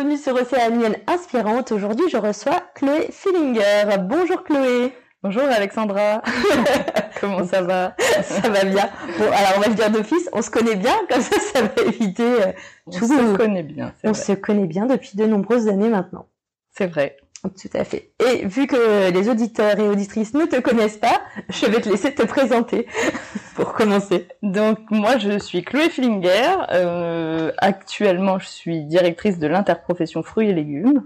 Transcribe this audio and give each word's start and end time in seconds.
Bienvenue 0.00 0.16
sur 0.16 0.34
Océanienne 0.34 0.96
Inspirante. 1.06 1.72
Aujourd'hui, 1.72 2.08
je 2.08 2.16
reçois 2.16 2.62
Chloé 2.74 3.08
Fillinger. 3.10 3.98
Bonjour 4.00 4.42
Chloé. 4.44 4.94
Bonjour 5.22 5.42
Alexandra, 5.42 6.22
comment 7.20 7.44
ça 7.44 7.60
va? 7.60 7.94
Ça 8.22 8.48
va 8.48 8.64
bien. 8.64 8.88
Bon, 9.18 9.26
alors 9.26 9.58
on 9.58 9.60
va 9.60 9.68
le 9.68 9.74
dire 9.74 9.90
d'office, 9.90 10.30
on 10.32 10.40
se 10.40 10.50
connaît 10.50 10.76
bien, 10.76 10.94
comme 11.10 11.20
ça, 11.20 11.38
ça 11.38 11.60
va 11.60 11.82
éviter 11.82 12.22
euh, 12.22 12.52
On 12.86 12.92
se 12.92 13.36
connaît 13.36 13.62
bien. 13.62 13.92
On 14.02 14.14
se 14.14 14.32
connaît 14.32 14.64
bien 14.64 14.86
depuis 14.86 15.18
de 15.18 15.26
nombreuses 15.26 15.68
années 15.68 15.90
maintenant. 15.90 16.28
C'est 16.70 16.86
vrai. 16.86 17.18
Tout 17.42 17.70
à 17.72 17.84
fait. 17.84 18.12
Et 18.18 18.44
vu 18.46 18.66
que 18.66 19.10
les 19.10 19.28
auditeurs 19.30 19.78
et 19.78 19.88
auditrices 19.88 20.34
ne 20.34 20.44
te 20.44 20.60
connaissent 20.60 20.98
pas, 20.98 21.22
je 21.48 21.66
vais 21.66 21.80
te 21.80 21.88
laisser 21.88 22.14
te 22.14 22.22
présenter 22.22 22.86
pour 23.54 23.72
commencer. 23.72 24.28
Donc 24.42 24.78
moi 24.90 25.16
je 25.16 25.38
suis 25.38 25.62
Chloé 25.62 25.88
Flinger. 25.88 26.56
Euh, 26.72 27.50
actuellement 27.56 28.38
je 28.38 28.46
suis 28.46 28.84
directrice 28.84 29.38
de 29.38 29.46
l'interprofession 29.46 30.22
fruits 30.22 30.50
et 30.50 30.52
légumes. 30.52 31.02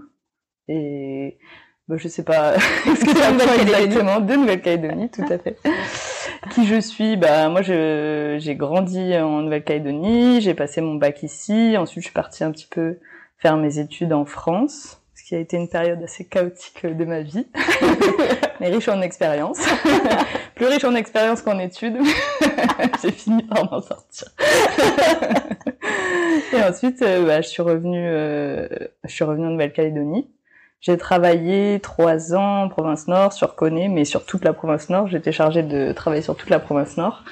Et 0.67 1.37
bah, 1.87 1.95
je 1.97 2.07
sais 2.09 2.23
pas 2.23 2.59
ce 2.59 3.05
que 3.05 3.15
c'est 3.15 3.61
exactement 3.61 4.19
de 4.19 4.33
Nouvelle-Calédonie, 4.35 5.09
tout 5.11 5.25
à 5.29 5.37
fait. 5.37 5.57
Qui 6.51 6.65
je 6.67 6.81
suis 6.81 7.15
Bah 7.15 7.47
moi 7.47 7.61
je 7.61 8.35
j'ai 8.39 8.55
grandi 8.55 9.15
en 9.15 9.41
Nouvelle-Calédonie, 9.41 10.41
j'ai 10.41 10.53
passé 10.53 10.81
mon 10.81 10.95
bac 10.95 11.23
ici, 11.23 11.77
ensuite 11.77 12.01
je 12.01 12.07
suis 12.07 12.13
partie 12.13 12.43
un 12.43 12.51
petit 12.51 12.67
peu 12.67 12.99
faire 13.37 13.55
mes 13.55 13.79
études 13.79 14.11
en 14.11 14.25
France, 14.25 15.01
ce 15.04 15.04
qui 15.25 15.33
a 15.33 15.39
été 15.39 15.57
une 15.57 15.67
période 15.67 16.03
assez 16.03 16.23
chaotique 16.23 16.85
de 16.85 17.03
ma 17.03 17.21
vie, 17.21 17.47
mais 18.59 18.69
riche 18.69 18.87
en 18.87 19.01
expérience, 19.01 19.57
plus 20.55 20.67
riche 20.67 20.83
en 20.83 20.93
expérience 20.93 21.41
qu'en 21.41 21.57
études. 21.57 21.97
j'ai 23.01 23.11
fini 23.11 23.41
par 23.41 23.65
m'en 23.65 23.81
sortir. 23.81 24.27
Et 26.53 26.61
ensuite, 26.61 27.01
euh, 27.01 27.25
bah, 27.25 27.41
je 27.41 27.47
suis 27.47 27.63
revenue, 27.63 28.07
euh, 28.07 28.67
je 29.03 29.11
suis 29.11 29.23
revenue 29.23 29.47
en 29.47 29.51
Nouvelle-Calédonie. 29.51 30.29
J'ai 30.79 30.97
travaillé 30.97 31.79
trois 31.79 32.35
ans 32.35 32.65
en 32.65 32.69
province 32.69 33.07
nord, 33.07 33.33
sur 33.33 33.55
Coné, 33.55 33.87
mais 33.87 34.05
sur 34.05 34.27
toute 34.27 34.45
la 34.45 34.53
province 34.53 34.89
nord. 34.89 35.07
J'étais 35.07 35.31
chargée 35.31 35.63
de 35.63 35.91
travailler 35.91 36.21
sur 36.21 36.35
toute 36.35 36.51
la 36.51 36.59
province 36.59 36.97
nord. 36.97 37.23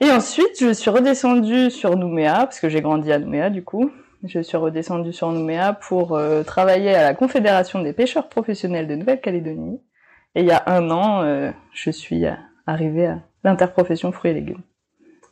Et 0.00 0.10
ensuite, 0.10 0.60
je 0.60 0.74
suis 0.74 0.90
redescendue 0.90 1.70
sur 1.70 1.96
Nouméa, 1.96 2.40
parce 2.40 2.60
que 2.60 2.68
j'ai 2.68 2.82
grandi 2.82 3.10
à 3.10 3.18
Nouméa 3.18 3.48
du 3.48 3.64
coup. 3.64 3.90
Je 4.24 4.40
suis 4.40 4.56
redescendue 4.56 5.12
sur 5.12 5.30
Nouméa 5.32 5.72
pour 5.72 6.14
euh, 6.14 6.42
travailler 6.42 6.94
à 6.94 7.02
la 7.02 7.14
Confédération 7.14 7.80
des 7.82 7.92
pêcheurs 7.94 8.28
professionnels 8.28 8.86
de 8.86 8.94
Nouvelle-Calédonie. 8.94 9.80
Et 10.34 10.40
il 10.40 10.46
y 10.46 10.50
a 10.52 10.62
un 10.66 10.90
an, 10.90 11.22
euh, 11.22 11.50
je 11.72 11.90
suis 11.90 12.24
arrivée 12.66 13.06
à 13.06 13.20
l'interprofession 13.44 14.12
fruits 14.12 14.32
et 14.32 14.34
légumes. 14.34 14.62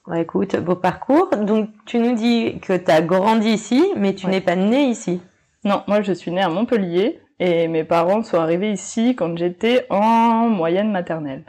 Ouais, 0.07 0.23
écoute, 0.23 0.57
beau 0.57 0.75
parcours. 0.75 1.29
Donc, 1.37 1.69
tu 1.85 1.99
nous 1.99 2.15
dis 2.15 2.59
que 2.61 2.77
tu 2.77 2.91
as 2.91 3.03
grandi 3.03 3.51
ici, 3.51 3.93
mais 3.97 4.15
tu 4.15 4.25
Ouais. 4.27 4.33
n'es 4.33 4.41
pas 4.41 4.57
née 4.57 4.85
ici. 4.85 5.21
Non, 5.65 5.83
moi 5.87 6.01
je 6.01 6.13
suis 6.13 6.31
née 6.31 6.41
à 6.41 6.49
Montpellier 6.49 7.21
et 7.41 7.69
mes 7.69 7.85
parents 7.85 8.23
sont 8.23 8.39
arrivés 8.39 8.73
ici 8.73 9.15
quand 9.15 9.37
j'étais 9.37 9.87
en 9.91 10.49
moyenne 10.49 10.91
maternelle. 10.91 11.45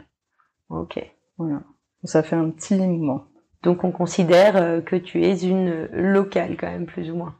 Ok. 0.68 1.02
Voilà. 1.38 1.62
Ça 2.04 2.22
fait 2.22 2.36
un 2.36 2.50
petit 2.50 2.74
moment. 2.76 3.24
Donc, 3.62 3.84
on 3.84 3.90
considère 3.92 4.56
euh, 4.56 4.80
que 4.80 4.96
tu 4.96 5.22
es 5.24 5.38
une 5.42 5.86
locale 5.92 6.56
quand 6.58 6.70
même, 6.70 6.86
plus 6.86 7.10
ou 7.10 7.16
moins. 7.16 7.34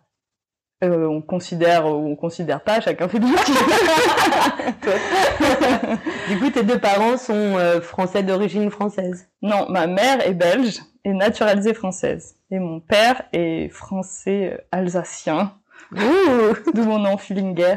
Euh, 0.82 1.06
on 1.06 1.20
considère 1.20 1.86
ou 1.86 2.10
on 2.10 2.16
considère 2.16 2.62
pas, 2.62 2.80
chacun 2.80 3.06
fait 3.06 3.18
de 3.18 3.26
Du 6.30 6.38
coup, 6.38 6.48
tes 6.48 6.62
deux 6.62 6.78
parents 6.78 7.18
sont 7.18 7.34
euh, 7.34 7.82
français 7.82 8.22
d'origine 8.22 8.70
française. 8.70 9.28
Non, 9.42 9.66
ma 9.68 9.86
mère 9.86 10.26
est 10.26 10.32
belge 10.32 10.80
et 11.04 11.12
naturalisée 11.12 11.74
française. 11.74 12.36
Et 12.50 12.58
mon 12.58 12.80
père 12.80 13.24
est 13.34 13.68
français 13.68 14.54
euh, 14.54 14.58
alsacien, 14.72 15.52
Ouh 15.92 16.54
d'où 16.72 16.84
mon 16.84 16.98
nom 16.98 17.18
Fullinger. 17.18 17.76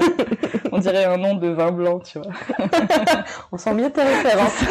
on 0.72 0.78
dirait 0.78 1.04
un 1.04 1.16
nom 1.16 1.36
de 1.36 1.48
vin 1.48 1.72
blanc, 1.72 2.00
tu 2.00 2.18
vois. 2.18 2.32
On 3.52 3.56
sent 3.56 3.74
bien 3.74 3.88
tes 3.88 4.02
références. 4.02 4.62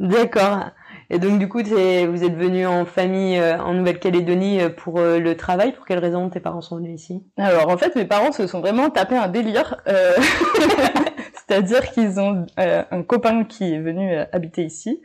D'accord. 0.00 0.70
Et 1.14 1.18
donc, 1.18 1.38
du 1.38 1.46
coup, 1.46 1.58
vous 1.58 2.24
êtes 2.24 2.36
venu 2.36 2.66
en 2.66 2.86
famille 2.86 3.38
euh, 3.38 3.58
en 3.58 3.74
Nouvelle-Calédonie 3.74 4.62
euh, 4.62 4.70
pour 4.70 4.98
euh, 4.98 5.18
le 5.18 5.36
travail. 5.36 5.72
Pour 5.72 5.84
quelle 5.84 5.98
raison 5.98 6.30
tes 6.30 6.40
parents 6.40 6.62
sont 6.62 6.76
venus 6.78 6.98
ici? 7.02 7.22
Alors 7.36 7.68
en 7.68 7.76
fait, 7.76 7.94
mes 7.96 8.06
parents 8.06 8.32
se 8.32 8.46
sont 8.46 8.60
vraiment 8.60 8.88
tapés 8.88 9.18
un 9.18 9.28
délire. 9.28 9.76
euh, 9.88 10.14
C'est-à-dire 11.34 11.90
qu'ils 11.90 12.18
ont 12.18 12.46
euh, 12.58 12.82
un 12.90 13.02
copain 13.02 13.44
qui 13.44 13.74
est 13.74 13.78
venu 13.78 14.10
euh, 14.10 14.24
habiter 14.32 14.64
ici 14.64 15.02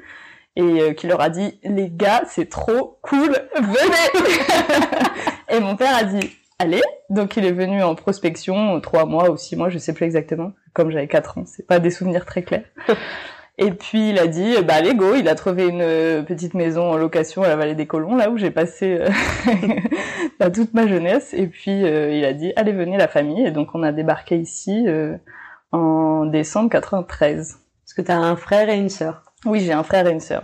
et 0.56 0.62
euh, 0.62 0.94
qui 0.94 1.08
leur 1.08 1.20
a 1.20 1.30
dit 1.30 1.60
les 1.64 1.90
gars, 1.90 2.24
c'est 2.26 2.48
trop 2.48 3.00
cool, 3.02 3.36
venez. 3.56 4.30
et 5.50 5.60
mon 5.60 5.76
père 5.76 5.94
a 5.94 6.06
dit 6.06 6.38
allez. 6.58 6.82
Donc 7.10 7.36
il 7.36 7.46
est 7.46 7.52
venu 7.52 7.84
en 7.84 7.96
prospection 7.96 8.80
trois 8.80 9.06
mois 9.06 9.30
ou 9.30 9.36
six 9.36 9.58
mois, 9.58 9.68
je 9.68 9.78
sais 9.78 9.92
plus 9.94 10.06
exactement. 10.06 10.54
Comme 10.72 10.90
j'avais 10.90 11.08
quatre 11.10 11.38
ans, 11.38 11.44
c'est 11.46 11.68
pas 11.68 11.80
des 11.80 11.92
souvenirs 11.92 12.26
très 12.26 12.44
clairs. 12.44 12.64
Et 13.60 13.72
puis 13.72 14.12
il 14.12 14.20
a 14.20 14.28
dit 14.28 14.56
bah 14.64 14.76
allez 14.76 14.94
go, 14.94 15.16
il 15.16 15.28
a 15.28 15.36
trouvé 15.36 15.68
une 15.68 15.82
euh, 15.82 16.22
petite 16.22 16.54
maison 16.54 16.92
en 16.92 16.98
location 16.98 17.42
à 17.42 17.48
la 17.48 17.56
vallée 17.56 17.74
des 17.74 17.88
Colons 17.88 18.16
là 18.16 18.30
où 18.30 18.38
j'ai 18.38 18.52
passé 18.52 19.00
euh, 19.02 19.10
bah, 20.40 20.52
toute 20.52 20.76
ma 20.76 20.86
jeunesse 20.86 21.34
et 21.34 21.48
puis 21.48 21.84
euh, 21.84 22.12
il 22.14 22.24
a 22.24 22.34
dit 22.34 22.54
allez 22.56 22.72
venez 22.72 22.98
la 22.98 23.08
famille 23.08 23.46
et 23.46 23.52
donc 23.52 23.70
on 23.74 23.82
a 23.82 23.92
débarqué 23.92 24.38
ici 24.38 24.86
euh, 24.88 25.18
en 25.72 26.26
décembre 26.26 26.70
93. 26.70 27.60
Parce 27.84 27.94
que 27.96 28.02
tu 28.02 28.12
as 28.12 28.20
un 28.20 28.36
frère 28.36 28.70
et 28.70 28.78
une 28.78 28.90
sœur. 28.90 29.24
Oui, 29.46 29.62
j'ai 29.62 29.74
un 29.74 29.84
frère 29.84 30.08
et 30.08 30.12
une 30.12 30.20
sœur. 30.20 30.44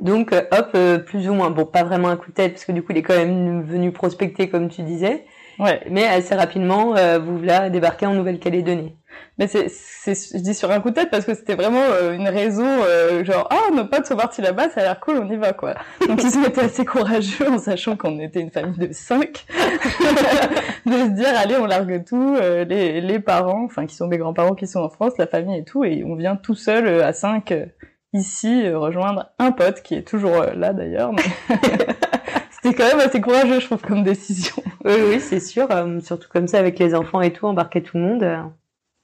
Donc, 0.00 0.32
euh, 0.32 0.42
hop, 0.52 0.70
euh, 0.74 0.98
plus 0.98 1.28
ou 1.28 1.34
moins, 1.34 1.50
bon, 1.50 1.64
pas 1.64 1.84
vraiment 1.84 2.08
un 2.08 2.16
coup 2.16 2.30
de 2.30 2.34
tête, 2.34 2.52
parce 2.52 2.64
que 2.64 2.72
du 2.72 2.82
coup, 2.82 2.92
il 2.92 2.98
est 2.98 3.02
quand 3.02 3.16
même 3.16 3.62
venu 3.62 3.92
prospecter, 3.92 4.50
comme 4.50 4.68
tu 4.68 4.82
disais, 4.82 5.24
Ouais, 5.58 5.80
mais 5.90 6.06
assez 6.06 6.34
rapidement, 6.36 6.96
euh, 6.96 7.18
vous 7.18 7.38
voilà 7.38 7.68
débarqué 7.68 8.06
en 8.06 8.14
Nouvelle-Calédonie. 8.14 8.96
Mais 9.38 9.46
c'est 9.46 9.68
je 10.14 10.38
dis 10.38 10.54
sur 10.54 10.70
un 10.70 10.80
coup 10.80 10.90
de 10.90 10.94
tête 10.94 11.10
parce 11.10 11.24
que 11.24 11.34
c'était 11.34 11.54
vraiment 11.54 11.82
euh, 11.82 12.12
une 12.12 12.28
raison 12.28 12.66
euh, 12.66 13.24
genre 13.24 13.48
ah 13.50 13.72
nos 13.74 13.84
potes 13.84 14.06
sont 14.06 14.16
partis 14.16 14.42
là-bas, 14.42 14.70
ça 14.70 14.80
a 14.80 14.84
l'air 14.84 15.00
cool, 15.00 15.18
on 15.18 15.30
y 15.30 15.36
va 15.36 15.52
quoi. 15.52 15.74
Donc 16.06 16.22
ils 16.22 16.38
ont 16.38 16.44
été 16.44 16.60
assez 16.60 16.84
courageux 16.84 17.48
en 17.48 17.58
sachant 17.58 17.96
qu'on 17.96 18.18
était 18.20 18.40
une 18.40 18.50
famille 18.50 18.78
de 18.78 18.92
cinq 18.92 19.46
de 20.86 20.92
se 20.92 21.10
dire 21.10 21.28
allez 21.36 21.56
on 21.56 21.66
largue 21.66 22.04
tout 22.04 22.36
euh, 22.40 22.64
les 22.64 23.00
les 23.00 23.20
parents 23.20 23.64
enfin 23.64 23.86
qui 23.86 23.94
sont 23.94 24.06
mes 24.06 24.18
grands-parents 24.18 24.54
qui 24.54 24.66
sont 24.66 24.80
en 24.80 24.88
France, 24.88 25.12
la 25.18 25.26
famille 25.26 25.58
et 25.58 25.64
tout 25.64 25.84
et 25.84 26.04
on 26.04 26.14
vient 26.14 26.36
tout 26.36 26.54
seul 26.54 26.86
euh, 26.86 27.06
à 27.06 27.12
cinq 27.12 27.52
euh, 27.52 27.66
ici 28.12 28.66
euh, 28.66 28.78
rejoindre 28.78 29.30
un 29.38 29.52
pote 29.52 29.82
qui 29.82 29.94
est 29.94 30.06
toujours 30.06 30.42
là 30.54 30.72
d'ailleurs. 30.72 31.12
C'était 32.50 32.74
quand 32.74 32.88
même 32.88 33.06
assez 33.06 33.20
courageux 33.20 33.60
je 33.60 33.66
trouve 33.66 33.82
comme 33.82 34.02
décision. 34.02 34.56
Oui, 34.84 34.94
oui, 35.08 35.20
c'est 35.20 35.40
sûr, 35.40 35.68
surtout 36.02 36.28
comme 36.32 36.48
ça, 36.48 36.58
avec 36.58 36.78
les 36.78 36.94
enfants 36.94 37.20
et 37.20 37.32
tout, 37.32 37.46
embarquer 37.46 37.82
tout 37.82 37.98
le 37.98 38.02
monde, 38.02 38.50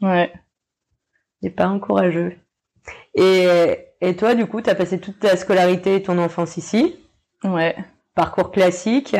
Ouais. 0.04 0.32
des 1.42 1.50
parents 1.50 1.78
courageux. 1.78 2.36
Et, 3.14 3.46
et 4.00 4.16
toi, 4.16 4.34
du 4.34 4.46
coup, 4.46 4.60
tu 4.60 4.70
as 4.70 4.74
passé 4.74 4.98
toute 5.00 5.18
ta 5.20 5.36
scolarité 5.36 5.96
et 5.96 6.02
ton 6.02 6.18
enfance 6.18 6.56
ici, 6.56 6.96
Ouais. 7.42 7.76
parcours 8.14 8.50
classique? 8.52 9.16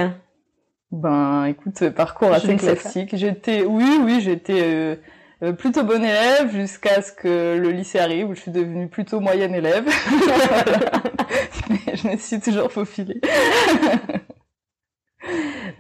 Ben, 0.91 1.47
écoute, 1.47 1.89
parcours 1.91 2.33
assez 2.33 2.47
Je 2.53 2.53
pas. 2.67 2.77
classique. 2.77 3.17
J'étais, 3.17 3.65
oui, 3.65 3.99
oui, 4.03 4.21
j'étais 4.21 4.61
euh, 4.63 4.97
euh, 5.43 5.53
plutôt 5.53 5.83
bonne 5.85 6.05
élève 6.05 6.53
jusqu'à 6.53 7.03
ce 7.03 7.13
que 7.13 7.57
le 7.59 7.71
lycée 7.71 7.99
arrive 7.99 8.29
où 8.29 8.35
je 8.35 8.41
suis 8.41 8.51
devenue 8.53 8.89
plutôt 8.89 9.21
moyenne 9.21 9.55
élève. 9.55 9.87
Mais 11.71 11.97
je 11.97 12.09
me 12.09 12.17
suis 12.17 12.41
toujours 12.41 12.71
faufilée. 12.71 13.21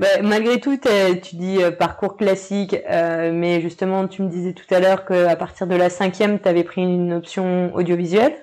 Bah, 0.00 0.06
malgré 0.22 0.58
tout, 0.60 0.76
tu 0.76 1.36
dis 1.36 1.62
euh, 1.62 1.70
parcours 1.70 2.16
classique, 2.16 2.76
euh, 2.90 3.30
mais 3.32 3.60
justement, 3.60 4.08
tu 4.08 4.22
me 4.22 4.28
disais 4.28 4.52
tout 4.52 4.72
à 4.74 4.80
l'heure 4.80 5.04
qu'à 5.04 5.36
partir 5.36 5.66
de 5.66 5.76
la 5.76 5.88
cinquième, 5.88 6.40
tu 6.40 6.48
avais 6.48 6.64
pris 6.64 6.82
une 6.82 7.12
option 7.12 7.72
audiovisuelle? 7.74 8.34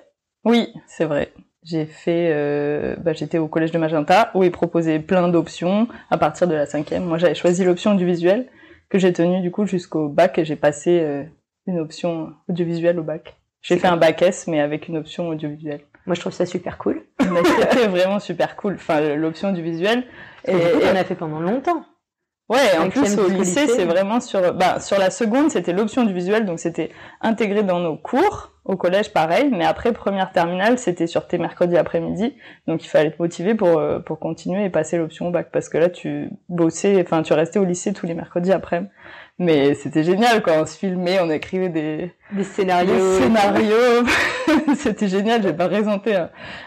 Oui, 0.44 0.72
c'est 0.86 1.04
vrai. 1.04 1.32
J'ai 1.64 1.86
fait, 1.86 2.30
euh, 2.32 2.96
bah, 2.96 3.12
j'étais 3.12 3.38
au 3.38 3.46
collège 3.46 3.70
de 3.70 3.78
Magenta 3.78 4.32
où 4.34 4.42
ils 4.42 4.50
proposaient 4.50 4.98
plein 4.98 5.28
d'options 5.28 5.86
à 6.10 6.18
partir 6.18 6.48
de 6.48 6.54
la 6.54 6.66
cinquième. 6.66 7.04
Moi, 7.04 7.18
j'avais 7.18 7.34
choisi 7.34 7.64
l'option 7.64 7.92
audiovisuelle. 7.92 8.48
que 8.88 8.98
j'ai 8.98 9.12
tenu 9.12 9.40
du 9.40 9.50
coup 9.50 9.64
jusqu'au 9.64 10.08
bac 10.08 10.38
et 10.38 10.44
j'ai 10.44 10.56
passé 10.56 11.00
euh, 11.00 11.22
une 11.66 11.78
option 11.78 12.32
audiovisuelle 12.48 12.98
au 12.98 13.02
bac. 13.02 13.36
J'ai 13.62 13.78
fait 13.78 13.86
un 13.86 13.96
bac 13.96 14.20
S, 14.22 14.48
mais 14.48 14.60
avec 14.60 14.88
une 14.88 14.96
option 14.96 15.28
audiovisuelle. 15.28 15.82
Moi, 16.06 16.16
je 16.16 16.20
trouve 16.20 16.32
ça 16.32 16.46
super 16.46 16.78
cool. 16.78 17.02
C'était 17.20 17.86
vraiment 17.86 18.18
super 18.18 18.56
cool. 18.56 18.74
Enfin, 18.74 19.14
l'option 19.14 19.50
audiovisuelle. 19.50 20.04
Et, 20.46 20.52
et 20.52 20.90
on 20.92 20.96
a 20.96 21.04
fait 21.04 21.14
pendant 21.14 21.40
longtemps. 21.40 21.84
Ouais, 22.48 22.76
en 22.78 22.90
plus 22.90 23.16
au 23.18 23.28
lycée, 23.28 23.66
c'est 23.66 23.84
vraiment 23.84 24.20
sur 24.20 24.52
bah 24.52 24.78
sur 24.78 24.98
la 24.98 25.10
seconde, 25.10 25.50
c'était 25.50 25.72
l'option 25.72 26.04
du 26.04 26.12
visuel, 26.12 26.44
donc 26.44 26.58
c'était 26.58 26.90
intégré 27.20 27.62
dans 27.62 27.78
nos 27.78 27.96
cours. 27.96 28.50
Au 28.64 28.76
collège, 28.76 29.12
pareil, 29.12 29.50
mais 29.50 29.64
après 29.64 29.92
première 29.92 30.30
terminale, 30.32 30.78
c'était 30.78 31.06
sur 31.06 31.26
tes 31.26 31.38
mercredis 31.38 31.76
après-midi, 31.76 32.36
donc 32.68 32.84
il 32.84 32.88
fallait 32.88 33.10
te 33.10 33.20
motiver 33.20 33.54
pour 33.54 33.78
euh, 33.78 34.00
pour 34.00 34.20
continuer 34.20 34.64
et 34.64 34.70
passer 34.70 34.98
l'option 34.98 35.28
au 35.28 35.30
bac, 35.30 35.48
parce 35.50 35.68
que 35.68 35.78
là 35.78 35.88
tu 35.88 36.30
bossais, 36.48 37.00
enfin 37.00 37.22
tu 37.22 37.32
restais 37.32 37.58
au 37.58 37.64
lycée 37.64 37.92
tous 37.92 38.06
les 38.06 38.14
mercredis 38.14 38.52
après. 38.52 38.88
Mais 39.42 39.74
c'était 39.74 40.04
génial 40.04 40.40
quand 40.40 40.52
on 40.62 40.66
se 40.66 40.78
filmait, 40.78 41.18
on 41.20 41.28
écrivait 41.28 41.68
des, 41.68 42.12
des 42.30 42.44
scénarios. 42.44 42.94
Des 42.94 43.22
scénarios. 43.24 44.06
c'était 44.76 45.08
génial. 45.08 45.42
J'ai 45.42 45.52
pas 45.52 45.68
présenté 45.68 46.16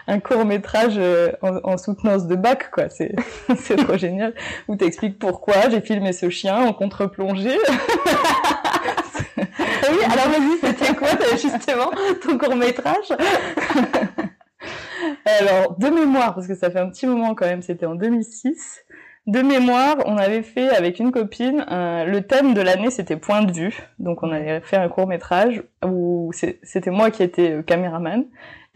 un, 0.06 0.20
court 0.20 0.44
métrage 0.44 0.96
euh, 0.98 1.32
en, 1.40 1.56
en, 1.64 1.78
soutenance 1.78 2.26
de 2.26 2.36
bac, 2.36 2.70
quoi. 2.70 2.90
C'est, 2.90 3.16
c'est 3.56 3.76
trop 3.76 3.96
génial. 3.96 4.34
Où 4.68 4.76
t'expliques 4.76 5.18
pourquoi 5.18 5.70
j'ai 5.70 5.80
filmé 5.80 6.12
ce 6.12 6.28
chien 6.28 6.66
en 6.66 6.74
contre-plongée. 6.74 7.56
oui, 9.38 9.98
alors 10.04 10.28
vas-y, 10.28 10.58
c'était 10.62 10.94
quoi 10.94 11.08
justement 11.32 11.90
ton 12.22 12.36
court 12.36 12.56
métrage 12.56 13.10
Alors, 15.24 15.78
de 15.78 15.88
mémoire, 15.88 16.34
parce 16.34 16.46
que 16.46 16.54
ça 16.54 16.70
fait 16.70 16.80
un 16.80 16.90
petit 16.90 17.06
moment 17.06 17.34
quand 17.34 17.46
même, 17.46 17.62
c'était 17.62 17.86
en 17.86 17.94
2006 17.94 18.84
de 19.26 19.40
mémoire, 19.40 19.96
on 20.06 20.16
avait 20.16 20.42
fait 20.42 20.68
avec 20.68 21.00
une 21.00 21.10
copine 21.10 21.64
le 21.68 22.20
thème 22.20 22.54
de 22.54 22.60
l'année, 22.60 22.90
c'était 22.90 23.16
point 23.16 23.42
de 23.42 23.52
vue. 23.52 23.76
Donc 23.98 24.22
on 24.22 24.30
avait 24.30 24.60
fait 24.60 24.76
un 24.76 24.88
court 24.88 25.06
métrage 25.06 25.62
où 25.84 26.30
c'était 26.32 26.90
moi 26.90 27.10
qui 27.10 27.22
étais 27.22 27.50
euh, 27.50 27.62
caméraman 27.62 28.24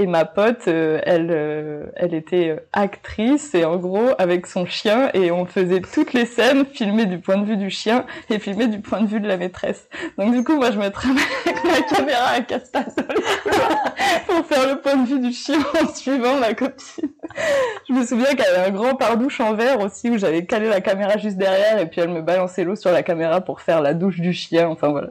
et 0.01 0.07
ma 0.07 0.25
pote, 0.25 0.67
euh, 0.67 0.99
elle, 1.05 1.29
euh, 1.31 1.85
elle 1.95 2.15
était 2.15 2.57
actrice 2.73 3.55
et 3.55 3.67
en 3.67 3.77
gros 3.77 4.09
avec 4.17 4.47
son 4.47 4.65
chien 4.65 5.11
et 5.13 5.31
on 5.31 5.45
faisait 5.45 5.83
toutes 5.83 6.15
les 6.15 6.25
scènes 6.25 6.65
filmées 6.65 7.05
du 7.05 7.19
point 7.19 7.37
de 7.37 7.45
vue 7.45 7.59
du 7.59 7.69
chien 7.69 8.07
et 8.31 8.39
filmées 8.39 8.69
du 8.69 8.81
point 8.81 9.03
de 9.03 9.07
vue 9.07 9.21
de 9.21 9.29
la 9.29 9.37
maîtresse. 9.37 9.91
Donc 10.17 10.33
du 10.33 10.43
coup 10.43 10.57
moi 10.57 10.71
je 10.71 10.79
me 10.79 10.85
ma 10.85 11.83
caméra 11.83 12.29
à 12.31 12.41
casse 12.41 12.73
pour 14.27 14.47
faire 14.47 14.75
le 14.75 14.81
point 14.81 14.97
de 14.97 15.07
vue 15.07 15.21
du 15.21 15.35
chien 15.35 15.59
en 15.79 15.87
suivant 15.89 16.37
ma 16.41 16.55
copine. 16.55 17.11
Je 17.87 17.93
me 17.93 18.03
souviens 18.03 18.35
qu'elle 18.35 18.55
avait 18.55 18.69
un 18.69 18.73
grand 18.73 18.95
pardouche 18.95 19.39
en 19.43 19.53
verre 19.53 19.81
aussi 19.81 20.09
où 20.09 20.17
j'avais 20.17 20.47
calé 20.47 20.71
la 20.71 20.81
caméra 20.81 21.19
juste 21.19 21.37
derrière 21.37 21.79
et 21.79 21.85
puis 21.85 22.01
elle 22.01 22.09
me 22.09 22.23
balançait 22.23 22.65
l'eau 22.65 22.75
sur 22.75 22.91
la 22.91 23.03
caméra 23.03 23.43
pour 23.43 23.61
faire 23.61 23.83
la 23.83 23.93
douche 23.93 24.21
du 24.21 24.33
chien. 24.33 24.67
Enfin 24.71 24.89
voilà. 24.89 25.11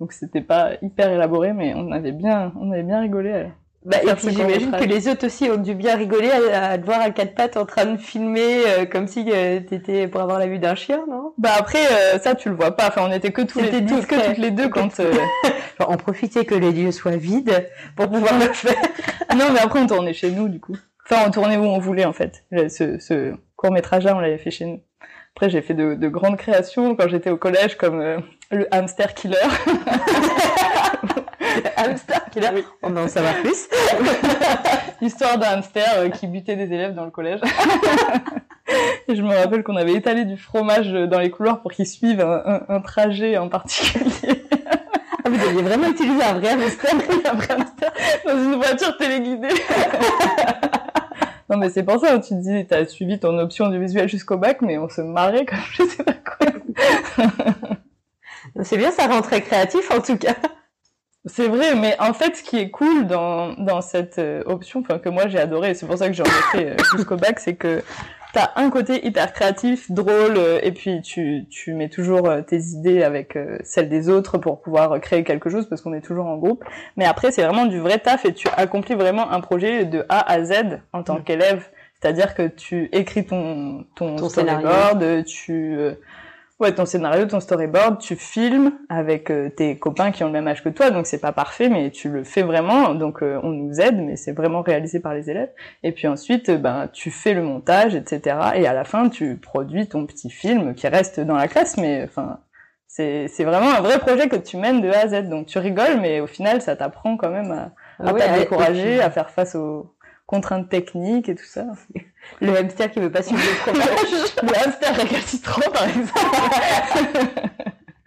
Donc 0.00 0.12
c'était 0.12 0.40
pas 0.40 0.72
hyper 0.82 1.08
élaboré 1.10 1.52
mais 1.52 1.72
on 1.76 1.92
avait 1.92 2.10
bien, 2.10 2.52
on 2.60 2.72
avait 2.72 2.82
bien 2.82 2.98
rigolé. 2.98 3.46
Bah, 3.84 3.98
et 4.02 4.14
puis 4.14 4.30
j'imagine 4.30 4.70
que 4.70 4.84
les 4.84 5.08
autres 5.08 5.26
aussi 5.26 5.50
ont 5.50 5.58
dû 5.58 5.74
bien 5.74 5.96
rigoler 5.96 6.30
à, 6.30 6.78
te 6.78 6.86
voir 6.86 7.02
à 7.02 7.10
quatre 7.10 7.34
pattes 7.34 7.58
en 7.58 7.66
train 7.66 7.84
de 7.84 7.98
filmer 7.98 8.62
euh, 8.66 8.86
comme 8.86 9.06
si 9.06 9.30
euh, 9.30 9.60
t'étais 9.60 10.08
pour 10.08 10.22
avoir 10.22 10.38
la 10.38 10.46
vue 10.46 10.58
d'un 10.58 10.74
chien, 10.74 11.04
non? 11.06 11.34
Bah 11.36 11.50
après 11.58 11.84
euh, 11.92 12.18
ça 12.18 12.34
tu 12.34 12.48
le 12.48 12.54
vois 12.54 12.74
pas. 12.74 12.88
Enfin 12.88 13.02
on 13.06 13.12
était 13.12 13.30
que 13.30 13.42
tous 13.42 13.60
les 13.60 13.82
deux, 13.82 14.00
que 14.00 14.26
toutes 14.26 14.38
les 14.38 14.50
deux 14.50 14.70
quand. 14.70 15.00
Euh, 15.00 15.12
on 15.86 15.98
profitait 15.98 16.46
que 16.46 16.54
les 16.54 16.72
lieux 16.72 16.92
soient 16.92 17.16
vides 17.16 17.68
pour 17.94 18.08
pouvoir 18.08 18.38
le 18.38 18.50
faire. 18.54 18.74
non 19.36 19.50
mais 19.52 19.60
après 19.60 19.80
on 19.80 19.86
tournait 19.86 20.14
chez 20.14 20.30
nous 20.30 20.48
du 20.48 20.60
coup. 20.60 20.78
Enfin 21.04 21.22
on 21.26 21.30
tournait 21.30 21.58
où 21.58 21.64
on 21.64 21.78
voulait 21.78 22.06
en 22.06 22.14
fait. 22.14 22.42
Ce, 22.52 22.98
ce 22.98 23.34
court 23.54 23.70
métrage 23.70 24.04
là 24.04 24.16
on 24.16 24.20
l'avait 24.20 24.38
fait 24.38 24.50
chez 24.50 24.64
nous. 24.64 24.80
Après 25.36 25.50
j'ai 25.50 25.60
fait 25.60 25.74
de, 25.74 25.94
de, 25.94 26.08
grandes 26.08 26.38
créations 26.38 26.96
quand 26.96 27.08
j'étais 27.08 27.28
au 27.28 27.36
collège 27.36 27.76
comme 27.76 28.22
le 28.50 28.74
hamster 28.74 29.12
killer. 29.12 29.36
hamster 31.76 32.23
qui 32.34 32.40
là, 32.40 32.50
on 32.82 32.96
en 32.96 33.06
savoir 33.06 33.34
plus. 33.42 33.68
Histoire 35.00 35.38
d'un 35.38 35.58
hamster 35.58 35.86
euh, 35.98 36.08
qui 36.08 36.26
butait 36.26 36.56
des 36.56 36.72
élèves 36.72 36.94
dans 36.94 37.04
le 37.04 37.12
collège. 37.12 37.40
Et 39.08 39.14
je 39.14 39.22
me 39.22 39.34
rappelle 39.34 39.62
qu'on 39.62 39.76
avait 39.76 39.92
étalé 39.92 40.24
du 40.24 40.36
fromage 40.36 40.90
dans 40.92 41.20
les 41.20 41.30
couloirs 41.30 41.62
pour 41.62 41.70
qu'ils 41.70 41.86
suivent 41.86 42.20
un, 42.20 42.62
un, 42.68 42.80
trajet 42.80 43.38
en 43.38 43.48
particulier. 43.48 44.10
Ah, 45.26 45.30
vous 45.30 45.42
aviez 45.42 45.62
vraiment 45.62 45.88
utilisé 45.88 46.22
un 46.22 46.34
vrai 46.34 46.50
hamster, 46.50 46.90
un 46.92 47.34
vrai 47.34 47.54
hamster 47.54 47.92
dans 48.26 48.44
une 48.44 48.56
voiture 48.56 48.94
téléguidée. 48.98 49.54
non 51.48 51.56
mais 51.56 51.70
c'est 51.70 51.82
pour 51.82 51.98
ça, 51.98 52.18
tu 52.18 52.34
te 52.34 52.42
dis, 52.42 52.66
t'as 52.66 52.84
suivi 52.84 53.18
ton 53.18 53.38
option 53.38 53.70
du 53.70 53.80
visuel 53.80 54.06
jusqu'au 54.06 54.36
bac, 54.36 54.60
mais 54.60 54.76
on 54.76 54.90
se 54.90 55.00
marrait 55.00 55.46
comme 55.46 55.56
je 55.72 55.84
sais 55.84 56.04
pas 56.04 56.12
quoi. 56.12 56.46
c'est 58.64 58.76
bien, 58.76 58.90
ça 58.90 59.06
rend 59.06 59.22
très 59.22 59.40
créatif 59.40 59.90
en 59.90 60.02
tout 60.02 60.18
cas. 60.18 60.34
C'est 61.26 61.48
vrai, 61.48 61.74
mais 61.74 61.96
en 62.00 62.12
fait, 62.12 62.36
ce 62.36 62.42
qui 62.42 62.58
est 62.58 62.70
cool 62.70 63.06
dans, 63.06 63.54
dans 63.54 63.80
cette 63.80 64.18
euh, 64.18 64.42
option, 64.44 64.80
enfin 64.80 64.98
que 64.98 65.08
moi 65.08 65.26
j'ai 65.26 65.38
adoré, 65.38 65.72
c'est 65.72 65.86
pour 65.86 65.96
ça 65.96 66.08
que 66.08 66.14
j'en 66.14 66.24
ai 66.24 66.52
fait 66.52 66.70
euh, 66.72 66.76
jusqu'au 66.94 67.16
bac, 67.16 67.40
c'est 67.40 67.54
que 67.54 67.82
t'as 68.34 68.50
un 68.56 68.68
côté 68.68 69.06
hyper 69.06 69.32
créatif, 69.32 69.90
drôle, 69.90 70.36
euh, 70.36 70.60
et 70.62 70.72
puis 70.72 71.00
tu, 71.00 71.46
tu 71.48 71.72
mets 71.72 71.88
toujours 71.88 72.28
tes 72.46 72.58
idées 72.58 73.02
avec 73.02 73.38
celles 73.62 73.88
des 73.88 74.10
autres 74.10 74.36
pour 74.36 74.60
pouvoir 74.60 75.00
créer 75.00 75.24
quelque 75.24 75.48
chose, 75.48 75.66
parce 75.66 75.80
qu'on 75.80 75.94
est 75.94 76.02
toujours 76.02 76.26
en 76.26 76.36
groupe. 76.36 76.62
Mais 76.98 77.06
après, 77.06 77.32
c'est 77.32 77.42
vraiment 77.42 77.64
du 77.64 77.80
vrai 77.80 77.98
taf, 78.00 78.26
et 78.26 78.34
tu 78.34 78.48
accomplis 78.54 78.94
vraiment 78.94 79.30
un 79.30 79.40
projet 79.40 79.86
de 79.86 80.04
A 80.10 80.30
à 80.30 80.44
Z 80.44 80.80
en 80.92 81.02
tant 81.02 81.20
mm. 81.20 81.24
qu'élève. 81.24 81.64
C'est-à-dire 82.02 82.34
que 82.34 82.48
tu 82.48 82.90
écris 82.92 83.24
ton, 83.24 83.86
ton, 83.94 84.16
ton 84.16 84.28
storyboard, 84.28 85.24
tu 85.24 85.78
Ouais, 86.60 86.72
ton 86.72 86.86
scénario, 86.86 87.26
ton 87.26 87.40
storyboard, 87.40 87.98
tu 87.98 88.14
filmes 88.14 88.78
avec 88.88 89.28
euh, 89.30 89.48
tes 89.50 89.76
copains 89.76 90.12
qui 90.12 90.22
ont 90.22 90.28
le 90.28 90.32
même 90.32 90.46
âge 90.46 90.62
que 90.62 90.68
toi, 90.68 90.92
donc 90.92 91.04
c'est 91.04 91.18
pas 91.20 91.32
parfait, 91.32 91.68
mais 91.68 91.90
tu 91.90 92.08
le 92.08 92.22
fais 92.22 92.42
vraiment. 92.42 92.94
Donc 92.94 93.22
euh, 93.24 93.40
on 93.42 93.50
nous 93.50 93.80
aide, 93.80 93.96
mais 93.96 94.14
c'est 94.14 94.30
vraiment 94.30 94.62
réalisé 94.62 95.00
par 95.00 95.14
les 95.14 95.28
élèves. 95.28 95.50
Et 95.82 95.90
puis 95.90 96.06
ensuite, 96.06 96.50
euh, 96.50 96.56
ben 96.56 96.88
tu 96.92 97.10
fais 97.10 97.34
le 97.34 97.42
montage, 97.42 97.96
etc. 97.96 98.36
Et 98.54 98.68
à 98.68 98.72
la 98.72 98.84
fin, 98.84 99.08
tu 99.08 99.36
produis 99.36 99.88
ton 99.88 100.06
petit 100.06 100.30
film 100.30 100.74
qui 100.76 100.86
reste 100.86 101.18
dans 101.18 101.34
la 101.34 101.48
classe, 101.48 101.76
mais 101.76 102.04
enfin 102.04 102.38
c'est 102.86 103.26
c'est 103.26 103.42
vraiment 103.42 103.72
un 103.72 103.80
vrai 103.80 103.98
projet 103.98 104.28
que 104.28 104.36
tu 104.36 104.56
mènes 104.56 104.80
de 104.80 104.88
A 104.90 105.00
à 105.00 105.08
Z. 105.08 105.28
Donc 105.28 105.46
tu 105.46 105.58
rigoles, 105.58 106.00
mais 106.00 106.20
au 106.20 106.28
final, 106.28 106.62
ça 106.62 106.76
t'apprend 106.76 107.16
quand 107.16 107.30
même 107.30 107.50
à, 107.50 107.72
à 107.98 108.38
décourager, 108.38 109.00
à 109.00 109.10
faire 109.10 109.30
face 109.30 109.56
aux 109.56 109.93
contraintes 110.34 110.68
techniques 110.68 111.28
et 111.28 111.36
tout 111.36 111.44
ça. 111.44 111.64
Le 112.40 112.56
hamster 112.56 112.90
qui 112.90 112.98
veut 112.98 113.10
pas 113.10 113.22
suivre 113.22 113.40
le 113.40 113.54
fromage. 113.54 114.32
le 114.42 114.66
hamster 114.66 114.96
récalcitrant, 114.96 115.70
par 115.70 115.84
exemple. 115.84 116.10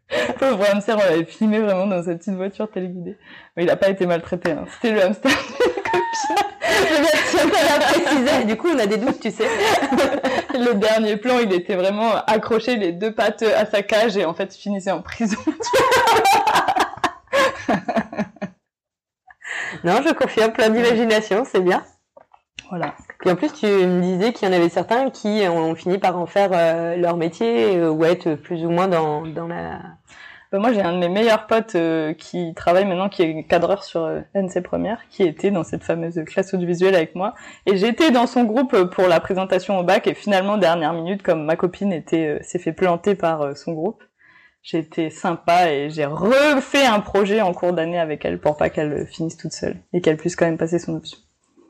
Pauvre 0.39 0.65
hamster, 0.72 0.98
on 0.98 1.00
l'avait 1.00 1.25
filmé 1.25 1.60
vraiment 1.60 1.88
dans 1.88 2.03
sa 2.03 2.15
petite 2.15 2.34
voiture 2.34 2.69
téléguidée. 2.69 3.17
Mais 3.55 3.63
il 3.63 3.69
a 3.69 3.77
pas 3.77 3.89
été 3.89 4.05
maltraité. 4.05 4.51
Hein. 4.51 4.65
C'était 4.74 4.93
le 4.93 5.03
hamster 5.03 5.31
de. 8.12 8.46
Du 8.46 8.57
coup, 8.57 8.67
on 8.74 8.79
a 8.79 8.88
des 8.88 8.98
doutes, 8.98 9.22
tu 9.22 9.31
sais. 9.31 9.43
le 10.53 10.74
dernier 10.74 11.15
plan, 11.17 11.39
il 11.39 11.53
était 11.53 11.75
vraiment 11.75 12.15
accroché 12.25 12.75
les 12.75 12.91
deux 12.91 13.13
pattes 13.13 13.43
à 13.43 13.65
sa 13.65 13.84
cage 13.84 14.17
et 14.17 14.25
en 14.25 14.34
fait, 14.34 14.53
il 14.55 14.60
finissait 14.60 14.91
en 14.91 15.01
prison. 15.01 15.38
non, 19.84 20.01
je 20.05 20.13
confirme, 20.13 20.51
plein 20.51 20.69
d'imagination, 20.69 21.46
c'est 21.46 21.62
bien. 21.62 21.84
Voilà. 22.69 22.95
Puis 23.19 23.29
en 23.29 23.36
plus, 23.36 23.51
tu 23.53 23.65
me 23.65 24.01
disais 24.01 24.33
qu'il 24.33 24.47
y 24.47 24.51
en 24.51 24.53
avait 24.53 24.69
certains 24.69 25.09
qui 25.09 25.43
ont 25.47 25.75
fini 25.75 25.97
par 25.97 26.17
en 26.17 26.25
faire 26.25 26.50
euh, 26.53 26.95
leur 26.97 27.17
métier 27.17 27.77
euh, 27.77 27.89
ou 27.89 28.03
être 28.03 28.36
plus 28.36 28.65
ou 28.65 28.69
moins 28.69 28.88
dans, 28.88 29.25
dans 29.25 29.47
la... 29.47 29.79
Ben 30.51 30.59
moi, 30.59 30.71
j'ai 30.71 30.81
un 30.81 30.93
de 30.93 30.97
mes 30.97 31.09
meilleurs 31.09 31.45
potes 31.47 31.75
euh, 31.75 32.13
qui 32.13 32.53
travaille 32.55 32.86
maintenant, 32.86 33.09
qui 33.09 33.21
est 33.21 33.43
cadreur 33.43 33.83
sur 33.83 34.09
NC 34.33 34.62
Première, 34.63 35.01
qui 35.09 35.24
était 35.24 35.51
dans 35.51 35.63
cette 35.63 35.83
fameuse 35.83 36.21
classe 36.25 36.53
audiovisuelle 36.53 36.95
avec 36.95 37.15
moi. 37.15 37.36
Et 37.65 37.75
j'étais 37.75 38.12
dans 38.12 38.27
son 38.27 38.45
groupe 38.45 38.86
pour 38.86 39.07
la 39.07 39.19
présentation 39.19 39.77
au 39.77 39.83
bac. 39.83 40.07
Et 40.07 40.13
finalement, 40.13 40.57
dernière 40.57 40.93
minute, 40.93 41.21
comme 41.21 41.43
ma 41.43 41.57
copine 41.57 41.91
était 41.91 42.39
s'est 42.43 42.59
fait 42.59 42.71
planter 42.71 43.15
par 43.15 43.57
son 43.57 43.74
groupe, 43.74 44.03
j'ai 44.63 44.79
été 44.79 45.09
sympa 45.09 45.69
et 45.69 45.89
j'ai 45.89 46.05
refait 46.05 46.86
un 46.86 47.01
projet 47.01 47.41
en 47.41 47.53
cours 47.53 47.74
d'année 47.74 48.00
avec 48.00 48.24
elle 48.24 48.39
pour 48.39 48.55
pas 48.55 48.69
qu'elle 48.69 49.05
finisse 49.05 49.36
toute 49.36 49.53
seule 49.53 49.77
et 49.91 50.01
qu'elle 50.01 50.17
puisse 50.17 50.38
quand 50.38 50.45
même 50.45 50.57
passer 50.57 50.79
son 50.79 50.95
option. 50.95 51.17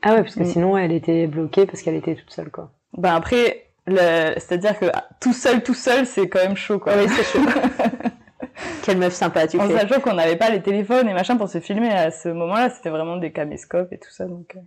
Ah 0.02 0.14
ouais, 0.14 0.22
parce 0.22 0.34
que 0.34 0.42
mm. 0.42 0.52
sinon 0.52 0.76
elle 0.76 0.92
était 0.92 1.26
bloquée 1.26 1.66
parce 1.66 1.82
qu'elle 1.82 1.96
était 1.96 2.14
toute 2.14 2.30
seule, 2.30 2.50
quoi. 2.50 2.72
Ben 2.96 3.14
après, 3.14 3.68
c'est-à-dire 3.86 4.78
que 4.78 4.86
tout 5.20 5.32
seul, 5.32 5.62
tout 5.62 5.74
seul, 5.74 6.06
c'est 6.06 6.28
quand 6.28 6.40
même 6.40 6.56
chaud, 6.56 6.78
quoi. 6.78 6.92
Ah 6.94 7.02
oui, 7.02 7.08
c'est 7.08 7.24
chaud. 7.24 7.44
Quelle 8.82 8.98
meuf 8.98 9.12
sympa, 9.12 9.46
tu 9.46 9.58
En 9.58 9.68
sachant 9.68 10.00
qu'on 10.00 10.14
n'avait 10.14 10.36
pas 10.36 10.50
les 10.50 10.62
téléphones 10.62 11.08
et 11.08 11.14
machin 11.14 11.36
pour 11.36 11.48
se 11.48 11.60
filmer 11.60 11.90
à 11.90 12.10
ce 12.10 12.28
moment-là, 12.30 12.70
c'était 12.70 12.90
vraiment 12.90 13.16
des 13.16 13.32
caméscopes 13.32 13.92
et 13.92 13.98
tout 13.98 14.10
ça, 14.10 14.26
donc. 14.26 14.56
Euh. 14.56 14.60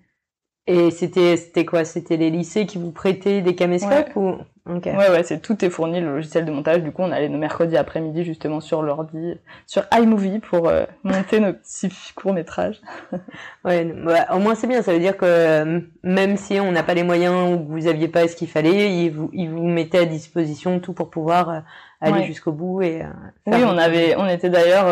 Et 0.68 0.92
c'était 0.92 1.38
c'était 1.38 1.66
quoi? 1.66 1.86
C'était 1.86 2.18
les 2.18 2.30
lycées 2.30 2.66
qui 2.66 2.78
vous 2.78 2.92
prêtaient 2.92 3.42
des 3.42 3.56
caméscopes 3.56 4.16
ou? 4.16 4.36
Ouais, 4.68 5.10
ouais, 5.10 5.24
c'est 5.24 5.42
tout 5.42 5.66
est 5.66 5.72
fourni, 5.72 6.02
le 6.02 6.16
logiciel 6.16 6.46
de 6.46 6.52
montage. 6.52 6.84
Du 6.84 6.92
coup, 6.92 7.02
on 7.02 7.12
allait 7.12 7.30
nos 7.30 7.40
mercredis 7.40 7.78
après-midi 7.78 8.24
justement 8.24 8.60
sur 8.60 8.84
l'ordi, 8.84 9.40
sur 9.66 9.84
iMovie 9.92 10.38
pour 10.38 10.70
euh, 10.70 10.86
monter 11.04 11.40
nos 11.40 11.54
petits 11.54 11.92
courts-métrages. 12.16 12.80
ouais, 13.66 13.86
bah, 13.86 14.28
au 14.36 14.38
moins 14.40 14.54
c'est 14.54 14.68
bien, 14.68 14.84
ça 14.84 14.94
veut 14.94 15.00
dire 15.00 15.18
que 15.18 15.26
euh, 15.26 15.80
même 16.04 16.38
si 16.38 16.60
on 16.60 16.72
n'a 16.72 16.84
pas 16.84 16.94
les 16.94 17.02
moyens 17.02 17.56
ou 17.56 17.58
que 17.58 17.72
vous 17.72 17.88
aviez 17.88 18.08
pas 18.08 18.28
ce 18.28 18.36
qu'il 18.36 18.48
fallait, 18.48 18.96
ils 18.96 19.10
vous, 19.10 19.32
ils 19.34 19.50
vous 19.50 19.68
mettaient 19.68 20.00
à 20.00 20.06
disposition 20.06 20.80
tout 20.80 20.94
pour 20.94 21.10
pouvoir 21.10 21.50
euh, 21.50 21.60
aller 22.00 22.24
jusqu'au 22.26 22.52
bout 22.52 22.84
et 22.84 23.04
Oui, 23.48 23.64
on 23.66 23.78
avait 23.78 24.16
on 24.16 24.28
était 24.28 24.50
d'ailleurs 24.50 24.86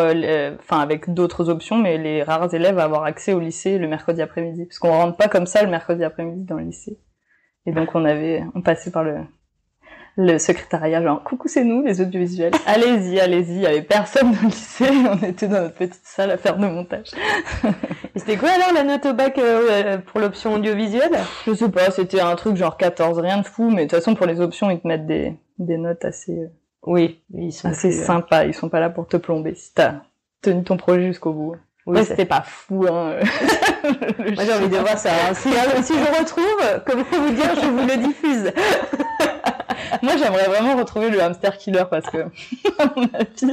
enfin 0.60 0.80
avec 0.80 1.12
d'autres 1.12 1.50
options 1.50 1.76
mais 1.76 1.98
les 1.98 2.22
rares 2.22 2.54
élèves 2.54 2.78
à 2.78 2.84
avoir 2.84 3.04
accès 3.04 3.34
au 3.34 3.40
lycée 3.40 3.80
le 3.80 3.88
mercredi 3.88 4.22
après-midi 4.22 4.66
parce 4.66 4.78
qu'on 4.78 4.92
rentre 4.92 5.18
pas 5.18 5.28
comme 5.28 5.48
ça 5.48 5.64
le 5.64 5.72
mercredi 5.72 6.04
après-midi 6.04 6.44
dans 6.44 6.58
le 6.58 6.66
lycée. 6.66 7.00
Et 7.66 7.72
donc 7.72 7.96
on 7.96 8.06
avait 8.06 8.44
on 8.54 8.62
passait 8.62 8.92
par 8.92 9.04
le 9.04 9.16
le 10.18 10.38
secrétariat, 10.38 11.01
genre 11.01 11.24
coucou 11.24 11.48
c'est 11.48 11.63
nous 11.63 11.84
les 11.84 12.01
audiovisuels, 12.01 12.54
allez-y, 12.66 13.20
allez-y, 13.20 13.56
il 13.56 13.62
y 13.62 13.68
avait 13.68 13.82
personne 13.82 14.32
dans 14.32 14.42
le 14.42 14.48
lycée, 14.48 14.89
on 15.12 15.25
était 15.25 15.48
dans 15.48 15.62
notre 15.62 15.75
petite 15.75 16.01
salle 16.04 16.32
à 16.32 16.38
faire 16.38 16.58
nos 16.58 16.70
montages. 16.70 17.12
Et 18.16 18.20
c'était 18.20 18.38
quoi 18.38 18.50
alors 18.50 18.74
la 18.74 18.84
note 18.84 19.06
au 19.06 19.13
bac 19.13 19.38
euh, 19.38 19.98
pour 20.00 20.20
l'option 20.20 20.54
audiovisuelle? 20.54 21.18
Je 21.46 21.54
sais 21.54 21.70
pas, 21.70 21.92
c'était 21.92 22.22
un 22.22 22.36
truc 22.36 22.56
genre 22.56 22.78
14, 22.78 23.20
rien 23.20 23.38
de 23.38 23.46
fou, 23.46 23.70
mais 23.70 23.86
de 23.86 23.89
toute 23.89 24.00
façon 24.00 24.16
pour 24.16 24.25
les 24.25 24.42
options 24.42 24.70
ils 24.70 24.80
te 24.80 24.88
mettent 24.88 25.08
des, 25.08 25.36
des 25.58 25.78
notes 25.78 26.04
assez, 26.06 26.34
euh, 26.34 26.48
oui, 26.86 27.22
ils 27.34 27.51
sont 27.51 27.70
assez 27.70 27.98
euh, 27.98 28.06
sympas, 28.06 28.46
ils 28.46 28.54
sont 28.54 28.70
pas 28.70 28.80
là 28.80 28.89
pour 28.89 29.08
te 29.08 29.18
plomber 29.18 29.56
si 29.56 29.74
t'as 29.74 30.01
tenu 30.42 30.63
ton 30.63 30.78
projet 30.78 31.08
jusqu'au 31.08 31.34
bout. 31.34 31.56
Oui, 31.86 32.06
c'était 32.06 32.25
pas 32.25 32.42
fou, 32.42 32.86
hein. 32.88 33.16
Moi, 33.84 34.44
j'ai 34.46 34.54
envie 34.54 34.70
de 34.70 34.78
voir 34.78 34.98
ça. 34.98 35.10
Hein. 35.12 35.34
Si, 35.34 35.50
si, 35.50 35.94
je 35.94 36.20
retrouve, 36.20 36.84
comment 36.86 37.04
vous 37.12 37.34
dire, 37.34 37.56
je 37.56 37.68
vous 37.68 37.88
le 37.88 37.98
diffuse. 37.98 38.54
Moi, 40.01 40.17
j'aimerais 40.17 40.46
vraiment 40.46 40.75
retrouver 40.75 41.10
le 41.10 41.22
hamster 41.22 41.58
killer 41.58 41.84
parce 41.89 42.10
que, 42.10 42.17
à 42.79 42.93
mon 42.96 43.10
avis, 43.13 43.51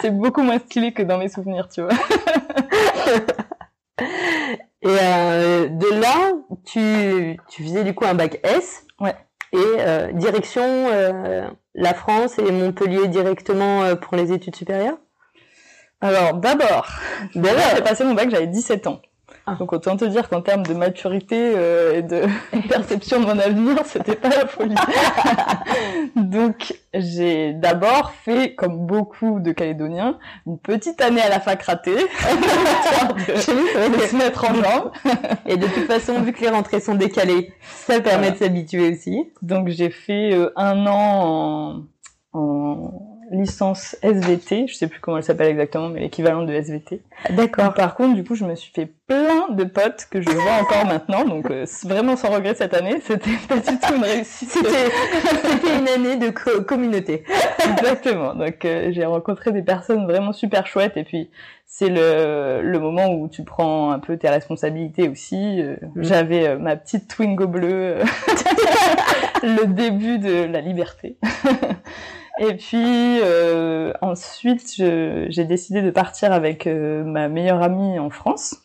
c'est 0.00 0.10
beaucoup 0.10 0.42
moins 0.42 0.58
stylé 0.58 0.92
que 0.92 1.02
dans 1.02 1.18
mes 1.18 1.28
souvenirs, 1.28 1.68
tu 1.68 1.82
vois. 1.82 1.92
Et 4.82 4.88
euh, 4.88 5.68
de 5.68 6.00
là, 6.00 6.32
tu, 6.66 7.38
tu 7.48 7.64
faisais 7.64 7.84
du 7.84 7.94
coup 7.94 8.04
un 8.04 8.14
bac 8.14 8.38
S. 8.42 8.84
Ouais. 9.00 9.14
Et 9.52 9.56
euh, 9.56 10.12
direction 10.12 10.62
euh, 10.62 11.48
la 11.74 11.94
France 11.94 12.38
et 12.38 12.52
Montpellier 12.52 13.08
directement 13.08 13.96
pour 13.96 14.16
les 14.16 14.32
études 14.32 14.56
supérieures? 14.56 14.98
Alors 16.00 16.34
d'abord, 16.34 16.90
d'abord 17.34 17.62
j'ai 17.74 17.82
passé 17.82 18.04
mon 18.04 18.12
bac, 18.12 18.28
j'avais 18.28 18.46
17 18.46 18.88
ans. 18.88 19.00
Ah. 19.46 19.56
Donc 19.58 19.74
autant 19.74 19.96
te 19.96 20.06
dire 20.06 20.30
qu'en 20.30 20.40
termes 20.40 20.62
de 20.62 20.72
maturité 20.72 21.52
euh, 21.54 21.98
et 21.98 22.02
de 22.02 22.22
perception 22.68 23.20
de 23.20 23.26
mon 23.26 23.38
avenir, 23.38 23.76
c'était 23.84 24.16
pas 24.16 24.30
la 24.30 24.46
folie. 24.46 24.74
Donc 26.16 26.74
j'ai 26.94 27.52
d'abord 27.52 28.12
fait, 28.12 28.54
comme 28.54 28.86
beaucoup 28.86 29.40
de 29.40 29.52
Calédoniens, 29.52 30.18
une 30.46 30.58
petite 30.58 31.00
année 31.02 31.20
à 31.20 31.28
la 31.28 31.40
fac 31.40 31.62
ratée, 31.62 31.94
de, 31.96 33.36
se 33.36 34.16
mettre 34.16 34.50
en 34.50 34.54
jambe. 34.54 34.92
et 35.46 35.58
de 35.58 35.66
toute 35.66 35.86
façon, 35.86 36.22
vu 36.22 36.32
que 36.32 36.40
les 36.40 36.48
rentrées 36.48 36.80
sont 36.80 36.94
décalées, 36.94 37.52
ça 37.62 38.00
permet 38.00 38.30
de 38.30 38.36
s'habituer 38.36 38.92
aussi. 38.92 39.30
Donc 39.42 39.68
j'ai 39.68 39.90
fait 39.90 40.32
euh, 40.32 40.52
un 40.56 40.86
an 40.86 41.84
en, 42.32 42.38
en 42.38 43.13
licence 43.34 43.96
SVT, 44.02 44.66
je 44.68 44.74
sais 44.74 44.86
plus 44.86 45.00
comment 45.00 45.18
elle 45.18 45.24
s'appelle 45.24 45.48
exactement, 45.48 45.88
mais 45.88 46.00
l'équivalent 46.00 46.42
de 46.42 46.52
SVT. 46.52 47.00
D'accord. 47.30 47.74
Par 47.74 47.94
contre, 47.94 48.14
du 48.14 48.24
coup, 48.24 48.34
je 48.34 48.44
me 48.44 48.54
suis 48.54 48.72
fait 48.72 48.90
plein 49.06 49.50
de 49.50 49.64
potes 49.64 50.06
que 50.10 50.20
je 50.20 50.30
vois 50.30 50.52
encore 50.62 50.86
maintenant, 50.86 51.24
donc 51.24 51.50
euh, 51.50 51.66
vraiment 51.84 52.16
sans 52.16 52.30
regret 52.30 52.54
cette 52.54 52.74
année. 52.74 53.00
C'était 53.02 53.36
pas 53.48 53.56
du 53.56 53.78
tout 53.78 53.94
une 53.94 54.02
réussite. 54.02 54.50
C'était 54.50 55.78
une 55.78 55.88
année 55.88 56.16
de 56.16 56.30
communauté. 56.30 57.24
Exactement. 57.70 58.34
Donc 58.34 58.64
euh, 58.64 58.90
j'ai 58.92 59.04
rencontré 59.04 59.52
des 59.52 59.62
personnes 59.62 60.06
vraiment 60.06 60.32
super 60.32 60.66
chouettes, 60.66 60.96
et 60.96 61.04
puis 61.04 61.30
c'est 61.66 61.88
le, 61.88 62.62
le 62.62 62.78
moment 62.78 63.08
où 63.12 63.28
tu 63.28 63.42
prends 63.42 63.90
un 63.90 63.98
peu 63.98 64.16
tes 64.16 64.28
responsabilités 64.28 65.08
aussi. 65.08 65.60
Euh, 65.60 65.76
mm. 65.94 66.02
J'avais 66.02 66.56
ma 66.56 66.76
petite 66.76 67.08
Twingo 67.08 67.46
bleue, 67.46 67.98
le 69.42 69.66
début 69.66 70.18
de 70.18 70.44
la 70.44 70.60
liberté. 70.60 71.18
Et 72.38 72.54
puis 72.54 73.20
euh, 73.22 73.92
ensuite, 74.00 74.74
j'ai 74.76 75.44
décidé 75.44 75.82
de 75.82 75.90
partir 75.90 76.32
avec 76.32 76.66
euh, 76.66 77.04
ma 77.04 77.28
meilleure 77.28 77.62
amie 77.62 77.98
en 77.98 78.10
France. 78.10 78.60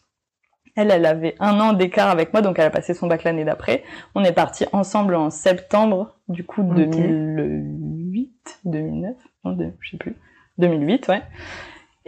Elle, 0.75 0.91
elle 0.91 1.05
avait 1.05 1.35
un 1.39 1.59
an 1.59 1.73
d'écart 1.73 2.09
avec 2.09 2.31
moi, 2.31 2.41
donc 2.41 2.57
elle 2.57 2.65
a 2.65 2.69
passé 2.69 2.93
son 2.93 3.07
bac 3.07 3.23
l'année 3.23 3.43
d'après. 3.43 3.83
On 4.15 4.23
est 4.23 4.31
partis 4.31 4.65
ensemble 4.71 5.15
en 5.15 5.29
septembre, 5.29 6.15
du 6.29 6.45
coup, 6.45 6.63
2008, 6.63 8.61
2009, 8.65 9.15
non, 9.43 9.57
je 9.81 9.89
sais 9.89 9.97
plus, 9.97 10.15
2008, 10.57 11.07
ouais. 11.09 11.21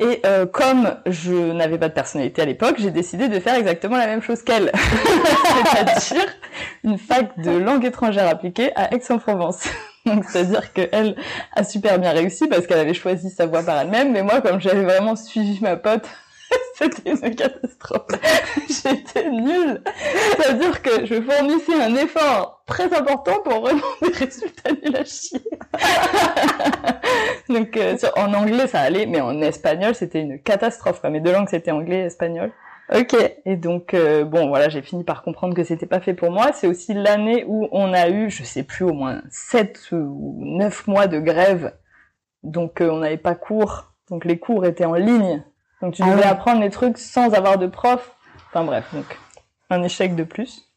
Et 0.01 0.20
euh, 0.25 0.48
comme 0.48 0.96
je 1.05 1.31
n'avais 1.31 1.77
pas 1.77 1.88
de 1.88 1.93
personnalité 1.93 2.41
à 2.41 2.46
l'époque, 2.46 2.77
j'ai 2.79 2.89
décidé 2.89 3.27
de 3.27 3.39
faire 3.39 3.53
exactement 3.53 3.98
la 3.98 4.08
même 4.08 4.24
chose 4.24 4.41
qu'elle, 4.41 4.72
c'est-à-dire 5.72 6.25
une 6.84 6.98
fac 6.98 7.39
de 7.39 7.51
langue 7.51 7.86
étrangère 7.86 8.27
appliquée 8.27 8.72
à 8.75 8.91
Aix-en-Provence. 8.96 9.70
Donc 10.08 10.25
c'est-à-dire 10.27 10.74
qu'elle 10.74 11.15
a 11.55 11.63
super 11.63 12.00
bien 12.00 12.13
réussi 12.13 12.48
parce 12.48 12.65
qu'elle 12.65 12.79
avait 12.79 12.96
choisi 12.96 13.29
sa 13.29 13.46
voie 13.46 13.62
par 13.62 13.77
elle-même, 13.77 14.12
mais 14.12 14.24
moi 14.24 14.41
comme 14.41 14.60
j'avais 14.60 14.81
vraiment 14.81 15.15
suivi 15.15 15.60
ma 15.62 15.75
pote, 15.75 16.08
c'était 16.75 17.12
une 17.12 17.36
catastrophe. 17.36 18.08
J'étais 18.67 19.29
nulle. 19.29 19.81
C'est-à-dire 20.38 20.81
que 20.81 21.05
je 21.05 21.22
fournissais 21.22 21.81
un 21.81 21.96
effort 21.96 22.63
très 22.65 22.93
important 22.93 23.39
pour 23.43 23.62
vraiment 23.62 23.81
des 24.01 24.10
résultats 24.10 24.72
nuls 24.72 24.96
à 24.96 25.03
chier. 25.03 25.41
Donc 27.50 27.77
euh, 27.77 27.98
en 28.15 28.34
anglais 28.34 28.67
ça 28.67 28.79
allait, 28.79 29.05
mais 29.05 29.22
en 29.22 29.41
espagnol 29.41 29.96
c'était 29.96 30.22
une 30.22 30.41
catastrophe. 30.41 31.01
Mes 31.03 31.20
deux 31.20 31.31
langues 31.31 31.50
c'était 31.50 31.72
anglais 31.72 32.01
et 32.01 32.05
espagnol. 32.05 32.51
Ok. 32.93 33.15
Et 33.46 33.55
donc 33.55 33.93
euh, 33.93 34.25
bon 34.25 34.50
voilà, 34.50 34.67
j'ai 34.67 34.81
fini 34.81 35.03
par 35.03 35.24
comprendre 35.24 35.55
que 35.55 35.63
c'était 35.63 35.86
pas 35.86 36.01
fait 36.01 36.13
pour 36.13 36.31
moi. 36.31 36.51
C'est 36.53 36.67
aussi 36.67 36.93
l'année 36.93 37.46
où 37.48 37.67
on 37.72 37.93
a 37.93 38.10
eu, 38.10 38.29
je 38.29 38.43
sais 38.43 38.63
plus, 38.63 38.84
au 38.84 38.93
moins 38.93 39.22
7 39.29 39.91
ou 39.93 40.38
9 40.39 40.88
mois 40.88 41.08
de 41.08 41.20
grève. 41.20 41.74
Donc 42.43 42.81
euh, 42.81 42.89
on 42.89 42.98
n'avait 42.98 43.17
pas 43.17 43.36
cours. 43.36 43.93
Donc 44.10 44.25
les 44.25 44.39
cours 44.39 44.65
étaient 44.65 44.86
en 44.86 44.96
ligne. 44.96 45.43
Donc 45.82 45.96
tu 45.96 46.04
ah 46.04 46.12
devais 46.12 46.24
apprendre 46.24 46.62
les 46.62 46.70
trucs 46.70 46.98
sans 46.98 47.34
avoir 47.34 47.58
de 47.58 47.68
prof. 47.68 48.16
Enfin 48.50 48.64
bref, 48.64 48.86
donc 48.94 49.18
un 49.70 49.84
échec 49.84 50.16
de 50.16 50.24
plus. 50.24 50.68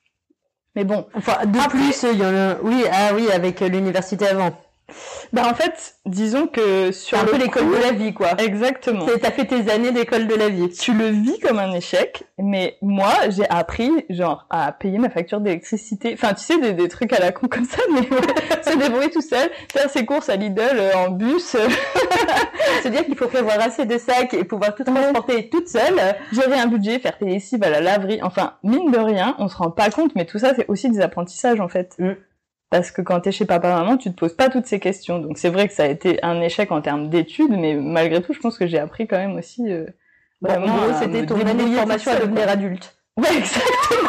Mais 0.75 0.85
bon. 0.85 1.07
Enfin 1.15 1.45
de 1.47 1.69
plus, 1.69 2.03
il 2.05 2.19
y 2.19 2.25
en 2.25 2.35
a. 2.35 2.57
Oui, 2.63 2.85
ah 2.91 3.11
oui, 3.15 3.31
avec 3.31 3.61
l'université 3.61 4.27
avant. 4.27 4.53
Bah 5.33 5.49
en 5.51 5.55
fait, 5.55 5.97
disons 6.07 6.47
que 6.47 6.93
sur 6.93 7.19
un 7.19 7.25
peu 7.25 7.37
l'école 7.37 7.71
de 7.71 7.77
la 7.77 7.93
vie 7.93 8.13
quoi. 8.13 8.33
Exactement. 8.39 9.07
T'as 9.21 9.31
fait 9.31 9.47
tes 9.47 9.71
années 9.71 9.93
d'école 9.93 10.27
de 10.27 10.35
la 10.35 10.49
vie. 10.49 10.69
Tu 10.71 10.93
le 10.93 11.07
vis 11.07 11.39
comme 11.41 11.59
un 11.59 11.73
échec, 11.73 12.25
mais 12.39 12.77
moi 12.83 13.13
j'ai 13.31 13.49
appris 13.49 13.91
genre 14.11 14.47
à 14.51 14.73
payer 14.73 14.99
ma 14.99 15.11
facture 15.11 15.41
d'électricité. 15.41 16.13
Enfin 16.15 16.35
tu 16.35 16.45
sais 16.45 16.59
des, 16.59 16.73
des, 16.73 16.89
trucs 16.89 17.13
à 17.13 17.19
la 17.19 17.33
con 17.33 17.49
comme 17.49 17.65
ça, 17.65 17.83
mais 17.93 18.03
se 18.63 18.79
débrouiller 18.79 19.11
tout 19.11 19.23
seul, 19.23 19.51
faire 19.73 19.89
ses 19.91 20.05
courses 20.05 20.29
à 20.29 20.37
Lidl 20.37 20.61
euh, 20.61 20.93
en 20.97 21.11
bus. 21.11 21.57
Se 22.83 22.89
dire 22.89 23.05
qu'il 23.05 23.17
faut 23.17 23.29
prévoir 23.29 23.61
assez 23.61 23.87
de 23.87 23.97
sacs 23.97 24.35
et 24.35 24.45
pouvoir 24.45 24.75
tout 24.75 24.85
transporter 24.85 25.49
toute 25.49 25.69
seule. 25.69 25.99
J'avais 26.33 26.57
un 26.57 26.67
budget, 26.67 26.99
faire 26.99 27.17
tes 27.17 27.27
lessives 27.27 27.63
à 27.63 27.71
la 27.71 27.81
laverie. 27.81 28.21
Enfin 28.23 28.55
mine 28.63 28.91
de 28.91 28.99
rien, 28.99 29.35
on 29.39 29.49
se 29.49 29.57
rend 29.57 29.71
pas 29.71 29.91
compte, 29.91 30.15
mais 30.15 30.27
tout 30.27 30.39
ça 30.39 30.55
c'est 30.55 30.67
aussi 30.69 30.91
des 30.91 31.01
apprentissages 31.01 31.61
en 31.61 31.69
fait. 31.69 31.95
Mm. 31.99 32.13
Parce 32.75 32.91
que 32.91 33.03
quand 33.03 33.21
t'es 33.21 33.31
chez 33.31 33.45
papa-maman, 33.45 33.97
tu 33.97 34.11
te 34.11 34.19
poses 34.19 34.35
pas 34.35 34.49
toutes 34.49 34.67
ces 34.67 34.81
questions. 34.81 35.21
Donc 35.21 35.39
c'est 35.39 35.49
vrai 35.49 35.69
que 35.69 35.73
ça 35.73 35.85
a 35.85 35.87
été 35.87 36.19
un 36.25 36.41
échec 36.41 36.73
en 36.73 36.81
termes 36.81 37.09
d'études, 37.09 37.53
mais 37.53 37.75
malgré 37.75 38.21
tout, 38.21 38.33
je 38.33 38.41
pense 38.41 38.59
que 38.59 38.67
j'ai 38.67 38.81
appris 38.81 39.07
quand 39.07 39.17
même 39.17 39.37
aussi. 39.37 39.71
Euh, 39.71 39.87
vraiment, 40.41 40.75
c'était 41.01 41.25
ton 41.25 41.39
année 41.47 41.71
de 41.71 41.77
formation 41.77 42.11
à 42.11 42.17
devenir 42.17 42.49
adulte. 42.49 42.97
Ouais, 43.17 43.29
exactement. 43.39 44.09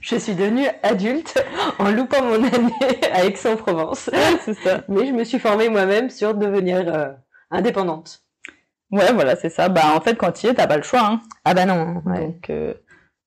je 0.00 0.16
suis 0.16 0.34
devenue 0.34 0.68
adulte 0.82 1.44
en 1.78 1.90
loupant 1.90 2.22
mon 2.22 2.42
année 2.42 2.72
à 3.12 3.26
Aix-en-Provence. 3.26 4.08
c'est 4.46 4.54
ça. 4.54 4.80
Mais 4.88 5.06
je 5.06 5.12
me 5.12 5.24
suis 5.24 5.38
formée 5.38 5.68
moi-même 5.68 6.08
sur 6.08 6.32
devenir 6.32 6.82
euh, 6.88 7.10
indépendante. 7.50 8.22
Ouais, 8.90 9.12
voilà, 9.12 9.36
c'est 9.36 9.50
ça. 9.50 9.68
Bah 9.68 9.92
en 9.94 10.00
fait, 10.00 10.14
quand 10.14 10.32
tu 10.32 10.46
y 10.46 10.48
es, 10.48 10.54
t'as 10.54 10.66
pas 10.66 10.78
le 10.78 10.82
choix. 10.82 11.02
Hein. 11.04 11.20
Ah 11.44 11.52
bah 11.52 11.66
non. 11.66 12.00
Ouais. 12.06 12.28
Donc 12.28 12.48
euh, 12.48 12.72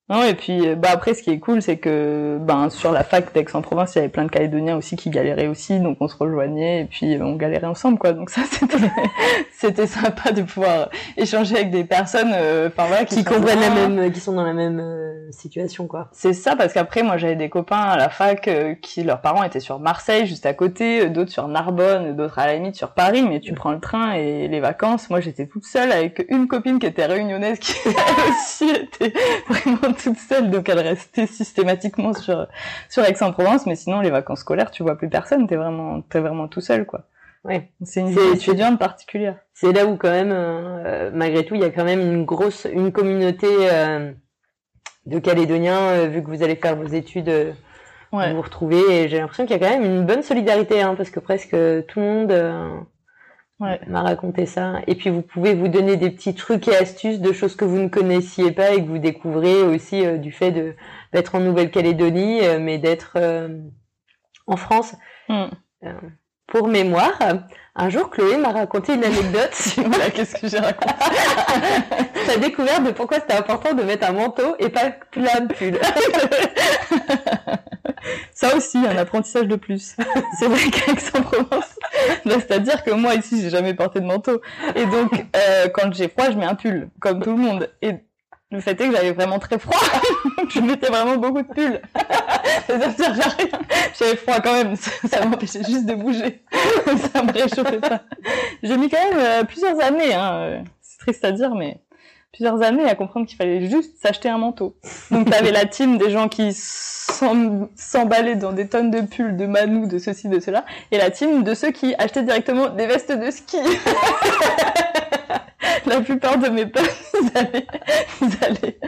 non, 0.09 0.21
et 0.23 0.33
puis 0.33 0.67
euh, 0.67 0.75
bah 0.75 0.89
après 0.91 1.13
ce 1.13 1.23
qui 1.23 1.29
est 1.29 1.39
cool 1.39 1.61
c'est 1.61 1.77
que 1.77 2.37
ben 2.41 2.69
sur 2.69 2.91
la 2.91 3.05
fac 3.05 3.33
d'Aix-en-Provence 3.33 3.95
il 3.95 3.99
y 3.99 3.99
avait 3.99 4.09
plein 4.09 4.25
de 4.25 4.29
Calédoniens 4.29 4.75
aussi 4.75 4.97
qui 4.97 5.09
galéraient 5.09 5.47
aussi 5.47 5.79
donc 5.79 5.97
on 6.01 6.09
se 6.09 6.17
rejoignait 6.17 6.81
et 6.81 6.85
puis 6.85 7.15
euh, 7.15 7.23
on 7.23 7.37
galérait 7.37 7.67
ensemble 7.67 7.97
quoi 7.97 8.11
donc 8.11 8.29
ça 8.29 8.41
c'était 8.51 8.77
c'était 9.51 9.87
sympa 9.87 10.33
de 10.33 10.41
pouvoir 10.41 10.89
échanger 11.15 11.55
avec 11.55 11.71
des 11.71 11.85
personnes 11.85 12.33
euh, 12.33 12.69
voilà 12.75 13.05
qui, 13.05 13.23
comprennent 13.23 13.61
la 13.61 13.69
même 13.69 14.11
qui 14.11 14.19
sont 14.19 14.33
dans 14.33 14.43
la 14.43 14.53
même 14.53 14.81
situation, 15.33 15.87
quoi. 15.87 16.09
C'est 16.11 16.33
ça, 16.33 16.55
parce 16.55 16.73
qu'après, 16.73 17.03
moi, 17.03 17.17
j'avais 17.17 17.35
des 17.35 17.49
copains 17.49 17.81
à 17.81 17.97
la 17.97 18.09
fac 18.09 18.47
euh, 18.47 18.75
qui, 18.75 19.03
leurs 19.03 19.21
parents 19.21 19.43
étaient 19.43 19.59
sur 19.59 19.79
Marseille, 19.79 20.25
juste 20.25 20.45
à 20.45 20.53
côté, 20.53 21.01
euh, 21.01 21.09
d'autres 21.09 21.31
sur 21.31 21.47
Narbonne, 21.47 22.15
d'autres 22.15 22.39
à 22.39 22.47
la 22.47 22.55
limite 22.55 22.75
sur 22.75 22.91
Paris, 22.91 23.23
mais 23.23 23.39
tu 23.39 23.53
prends 23.53 23.71
le 23.71 23.79
train 23.79 24.13
et 24.13 24.47
les 24.47 24.59
vacances. 24.59 25.09
Moi, 25.09 25.19
j'étais 25.19 25.47
toute 25.47 25.65
seule 25.65 25.91
avec 25.91 26.25
une 26.29 26.47
copine 26.47 26.79
qui 26.79 26.85
était 26.85 27.05
réunionnaise, 27.05 27.59
qui 27.59 27.73
elle 27.85 27.93
aussi 28.29 28.69
était 28.69 29.13
vraiment 29.47 29.92
toute 29.93 30.17
seule, 30.17 30.49
donc 30.49 30.67
elle 30.69 30.79
restait 30.79 31.27
systématiquement 31.27 32.13
sur, 32.13 32.47
sur 32.89 33.03
Aix-en-Provence, 33.03 33.65
mais 33.65 33.75
sinon, 33.75 34.01
les 34.01 34.09
vacances 34.09 34.39
scolaires, 34.41 34.71
tu 34.71 34.83
vois 34.83 34.97
plus 34.97 35.09
personne, 35.09 35.47
t'es 35.47 35.55
vraiment, 35.55 36.01
t'es 36.01 36.19
vraiment 36.19 36.47
tout 36.47 36.61
seul, 36.61 36.85
quoi. 36.85 37.03
Ouais. 37.43 37.71
C'est 37.83 37.99
une 37.99 38.09
vie 38.09 38.33
étudiante 38.33 38.79
particulière. 38.79 39.37
C'est 39.53 39.73
là 39.73 39.85
où 39.85 39.97
quand 39.97 40.09
même, 40.09 40.31
euh, 40.31 41.11
malgré 41.13 41.45
tout, 41.45 41.55
il 41.55 41.61
y 41.61 41.65
a 41.65 41.69
quand 41.69 41.83
même 41.83 41.99
une 41.99 42.23
grosse, 42.23 42.67
une 42.71 42.91
communauté 42.91 43.47
euh, 43.49 44.11
de 45.05 45.19
Calédoniens, 45.19 45.79
euh, 45.89 46.07
vu 46.07 46.23
que 46.23 46.27
vous 46.27 46.41
allez 46.43 46.55
faire 46.55 46.75
vos 46.75 46.87
études, 46.87 47.53
Ouais. 48.13 48.29
vous 48.29 48.35
vous 48.37 48.41
retrouvez. 48.43 49.03
Et 49.03 49.09
j'ai 49.09 49.17
l'impression 49.19 49.45
qu'il 49.45 49.59
y 49.59 49.63
a 49.63 49.67
quand 49.67 49.77
même 49.77 49.83
une 49.83 50.05
bonne 50.05 50.21
solidarité, 50.21 50.81
hein, 50.81 50.95
parce 50.95 51.09
que 51.09 51.19
presque 51.19 51.49
tout 51.87 51.99
le 51.99 52.05
monde 52.05 52.85
Ouais. 53.59 53.79
m'a 53.87 54.01
raconté 54.01 54.45
ça. 54.45 54.81
Et 54.87 54.95
puis 54.95 55.09
vous 55.09 55.21
pouvez 55.21 55.53
vous 55.53 55.67
donner 55.67 55.95
des 55.95 56.09
petits 56.09 56.35
trucs 56.35 56.67
et 56.67 56.75
astuces 56.75 57.19
de 57.19 57.31
choses 57.31 57.55
que 57.55 57.65
vous 57.65 57.79
ne 57.79 57.87
connaissiez 57.87 58.51
pas 58.51 58.73
et 58.73 58.83
que 58.83 58.87
vous 58.87 58.97
découvrez 58.97 59.61
aussi 59.63 60.05
du 60.19 60.31
fait 60.31 60.51
de 60.51 60.75
d'être 61.13 61.35
en 61.35 61.39
Nouvelle-Calédonie, 61.39 62.41
mais 62.59 62.77
d'être 62.79 63.17
en 64.47 64.57
France. 64.57 64.95
Hmm. 65.29 65.45
Pour 66.47 66.67
mémoire, 66.67 67.17
un 67.75 67.89
jour, 67.89 68.09
Chloé 68.09 68.37
m'a 68.37 68.51
raconté 68.51 68.93
une 68.93 69.03
anecdote 69.03 69.51
voilà, 69.77 70.11
qu'est-ce 70.11 70.35
que 70.35 70.47
j'ai 70.47 70.59
raconté 70.59 70.93
sa 72.27 72.37
découverte 72.37 72.83
de 72.83 72.91
pourquoi 72.91 73.19
c'était 73.19 73.33
important 73.33 73.73
de 73.73 73.83
mettre 73.83 74.07
un 74.07 74.13
manteau 74.13 74.55
et 74.59 74.69
pas 74.69 74.91
plein 75.11 75.41
de 75.41 75.53
pull. 75.53 75.79
Ça 78.33 78.55
aussi, 78.55 78.77
un 78.79 78.97
apprentissage 78.97 79.47
de 79.47 79.55
plus. 79.55 79.95
C'est 80.37 80.47
vrai 80.47 80.69
qu'Aix-en-Provence, 80.69 81.79
bah, 82.25 82.33
c'est-à-dire 82.35 82.83
que 82.83 82.91
moi 82.91 83.15
ici, 83.15 83.41
j'ai 83.41 83.49
jamais 83.49 83.73
porté 83.73 84.01
de 84.01 84.05
manteau. 84.05 84.41
Et 84.75 84.85
donc, 84.85 85.25
euh, 85.35 85.69
quand 85.73 85.93
j'ai 85.93 86.09
froid, 86.09 86.29
je 86.29 86.37
mets 86.37 86.45
un 86.45 86.55
pull, 86.55 86.89
comme 86.99 87.21
tout 87.21 87.31
le 87.31 87.37
monde. 87.37 87.69
Et 87.81 87.93
le 88.53 88.61
fait 88.61 88.71
est 88.79 88.87
que 88.87 88.95
j'avais 88.95 89.11
vraiment 89.11 89.39
très 89.39 89.57
froid. 89.57 89.79
Je 90.49 90.59
mettais 90.59 90.87
vraiment 90.87 91.17
beaucoup 91.17 91.41
de 91.41 91.47
pulls. 91.47 91.81
J'avais 93.99 94.15
froid 94.15 94.39
quand 94.41 94.53
même. 94.53 94.75
Ça, 94.75 95.25
m'empêchait 95.25 95.63
juste 95.63 95.85
de 95.85 95.95
bouger. 95.95 96.43
ça 97.13 97.23
me 97.23 97.31
réchauffait 97.31 97.79
pas. 97.79 98.01
J'ai 98.61 98.77
mis 98.77 98.89
quand 98.89 99.09
même 99.09 99.17
euh, 99.19 99.43
plusieurs 99.43 99.79
années, 99.81 100.13
hein. 100.13 100.33
euh, 100.35 100.59
C'est 100.81 100.99
triste 100.99 101.25
à 101.25 101.31
dire, 101.31 101.55
mais 101.55 101.79
plusieurs 102.31 102.61
années 102.61 102.85
à 102.85 102.95
comprendre 102.95 103.25
qu'il 103.27 103.37
fallait 103.37 103.67
juste 103.67 103.99
s'acheter 104.01 104.29
un 104.29 104.37
manteau. 104.37 104.75
Donc 105.11 105.29
t'avais 105.29 105.51
la 105.51 105.65
team 105.65 105.97
des 105.97 106.09
gens 106.11 106.29
qui 106.29 106.51
s'em- 106.53 107.69
s'emballaient 107.75 108.35
dans 108.35 108.51
des 108.53 108.67
tonnes 108.67 108.91
de 108.91 109.01
pulls, 109.01 109.35
de 109.37 109.45
manous, 109.45 109.87
de 109.87 109.97
ceci, 109.97 110.29
de 110.29 110.39
cela, 110.39 110.65
et 110.91 110.97
la 110.97 111.09
team 111.11 111.43
de 111.43 111.53
ceux 111.53 111.71
qui 111.71 111.93
achetaient 111.97 112.23
directement 112.23 112.69
des 112.69 112.85
vestes 112.87 113.11
de 113.11 113.31
ski. 113.31 113.57
la 115.85 116.01
plupart 116.01 116.37
de 116.37 116.49
mes 116.49 116.65
potes, 116.65 116.89
ils 117.21 117.37
allaient, 117.37 117.67
ils 118.21 118.43
allaient 118.43 118.79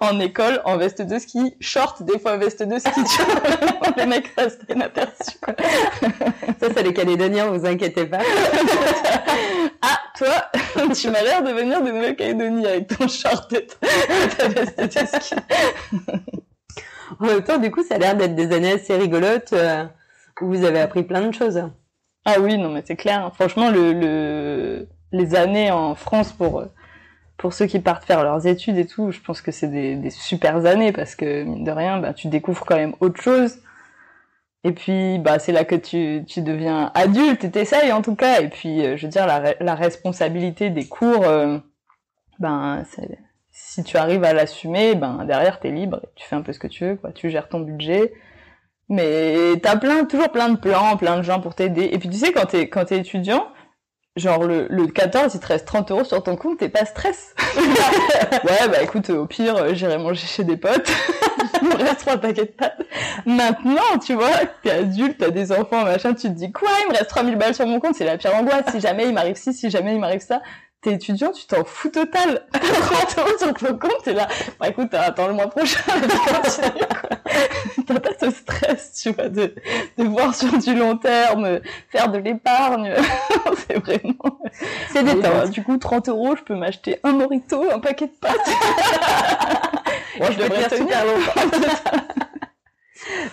en 0.00 0.18
école 0.20 0.60
en 0.64 0.76
veste 0.76 1.02
de 1.02 1.18
ski, 1.18 1.56
short, 1.60 2.02
des 2.02 2.18
fois 2.18 2.36
veste 2.36 2.62
de 2.62 2.78
ski, 2.78 2.90
tu 3.04 3.22
vois. 3.22 3.90
Les 3.96 4.06
mecs 4.06 4.32
restaient 4.36 4.72
inaperçus. 4.74 5.38
Ça, 6.60 6.68
c'est 6.74 6.82
les 6.82 6.92
Calédoniens, 6.94 7.48
vous 7.48 7.66
inquiétez 7.66 8.06
pas. 8.06 8.18
Ah, 9.82 9.98
toi, 10.16 10.46
tu 10.94 11.10
m'as 11.10 11.22
l'air 11.22 11.42
de 11.42 11.50
venir 11.52 11.82
de 11.82 11.90
Nouvelle-Calédonie 11.90 12.66
avec 12.66 12.88
ton 12.96 13.08
short 13.08 13.52
et 13.52 13.66
ta 14.36 14.48
veste 14.48 14.78
de 14.80 15.20
ski. 15.20 15.34
En 17.20 17.26
même 17.26 17.42
temps, 17.42 17.58
du 17.58 17.70
coup, 17.70 17.82
ça 17.82 17.94
a 17.96 17.98
l'air 17.98 18.16
d'être 18.16 18.34
des 18.34 18.52
années 18.54 18.72
assez 18.72 18.94
rigolotes 18.96 19.52
euh, 19.52 19.84
où 20.40 20.46
vous 20.48 20.64
avez 20.64 20.80
appris 20.80 21.02
plein 21.02 21.22
de 21.26 21.32
choses. 21.34 21.60
Ah 22.24 22.34
oui, 22.40 22.58
non, 22.58 22.68
mais 22.70 22.82
c'est 22.86 22.96
clair. 22.96 23.24
hein. 23.24 23.32
Franchement, 23.34 23.70
le, 23.70 23.92
le, 23.92 24.88
les 25.12 25.34
années 25.34 25.70
en 25.70 25.94
France 25.94 26.32
pour, 26.32 26.64
pour 27.36 27.52
ceux 27.52 27.66
qui 27.66 27.78
partent 27.80 28.04
faire 28.04 28.22
leurs 28.22 28.46
études 28.46 28.76
et 28.76 28.86
tout, 28.86 29.10
je 29.10 29.20
pense 29.20 29.40
que 29.40 29.52
c'est 29.52 29.68
des, 29.68 29.94
des 29.96 30.10
super 30.10 30.66
années 30.66 30.92
parce 30.92 31.14
que, 31.14 31.44
mine 31.44 31.64
de 31.64 31.70
rien, 31.70 31.98
bah, 31.98 32.12
tu 32.12 32.28
découvres 32.28 32.64
quand 32.64 32.76
même 32.76 32.94
autre 33.00 33.20
chose. 33.20 33.58
Et 34.64 34.72
puis, 34.72 35.18
bah, 35.18 35.38
c'est 35.38 35.52
là 35.52 35.64
que 35.64 35.76
tu, 35.76 36.24
tu 36.26 36.42
deviens 36.42 36.90
adulte 36.94 37.44
et 37.44 37.50
t'essayes 37.50 37.92
en 37.92 38.02
tout 38.02 38.16
cas. 38.16 38.40
Et 38.40 38.48
puis, 38.48 38.84
euh, 38.84 38.96
je 38.96 39.06
veux 39.06 39.10
dire, 39.10 39.26
la, 39.26 39.54
la 39.60 39.74
responsabilité 39.74 40.70
des 40.70 40.88
cours, 40.88 41.24
euh, 41.24 41.58
ben, 42.40 42.84
si 43.50 43.84
tu 43.84 43.96
arrives 43.96 44.24
à 44.24 44.32
l'assumer, 44.32 44.96
ben, 44.96 45.24
derrière, 45.24 45.60
t'es 45.60 45.70
libre. 45.70 46.02
Tu 46.16 46.26
fais 46.26 46.34
un 46.36 46.42
peu 46.42 46.52
ce 46.52 46.58
que 46.58 46.66
tu 46.66 46.84
veux, 46.84 46.96
quoi. 46.96 47.12
Tu 47.12 47.30
gères 47.30 47.48
ton 47.48 47.60
budget. 47.60 48.12
Mais 48.88 49.52
t'as 49.62 49.76
plein, 49.76 50.04
toujours 50.06 50.30
plein 50.30 50.48
de 50.48 50.56
plans, 50.56 50.96
plein 50.96 51.18
de 51.18 51.22
gens 51.22 51.40
pour 51.40 51.54
t'aider. 51.54 51.90
Et 51.92 51.98
puis, 51.98 52.08
tu 52.08 52.16
sais, 52.16 52.32
quand 52.32 52.46
t'es, 52.46 52.68
quand 52.68 52.86
t'es 52.86 52.98
étudiant, 52.98 53.46
genre, 54.18 54.44
le, 54.44 54.66
le 54.68 54.86
14, 54.86 55.34
il 55.34 55.40
te 55.40 55.46
reste 55.46 55.66
30 55.66 55.90
euros 55.90 56.04
sur 56.04 56.22
ton 56.22 56.36
compte, 56.36 56.58
t'es 56.58 56.68
pas 56.68 56.84
stress. 56.84 57.34
ouais, 57.56 58.68
bah, 58.68 58.82
écoute, 58.82 59.10
au 59.10 59.26
pire, 59.26 59.56
euh, 59.56 59.74
j'irai 59.74 59.98
manger 59.98 60.26
chez 60.26 60.44
des 60.44 60.56
potes. 60.56 60.90
il 61.62 61.68
me 61.68 61.74
reste 61.76 62.00
trois 62.00 62.16
paquets 62.16 62.44
de 62.44 62.50
pâtes. 62.50 62.82
Maintenant, 63.26 63.98
tu 64.04 64.14
vois, 64.14 64.30
t'es 64.62 64.70
adulte, 64.70 65.18
t'as 65.18 65.30
des 65.30 65.52
enfants, 65.52 65.84
machin, 65.84 66.14
tu 66.14 66.28
te 66.28 66.34
dis, 66.34 66.52
quoi, 66.52 66.68
il 66.86 66.92
me 66.92 66.96
reste 66.96 67.10
3000 67.10 67.36
balles 67.36 67.54
sur 67.54 67.66
mon 67.66 67.80
compte, 67.80 67.94
c'est 67.94 68.04
la 68.04 68.16
pire 68.16 68.34
angoisse. 68.34 68.66
Si 68.70 68.80
jamais 68.80 69.06
il 69.06 69.14
m'arrive 69.14 69.36
ci, 69.36 69.52
si 69.52 69.70
jamais 69.70 69.94
il 69.94 70.00
m'arrive 70.00 70.20
ça. 70.20 70.42
T'es 70.80 70.92
étudiant, 70.92 71.32
tu 71.32 71.44
t'en 71.46 71.64
fous 71.64 71.88
total. 71.88 72.46
30 72.52 73.18
euros 73.18 73.38
sur 73.38 73.54
ton 73.54 73.76
compte, 73.76 74.02
t'es 74.04 74.12
là. 74.12 74.28
Bah 74.60 74.68
écoute, 74.68 74.94
attends 74.94 75.26
le 75.26 75.34
mois 75.34 75.48
prochain. 75.48 75.80
T'as 77.86 77.98
pas 77.98 78.10
ce 78.20 78.30
stress, 78.30 78.92
tu 79.02 79.10
vois, 79.10 79.28
de, 79.28 79.54
de 79.96 80.04
voir 80.04 80.34
sur 80.34 80.56
du 80.56 80.74
long 80.74 80.96
terme, 80.96 81.60
faire 81.88 82.10
de 82.10 82.18
l'épargne. 82.18 82.94
c'est 83.66 83.78
vraiment... 83.78 84.38
C'est 84.92 85.02
détente. 85.02 85.22
bah, 85.22 85.48
du 85.48 85.64
coup, 85.64 85.78
30 85.78 86.08
euros, 86.10 86.36
je 86.36 86.42
peux 86.42 86.54
m'acheter 86.54 87.00
un 87.02 87.12
morito, 87.12 87.64
un 87.72 87.80
paquet 87.80 88.06
de 88.06 88.12
pâtes. 88.20 88.36
Moi, 90.18 90.30
je 90.30 90.36
peux 90.36 90.42
devrais 90.44 90.68
tenir 90.68 91.04
longtemps. 91.04 91.58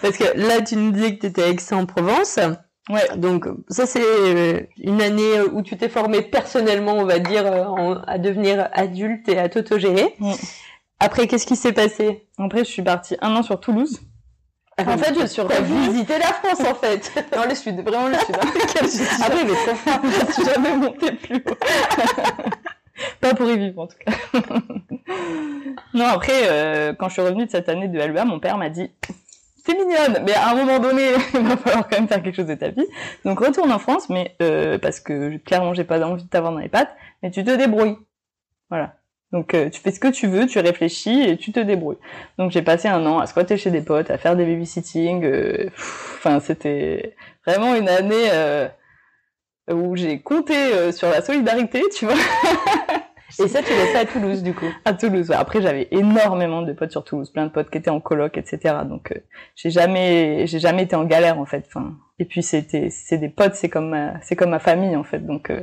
Parce 0.01 0.17
que 0.17 0.23
là, 0.35 0.61
tu 0.61 0.77
nous 0.77 0.91
disais 0.91 1.15
que 1.15 1.21
tu 1.21 1.27
étais 1.27 1.43
à 1.43 1.47
Aix-en-Provence. 1.49 2.39
Ouais. 2.89 3.17
Donc, 3.17 3.47
ça, 3.69 3.85
c'est 3.87 4.03
euh, 4.03 4.59
une 4.77 5.01
année 5.01 5.41
où 5.53 5.61
tu 5.63 5.75
t'es 5.77 5.89
formé 5.89 6.21
personnellement, 6.21 6.93
on 6.93 7.05
va 7.05 7.17
dire, 7.19 7.45
euh, 7.45 7.63
en- 7.63 7.95
à 8.03 8.17
devenir 8.19 8.69
adulte 8.73 9.27
et 9.27 9.39
à 9.39 9.49
t'autogérer. 9.49 10.13
Mm. 10.19 10.31
Après, 10.99 11.27
qu'est-ce 11.27 11.47
qui 11.47 11.55
s'est 11.55 11.73
passé? 11.73 12.27
Après, 12.37 12.59
je 12.59 12.69
suis 12.69 12.83
partie 12.83 13.17
un 13.21 13.35
an 13.35 13.41
sur 13.43 13.59
Toulouse. 13.59 14.01
En 14.77 14.97
fait, 14.97 15.13
je 15.19 15.25
suis 15.25 15.41
T'as 15.47 15.55
revenue. 15.59 15.89
visité 15.89 16.19
la 16.19 16.27
France, 16.27 16.59
en 16.59 16.75
fait. 16.75 17.11
Non, 17.35 17.43
le 17.49 17.55
sud, 17.55 17.79
vraiment 17.81 18.07
le 18.09 18.15
sud. 18.15 18.35
hein. 18.41 19.23
Après, 19.25 19.43
mais 19.45 19.53
fort. 19.55 20.01
je 20.27 20.33
suis 20.33 20.43
jamais 20.45 20.75
montée 20.75 21.11
plus 21.13 21.37
haut. 21.37 21.55
Pas 23.21 23.33
pour 23.33 23.49
y 23.49 23.57
vivre, 23.57 23.81
en 23.81 23.87
tout 23.87 23.95
cas. 24.05 24.13
non, 25.93 26.05
après, 26.05 26.41
euh, 26.49 26.93
quand 26.97 27.07
je 27.09 27.13
suis 27.13 27.21
revenue 27.21 27.45
de 27.45 27.51
cette 27.51 27.67
année 27.69 27.87
de 27.87 27.97
LEA, 27.99 28.25
mon 28.25 28.39
père 28.39 28.57
m'a 28.57 28.69
dit 28.69 28.89
T'es 29.65 29.73
mignonne, 29.73 30.23
mais 30.25 30.33
à 30.33 30.51
un 30.51 30.55
moment 30.55 30.79
donné, 30.79 31.13
il 31.33 31.39
va 31.41 31.57
falloir 31.57 31.87
quand 31.89 31.97
même 31.97 32.07
faire 32.07 32.21
quelque 32.21 32.35
chose 32.35 32.45
de 32.45 32.55
ta 32.55 32.69
vie. 32.69 32.85
Donc 33.25 33.39
retourne 33.39 33.71
en 33.71 33.79
France, 33.79 34.09
mais 34.09 34.35
euh, 34.41 34.77
parce 34.77 34.99
que 34.99 35.37
clairement, 35.37 35.73
j'ai 35.73 35.83
pas 35.83 35.99
envie 36.05 36.23
de 36.23 36.29
t'avoir 36.29 36.53
dans 36.53 36.59
les 36.59 36.69
pattes, 36.69 36.95
mais 37.23 37.31
tu 37.31 37.43
te 37.43 37.49
débrouilles. 37.49 37.97
Voilà. 38.69 38.95
Donc 39.31 39.53
euh, 39.55 39.69
tu 39.69 39.81
fais 39.81 39.91
ce 39.91 39.99
que 39.99 40.07
tu 40.07 40.27
veux, 40.27 40.45
tu 40.45 40.59
réfléchis 40.59 41.21
et 41.23 41.35
tu 41.37 41.51
te 41.51 41.59
débrouilles. 41.59 41.97
Donc 42.37 42.51
j'ai 42.51 42.61
passé 42.61 42.87
un 42.87 43.05
an 43.07 43.19
à 43.19 43.25
squatter 43.25 43.57
chez 43.57 43.71
des 43.71 43.81
potes, 43.81 44.11
à 44.11 44.17
faire 44.19 44.35
des 44.35 44.45
babysitting. 44.45 45.23
euh, 45.25 45.69
Enfin, 45.75 46.39
c'était 46.39 47.15
vraiment 47.45 47.75
une 47.75 47.89
année 47.89 48.29
euh, 48.31 48.67
où 49.71 49.95
j'ai 49.95 50.21
compté 50.21 50.55
euh, 50.55 50.91
sur 50.91 51.09
la 51.09 51.21
solidarité, 51.23 51.81
tu 51.95 52.05
vois. 52.05 52.15
Et 53.43 53.47
ça, 53.47 53.61
tu 53.61 53.71
l'as 53.73 53.85
fait 53.87 53.97
à 53.99 54.05
Toulouse, 54.05 54.43
du 54.43 54.53
coup. 54.53 54.65
à 54.85 54.93
Toulouse. 54.93 55.29
ouais. 55.29 55.35
Après, 55.35 55.61
j'avais 55.61 55.87
énormément 55.91 56.61
de 56.61 56.73
potes 56.73 56.91
sur 56.91 57.03
Toulouse, 57.03 57.29
plein 57.31 57.45
de 57.45 57.51
potes 57.51 57.69
qui 57.69 57.77
étaient 57.77 57.89
en 57.89 57.99
coloc, 57.99 58.37
etc. 58.37 58.75
Donc, 58.87 59.11
euh, 59.11 59.19
j'ai 59.55 59.69
jamais, 59.69 60.47
j'ai 60.47 60.59
jamais 60.59 60.83
été 60.83 60.95
en 60.95 61.03
galère 61.05 61.39
en 61.39 61.45
fait. 61.45 61.65
Enfin, 61.67 61.93
et 62.19 62.25
puis 62.25 62.43
c'était, 62.43 62.89
c'est 62.89 63.17
des 63.17 63.29
potes, 63.29 63.55
c'est 63.55 63.69
comme 63.69 63.89
ma, 63.89 64.13
c'est 64.21 64.35
comme 64.35 64.51
ma 64.51 64.59
famille 64.59 64.95
en 64.95 65.03
fait. 65.03 65.19
Donc, 65.25 65.49
euh, 65.49 65.61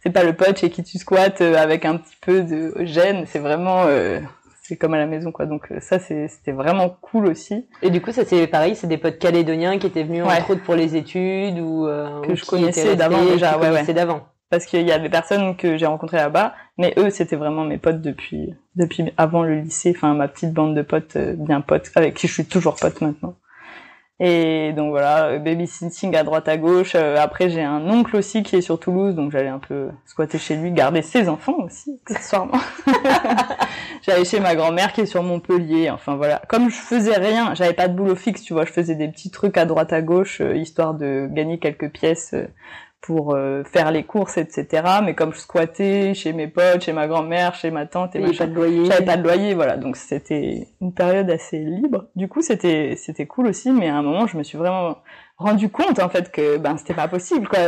c'est 0.00 0.10
pas 0.10 0.22
le 0.24 0.32
pote 0.32 0.58
chez 0.58 0.70
qui 0.70 0.82
tu 0.84 0.98
squattes 0.98 1.40
euh, 1.40 1.56
avec 1.56 1.84
un 1.84 1.96
petit 1.96 2.16
peu 2.20 2.42
de 2.42 2.72
gêne. 2.84 3.24
C'est 3.26 3.40
vraiment, 3.40 3.82
euh, 3.86 4.20
c'est 4.62 4.76
comme 4.76 4.94
à 4.94 4.98
la 4.98 5.06
maison 5.06 5.32
quoi. 5.32 5.46
Donc 5.46 5.72
euh, 5.72 5.80
ça, 5.80 5.98
c'est, 5.98 6.28
c'était 6.28 6.52
vraiment 6.52 6.88
cool 7.00 7.26
aussi. 7.26 7.66
Et 7.82 7.90
du 7.90 8.00
coup, 8.00 8.12
ça, 8.12 8.24
c'est 8.24 8.46
pareil, 8.46 8.76
c'est 8.76 8.86
des 8.86 8.98
potes 8.98 9.18
calédoniens 9.18 9.78
qui 9.78 9.86
étaient 9.88 10.04
venus, 10.04 10.22
Ouais. 10.24 10.32
entre 10.38 10.50
autres, 10.50 10.62
pour 10.62 10.76
les 10.76 10.94
études 10.94 11.58
ou 11.58 11.86
euh, 11.88 12.20
Que 12.20 12.32
ou 12.32 12.36
je 12.36 12.44
connaissais 12.44 12.94
d'avant 12.94 13.24
déjà, 13.24 13.58
ouais, 13.58 13.68
connaissais 13.70 13.94
d'avant. 13.94 14.20
Parce 14.50 14.64
qu'il 14.66 14.86
y 14.86 14.92
a 14.92 14.98
des 14.98 15.08
personnes 15.08 15.56
que 15.56 15.76
j'ai 15.76 15.86
rencontrées 15.86 16.16
là-bas, 16.18 16.54
mais 16.78 16.94
eux, 16.96 17.10
c'était 17.10 17.36
vraiment 17.36 17.64
mes 17.64 17.78
potes 17.78 18.00
depuis, 18.00 18.54
depuis 18.76 19.12
avant 19.16 19.42
le 19.42 19.60
lycée, 19.60 19.92
enfin 19.94 20.14
ma 20.14 20.28
petite 20.28 20.52
bande 20.52 20.74
de 20.74 20.82
potes, 20.82 21.16
euh, 21.16 21.34
bien 21.36 21.60
potes, 21.60 21.90
avec 21.94 22.14
qui 22.14 22.28
je 22.28 22.32
suis 22.34 22.46
toujours 22.46 22.76
pote 22.76 23.00
maintenant. 23.00 23.34
Et 24.20 24.72
donc 24.72 24.90
voilà, 24.90 25.38
babysitting 25.38 26.16
à 26.16 26.24
droite 26.24 26.48
à 26.48 26.56
gauche. 26.56 26.96
Euh, 26.96 27.16
après, 27.20 27.50
j'ai 27.50 27.62
un 27.62 27.88
oncle 27.88 28.16
aussi 28.16 28.42
qui 28.42 28.56
est 28.56 28.60
sur 28.60 28.80
Toulouse, 28.80 29.14
donc 29.14 29.30
j'allais 29.30 29.48
un 29.48 29.60
peu 29.60 29.90
squatter 30.06 30.38
chez 30.38 30.56
lui, 30.56 30.72
garder 30.72 31.02
ses 31.02 31.28
enfants 31.28 31.56
aussi, 31.60 32.00
accessoirement. 32.04 32.58
j'allais 34.02 34.24
chez 34.24 34.40
ma 34.40 34.56
grand-mère 34.56 34.92
qui 34.92 35.02
est 35.02 35.06
sur 35.06 35.22
Montpellier. 35.22 35.90
Enfin 35.90 36.16
voilà, 36.16 36.42
comme 36.48 36.68
je 36.68 36.74
faisais 36.74 37.16
rien, 37.16 37.54
j'avais 37.54 37.74
pas 37.74 37.86
de 37.86 37.94
boulot 37.94 38.16
fixe, 38.16 38.42
tu 38.42 38.54
vois, 38.54 38.64
je 38.64 38.72
faisais 38.72 38.96
des 38.96 39.06
petits 39.06 39.30
trucs 39.30 39.56
à 39.56 39.66
droite 39.66 39.92
à 39.92 40.02
gauche, 40.02 40.40
euh, 40.40 40.56
histoire 40.56 40.94
de 40.94 41.28
gagner 41.30 41.60
quelques 41.60 41.90
pièces 41.90 42.34
euh, 42.34 42.48
pour 43.00 43.34
euh, 43.34 43.62
faire 43.64 43.90
les 43.90 44.04
courses, 44.04 44.38
etc. 44.38 44.82
Mais 45.04 45.14
comme 45.14 45.32
je 45.32 45.38
squattais 45.38 46.14
chez 46.14 46.32
mes 46.32 46.48
potes, 46.48 46.82
chez 46.82 46.92
ma 46.92 47.06
grand-mère, 47.06 47.54
chez 47.54 47.70
ma 47.70 47.86
tante 47.86 48.16
et 48.16 48.18
machin, 48.18 48.46
pas 48.46 48.46
de 48.46 48.54
loyer. 48.54 48.84
J'avais 48.86 49.04
pas 49.04 49.16
de 49.16 49.22
loyer, 49.22 49.54
voilà. 49.54 49.76
Donc 49.76 49.96
c'était 49.96 50.68
une 50.80 50.92
période 50.92 51.30
assez 51.30 51.58
libre. 51.58 52.08
Du 52.16 52.28
coup, 52.28 52.42
c'était 52.42 52.94
c'était 52.96 53.26
cool 53.26 53.46
aussi. 53.46 53.70
Mais 53.70 53.88
à 53.88 53.96
un 53.96 54.02
moment, 54.02 54.26
je 54.26 54.36
me 54.36 54.42
suis 54.42 54.58
vraiment 54.58 54.98
rendu 55.38 55.70
compte 55.70 56.00
en 56.00 56.08
fait 56.08 56.32
que 56.32 56.56
ben 56.56 56.76
c'était 56.76 56.94
pas 56.94 57.06
possible 57.06 57.46
quoi. 57.46 57.60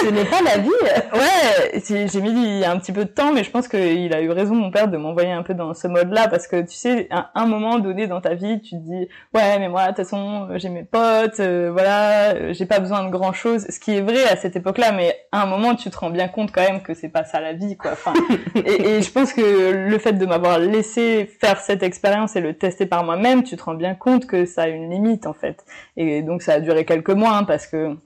Ce 0.00 0.06
n'est 0.06 0.24
pas 0.24 0.40
la 0.40 0.56
vie. 0.58 0.70
ouais, 1.12 1.82
j'ai 1.86 2.20
mis 2.22 2.64
un 2.64 2.78
petit 2.78 2.92
peu 2.92 3.04
de 3.04 3.10
temps, 3.10 3.34
mais 3.34 3.44
je 3.44 3.50
pense 3.50 3.68
qu'il 3.68 4.14
a 4.14 4.22
eu 4.22 4.30
raison 4.30 4.54
mon 4.54 4.70
père 4.70 4.88
de 4.88 4.96
m'envoyer 4.96 5.32
un 5.32 5.42
peu 5.42 5.52
dans 5.52 5.74
ce 5.74 5.88
mode-là 5.88 6.28
parce 6.28 6.46
que 6.46 6.62
tu 6.62 6.74
sais, 6.74 7.06
à 7.10 7.30
un 7.34 7.46
moment 7.46 7.78
donné 7.78 8.06
dans 8.06 8.22
ta 8.22 8.34
vie, 8.34 8.62
tu 8.62 8.70
te 8.70 8.80
dis 8.80 9.08
ouais 9.34 9.58
mais 9.58 9.68
moi 9.68 9.82
de 9.82 9.88
toute 9.88 9.96
façon 9.98 10.48
j'ai 10.56 10.70
mes 10.70 10.84
potes, 10.84 11.40
euh, 11.40 11.68
voilà, 11.70 12.52
j'ai 12.52 12.64
pas 12.64 12.80
besoin 12.80 13.04
de 13.04 13.10
grand 13.10 13.34
chose. 13.34 13.66
Ce 13.68 13.78
qui 13.78 13.94
est 13.94 14.00
vrai 14.00 14.24
à 14.24 14.36
cette 14.36 14.56
époque-là, 14.56 14.92
mais 14.92 15.14
à 15.30 15.42
un 15.42 15.46
moment 15.46 15.74
tu 15.74 15.90
te 15.90 15.98
rends 15.98 16.10
bien 16.10 16.28
compte 16.28 16.50
quand 16.50 16.62
même 16.62 16.80
que 16.80 16.94
c'est 16.94 17.10
pas 17.10 17.24
ça 17.24 17.40
la 17.40 17.52
vie 17.52 17.76
quoi. 17.76 17.92
Enfin, 17.92 18.14
et, 18.54 18.96
et 18.96 19.02
je 19.02 19.12
pense 19.12 19.34
que 19.34 19.70
le 19.72 19.98
fait 19.98 20.14
de 20.14 20.24
m'avoir 20.24 20.58
laissé 20.58 21.30
faire 21.40 21.60
cette 21.60 21.82
expérience 21.82 22.36
et 22.36 22.40
le 22.40 22.54
tester 22.54 22.86
par 22.86 23.04
moi-même, 23.04 23.42
tu 23.42 23.56
te 23.56 23.64
rends 23.64 23.74
bien 23.74 23.94
compte 23.94 24.26
que 24.26 24.46
ça 24.46 24.62
a 24.62 24.68
une 24.68 24.88
limite 24.88 25.26
en 25.26 25.34
fait. 25.34 25.66
Et 25.98 26.22
donc 26.22 26.40
ça 26.40 26.54
a 26.54 26.60
duré 26.60 26.86
quelques 26.86 27.17
hein, 27.26 27.44
parce 27.44 27.66
que 27.66 27.96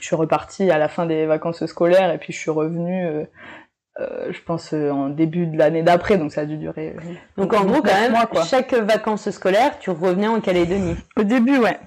je 0.00 0.06
suis 0.06 0.16
repartie 0.16 0.70
à 0.70 0.78
la 0.78 0.88
fin 0.88 1.06
des 1.06 1.26
vacances 1.26 1.64
scolaires 1.66 2.12
et 2.12 2.18
puis 2.18 2.32
je 2.32 2.38
suis 2.38 2.50
revenue 2.50 3.06
euh, 3.06 3.24
euh, 4.00 4.32
je 4.32 4.40
pense 4.42 4.72
euh, 4.72 4.90
en 4.90 5.08
début 5.08 5.46
de 5.46 5.58
l'année 5.58 5.82
d'après 5.82 6.16
donc 6.16 6.32
ça 6.32 6.42
a 6.42 6.44
dû 6.46 6.56
durer 6.56 6.96
donc 7.36 7.52
en 7.52 7.64
gros 7.64 7.82
quand 7.82 8.00
même 8.00 8.16
chaque 8.48 8.72
vacances 8.72 9.30
scolaires 9.30 9.78
tu 9.78 9.90
revenais 9.90 10.28
en 10.28 10.40
Calédonie. 10.40 10.96
Au 11.16 11.22
début 11.22 11.58
ouais. 11.58 11.78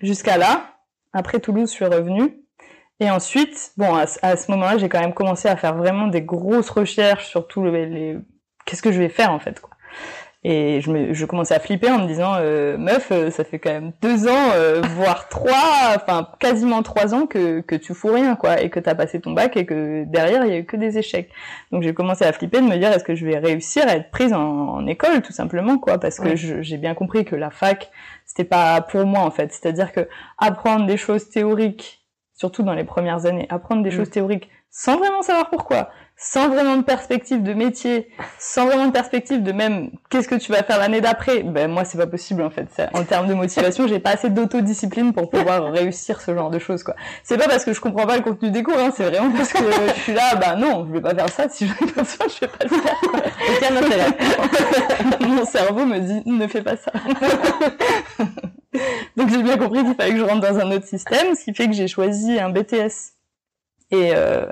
Jusqu'à 0.00 0.38
là. 0.38 0.74
Après 1.12 1.40
Toulouse 1.40 1.68
je 1.68 1.74
suis 1.74 1.84
revenue. 1.84 2.36
Et 3.00 3.10
ensuite 3.10 3.72
bon 3.76 3.94
à, 3.94 4.06
ce 4.06 4.50
moment-là 4.50 4.78
j'ai 4.78 4.88
quand 4.88 5.00
même 5.00 5.14
commencé 5.14 5.48
à 5.48 5.56
faire 5.56 5.76
vraiment 5.76 6.06
des 6.06 6.22
grosses 6.22 6.70
recherches 6.70 7.28
sur 7.28 7.46
tout 7.46 7.64
les 7.64 8.18
qu'est-ce 8.64 8.82
que 8.82 8.92
je 8.92 8.98
vais 8.98 9.08
faire 9.08 9.32
en 9.32 9.38
fait 9.38 9.60
quoi 9.60 9.69
et 10.42 10.80
je, 10.80 10.90
me, 10.90 11.12
je 11.12 11.26
commençais 11.26 11.54
à 11.54 11.60
flipper 11.60 11.90
en 11.90 11.98
me 11.98 12.06
disant, 12.06 12.32
euh, 12.36 12.78
meuf, 12.78 13.12
euh, 13.12 13.30
ça 13.30 13.44
fait 13.44 13.58
quand 13.58 13.70
même 13.70 13.92
deux 14.00 14.26
ans, 14.26 14.52
euh, 14.54 14.80
voire 14.96 15.28
trois, 15.28 15.94
enfin 15.94 16.28
quasiment 16.38 16.82
trois 16.82 17.14
ans 17.14 17.26
que, 17.26 17.60
que 17.60 17.74
tu 17.74 17.92
fous 17.92 18.08
rien, 18.08 18.36
quoi, 18.36 18.62
et 18.62 18.70
que 18.70 18.80
t'as 18.80 18.94
passé 18.94 19.20
ton 19.20 19.32
bac 19.32 19.58
et 19.58 19.66
que 19.66 20.04
derrière 20.04 20.46
il 20.46 20.50
y 20.50 20.54
a 20.54 20.58
eu 20.58 20.64
que 20.64 20.78
des 20.78 20.96
échecs. 20.96 21.30
Donc 21.72 21.82
j'ai 21.82 21.92
commencé 21.92 22.24
à 22.24 22.32
flipper 22.32 22.62
de 22.62 22.66
me 22.66 22.76
dire, 22.78 22.90
est-ce 22.90 23.04
que 23.04 23.14
je 23.14 23.26
vais 23.26 23.36
réussir 23.38 23.86
à 23.86 23.96
être 23.96 24.10
prise 24.10 24.32
en, 24.32 24.86
école, 24.86 25.20
tout 25.20 25.32
simplement, 25.32 25.76
quoi, 25.78 25.98
parce 25.98 26.18
que 26.18 26.34
j'ai 26.36 26.78
bien 26.78 26.94
compris 26.94 27.26
que 27.26 27.36
la 27.36 27.50
fac, 27.50 27.90
c'était 28.24 28.44
pas 28.44 28.80
pour 28.80 29.04
moi 29.04 29.20
en 29.20 29.30
fait. 29.30 29.52
C'est-à-dire 29.52 29.92
que 29.92 30.08
apprendre 30.38 30.86
des 30.86 30.96
choses 30.96 31.28
théoriques, 31.28 32.00
surtout 32.32 32.62
dans 32.62 32.72
les 32.72 32.84
premières 32.84 33.26
années, 33.26 33.46
apprendre 33.50 33.82
des 33.82 33.90
mm. 33.90 33.96
choses 33.96 34.10
théoriques 34.10 34.48
sans 34.70 34.96
vraiment 34.96 35.20
savoir 35.20 35.50
pourquoi, 35.50 35.90
sans 36.22 36.50
vraiment 36.50 36.76
de 36.76 36.82
perspective 36.82 37.42
de 37.42 37.54
métier, 37.54 38.10
sans 38.38 38.66
vraiment 38.66 38.86
de 38.86 38.92
perspective 38.92 39.42
de 39.42 39.52
même 39.52 39.90
qu'est-ce 40.10 40.28
que 40.28 40.34
tu 40.34 40.52
vas 40.52 40.62
faire 40.62 40.78
l'année 40.78 41.00
d'après, 41.00 41.42
ben 41.42 41.70
moi 41.70 41.86
c'est 41.86 41.96
pas 41.96 42.06
possible 42.06 42.42
en 42.42 42.50
fait. 42.50 42.68
En 42.92 43.04
termes 43.04 43.26
de 43.26 43.32
motivation, 43.32 43.88
j'ai 43.88 44.00
pas 44.00 44.10
assez 44.10 44.28
d'autodiscipline 44.28 45.14
pour 45.14 45.30
pouvoir 45.30 45.72
réussir 45.72 46.20
ce 46.20 46.34
genre 46.34 46.50
de 46.50 46.58
choses 46.58 46.82
quoi. 46.82 46.94
C'est 47.24 47.38
pas 47.38 47.48
parce 47.48 47.64
que 47.64 47.72
je 47.72 47.80
comprends 47.80 48.06
pas 48.06 48.18
le 48.18 48.22
contenu 48.22 48.50
des 48.50 48.62
cours, 48.62 48.78
hein, 48.78 48.90
c'est 48.94 49.04
vraiment 49.04 49.30
parce 49.34 49.50
que 49.50 49.60
je 49.64 50.00
suis 50.00 50.12
là, 50.12 50.34
bah 50.34 50.56
non, 50.56 50.86
je 50.86 50.92
vais 50.92 51.00
pas 51.00 51.14
faire 51.14 51.30
ça. 51.30 51.48
Si 51.48 51.66
je 51.66 51.72
pas 51.72 52.04
ça, 52.04 52.26
je 52.28 52.40
vais 52.40 52.48
pas 52.48 52.64
le 52.64 52.68
faire. 52.68 53.00
Aucun 55.18 55.26
Mon 55.26 55.46
cerveau 55.46 55.86
me 55.86 56.00
dit 56.00 56.22
ne 56.26 56.46
fais 56.46 56.62
pas 56.62 56.76
ça. 56.76 56.92
Donc 59.16 59.30
j'ai 59.30 59.42
bien 59.42 59.56
compris 59.56 59.82
qu'il 59.84 59.94
fallait 59.94 60.12
que 60.12 60.18
je 60.18 60.24
rentre 60.24 60.46
dans 60.46 60.58
un 60.58 60.70
autre 60.70 60.86
système, 60.86 61.34
ce 61.34 61.44
qui 61.44 61.54
fait 61.54 61.66
que 61.66 61.72
j'ai 61.72 61.88
choisi 61.88 62.38
un 62.38 62.50
BTS. 62.50 63.14
Et 63.90 64.12
euh, 64.14 64.46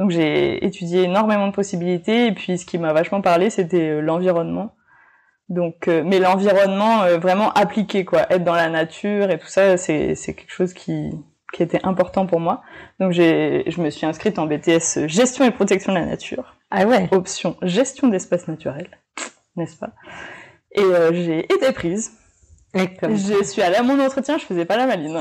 donc 0.00 0.10
j'ai 0.10 0.64
étudié 0.64 1.02
énormément 1.02 1.46
de 1.46 1.52
possibilités 1.52 2.26
et 2.26 2.32
puis 2.32 2.56
ce 2.56 2.64
qui 2.64 2.78
m'a 2.78 2.94
vachement 2.94 3.20
parlé 3.20 3.50
c'était 3.50 3.90
euh, 3.90 4.00
l'environnement. 4.00 4.74
Donc 5.50 5.88
euh, 5.88 6.02
mais 6.06 6.18
l'environnement 6.18 7.02
euh, 7.02 7.18
vraiment 7.18 7.52
appliqué 7.52 8.06
quoi, 8.06 8.22
être 8.30 8.42
dans 8.42 8.54
la 8.54 8.70
nature 8.70 9.30
et 9.30 9.38
tout 9.38 9.46
ça 9.46 9.76
c'est 9.76 10.14
c'est 10.14 10.32
quelque 10.32 10.52
chose 10.52 10.72
qui 10.72 11.10
qui 11.52 11.62
était 11.62 11.80
important 11.82 12.24
pour 12.24 12.40
moi. 12.40 12.62
Donc 12.98 13.12
j'ai 13.12 13.64
je 13.66 13.78
me 13.82 13.90
suis 13.90 14.06
inscrite 14.06 14.38
en 14.38 14.46
BTS 14.46 15.06
gestion 15.06 15.44
et 15.44 15.50
protection 15.50 15.92
de 15.92 15.98
la 15.98 16.06
nature. 16.06 16.56
Ah 16.70 16.86
ouais. 16.86 17.06
Option 17.12 17.58
gestion 17.60 18.08
d'espace 18.08 18.48
naturel, 18.48 18.88
n'est-ce 19.56 19.76
pas? 19.76 19.90
Et 20.72 20.84
j'ai 21.12 21.40
été 21.40 21.72
prise 21.72 22.12
je 22.74 23.42
suis 23.44 23.62
allée 23.62 23.76
à 23.76 23.82
mon 23.82 23.98
entretien, 23.98 24.38
je 24.38 24.44
faisais 24.44 24.64
pas 24.64 24.76
la 24.76 24.86
maline. 24.86 25.20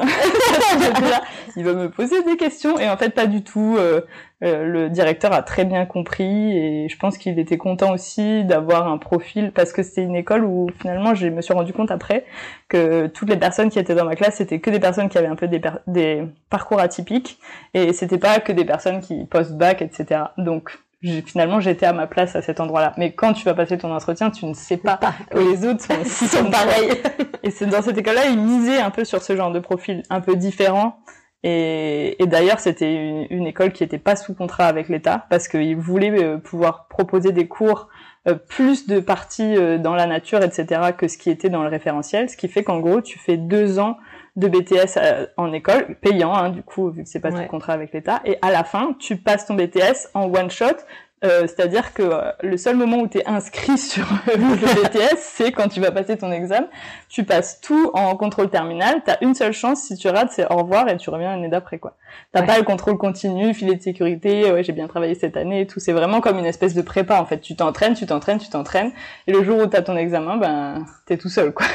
il 1.55 1.63
va 1.63 1.73
me 1.73 1.89
poser 1.89 2.21
des 2.23 2.37
questions 2.37 2.79
et 2.79 2.87
en 2.87 2.97
fait 2.97 3.09
pas 3.09 3.25
du 3.25 3.43
tout. 3.43 3.75
Euh, 3.77 4.01
euh, 4.41 4.63
le 4.65 4.89
directeur 4.89 5.33
a 5.33 5.41
très 5.41 5.65
bien 5.65 5.85
compris 5.85 6.57
et 6.57 6.87
je 6.87 6.97
pense 6.97 7.17
qu'il 7.17 7.37
était 7.39 7.57
content 7.57 7.91
aussi 7.91 8.45
d'avoir 8.45 8.87
un 8.87 8.97
profil 8.97 9.51
parce 9.53 9.73
que 9.73 9.83
c'était 9.83 10.03
une 10.03 10.15
école 10.15 10.45
où 10.45 10.67
finalement 10.79 11.13
je 11.13 11.27
me 11.27 11.41
suis 11.41 11.53
rendu 11.53 11.73
compte 11.73 11.91
après 11.91 12.25
que 12.69 13.07
toutes 13.07 13.29
les 13.29 13.35
personnes 13.35 13.69
qui 13.69 13.79
étaient 13.79 13.95
dans 13.95 14.05
ma 14.05 14.15
classe 14.15 14.35
c'était 14.35 14.59
que 14.59 14.69
des 14.69 14.79
personnes 14.79 15.09
qui 15.09 15.17
avaient 15.17 15.27
un 15.27 15.35
peu 15.35 15.49
des, 15.49 15.59
des 15.87 16.23
parcours 16.49 16.79
atypiques 16.79 17.37
et 17.73 17.91
c'était 17.91 18.17
pas 18.17 18.39
que 18.39 18.53
des 18.53 18.63
personnes 18.63 19.01
qui 19.01 19.25
post 19.25 19.57
bac 19.57 19.81
etc. 19.81 20.21
Donc 20.37 20.79
finalement 21.01 21.59
j'étais 21.59 21.85
à 21.85 21.93
ma 21.93 22.07
place 22.07 22.35
à 22.35 22.41
cet 22.41 22.59
endroit-là. 22.59 22.93
Mais 22.97 23.13
quand 23.13 23.33
tu 23.33 23.45
vas 23.45 23.53
passer 23.53 23.77
ton 23.77 23.93
entretien, 23.93 24.31
tu 24.31 24.45
ne 24.45 24.53
sais 24.53 24.77
pas, 24.77 24.99
que 25.29 25.37
les 25.37 25.65
autres 25.65 25.83
sont, 25.83 26.03
sont 26.27 26.51
pareils. 26.51 26.91
et 27.43 27.51
c'est 27.51 27.67
dans 27.67 27.81
cette 27.81 27.97
école-là, 27.97 28.27
ils 28.27 28.39
misaient 28.39 28.79
un 28.79 28.91
peu 28.91 29.05
sur 29.05 29.21
ce 29.21 29.35
genre 29.35 29.51
de 29.51 29.59
profil 29.59 30.03
un 30.09 30.21
peu 30.21 30.35
différent. 30.35 30.99
Et, 31.41 32.21
et 32.21 32.27
d'ailleurs, 32.27 32.59
c'était 32.59 32.93
une, 32.93 33.27
une, 33.29 33.47
école 33.47 33.71
qui 33.71 33.83
n'était 33.83 33.97
pas 33.97 34.17
sous 34.17 34.33
contrat 34.33 34.65
avec 34.65 34.89
l'État 34.89 35.25
parce 35.29 35.47
qu'ils 35.47 35.77
voulaient 35.77 36.11
euh, 36.21 36.37
pouvoir 36.37 36.87
proposer 36.89 37.31
des 37.31 37.47
cours 37.47 37.87
euh, 38.27 38.35
plus 38.35 38.87
de 38.87 38.99
parties 38.99 39.55
euh, 39.55 39.77
dans 39.77 39.95
la 39.95 40.05
nature, 40.05 40.43
etc., 40.43 40.91
que 40.97 41.07
ce 41.07 41.17
qui 41.17 41.29
était 41.29 41.49
dans 41.49 41.63
le 41.63 41.69
référentiel. 41.69 42.29
Ce 42.29 42.35
qui 42.35 42.49
fait 42.49 42.63
qu'en 42.63 42.79
gros, 42.79 42.99
tu 42.99 43.17
fais 43.17 43.37
deux 43.37 43.79
ans 43.79 43.97
de 44.35 44.47
BTS 44.47 44.97
euh, 44.97 45.25
en 45.37 45.51
école, 45.53 45.95
payant 46.01 46.33
hein, 46.33 46.49
du 46.49 46.63
coup 46.63 46.89
vu 46.89 47.03
que 47.03 47.09
c'est 47.09 47.19
pas 47.19 47.31
ouais. 47.31 47.47
contrat 47.47 47.73
avec 47.73 47.93
l'État, 47.93 48.21
et 48.25 48.37
à 48.41 48.51
la 48.51 48.63
fin 48.63 48.93
tu 48.99 49.17
passes 49.17 49.45
ton 49.45 49.55
BTS 49.55 50.09
en 50.13 50.25
one 50.33 50.49
shot, 50.49 50.77
euh, 51.25 51.41
c'est-à-dire 51.41 51.93
que 51.93 52.01
euh, 52.01 52.31
le 52.41 52.55
seul 52.55 52.77
moment 52.77 52.97
où 52.99 53.07
tu 53.07 53.17
es 53.17 53.27
inscrit 53.27 53.77
sur 53.89 54.05
le 54.27 54.55
BTS, 54.55 55.17
c'est 55.17 55.51
quand 55.51 55.67
tu 55.67 55.81
vas 55.81 55.91
passer 55.91 56.17
ton 56.17 56.31
examen. 56.31 56.67
Tu 57.09 57.25
passes 57.25 57.59
tout 57.59 57.91
en 57.93 58.15
contrôle 58.15 58.49
terminal. 58.49 59.01
Tu 59.03 59.11
as 59.11 59.21
une 59.21 59.35
seule 59.35 59.51
chance, 59.51 59.81
si 59.81 59.97
tu 59.97 60.07
rates, 60.07 60.31
c'est 60.31 60.49
au 60.49 60.57
revoir 60.57 60.87
et 60.87 60.95
tu 60.97 61.09
reviens 61.09 61.31
l'année 61.31 61.49
d'après. 61.49 61.77
quoi. 61.77 61.97
T'as 62.31 62.41
ouais. 62.41 62.47
pas 62.47 62.57
le 62.57 62.63
contrôle 62.63 62.97
continu, 62.97 63.53
filet 63.53 63.75
de 63.75 63.81
sécurité, 63.81 64.49
ouais, 64.51 64.63
j'ai 64.63 64.71
bien 64.71 64.87
travaillé 64.87 65.13
cette 65.15 65.35
année 65.35 65.61
et 65.61 65.67
tout. 65.67 65.79
C'est 65.79 65.93
vraiment 65.93 66.21
comme 66.21 66.39
une 66.39 66.45
espèce 66.45 66.73
de 66.73 66.81
prépa 66.81 67.19
en 67.19 67.25
fait. 67.25 67.39
Tu 67.41 67.55
t'entraînes, 67.55 67.95
tu 67.95 68.05
t'entraînes, 68.05 68.39
tu 68.39 68.49
t'entraînes. 68.49 68.91
Et 69.27 69.33
le 69.33 69.43
jour 69.43 69.59
où 69.59 69.67
tu 69.67 69.75
as 69.75 69.81
ton 69.81 69.97
examen, 69.97 70.37
ben 70.37 70.85
t'es 71.05 71.17
tout 71.17 71.29
seul. 71.29 71.53
quoi. 71.53 71.65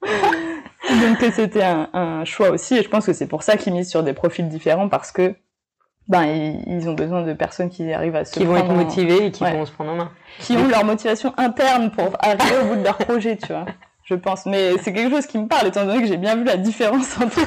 Donc 0.90 1.32
c'était 1.32 1.62
un, 1.62 1.88
un, 1.92 2.24
choix 2.24 2.50
aussi, 2.50 2.76
et 2.76 2.82
je 2.82 2.88
pense 2.88 3.06
que 3.06 3.12
c'est 3.12 3.26
pour 3.26 3.42
ça 3.42 3.56
qu'ils 3.56 3.72
misent 3.72 3.90
sur 3.90 4.02
des 4.02 4.14
profils 4.14 4.48
différents 4.48 4.88
parce 4.88 5.12
que 5.12 5.34
ben 6.08 6.24
ils, 6.66 6.88
ont 6.88 6.94
besoin 6.94 7.22
de 7.22 7.34
personnes 7.34 7.68
qui 7.68 7.92
arrivent 7.92 8.16
à 8.16 8.24
se 8.24 8.32
qui 8.32 8.44
vont 8.44 8.56
être 8.56 8.72
motivées 8.72 9.26
et 9.26 9.30
qui 9.30 9.44
ouais. 9.44 9.52
vont 9.52 9.66
se 9.66 9.72
prendre 9.72 9.92
en 9.92 9.96
main, 9.96 10.10
qui 10.38 10.56
ont 10.56 10.66
leur 10.66 10.84
motivation 10.84 11.34
interne 11.36 11.90
pour 11.90 12.16
arriver 12.20 12.58
au 12.62 12.66
bout 12.68 12.76
de 12.76 12.84
leur 12.84 12.96
projet, 12.96 13.36
tu 13.36 13.52
vois. 13.52 13.66
Je 14.04 14.14
pense, 14.14 14.46
mais 14.46 14.72
c'est 14.78 14.94
quelque 14.94 15.10
chose 15.10 15.26
qui 15.26 15.36
me 15.36 15.46
parle 15.46 15.66
étant 15.66 15.84
donné 15.84 16.00
que 16.00 16.08
j'ai 16.08 16.16
bien 16.16 16.34
vu 16.34 16.44
la 16.44 16.56
différence 16.56 17.20
entre 17.20 17.46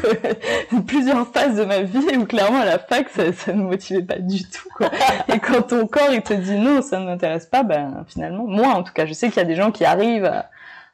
plusieurs 0.85 1.25
phases 1.25 1.55
de 1.55 1.65
ma 1.65 1.81
vie 1.81 2.15
où 2.15 2.27
clairement 2.27 2.61
à 2.61 2.65
la 2.65 2.77
fac 2.77 3.09
ça, 3.09 3.33
ça 3.33 3.53
ne 3.53 3.63
me 3.63 3.69
motivait 3.69 4.03
pas 4.03 4.19
du 4.19 4.43
tout 4.43 4.69
quoi. 4.77 4.91
Et 5.33 5.39
quand 5.39 5.63
ton 5.63 5.87
corps 5.87 6.11
il 6.13 6.21
te 6.21 6.35
dit 6.35 6.59
non 6.59 6.83
ça 6.83 6.99
ne 6.99 7.05
m'intéresse 7.05 7.47
pas, 7.47 7.63
ben 7.63 8.05
finalement 8.07 8.45
moi 8.45 8.67
en 8.67 8.83
tout 8.83 8.93
cas 8.93 9.07
je 9.07 9.13
sais 9.13 9.29
qu'il 9.29 9.37
y 9.37 9.39
a 9.39 9.45
des 9.45 9.55
gens 9.55 9.71
qui 9.71 9.85
arrivent 9.85 10.25
à 10.25 10.51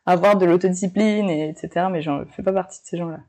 avoir 0.08 0.38
de 0.38 0.46
l'autodiscipline 0.46 1.30
et 1.30 1.50
etc. 1.50 1.88
Mais 1.91 2.02
j'en 2.02 2.26
fais 2.26 2.41
pas 2.41 2.54
partie 2.54 2.82
de 2.82 2.88
ces 2.88 2.98
gens-là. 2.98 3.20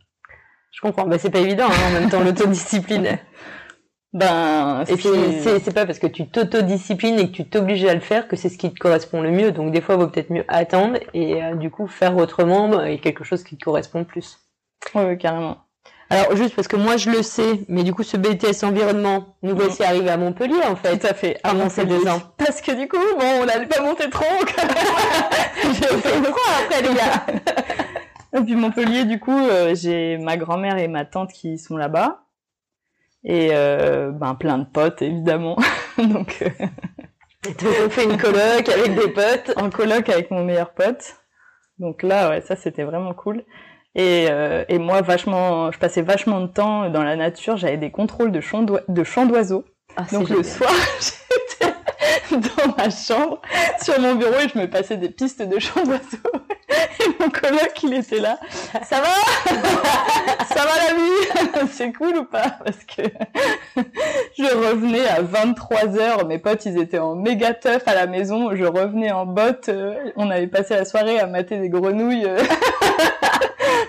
Je 0.73 0.81
comprends. 0.81 1.07
Bah 1.07 1.19
c'est 1.19 1.31
pas 1.31 1.41
évident 1.41 1.67
hein, 1.67 1.89
en 1.89 1.93
même 2.01 2.09
temps 2.09 2.23
l'autodiscipline. 2.23 3.19
ben 4.15 4.85
et 4.89 4.97
puis 4.97 5.09
c'est 5.43 5.75
pas 5.75 5.85
parce 5.85 5.99
que 5.99 6.07
tu 6.07 6.27
t'autodisciplines 6.29 7.19
et 7.19 7.27
que 7.31 7.33
tu 7.33 7.47
t'obliges 7.47 7.85
à 7.85 7.95
le 7.95 8.01
faire 8.01 8.27
que 8.27 8.37
c'est 8.37 8.49
ce 8.49 8.57
qui 8.57 8.73
te 8.73 8.79
correspond 8.79 9.21
le 9.21 9.31
mieux. 9.31 9.53
Donc 9.53 9.73
des 9.73 9.81
fois 9.81 9.97
il 9.97 10.01
vaut 10.01 10.09
peut-être 10.09 10.31
mieux 10.31 10.45
attendre 10.49 10.99
et 11.13 11.43
euh, 11.43 11.55
du 11.57 11.71
coup 11.71 11.87
faire 11.87 12.17
autrement 12.17 12.83
et 12.85 12.99
quelque 13.01 13.25
chose 13.25 13.45
qui 13.45 13.59
te 13.59 13.65
correspond 13.65 14.05
plus. 14.05 14.39
Oui, 14.95 15.19
carrément. 15.19 15.59
Alors 16.11 16.35
juste 16.37 16.55
parce 16.55 16.69
que 16.69 16.77
moi 16.77 16.97
je 16.97 17.11
le 17.11 17.23
sais, 17.23 17.61
mais 17.69 17.83
du 17.83 17.93
coup 17.93 18.03
ce 18.03 18.17
BTS 18.17 18.65
environnement, 18.65 19.37
nous 19.43 19.53
mmh. 19.55 19.59
voici 19.59 19.85
arrivés 19.85 20.11
à 20.11 20.17
Montpellier 20.17 20.63
en 20.65 20.75
fait. 20.75 20.99
Tout 20.99 21.07
à 21.07 21.15
fait. 21.15 21.39
Avant 21.45 21.69
ces 21.69 21.85
deux 21.85 22.07
ans. 22.09 22.21
Parce 22.39 22.63
que 22.63 22.73
du 22.73 22.89
coup, 22.89 22.97
bon, 23.19 23.43
on 23.43 23.45
n'allait 23.45 23.67
pas 23.67 23.83
monter 23.83 24.09
trop. 24.09 24.25
J'ai 25.65 25.73
fait 25.73 26.21
quoi 26.23 26.43
après 26.65 26.83
les 26.83 26.95
gars 26.95 27.27
Et 28.35 28.41
puis 28.43 28.55
Montpellier, 28.57 29.05
du 29.05 29.19
coup, 29.19 29.39
euh, 29.39 29.75
j'ai 29.75 30.19
ma 30.19 30.37
grand-mère 30.37 30.79
et 30.79 30.89
ma 30.89 31.05
tante 31.05 31.33
qui 31.33 31.59
sont 31.59 31.77
là-bas. 31.77 32.25
Et 33.25 33.51
euh, 33.53 34.11
ben 34.11 34.35
plein 34.35 34.59
de 34.59 34.65
potes, 34.65 35.03
évidemment. 35.03 35.57
Donc, 35.99 36.43
euh, 36.43 36.67
on 37.87 37.91
fait 37.91 38.05
une 38.05 38.19
coloc 38.19 38.69
avec 38.69 38.95
des 38.95 39.09
potes. 39.09 39.53
en 39.57 39.71
coloc 39.71 40.09
avec 40.09 40.31
mon 40.31 40.45
meilleur 40.45 40.73
pote. 40.73 41.17
Donc 41.79 42.03
là, 42.03 42.31
ouais, 42.31 42.41
ça 42.43 42.57
c'était 42.57 42.85
vraiment 42.85 43.15
cool. 43.15 43.45
Et, 43.95 44.27
euh, 44.31 44.65
et 44.69 44.79
moi, 44.79 45.01
vachement, 45.03 45.73
je 45.73 45.79
passais 45.79 46.03
vachement 46.03 46.41
de 46.41 46.47
temps 46.47 46.89
dans 46.91 47.03
la 47.03 47.17
nature. 47.17 47.57
J'avais 47.57 47.77
des 47.79 47.91
contrôles 47.91 48.31
de 48.33 48.41
chants 48.41 48.63
d'oiseaux. 49.27 49.65
Ah, 49.97 50.05
Donc 50.13 50.29
le 50.29 50.43
soir, 50.43 50.71
j'étais 51.01 51.73
dans 52.31 52.75
ma 52.77 52.91
chambre, 52.91 53.41
sur 53.83 53.99
mon 54.01 54.15
bureau, 54.15 54.35
et 54.45 54.49
je 54.49 54.59
me 54.59 54.67
passais 54.69 54.97
des 54.97 55.09
pistes 55.09 55.43
de 55.43 55.59
chants 55.59 55.83
d'oiseaux. 55.83 56.45
Et 57.01 57.05
mon 57.19 57.31
coloc, 57.31 57.83
il 57.83 57.95
était 57.95 58.21
là. 58.21 58.39
Ça 58.85 59.01
va? 59.01 59.53
Ça 60.49 60.65
va 60.65 60.71
la 60.89 60.95
vie? 60.95 61.69
C'est 61.73 61.93
cool 61.93 62.17
ou 62.19 62.25
pas? 62.25 62.59
Parce 62.65 62.85
que 62.85 63.03
je 64.37 64.45
revenais 64.69 65.07
à 65.07 65.23
23 65.23 65.99
heures. 65.99 66.27
Mes 66.27 66.39
potes, 66.39 66.65
ils 66.67 66.79
étaient 66.79 66.99
en 66.99 67.15
méga 67.15 67.55
teuf 67.55 67.83
à 67.87 67.95
la 67.95 68.07
maison. 68.07 68.55
Je 68.55 68.65
revenais 68.65 69.11
en 69.13 69.25
botte. 69.27 69.69
euh, 69.69 69.95
On 70.17 70.31
avait 70.31 70.47
passé 70.49 70.75
la 70.75 70.85
soirée 70.85 71.19
à 71.21 71.27
mater 71.27 71.59
des 71.59 71.69
grenouilles 71.69 72.25
euh, 72.27 72.39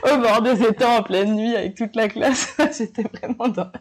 au 0.04 0.18
bord 0.18 0.42
des 0.42 0.64
étangs 0.64 0.98
en 0.98 1.04
pleine 1.04 1.36
nuit 1.36 1.56
avec 1.56 1.76
toute 1.76 1.96
la 1.96 2.08
classe. 2.08 2.56
J'étais 2.78 3.04
vraiment 3.04 3.48
dans, 3.48 3.72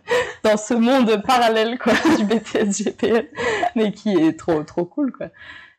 dans 0.43 0.57
ce 0.57 0.75
monde 0.75 1.23
parallèle 1.27 1.79
quoi 1.79 1.93
du 2.17 2.25
BTS 2.25 2.85
GPL, 2.85 3.29
mais 3.75 3.93
qui 3.93 4.13
est 4.15 4.39
trop 4.39 4.63
trop 4.63 4.85
cool 4.85 5.13
quoi. 5.13 5.29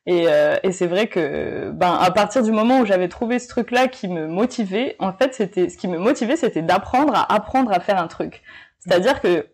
Et, 0.06 0.28
euh, 0.28 0.56
et 0.64 0.72
c'est 0.72 0.88
vrai 0.88 1.08
que 1.08 1.72
ben 1.72 1.98
à 2.00 2.10
partir 2.12 2.42
du 2.42 2.52
moment 2.52 2.80
où 2.80 2.86
j'avais 2.86 3.10
trouvé 3.10 3.38
ce 3.38 3.48
truc 3.48 3.72
là 3.72 3.88
qui 3.88 4.08
me 4.08 4.28
motivait, 4.28 4.96
en 5.00 5.14
fait 5.14 5.34
c'était 5.34 5.70
ce 5.70 5.78
qui 5.78 5.88
me 5.88 5.98
motivait 5.98 6.36
c'était 6.36 6.62
d'apprendre 6.62 7.14
à 7.16 7.32
apprendre 7.34 7.72
à 7.72 7.80
faire 7.80 8.02
un 8.02 8.08
truc. 8.08 8.42
C'est-à-dire 8.80 9.22
que 9.22 9.48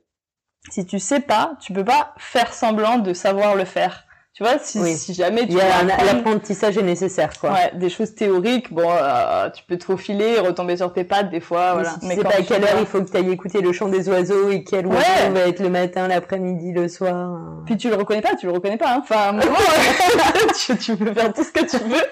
si 0.69 0.85
tu 0.85 0.99
sais 0.99 1.19
pas, 1.19 1.57
tu 1.61 1.73
peux 1.73 1.85
pas 1.85 2.13
faire 2.17 2.53
semblant 2.53 2.97
de 2.97 3.13
savoir 3.13 3.55
le 3.55 3.65
faire. 3.65 4.04
Tu 4.35 4.43
vois, 4.43 4.59
si, 4.59 4.79
Oui. 4.79 4.95
si 4.97 5.13
jamais 5.13 5.43
tu 5.47 5.53
Il 5.53 5.57
y 5.57 5.61
a 5.61 5.81
l'apprentissage 5.83 6.77
est 6.77 6.81
nécessaire, 6.81 7.29
quoi. 7.39 7.53
Ouais, 7.53 7.71
des 7.75 7.89
choses 7.89 8.13
théoriques, 8.15 8.73
bon, 8.73 8.83
euh, 8.85 9.49
tu 9.49 9.63
peux 9.63 9.77
te 9.77 9.85
faufiler, 9.85 10.39
retomber 10.39 10.75
sur 10.75 10.91
tes 10.91 11.05
pattes 11.05 11.29
des 11.29 11.39
fois, 11.39 11.67
Mais 11.67 11.83
voilà. 11.83 11.89
si 11.91 11.99
tu 12.01 12.07
sais 12.15 12.21
pas 12.21 12.29
à 12.39 12.41
quelle 12.41 12.63
heure 12.65 12.75
il 12.81 12.85
faut 12.85 13.01
que 13.01 13.09
tu 13.09 13.15
ailles 13.15 13.31
écouter 13.31 13.61
le 13.61 13.71
chant 13.71 13.87
des 13.87 14.09
oiseaux 14.09 14.49
et 14.49 14.65
quel 14.65 14.87
oiseau 14.87 14.97
Ouais. 14.97 15.29
va 15.29 15.39
être 15.47 15.61
le 15.61 15.69
matin, 15.69 16.09
l'après-midi, 16.09 16.73
le 16.73 16.89
soir. 16.89 17.13
euh. 17.15 17.63
Puis 17.65 17.77
tu 17.77 17.87
le 17.89 17.95
reconnais 17.95 18.19
pas, 18.21 18.35
tu 18.35 18.45
le 18.47 18.51
reconnais 18.51 18.75
pas. 18.75 18.95
Hein. 18.95 19.03
Enfin, 19.03 19.31
vraiment, 19.31 19.55
tu, 20.65 20.77
tu 20.79 20.97
peux 20.97 21.13
faire 21.13 21.31
tout 21.33 21.43
ce 21.45 21.53
que 21.53 21.63
tu 21.63 21.77
veux. 21.77 22.03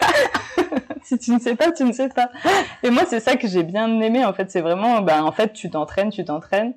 si 1.03 1.17
tu 1.17 1.31
ne 1.31 1.39
sais 1.39 1.55
pas, 1.55 1.73
tu 1.73 1.83
ne 1.83 1.91
sais 1.91 2.07
pas. 2.07 2.29
Et 2.83 2.89
moi, 2.89 3.03
c'est 3.05 3.19
ça 3.19 3.35
que 3.35 3.49
j'ai 3.49 3.63
bien 3.63 3.99
aimé. 3.99 4.23
En 4.23 4.31
fait, 4.31 4.49
c'est 4.49 4.61
vraiment, 4.61 5.01
ben, 5.01 5.23
en 5.23 5.33
fait, 5.33 5.51
tu 5.51 5.69
t'entraînes, 5.69 6.09
tu 6.09 6.23
t'entraînes, 6.23 6.73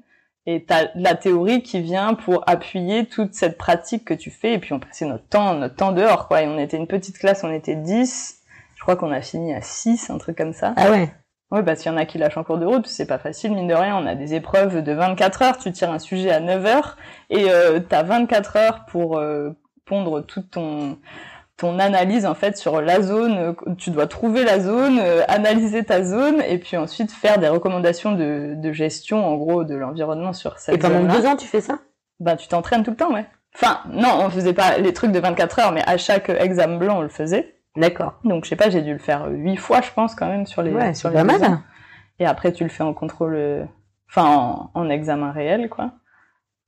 et 0.46 0.64
t'as 0.64 0.84
de 0.84 1.02
la 1.02 1.14
théorie 1.14 1.62
qui 1.62 1.80
vient 1.80 2.14
pour 2.14 2.44
appuyer 2.46 3.06
toute 3.06 3.34
cette 3.34 3.58
pratique 3.58 4.04
que 4.04 4.14
tu 4.14 4.30
fais. 4.30 4.54
Et 4.54 4.58
puis 4.58 4.72
on 4.72 4.78
passait 4.78 5.04
notre 5.04 5.26
temps, 5.26 5.54
notre 5.54 5.74
temps 5.74 5.92
dehors, 5.92 6.28
quoi. 6.28 6.42
Et 6.42 6.46
on 6.46 6.58
était 6.58 6.76
une 6.76 6.86
petite 6.86 7.18
classe, 7.18 7.42
on 7.44 7.52
était 7.52 7.74
10. 7.74 8.40
Je 8.76 8.80
crois 8.80 8.96
qu'on 8.96 9.10
a 9.10 9.20
fini 9.20 9.54
à 9.54 9.60
6, 9.60 10.10
un 10.10 10.18
truc 10.18 10.38
comme 10.38 10.52
ça. 10.52 10.72
Ah 10.76 10.90
ouais. 10.90 11.10
Oui, 11.52 11.62
parce 11.64 11.80
qu'il 11.80 11.92
y 11.92 11.94
en 11.94 11.98
a 11.98 12.06
qui 12.06 12.18
lâchent 12.18 12.36
en 12.36 12.44
cours 12.44 12.58
de 12.58 12.66
route, 12.66 12.86
c'est 12.88 13.06
pas 13.06 13.18
facile, 13.18 13.52
mine 13.52 13.68
de 13.68 13.74
rien. 13.74 13.96
On 13.96 14.06
a 14.06 14.16
des 14.16 14.34
épreuves 14.34 14.82
de 14.82 14.92
24 14.92 15.42
heures, 15.42 15.58
tu 15.58 15.70
tires 15.70 15.92
un 15.92 16.00
sujet 16.00 16.30
à 16.30 16.40
9 16.40 16.66
heures, 16.66 16.96
et 17.30 17.50
euh, 17.50 17.78
t'as 17.78 18.02
24 18.02 18.56
heures 18.56 18.84
pour 18.86 19.18
euh, 19.18 19.50
pondre 19.84 20.26
toute 20.26 20.50
ton 20.50 20.98
ton 21.56 21.78
analyse 21.78 22.26
en 22.26 22.34
fait 22.34 22.56
sur 22.56 22.80
la 22.80 23.00
zone. 23.00 23.54
Tu 23.78 23.90
dois 23.90 24.06
trouver 24.06 24.44
la 24.44 24.60
zone, 24.60 24.98
euh, 24.98 25.22
analyser 25.28 25.84
ta 25.84 26.04
zone, 26.04 26.42
et 26.46 26.58
puis 26.58 26.76
ensuite 26.76 27.10
faire 27.10 27.38
des 27.38 27.48
recommandations 27.48 28.12
de, 28.12 28.54
de 28.54 28.72
gestion, 28.72 29.26
en 29.26 29.36
gros, 29.36 29.64
de 29.64 29.74
l'environnement 29.74 30.32
sur 30.32 30.58
cette 30.58 30.74
Et 30.74 30.78
pendant 30.78 31.02
deux 31.02 31.26
ans, 31.26 31.36
tu 31.36 31.46
fais 31.46 31.60
ça? 31.60 31.78
Ben, 32.20 32.36
tu 32.36 32.48
t'entraînes 32.48 32.82
tout 32.82 32.90
le 32.90 32.96
temps, 32.96 33.12
ouais. 33.12 33.26
Enfin, 33.54 33.80
non, 33.90 34.18
on 34.20 34.30
faisait 34.30 34.52
pas 34.52 34.76
les 34.78 34.92
trucs 34.92 35.12
de 35.12 35.18
24 35.18 35.58
heures, 35.60 35.72
mais 35.72 35.82
à 35.86 35.96
chaque 35.96 36.28
examen 36.28 36.76
blanc, 36.76 36.98
on 36.98 37.02
le 37.02 37.08
faisait. 37.08 37.54
D'accord. 37.74 38.18
Donc, 38.24 38.44
je 38.44 38.50
sais 38.50 38.56
pas, 38.56 38.70
j'ai 38.70 38.82
dû 38.82 38.92
le 38.92 38.98
faire 38.98 39.26
huit 39.30 39.56
fois, 39.56 39.80
je 39.80 39.90
pense, 39.92 40.14
quand 40.14 40.26
même, 40.26 40.46
sur 40.46 40.62
les, 40.62 40.72
Ouais, 40.72 40.94
sur 40.94 41.10
les 41.10 41.24
pas 41.24 41.48
ans. 41.48 41.60
Et 42.18 42.26
après, 42.26 42.52
tu 42.52 42.64
le 42.64 42.70
fais 42.70 42.82
en 42.82 42.94
contrôle, 42.94 43.34
euh, 43.34 43.64
enfin, 44.10 44.24
en, 44.24 44.70
en 44.74 44.90
examen 44.90 45.32
réel, 45.32 45.68
quoi. 45.68 45.92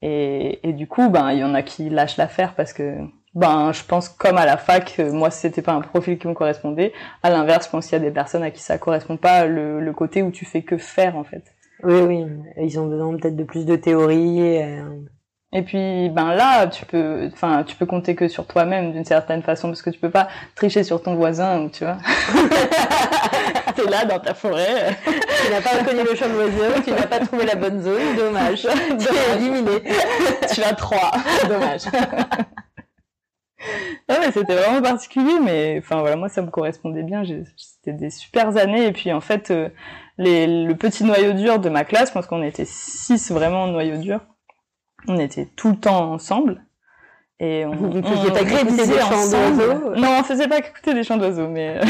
Et, 0.00 0.66
et 0.68 0.72
du 0.72 0.86
coup, 0.86 1.08
ben, 1.10 1.32
il 1.32 1.38
y 1.38 1.44
en 1.44 1.54
a 1.54 1.62
qui 1.62 1.90
lâchent 1.90 2.16
l'affaire 2.16 2.54
parce 2.54 2.72
que, 2.72 2.98
ben, 3.38 3.72
je 3.72 3.84
pense, 3.84 4.08
comme 4.08 4.36
à 4.36 4.44
la 4.44 4.56
fac, 4.56 4.96
euh, 4.98 5.12
moi, 5.12 5.30
c'était 5.30 5.62
pas 5.62 5.72
un 5.72 5.80
profil 5.80 6.18
qui 6.18 6.26
me 6.26 6.34
correspondait. 6.34 6.92
À 7.22 7.30
l'inverse, 7.30 7.66
je 7.66 7.70
pense 7.70 7.86
qu'il 7.86 7.96
y 7.96 8.00
a 8.00 8.04
des 8.04 8.10
personnes 8.10 8.42
à 8.42 8.50
qui 8.50 8.60
ça 8.60 8.78
correspond 8.78 9.16
pas, 9.16 9.46
le, 9.46 9.80
le 9.80 9.92
côté 9.92 10.22
où 10.24 10.32
tu 10.32 10.44
fais 10.44 10.62
que 10.62 10.76
faire, 10.76 11.16
en 11.16 11.22
fait. 11.22 11.44
Oui, 11.84 12.00
oui. 12.00 12.26
Ils 12.60 12.80
ont 12.80 12.86
besoin 12.86 13.16
peut-être 13.16 13.36
de 13.36 13.44
plus 13.44 13.64
de 13.64 13.76
théorie. 13.76 14.40
et, 14.40 14.64
euh, 14.64 14.90
Et 15.52 15.62
puis, 15.62 16.10
ben 16.10 16.34
là, 16.34 16.66
tu 16.66 16.84
peux, 16.84 17.30
enfin, 17.32 17.62
tu 17.64 17.76
peux 17.76 17.86
compter 17.86 18.16
que 18.16 18.26
sur 18.26 18.44
toi-même 18.44 18.90
d'une 18.92 19.04
certaine 19.04 19.42
façon, 19.44 19.68
parce 19.68 19.82
que 19.82 19.90
tu 19.90 20.00
peux 20.00 20.10
pas 20.10 20.26
tricher 20.56 20.82
sur 20.82 21.00
ton 21.00 21.14
voisin, 21.14 21.60
ou 21.60 21.68
tu 21.70 21.84
vois. 21.84 21.98
T'es 23.76 23.88
là 23.88 24.04
dans 24.04 24.18
ta 24.18 24.34
forêt. 24.34 24.96
Tu 25.04 25.52
n'as 25.52 25.60
pas 25.60 25.78
reconnu 25.78 26.02
le 26.02 26.16
chant 26.16 26.28
d'oiseau, 26.28 26.82
tu 26.84 26.90
n'as 26.90 27.06
pas 27.06 27.20
trouvé 27.20 27.46
la 27.46 27.54
bonne 27.54 27.80
zone, 27.80 28.16
dommage. 28.16 28.66
Tu 28.98 29.06
es 29.06 29.36
éliminé. 29.36 29.80
tu 30.52 30.60
as 30.64 30.74
trois. 30.74 31.12
Dommage. 31.48 31.82
Non 34.08 34.16
mais 34.20 34.30
c'était 34.32 34.54
vraiment 34.54 34.80
particulier, 34.80 35.34
mais 35.42 35.76
enfin 35.82 36.00
voilà, 36.00 36.16
moi 36.16 36.28
ça 36.28 36.42
me 36.42 36.50
correspondait 36.50 37.02
bien. 37.02 37.22
C'était 37.56 37.96
des 37.96 38.10
super 38.10 38.56
années 38.56 38.86
et 38.86 38.92
puis 38.92 39.12
en 39.12 39.20
fait 39.20 39.50
euh, 39.50 39.68
les, 40.16 40.46
le 40.64 40.74
petit 40.76 41.04
noyau 41.04 41.32
dur 41.32 41.58
de 41.58 41.68
ma 41.68 41.84
classe, 41.84 42.10
parce 42.10 42.26
qu'on 42.26 42.42
était 42.42 42.64
six 42.64 43.30
vraiment 43.32 43.66
noyau 43.66 43.96
dur, 43.98 44.20
on 45.08 45.18
était 45.18 45.46
tout 45.56 45.70
le 45.70 45.76
temps 45.76 46.12
ensemble 46.12 46.64
et 47.40 47.64
on, 47.66 47.74
Vous 47.74 47.88
ne 47.88 47.98
on 48.00 48.02
faisiez 48.02 48.30
pas 48.32 48.40
écouter 48.42 48.86
des 48.86 48.98
chants 48.98 49.14
ensemble. 49.14 49.56
d'oiseaux? 49.56 49.94
Non, 49.96 50.08
on 50.20 50.22
faisait 50.24 50.48
pas 50.48 50.60
qu'écouter 50.60 50.94
des 50.94 51.04
chants 51.04 51.16
d'oiseaux, 51.16 51.48
mais 51.48 51.80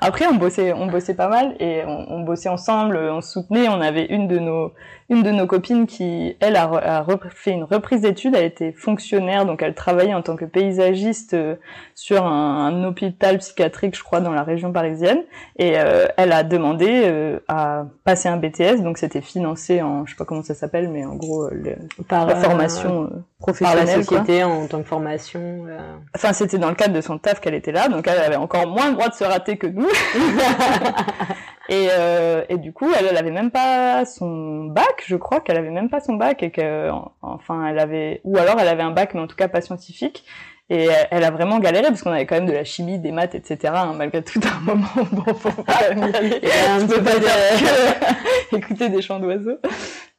après 0.00 0.26
on 0.26 0.34
bossait, 0.34 0.72
on 0.72 0.86
bossait 0.86 1.14
pas 1.14 1.28
mal 1.28 1.54
et 1.60 1.82
on, 1.86 2.06
on 2.12 2.20
bossait 2.20 2.48
ensemble, 2.48 2.96
on 2.96 3.20
se 3.20 3.30
soutenait. 3.32 3.68
On 3.68 3.80
avait 3.80 4.06
une 4.06 4.28
de 4.28 4.38
nos 4.38 4.72
une 5.08 5.24
de 5.24 5.32
nos 5.32 5.46
copines 5.48 5.88
qui, 5.88 6.36
elle, 6.38 6.54
a, 6.54 6.70
a 7.00 7.04
fait 7.30 7.50
une 7.50 7.64
reprise 7.64 8.02
d'études. 8.02 8.34
Elle 8.36 8.44
était 8.44 8.70
fonctionnaire, 8.70 9.44
donc 9.44 9.60
elle 9.60 9.74
travaillait 9.74 10.14
en 10.14 10.22
tant 10.22 10.36
que 10.36 10.44
paysagiste 10.44 11.34
euh, 11.34 11.56
sur 11.96 12.24
un, 12.24 12.66
un 12.66 12.84
hôpital 12.84 13.38
psychiatrique, 13.38 13.96
je 13.96 14.04
crois, 14.04 14.20
dans 14.20 14.30
la 14.32 14.44
région 14.44 14.72
parisienne. 14.72 15.22
Et 15.58 15.80
euh, 15.80 16.06
elle 16.16 16.30
a 16.30 16.44
demandé 16.44 17.02
euh, 17.06 17.40
à 17.48 17.86
passer 18.04 18.28
un 18.28 18.36
BTS, 18.36 18.82
donc 18.84 18.98
c'était 18.98 19.20
financé 19.20 19.82
en, 19.82 20.06
je 20.06 20.12
sais 20.12 20.16
pas 20.16 20.24
comment 20.24 20.44
ça 20.44 20.54
s'appelle, 20.54 20.88
mais 20.88 21.04
en 21.04 21.16
gros 21.16 21.46
euh, 21.46 21.50
le- 21.52 22.04
Par 22.04 22.24
la 22.24 22.36
euh, 22.36 22.40
formation. 22.40 23.10
Euh, 23.40 23.52
professionnel 23.52 23.86
par 23.86 24.06
quoi. 24.06 24.18
société 24.18 24.44
en 24.44 24.66
tant 24.66 24.82
que 24.82 24.88
formation. 24.88 25.40
euh. 25.68 25.78
Enfin, 26.14 26.32
c'était 26.32 26.58
dans 26.58 26.68
le 26.68 26.74
cadre 26.74 26.94
de 26.94 27.00
son 27.00 27.18
taf 27.18 27.40
qu'elle 27.40 27.54
était 27.54 27.72
là, 27.72 27.88
donc 27.88 28.06
elle 28.06 28.18
avait 28.18 28.36
encore 28.36 28.66
moins 28.66 28.88
le 28.88 28.92
droit 28.94 29.08
de 29.08 29.14
se 29.14 29.24
rater 29.24 29.56
que 29.56 29.66
nous. 29.66 29.88
et, 31.68 31.88
euh, 31.92 32.44
et 32.48 32.58
du 32.58 32.72
coup, 32.72 32.88
elle, 32.98 33.06
elle 33.10 33.16
avait 33.16 33.30
même 33.30 33.50
pas 33.50 34.04
son 34.04 34.64
bac, 34.66 35.04
je 35.06 35.16
crois 35.16 35.40
qu'elle 35.40 35.56
avait 35.58 35.70
même 35.70 35.88
pas 35.88 36.00
son 36.00 36.14
bac 36.14 36.42
et 36.42 36.50
que, 36.50 36.90
en- 36.90 37.12
enfin, 37.22 37.66
elle 37.66 37.78
avait, 37.78 38.20
ou 38.24 38.36
alors 38.38 38.56
elle 38.58 38.68
avait 38.68 38.82
un 38.82 38.90
bac, 38.90 39.14
mais 39.14 39.20
en 39.20 39.26
tout 39.26 39.36
cas 39.36 39.48
pas 39.48 39.60
scientifique. 39.60 40.24
Et 40.72 40.88
elle, 41.10 41.24
a 41.24 41.32
vraiment 41.32 41.58
galéré 41.58 41.88
parce 41.88 42.00
qu'on 42.02 42.12
avait 42.12 42.26
quand 42.26 42.36
même 42.36 42.46
de 42.46 42.52
la 42.52 42.62
chimie, 42.62 43.00
des 43.00 43.10
maths, 43.10 43.34
etc. 43.34 43.72
hein, 43.76 43.92
malgré 43.96 44.22
tout 44.22 44.38
un 44.44 44.60
moment, 44.60 44.86
bon, 45.10 45.34
faut 45.34 45.50
quand 45.50 45.94
même 45.96 45.98
y 46.10 46.16
aller. 46.16 46.40
Petit 46.40 46.86
peux 46.86 46.98
peu 46.98 47.02
pas 47.04 47.18
de- 47.18 48.56
écouter 48.56 48.88
des 48.88 49.02
chants 49.02 49.18
d'oiseaux. 49.18 49.58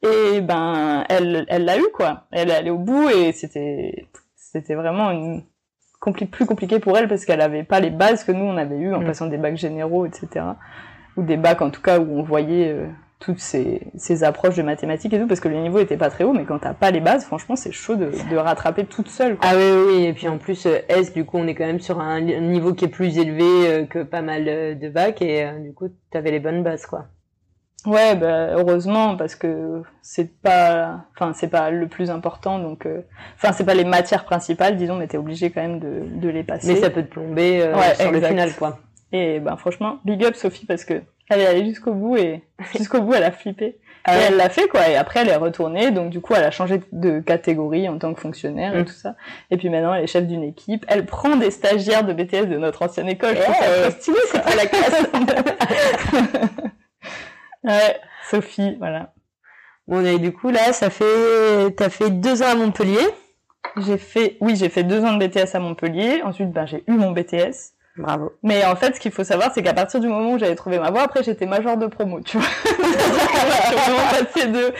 Et 0.02 0.40
ben, 0.42 1.04
elle, 1.08 1.46
elle 1.48 1.64
l'a 1.64 1.78
eu 1.78 1.86
quoi. 1.94 2.24
Elle 2.32 2.50
est 2.50 2.54
allée 2.54 2.70
au 2.70 2.76
bout 2.78 3.08
et 3.08 3.32
c'était, 3.32 4.06
c'était 4.36 4.74
vraiment 4.74 5.10
une 5.10 5.42
compli- 6.02 6.28
plus 6.28 6.44
compliqué 6.44 6.80
pour 6.80 6.98
elle 6.98 7.08
parce 7.08 7.24
qu'elle 7.24 7.40
avait 7.40 7.64
pas 7.64 7.80
les 7.80 7.90
bases 7.90 8.22
que 8.24 8.32
nous 8.32 8.44
on 8.44 8.56
avait 8.58 8.76
eu 8.76 8.92
en 8.94 9.00
Mm. 9.00 9.06
passant 9.06 9.26
des 9.26 9.38
bacs 9.38 9.56
généraux, 9.56 10.04
etc. 10.04 10.28
Ou 11.16 11.22
des 11.22 11.36
bacs 11.38 11.62
en 11.62 11.70
tout 11.70 11.80
cas 11.82 11.98
où 11.98 12.18
on 12.18 12.22
voyait 12.22 12.72
euh, 12.72 12.88
toutes 13.22 13.38
ces, 13.38 13.80
ces 13.96 14.24
approches 14.24 14.56
de 14.56 14.62
mathématiques 14.62 15.12
et 15.14 15.20
tout 15.20 15.28
parce 15.28 15.40
que 15.40 15.48
le 15.48 15.56
niveau 15.56 15.78
était 15.78 15.96
pas 15.96 16.10
très 16.10 16.24
haut, 16.24 16.32
mais 16.32 16.44
quand 16.44 16.58
t'as 16.58 16.74
pas 16.74 16.90
les 16.90 17.00
bases, 17.00 17.24
franchement 17.24 17.54
c'est 17.54 17.70
chaud 17.72 17.94
de, 17.94 18.10
de 18.30 18.36
rattraper 18.36 18.84
toute 18.84 19.08
seule. 19.08 19.36
Quoi. 19.36 19.48
Ah 19.48 19.54
oui, 19.56 19.70
oui, 19.86 20.04
et 20.06 20.12
puis 20.12 20.26
en 20.26 20.38
plus, 20.38 20.66
euh, 20.66 20.78
S, 20.88 21.12
du 21.12 21.24
coup, 21.24 21.38
on 21.38 21.46
est 21.46 21.54
quand 21.54 21.66
même 21.66 21.80
sur 21.80 22.00
un 22.00 22.20
niveau 22.20 22.74
qui 22.74 22.86
est 22.86 22.88
plus 22.88 23.18
élevé 23.18 23.44
euh, 23.44 23.86
que 23.86 24.02
pas 24.02 24.22
mal 24.22 24.48
euh, 24.48 24.74
de 24.74 24.88
bacs, 24.88 25.22
et 25.22 25.48
du 25.60 25.72
coup, 25.72 25.88
t'avais 26.10 26.32
les 26.32 26.40
bonnes 26.40 26.64
bases, 26.64 26.86
quoi. 26.86 27.06
Ouais, 27.84 28.14
bah, 28.14 28.54
heureusement 28.54 29.16
parce 29.16 29.34
que 29.34 29.82
c'est 30.02 30.40
pas, 30.40 31.04
enfin 31.16 31.32
c'est 31.34 31.48
pas 31.48 31.70
le 31.72 31.88
plus 31.88 32.10
important 32.10 32.60
donc, 32.60 32.86
euh, 32.86 33.00
enfin 33.34 33.52
c'est 33.52 33.64
pas 33.64 33.74
les 33.74 33.84
matières 33.84 34.24
principales 34.24 34.76
disons, 34.76 34.94
mais 34.94 35.08
t'es 35.08 35.18
obligé 35.18 35.50
quand 35.50 35.62
même 35.62 35.80
de, 35.80 36.04
de 36.20 36.28
les 36.28 36.44
passer. 36.44 36.74
Mais 36.74 36.80
ça 36.80 36.90
peut 36.90 37.02
te 37.02 37.10
plomber 37.10 37.60
euh, 37.60 37.74
Ouais, 37.74 37.96
sur 37.96 38.12
le 38.12 38.20
final, 38.20 38.54
quoi. 38.54 38.78
Et 39.10 39.40
ben 39.40 39.56
franchement, 39.56 39.98
big 40.04 40.24
up 40.24 40.36
Sophie 40.36 40.64
parce 40.64 40.84
que 40.84 41.02
elle 41.30 41.40
est 41.40 41.46
allée 41.46 41.64
jusqu'au 41.64 41.92
bout 41.94 42.16
et 42.16 42.42
jusqu'au 42.76 43.00
bout 43.00 43.14
elle 43.14 43.24
a 43.24 43.32
flippé. 43.32 43.78
Et 44.08 44.10
elle 44.10 44.36
l'a 44.36 44.48
fait 44.48 44.66
quoi. 44.66 44.88
Et 44.88 44.96
après, 44.96 45.20
elle 45.20 45.28
est 45.28 45.36
retournée. 45.36 45.92
Donc 45.92 46.10
du 46.10 46.20
coup, 46.20 46.34
elle 46.36 46.42
a 46.42 46.50
changé 46.50 46.80
de 46.90 47.20
catégorie 47.20 47.88
en 47.88 47.98
tant 47.98 48.12
que 48.12 48.20
fonctionnaire 48.20 48.74
et 48.74 48.80
Mm. 48.82 48.84
tout 48.84 48.92
ça. 48.92 49.14
Et 49.52 49.56
puis 49.56 49.68
maintenant, 49.70 49.94
elle 49.94 50.02
est 50.02 50.08
chef 50.08 50.26
d'une 50.26 50.42
équipe. 50.42 50.84
Elle 50.88 51.06
prend 51.06 51.36
des 51.36 51.52
stagiaires 51.52 52.02
de 52.02 52.12
BTS 52.12 52.46
de 52.48 52.56
notre 52.58 52.82
ancienne 52.82 53.08
école. 53.08 53.34
Ouais. 53.36 53.42
trop 53.44 53.90
stylé, 53.92 54.16
c'est 54.32 54.42
pas 54.42 54.56
la 54.56 54.66
classe. 54.66 55.06
ouais, 57.64 58.00
Sophie, 58.28 58.76
voilà. 58.78 59.12
Bon, 59.86 60.04
et 60.04 60.18
du 60.18 60.32
coup, 60.32 60.50
là, 60.50 60.72
ça 60.72 60.90
fait, 60.90 61.70
t'as 61.76 61.88
fait 61.90 62.10
deux 62.10 62.42
ans 62.42 62.46
à 62.50 62.54
Montpellier. 62.54 62.98
J'ai 63.78 63.98
fait, 63.98 64.36
oui, 64.40 64.56
j'ai 64.56 64.68
fait 64.68 64.82
deux 64.84 65.04
ans 65.04 65.14
de 65.14 65.24
BTS 65.26 65.54
à 65.54 65.58
Montpellier. 65.60 66.22
Ensuite, 66.24 66.50
ben, 66.50 66.66
j'ai 66.66 66.82
eu 66.88 66.92
mon 66.92 67.12
BTS. 67.12 67.74
Bravo. 67.96 68.32
Mais 68.42 68.64
en 68.64 68.74
fait, 68.74 68.94
ce 68.94 69.00
qu'il 69.00 69.12
faut 69.12 69.24
savoir, 69.24 69.52
c'est 69.54 69.62
qu'à 69.62 69.74
partir 69.74 70.00
du 70.00 70.08
moment 70.08 70.32
où 70.32 70.38
j'avais 70.38 70.54
trouvé 70.54 70.78
ma 70.78 70.90
voie, 70.90 71.02
après, 71.02 71.22
j'étais 71.22 71.44
major 71.44 71.76
de 71.76 71.86
promo, 71.86 72.20
tu 72.22 72.38
vois. 72.38 72.46
Passée 74.10 74.48
de, 74.48 74.72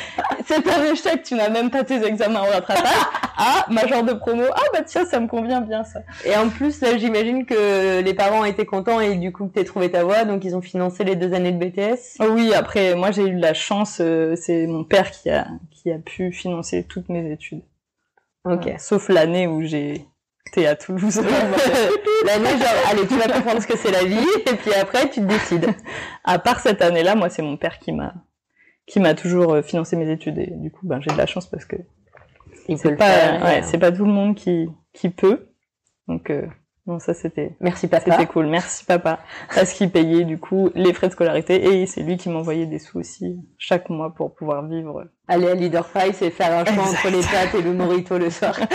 c'est 0.46 0.66
un 0.66 0.85
échec, 0.85 1.22
tu 1.22 1.35
n'as 1.35 1.51
même 1.51 1.70
pas 1.70 1.85
tes 1.85 2.03
examens 2.07 2.40
au 2.40 2.51
rattrapage, 2.51 2.90
à 3.37 3.66
major 3.70 4.03
de 4.03 4.14
promo. 4.14 4.44
Ah, 4.55 4.62
bah, 4.72 4.81
tiens, 4.83 5.05
ça 5.05 5.20
me 5.20 5.27
convient 5.27 5.61
bien, 5.61 5.85
ça. 5.85 6.01
Et 6.25 6.35
en 6.37 6.48
plus, 6.48 6.81
là, 6.81 6.96
j'imagine 6.96 7.44
que 7.44 8.01
les 8.01 8.14
parents 8.14 8.46
étaient 8.46 8.64
contents 8.64 9.01
et 9.01 9.16
du 9.16 9.31
coup 9.31 9.46
que 9.46 9.53
t'aies 9.53 9.64
trouvé 9.64 9.90
ta 9.90 10.05
voie, 10.05 10.25
donc 10.25 10.44
ils 10.44 10.57
ont 10.57 10.62
financé 10.62 11.05
les 11.05 11.16
deux 11.16 11.35
années 11.35 11.53
de 11.53 11.59
BTS. 11.62 12.16
Oh 12.20 12.29
oui, 12.31 12.55
après, 12.55 12.94
moi, 12.94 13.11
j'ai 13.11 13.27
eu 13.27 13.35
de 13.35 13.42
la 13.42 13.53
chance, 13.53 13.98
euh, 14.01 14.37
c'est 14.37 14.66
mon 14.66 14.85
père 14.85 15.11
qui 15.11 15.29
a, 15.29 15.48
qui 15.70 15.92
a 15.92 15.98
pu 15.98 16.33
financer 16.33 16.87
toutes 16.88 17.11
mes 17.11 17.31
études. 17.31 17.62
Ok. 18.44 18.72
Sauf 18.79 19.09
l'année 19.09 19.46
où 19.46 19.62
j'ai 19.62 20.07
été 20.46 20.66
à 20.66 20.76
Toulouse. 20.76 21.20
L'année, 22.26 22.50
genre, 22.50 22.90
allez, 22.90 23.07
tu 23.07 23.16
vas 23.16 23.33
comprendre 23.33 23.61
ce 23.62 23.66
que 23.66 23.76
c'est 23.76 23.90
la 23.90 24.05
vie, 24.05 24.26
et 24.46 24.55
puis 24.55 24.72
après, 24.74 25.09
tu 25.11 25.20
te 25.20 25.26
décides. 25.26 25.68
à 26.24 26.38
part 26.38 26.61
cette 26.61 26.83
année-là, 26.83 27.14
moi, 27.14 27.28
c'est 27.28 27.42
mon 27.42 27.57
père 27.57 27.78
qui 27.78 27.92
m'a, 27.92 28.14
qui 28.87 29.00
m'a 29.00 29.14
toujours 29.14 29.55
euh, 29.55 29.62
financé 29.62 29.96
mes 29.96 30.11
études 30.11 30.38
et 30.38 30.50
du 30.52 30.70
coup, 30.70 30.87
ben, 30.87 31.00
j'ai 31.00 31.11
de 31.11 31.18
la 31.18 31.26
chance 31.26 31.46
parce 31.48 31.64
que 31.64 31.76
Il 32.68 32.76
peut 32.76 32.81
c'est 32.83 32.90
le 32.90 32.96
pas, 32.96 33.07
faire. 33.11 33.44
ouais, 33.44 33.59
et, 33.61 33.62
c'est 33.62 33.78
pas 33.78 33.92
tout 33.92 34.05
le 34.05 34.12
monde 34.12 34.35
qui, 34.35 34.68
qui 34.92 35.11
peut. 35.11 35.48
Donc, 36.09 36.31
euh, 36.31 36.46
non, 36.87 36.98
ça 36.98 37.14
c'était, 37.14 37.57
Merci 37.61 37.87
papa. 37.87 38.11
c'était 38.11 38.26
cool. 38.26 38.46
Merci 38.46 38.85
papa. 38.85 39.20
Parce 39.55 39.72
qu'il 39.72 39.90
payait 39.90 40.24
du 40.24 40.38
coup 40.38 40.70
les 40.74 40.92
frais 40.92 41.07
de 41.07 41.12
scolarité 41.12 41.81
et 41.81 41.87
c'est 41.87 42.02
lui 42.02 42.16
qui 42.16 42.28
m'envoyait 42.28 42.66
des 42.66 42.81
sous 42.81 42.98
aussi 42.98 43.37
chaque 43.57 43.88
mois 43.88 44.12
pour 44.14 44.35
pouvoir 44.35 44.66
vivre. 44.66 45.05
Aller 45.28 45.48
à 45.48 45.55
Leader 45.55 45.87
Price 45.88 46.20
et 46.22 46.31
faire 46.33 46.52
un 46.52 46.64
choix 46.64 46.83
Exact. 46.85 47.07
entre 47.07 47.16
les 47.16 47.22
pâtes 47.22 47.55
et 47.55 47.62
le 47.62 47.72
morito 47.72 48.18
le 48.18 48.31
soir. 48.31 48.59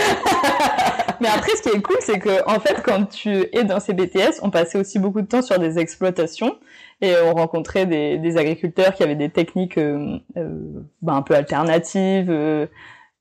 Mais 1.20 1.28
après, 1.28 1.56
ce 1.56 1.62
qui 1.62 1.68
est 1.70 1.80
cool, 1.80 1.96
c'est 2.00 2.18
que 2.18 2.48
en 2.48 2.60
fait, 2.60 2.82
quand 2.84 3.06
tu 3.06 3.46
es 3.52 3.64
dans 3.64 3.80
ces 3.80 3.92
BTS, 3.92 4.40
on 4.42 4.50
passait 4.50 4.78
aussi 4.78 4.98
beaucoup 4.98 5.20
de 5.20 5.26
temps 5.26 5.42
sur 5.42 5.58
des 5.58 5.78
exploitations 5.78 6.56
et 7.00 7.14
on 7.24 7.34
rencontrait 7.34 7.86
des, 7.86 8.36
agriculteurs 8.36 8.94
qui 8.94 9.02
avaient 9.02 9.14
des 9.16 9.30
techniques 9.30 9.78
ben, 9.78 11.14
un 11.14 11.22
peu 11.22 11.34
alternatives, 11.34 12.30
euh, 12.30 12.66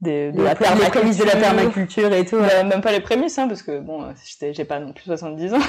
de 0.01 0.31
la 0.43 0.55
prémices 0.55 1.17
de 1.17 1.23
la 1.25 1.35
permaculture. 1.35 2.13
et 2.13 2.25
tout. 2.25 2.37
Bah, 2.37 2.63
même 2.63 2.81
pas 2.81 2.91
les 2.91 2.99
prémices, 2.99 3.37
hein, 3.39 3.47
parce 3.47 3.63
que 3.63 3.79
bon, 3.79 4.03
euh, 4.03 4.51
j'ai 4.51 4.65
pas 4.65 4.79
non 4.79 4.93
plus 4.93 5.05
70 5.05 5.53
ans. 5.53 5.59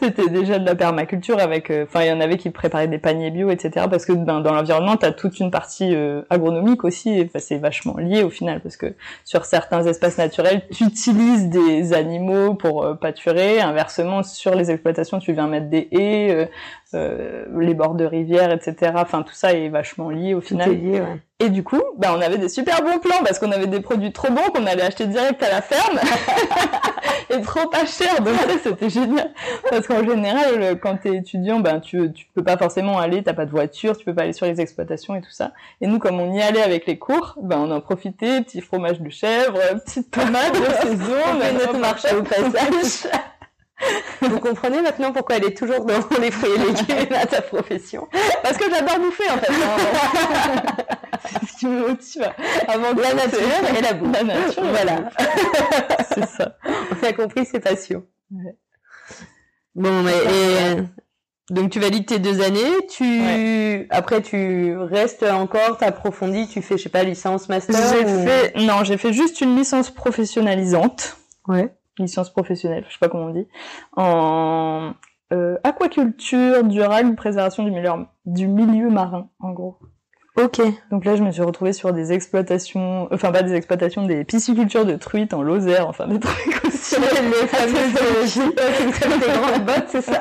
C'était 0.00 0.28
déjà 0.28 0.58
de 0.58 0.66
la 0.66 0.74
permaculture 0.74 1.38
avec, 1.38 1.70
euh, 1.70 1.84
enfin, 1.84 2.02
il 2.02 2.08
y 2.08 2.12
en 2.12 2.20
avait 2.20 2.36
qui 2.36 2.50
préparaient 2.50 2.88
des 2.88 2.98
paniers 2.98 3.30
bio, 3.30 3.50
etc. 3.50 3.86
Parce 3.88 4.04
que 4.04 4.12
ben, 4.12 4.40
dans 4.40 4.52
l'environnement, 4.52 4.96
t'as 4.96 5.12
toute 5.12 5.38
une 5.38 5.50
partie 5.50 5.94
euh, 5.94 6.22
agronomique 6.30 6.84
aussi. 6.84 7.28
c'est 7.38 7.58
vachement 7.58 7.96
lié 7.96 8.22
au 8.22 8.30
final, 8.30 8.60
parce 8.60 8.76
que 8.76 8.94
sur 9.24 9.44
certains 9.44 9.84
espaces 9.86 10.18
naturels, 10.18 10.62
tu 10.72 10.84
utilises 10.84 11.48
des 11.48 11.92
animaux 11.92 12.54
pour 12.54 12.84
euh, 12.84 12.94
pâturer. 12.94 13.60
Inversement, 13.60 14.22
sur 14.22 14.54
les 14.54 14.70
exploitations, 14.70 15.18
tu 15.18 15.32
viens 15.32 15.46
mettre 15.46 15.68
des 15.68 15.88
haies, 15.92 16.48
les 16.92 17.74
bords 17.74 17.94
de 17.94 18.04
rivières, 18.04 18.52
etc. 18.52 18.92
Enfin, 18.96 19.22
tout 19.22 19.34
ça 19.34 19.52
est 19.52 19.68
vachement 19.68 20.10
lié 20.10 20.34
au 20.34 20.40
Tout 20.40 20.48
final. 20.48 20.70
est 20.72 20.74
lié, 20.74 21.00
ouais. 21.00 21.20
Et 21.38 21.50
du 21.50 21.62
coup, 21.62 21.82
bah, 21.98 22.14
on 22.16 22.20
avait 22.22 22.38
des 22.38 22.48
super 22.48 22.82
bons 22.82 22.98
plans 22.98 23.22
parce 23.22 23.38
qu'on 23.38 23.52
avait 23.52 23.66
des 23.66 23.80
produits 23.80 24.12
trop 24.12 24.32
bons 24.32 24.48
qu'on 24.54 24.64
allait 24.64 24.82
acheter 24.84 25.06
direct 25.06 25.42
à 25.42 25.50
la 25.50 25.60
ferme 25.60 25.98
et 27.30 27.42
trop 27.42 27.68
pas 27.68 27.84
cher. 27.84 28.22
Donc 28.22 28.36
ça, 28.36 28.48
c'était 28.62 28.88
génial. 28.88 29.30
Parce 29.68 29.86
qu'en 29.86 30.02
général, 30.02 30.62
euh, 30.62 30.74
quand 30.76 30.96
t'es 30.96 31.14
étudiant, 31.16 31.60
ben 31.60 31.80
tu 31.80 32.10
tu 32.12 32.26
peux 32.34 32.42
pas 32.42 32.56
forcément 32.56 32.98
aller, 32.98 33.22
t'as 33.22 33.34
pas 33.34 33.44
de 33.44 33.50
voiture, 33.50 33.98
tu 33.98 34.06
peux 34.06 34.14
pas 34.14 34.22
aller 34.22 34.32
sur 34.32 34.46
les 34.46 34.62
exploitations 34.62 35.14
et 35.14 35.20
tout 35.20 35.30
ça. 35.30 35.52
Et 35.82 35.86
nous, 35.86 35.98
comme 35.98 36.18
on 36.20 36.32
y 36.32 36.40
allait 36.40 36.62
avec 36.62 36.86
les 36.86 36.98
cours, 36.98 37.34
ben 37.42 37.58
on 37.58 37.70
en 37.70 37.82
profitait, 37.82 38.40
petit 38.40 38.62
fromage 38.62 39.02
de 39.02 39.10
chèvre, 39.10 39.58
petite 39.84 40.10
tomate 40.10 40.52
de 40.54 40.86
saison, 40.88 41.16
On 41.34 41.70
hop, 41.74 41.80
marché 41.80 42.14
au 42.16 42.22
passage. 42.22 43.12
Vous 44.22 44.40
comprenez 44.40 44.80
maintenant 44.80 45.12
pourquoi 45.12 45.36
elle 45.36 45.44
est 45.44 45.56
toujours 45.56 45.84
dans 45.84 45.98
les 46.20 46.30
fruits 46.30 46.50
et 46.54 46.58
légumes 46.58 47.14
à 47.14 47.26
ta 47.26 47.42
profession? 47.42 48.08
Parce 48.42 48.56
que 48.56 48.64
j'adore 48.70 48.98
bouffer 48.98 49.30
en 49.30 49.38
fait. 49.38 49.52
C'est 51.40 51.46
ce 51.46 51.56
qui 51.58 51.66
me 51.66 51.88
motive. 51.88 52.30
Avant 52.68 52.94
de 52.94 53.02
La 53.02 53.14
nature 53.14 53.38
et 53.76 53.80
la 53.82 53.92
bouffe. 53.92 54.12
La 54.12 54.24
nature. 54.24 54.62
Voilà. 54.64 55.10
C'est 56.14 56.26
ça. 56.28 56.56
On 57.02 57.06
a 57.06 57.12
compris 57.12 57.44
ses 57.44 57.60
passions. 57.60 58.04
Ouais. 58.30 58.56
Bon, 59.74 60.02
mais 60.02 60.12
et, 60.12 60.78
euh, 60.78 60.82
donc 61.50 61.70
tu 61.70 61.78
valides 61.78 62.06
tes 62.06 62.18
deux 62.18 62.40
années, 62.40 62.86
tu 62.88 63.86
après 63.90 64.22
tu 64.22 64.74
restes 64.78 65.22
encore, 65.22 65.76
t'approfondis, 65.76 66.48
tu 66.48 66.62
fais 66.62 66.78
je 66.78 66.84
sais 66.84 66.88
pas 66.88 67.02
licence, 67.02 67.48
master. 67.50 67.76
J'ai 67.92 68.04
ou- 68.06 68.24
fait, 68.26 68.54
non, 68.56 68.84
j'ai 68.84 68.96
fait 68.96 69.12
juste 69.12 69.42
une 69.42 69.54
licence 69.54 69.90
professionnalisante. 69.90 71.18
Ouais. 71.46 71.72
Licence 71.98 72.30
professionnelle, 72.30 72.84
je 72.88 72.92
sais 72.92 72.98
pas 73.00 73.08
comment 73.08 73.26
on 73.26 73.32
dit. 73.32 73.46
En 73.96 74.92
euh, 75.32 75.56
aquaculture, 75.64 76.62
durable, 76.64 77.16
préservation 77.16 77.64
du 77.64 77.70
milieu, 77.70 77.90
du 78.26 78.46
milieu 78.46 78.90
marin, 78.90 79.28
en 79.40 79.52
gros. 79.52 79.78
Ok. 80.36 80.60
Donc 80.90 81.06
là, 81.06 81.16
je 81.16 81.22
me 81.22 81.32
suis 81.32 81.42
retrouvée 81.42 81.72
sur 81.72 81.94
des 81.94 82.12
exploitations, 82.12 83.08
enfin 83.10 83.32
pas 83.32 83.42
des 83.42 83.54
exploitations, 83.54 84.04
des 84.04 84.22
piscicultures 84.22 84.84
de 84.84 84.94
truites 84.96 85.32
en 85.32 85.42
Lozère, 85.42 85.88
enfin 85.88 86.06
des 86.06 86.20
trucs 86.20 86.64
aussi. 86.66 86.96
les 87.00 87.46
fameuses 87.46 88.34
des 88.54 89.32
grandes 89.32 89.64
bottes, 89.64 89.86
c'est 89.88 90.02
ça 90.02 90.20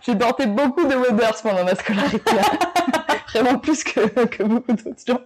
J'ai 0.00 0.14
porté 0.14 0.46
beaucoup 0.46 0.84
de 0.86 0.94
Webers 0.94 1.42
pendant 1.42 1.64
ma 1.64 1.74
scolarité. 1.74 2.32
Vraiment 3.34 3.58
plus 3.58 3.82
que, 3.82 4.26
que 4.26 4.44
beaucoup 4.44 4.72
d'autres 4.72 5.02
gens. 5.06 5.20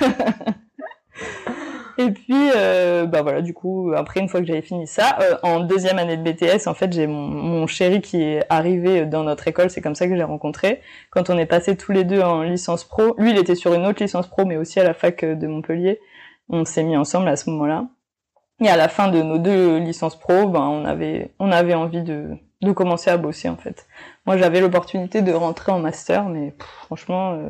Et 1.98 2.10
puis, 2.10 2.50
euh, 2.54 3.06
bah 3.06 3.22
voilà, 3.22 3.40
du 3.40 3.54
coup, 3.54 3.92
après, 3.96 4.20
une 4.20 4.28
fois 4.28 4.40
que 4.40 4.46
j'avais 4.46 4.62
fini 4.62 4.86
ça, 4.86 5.18
euh, 5.22 5.36
en 5.42 5.60
deuxième 5.60 5.98
année 5.98 6.16
de 6.18 6.22
BTS, 6.22 6.66
en 6.66 6.74
fait, 6.74 6.92
j'ai 6.92 7.06
mon, 7.06 7.26
mon 7.26 7.66
chéri 7.66 8.02
qui 8.02 8.22
est 8.22 8.44
arrivé 8.50 9.06
dans 9.06 9.24
notre 9.24 9.48
école, 9.48 9.70
c'est 9.70 9.80
comme 9.80 9.94
ça 9.94 10.06
que 10.06 10.12
je 10.12 10.16
l'ai 10.16 10.24
rencontré. 10.24 10.82
Quand 11.10 11.30
on 11.30 11.38
est 11.38 11.46
passés 11.46 11.76
tous 11.76 11.92
les 11.92 12.04
deux 12.04 12.20
en 12.20 12.42
licence 12.42 12.84
pro, 12.84 13.14
lui, 13.18 13.30
il 13.30 13.38
était 13.38 13.54
sur 13.54 13.72
une 13.72 13.86
autre 13.86 14.02
licence 14.02 14.26
pro, 14.26 14.44
mais 14.44 14.58
aussi 14.58 14.78
à 14.78 14.84
la 14.84 14.92
fac 14.92 15.24
de 15.24 15.46
Montpellier. 15.46 16.00
On 16.48 16.64
s'est 16.64 16.84
mis 16.84 16.96
ensemble 16.96 17.28
à 17.28 17.36
ce 17.36 17.48
moment-là. 17.50 17.86
Et 18.60 18.68
à 18.68 18.76
la 18.76 18.88
fin 18.88 19.08
de 19.08 19.22
nos 19.22 19.38
deux 19.38 19.78
licences 19.78 20.18
pro, 20.18 20.48
ben, 20.48 20.60
on 20.60 20.84
avait, 20.84 21.34
on 21.38 21.50
avait 21.50 21.74
envie 21.74 22.02
de, 22.02 22.30
de 22.62 22.72
commencer 22.72 23.10
à 23.10 23.16
bosser, 23.16 23.48
en 23.48 23.56
fait. 23.56 23.86
Moi, 24.26 24.36
j'avais 24.36 24.60
l'opportunité 24.60 25.22
de 25.22 25.32
rentrer 25.32 25.72
en 25.72 25.78
master, 25.78 26.28
mais 26.28 26.54
franchement, 26.58 27.32
euh, 27.32 27.48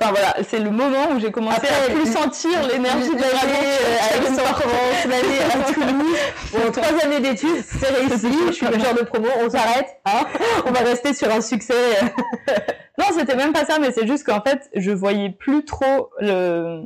enfin 0.00 0.10
voilà, 0.10 0.34
c'est 0.48 0.58
le 0.58 0.70
moment 0.70 1.10
où 1.14 1.20
j'ai 1.20 1.30
commencé 1.30 1.56
Après, 1.68 1.92
à 1.92 1.94
plus 1.94 2.12
sentir 2.12 2.50
l'énergie 2.66 3.10
de 3.10 3.20
l'année 3.20 3.66
euh, 3.80 3.96
à 4.00 4.16
Aix-en-Provence, 4.16 5.04
l'année 5.08 5.40
à 5.68 5.72
Toulouse. 5.72 6.18
Bon, 6.52 6.70
trois 6.72 7.04
années 7.04 7.20
d'études, 7.20 7.62
c'est 7.66 7.88
réussi. 7.88 8.28
Je 8.48 8.52
suis 8.52 8.66
le 8.66 8.78
genre 8.78 8.94
de 8.94 9.02
promo, 9.04 9.28
on 9.44 9.50
s'arrête. 9.50 9.88
Hein 10.04 10.24
on 10.66 10.72
va 10.72 10.80
rester 10.80 11.14
sur 11.14 11.30
un 11.32 11.40
succès. 11.40 11.74
euh, 11.74 12.52
Non, 12.98 13.06
c'était 13.16 13.36
même 13.36 13.52
pas 13.52 13.64
ça, 13.64 13.78
mais 13.78 13.90
c'est 13.92 14.06
juste 14.06 14.24
qu'en 14.24 14.40
fait, 14.40 14.68
je 14.74 14.90
voyais 14.92 15.30
plus 15.30 15.64
trop 15.64 16.10
le- 16.20 16.82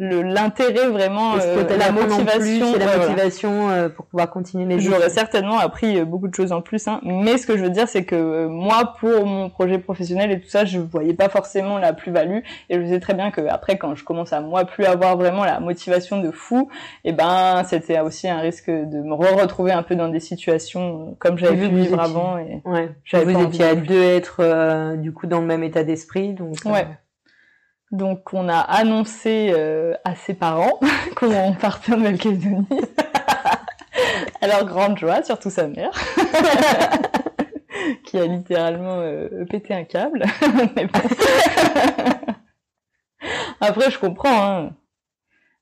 l'intérêt 0.00 0.88
vraiment, 0.88 1.34
euh, 1.34 1.62
la 1.76 1.92
plus 1.92 2.06
motivation. 2.08 2.72
la 2.72 2.86
voilà. 2.86 2.98
motivation 3.08 3.70
euh, 3.70 3.88
pour 3.90 4.06
pouvoir 4.06 4.30
continuer 4.30 4.64
les 4.64 4.80
J'aurais 4.80 5.10
certainement 5.10 5.58
appris 5.58 5.98
euh, 5.98 6.04
beaucoup 6.06 6.26
de 6.26 6.34
choses 6.34 6.52
en 6.52 6.62
plus, 6.62 6.88
hein. 6.88 7.00
mais 7.04 7.36
ce 7.36 7.46
que 7.46 7.56
je 7.58 7.62
veux 7.62 7.70
dire, 7.70 7.86
c'est 7.86 8.04
que 8.04 8.14
euh, 8.16 8.48
moi, 8.48 8.94
pour 8.98 9.26
mon 9.26 9.50
projet 9.50 9.78
professionnel 9.78 10.30
et 10.32 10.40
tout 10.40 10.48
ça, 10.48 10.64
je 10.64 10.78
voyais 10.78 11.12
pas 11.12 11.28
forcément 11.28 11.76
la 11.78 11.92
plus-value, 11.92 12.38
et 12.70 12.80
je 12.80 12.86
sais 12.88 12.98
très 12.98 13.12
bien 13.14 13.30
que 13.30 13.42
après, 13.48 13.76
quand 13.76 13.94
je 13.94 14.02
commence 14.02 14.32
à 14.32 14.40
moi 14.40 14.64
plus 14.64 14.86
avoir 14.86 15.16
vraiment 15.18 15.44
la 15.44 15.60
motivation 15.60 16.18
de 16.20 16.30
fou, 16.30 16.70
et 17.04 17.12
ben, 17.12 17.62
c'était 17.64 18.00
aussi 18.00 18.26
un 18.28 18.40
risque 18.40 18.70
de 18.70 19.02
me 19.02 19.12
re-retrouver 19.14 19.72
un 19.72 19.82
peu 19.82 19.96
dans 19.96 20.08
des 20.08 20.20
situations 20.20 21.14
comme 21.18 21.36
j'avais 21.36 21.68
pu 21.68 21.74
vivre 21.74 21.94
étiez- 21.96 22.00
avant. 22.00 22.38
Et... 22.38 22.62
Ouais. 22.64 22.88
J'avais 23.04 23.34
Vous 23.34 23.42
étiez 23.44 23.64
à 23.66 23.76
plus. 23.76 23.86
deux 23.86 24.02
être 24.02 24.36
euh, 24.40 24.96
du 24.96 25.12
coup 25.12 25.26
dans 25.26 25.40
le 25.40 25.46
même 25.46 25.62
état 25.62 25.84
d'esprit, 25.84 26.32
donc. 26.32 26.56
euh, 26.64 26.70
Ouais. 26.70 26.86
Donc, 27.90 28.32
on 28.32 28.48
a 28.48 28.58
annoncé 28.58 29.50
euh, 29.52 29.94
à 30.04 30.14
ses 30.14 30.34
parents 30.34 30.78
qu'on 31.16 31.54
partait 31.54 31.92
en 31.92 31.96
Nouvelle-Calédonie. 31.96 32.66
leur 34.46 34.64
grande 34.64 34.98
joie, 34.98 35.22
surtout 35.22 35.50
sa 35.50 35.68
mère, 35.68 35.90
qui 38.04 38.18
a 38.18 38.26
littéralement 38.26 39.00
euh, 39.00 39.44
pété 39.48 39.74
un 39.74 39.84
câble. 39.84 40.24
Après, 43.60 43.90
je 43.90 43.98
comprends. 43.98 44.42
Hein. 44.42 44.70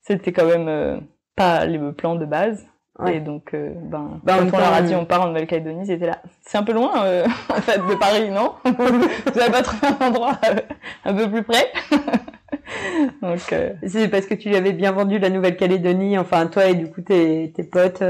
C'était 0.00 0.32
quand 0.32 0.46
même 0.46 0.68
euh, 0.68 1.00
pas 1.36 1.66
les 1.66 1.78
plans 1.92 2.14
de 2.14 2.24
base. 2.24 2.66
Et 3.06 3.20
donc, 3.20 3.54
euh, 3.54 3.72
ben, 3.76 4.20
quand 4.24 4.48
on 4.54 4.58
leur 4.58 4.72
a 4.72 4.82
dit 4.82 4.94
on 4.96 5.04
part 5.04 5.22
en 5.22 5.28
Nouvelle-Calédonie, 5.28 5.84
ils 5.84 5.92
étaient 5.92 6.06
là. 6.06 6.20
C'est 6.42 6.58
un 6.58 6.64
peu 6.64 6.72
loin, 6.72 7.04
euh, 7.04 7.24
en 7.48 7.60
fait, 7.60 7.78
de 7.78 7.94
Paris, 7.94 8.28
non? 8.28 8.54
Vous 8.64 9.40
avez 9.40 9.52
pas 9.52 9.62
trouvé 9.62 9.92
un 10.00 10.06
endroit 10.06 10.36
euh, 10.46 10.56
un 11.04 11.14
peu 11.14 11.30
plus 11.30 11.44
près? 11.44 11.70
Donc, 13.22 13.54
c'est 13.86 14.08
parce 14.08 14.26
que 14.26 14.34
tu 14.34 14.48
lui 14.48 14.56
avais 14.56 14.72
bien 14.72 14.90
vendu 14.90 15.18
la 15.18 15.30
Nouvelle-Calédonie, 15.30 16.18
enfin 16.18 16.46
toi 16.46 16.66
et 16.66 16.74
du 16.74 16.90
coup 16.90 17.02
tes, 17.02 17.52
tes 17.54 17.62
potes 17.62 18.02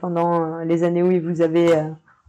pendant 0.00 0.58
les 0.58 0.84
années 0.84 1.02
où 1.02 1.20
vous 1.22 1.40
avez 1.40 1.68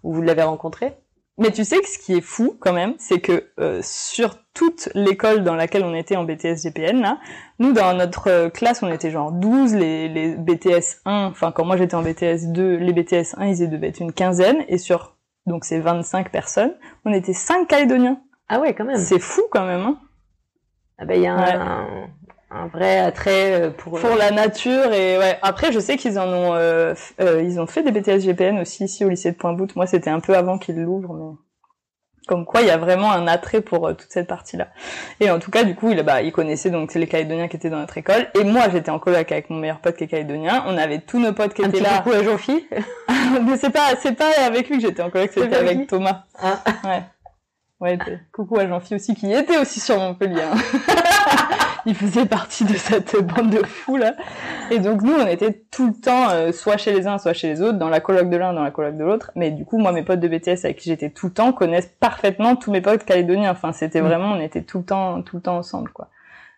où 0.04 0.14
vous 0.14 0.22
l'avez 0.22 0.44
rencontré? 0.44 0.94
Mais 1.40 1.52
tu 1.52 1.64
sais 1.64 1.80
que 1.80 1.88
ce 1.88 1.98
qui 1.98 2.14
est 2.14 2.22
fou 2.22 2.56
quand 2.60 2.74
même, 2.74 2.94
c'est 3.00 3.20
que 3.20 3.50
euh, 3.60 3.80
sur 3.82 4.38
toute 4.54 4.90
l'école 4.94 5.44
dans 5.44 5.56
laquelle 5.56 5.84
on 5.84 5.96
était 5.96 6.16
en 6.16 6.24
BTS 6.24 6.62
GPN, 6.64 7.02
là, 7.02 7.20
nous 7.58 7.74
dans 7.74 7.96
notre 7.96 8.30
euh, 8.30 8.50
classe 8.50 8.84
on 8.84 8.92
était 8.92 9.10
genre 9.10 9.32
12, 9.32 9.74
les, 9.74 10.10
les 10.10 10.36
BTS 10.36 11.02
1, 11.06 11.26
enfin 11.26 11.52
quand 11.52 11.66
moi 11.66 11.76
j'étais 11.76 11.96
en 11.96 12.04
BTS 12.04 12.52
2, 12.52 12.76
les 12.76 12.94
BTS 12.94 13.36
1 13.38 13.48
ils 13.48 13.70
devaient 13.70 13.88
être 13.88 14.00
une 14.00 14.14
quinzaine, 14.14 14.64
et 14.68 14.78
sur 14.78 15.18
donc 15.48 15.66
ces 15.66 15.80
25 15.80 16.30
personnes, 16.32 16.76
on 17.04 17.12
était 17.12 17.34
5 17.34 17.68
Calédoniens. 17.68 18.22
Ah 18.48 18.60
ouais 18.60 18.76
quand 18.76 18.86
même. 18.86 18.98
C'est 18.98 19.20
fou 19.20 19.42
quand 19.50 19.66
même. 19.66 19.82
Hein. 19.82 20.00
Ah 21.00 21.06
ben 21.06 21.16
il 21.16 21.24
y 21.24 21.28
a 21.28 21.34
un, 21.34 22.10
un 22.54 22.68
vrai 22.68 23.00
attrait 23.00 23.62
euh, 23.62 23.70
pour 23.72 24.00
pour 24.00 24.16
la 24.16 24.32
nature 24.32 24.94
et 24.94 25.18
ouais. 25.18 25.40
Après 25.42 25.72
je 25.72 25.80
sais 25.80 25.98
qu'ils 25.98 26.20
en 26.20 26.28
ont 26.28 26.54
euh, 26.54 26.94
euh, 27.20 27.42
ils 27.42 27.60
ont 27.60 27.66
fait 27.66 27.84
des 27.84 27.92
BTS 27.92 28.20
GPN 28.20 28.60
aussi 28.60 28.84
ici 28.86 29.04
au 29.04 29.10
lycée 29.10 29.32
de 29.32 29.38
Pointe-Boute 29.38 29.76
moi 29.76 29.88
c'était 29.88 30.10
un 30.10 30.20
peu 30.20 30.36
avant 30.36 30.58
qu'ils 30.58 30.82
l'ouvrent 30.82 31.14
mais 31.14 31.36
comme 32.28 32.46
quoi 32.46 32.62
il 32.62 32.68
y 32.68 32.72
a 32.72 32.78
vraiment 32.78 33.12
un 33.12 33.28
attrait 33.28 33.62
pour 33.62 33.90
toute 33.98 34.10
cette 34.10 34.28
partie 34.28 34.56
là 34.56 34.68
et 35.20 35.32
en 35.32 35.40
tout 35.40 35.52
cas 35.52 35.64
du 35.64 35.76
coup 35.76 35.90
il 35.90 36.02
bah 36.04 36.22
il 36.22 36.32
connaissait 36.32 36.70
donc 36.70 36.94
les 36.94 37.08
Calédoniens 37.08 37.48
qui 37.48 37.58
étaient 37.58 37.70
dans 37.70 37.80
notre 37.80 37.98
école. 37.98 38.28
Et 38.36 38.44
moi 38.44 38.70
j'étais 38.72 38.92
en 38.92 39.00
coloc 39.00 39.32
avec 39.32 39.50
mon 39.50 39.58
meilleur 39.58 39.80
pote 39.80 39.98
qui 39.98 40.06
est 40.06 40.08
calédonien. 40.08 40.64
On 40.68 40.78
avait 40.78 41.00
tous 41.00 41.20
nos 41.20 41.34
potes 41.34 41.54
qui 41.54 41.64
étaient 41.64 41.82
là. 41.82 41.98
un 41.98 42.02
petit 42.02 42.16
à 42.16 42.24
Jean-Phi. 42.24 42.68
Mais 43.46 43.58
c'est 43.58 43.72
pas 43.72 43.96
c'est 44.00 44.14
pas 44.14 44.30
avec 44.46 44.70
lui 44.70 44.78
que 44.78 44.84
j'étais 44.84 45.02
en 45.02 45.10
coloc 45.10 45.32
c'était 45.34 45.56
avec 45.56 45.88
Thomas. 45.88 46.24
Ah. 46.40 46.62
ouais. 46.86 47.04
Ouais, 47.82 47.98
coucou 48.32 48.60
à 48.60 48.68
Jean-Phi 48.68 48.96
aussi 48.96 49.14
qui 49.14 49.34
était 49.34 49.58
aussi 49.58 49.82
sur 49.82 49.98
Montpellier. 49.98 50.44
Hein. 50.44 50.56
il 51.86 51.96
faisait 51.96 52.26
partie 52.26 52.66
de 52.66 52.74
cette 52.74 53.16
bande 53.22 53.50
de 53.50 53.64
fous 53.66 53.98
là. 53.98 54.16
Et 54.72 54.80
donc 54.80 55.02
nous, 55.02 55.14
on 55.14 55.28
était 55.28 55.64
tout 55.72 55.88
le 55.88 55.94
temps 55.94 56.30
euh, 56.30 56.52
soit 56.52 56.78
chez 56.78 56.94
les 56.94 57.08
uns, 57.08 57.18
soit 57.18 57.34
chez 57.34 57.48
les 57.48 57.62
autres, 57.62 57.78
dans 57.78 57.90
la 57.90 58.00
coloc 58.00 58.30
de 58.30 58.38
l'un, 58.38 58.54
dans 58.54 58.64
la 58.64 58.72
coloc 58.72 58.98
de 58.98 59.04
l'autre. 59.04 59.32
Mais 59.36 59.52
du 59.52 59.66
coup, 59.66 59.78
moi, 59.78 59.92
mes 59.92 60.04
potes 60.04 60.20
de 60.20 60.28
BTS 60.28 60.66
avec 60.66 60.78
qui 60.78 60.90
j'étais 60.90 61.10
tout 61.10 61.28
le 61.28 61.34
temps 61.34 61.54
connaissent 61.54 61.94
parfaitement 62.00 62.56
tous 62.56 62.72
mes 62.72 62.82
potes 62.82 63.04
calédoniens. 63.04 63.52
Enfin, 63.52 63.72
c'était 63.74 64.02
mm. 64.02 64.06
vraiment, 64.06 64.32
on 64.34 64.40
était 64.40 64.64
tout 64.64 64.80
le 64.80 64.86
temps, 64.86 65.22
tout 65.22 65.38
le 65.38 65.42
temps 65.42 65.58
ensemble, 65.58 65.90
quoi. 65.90 66.10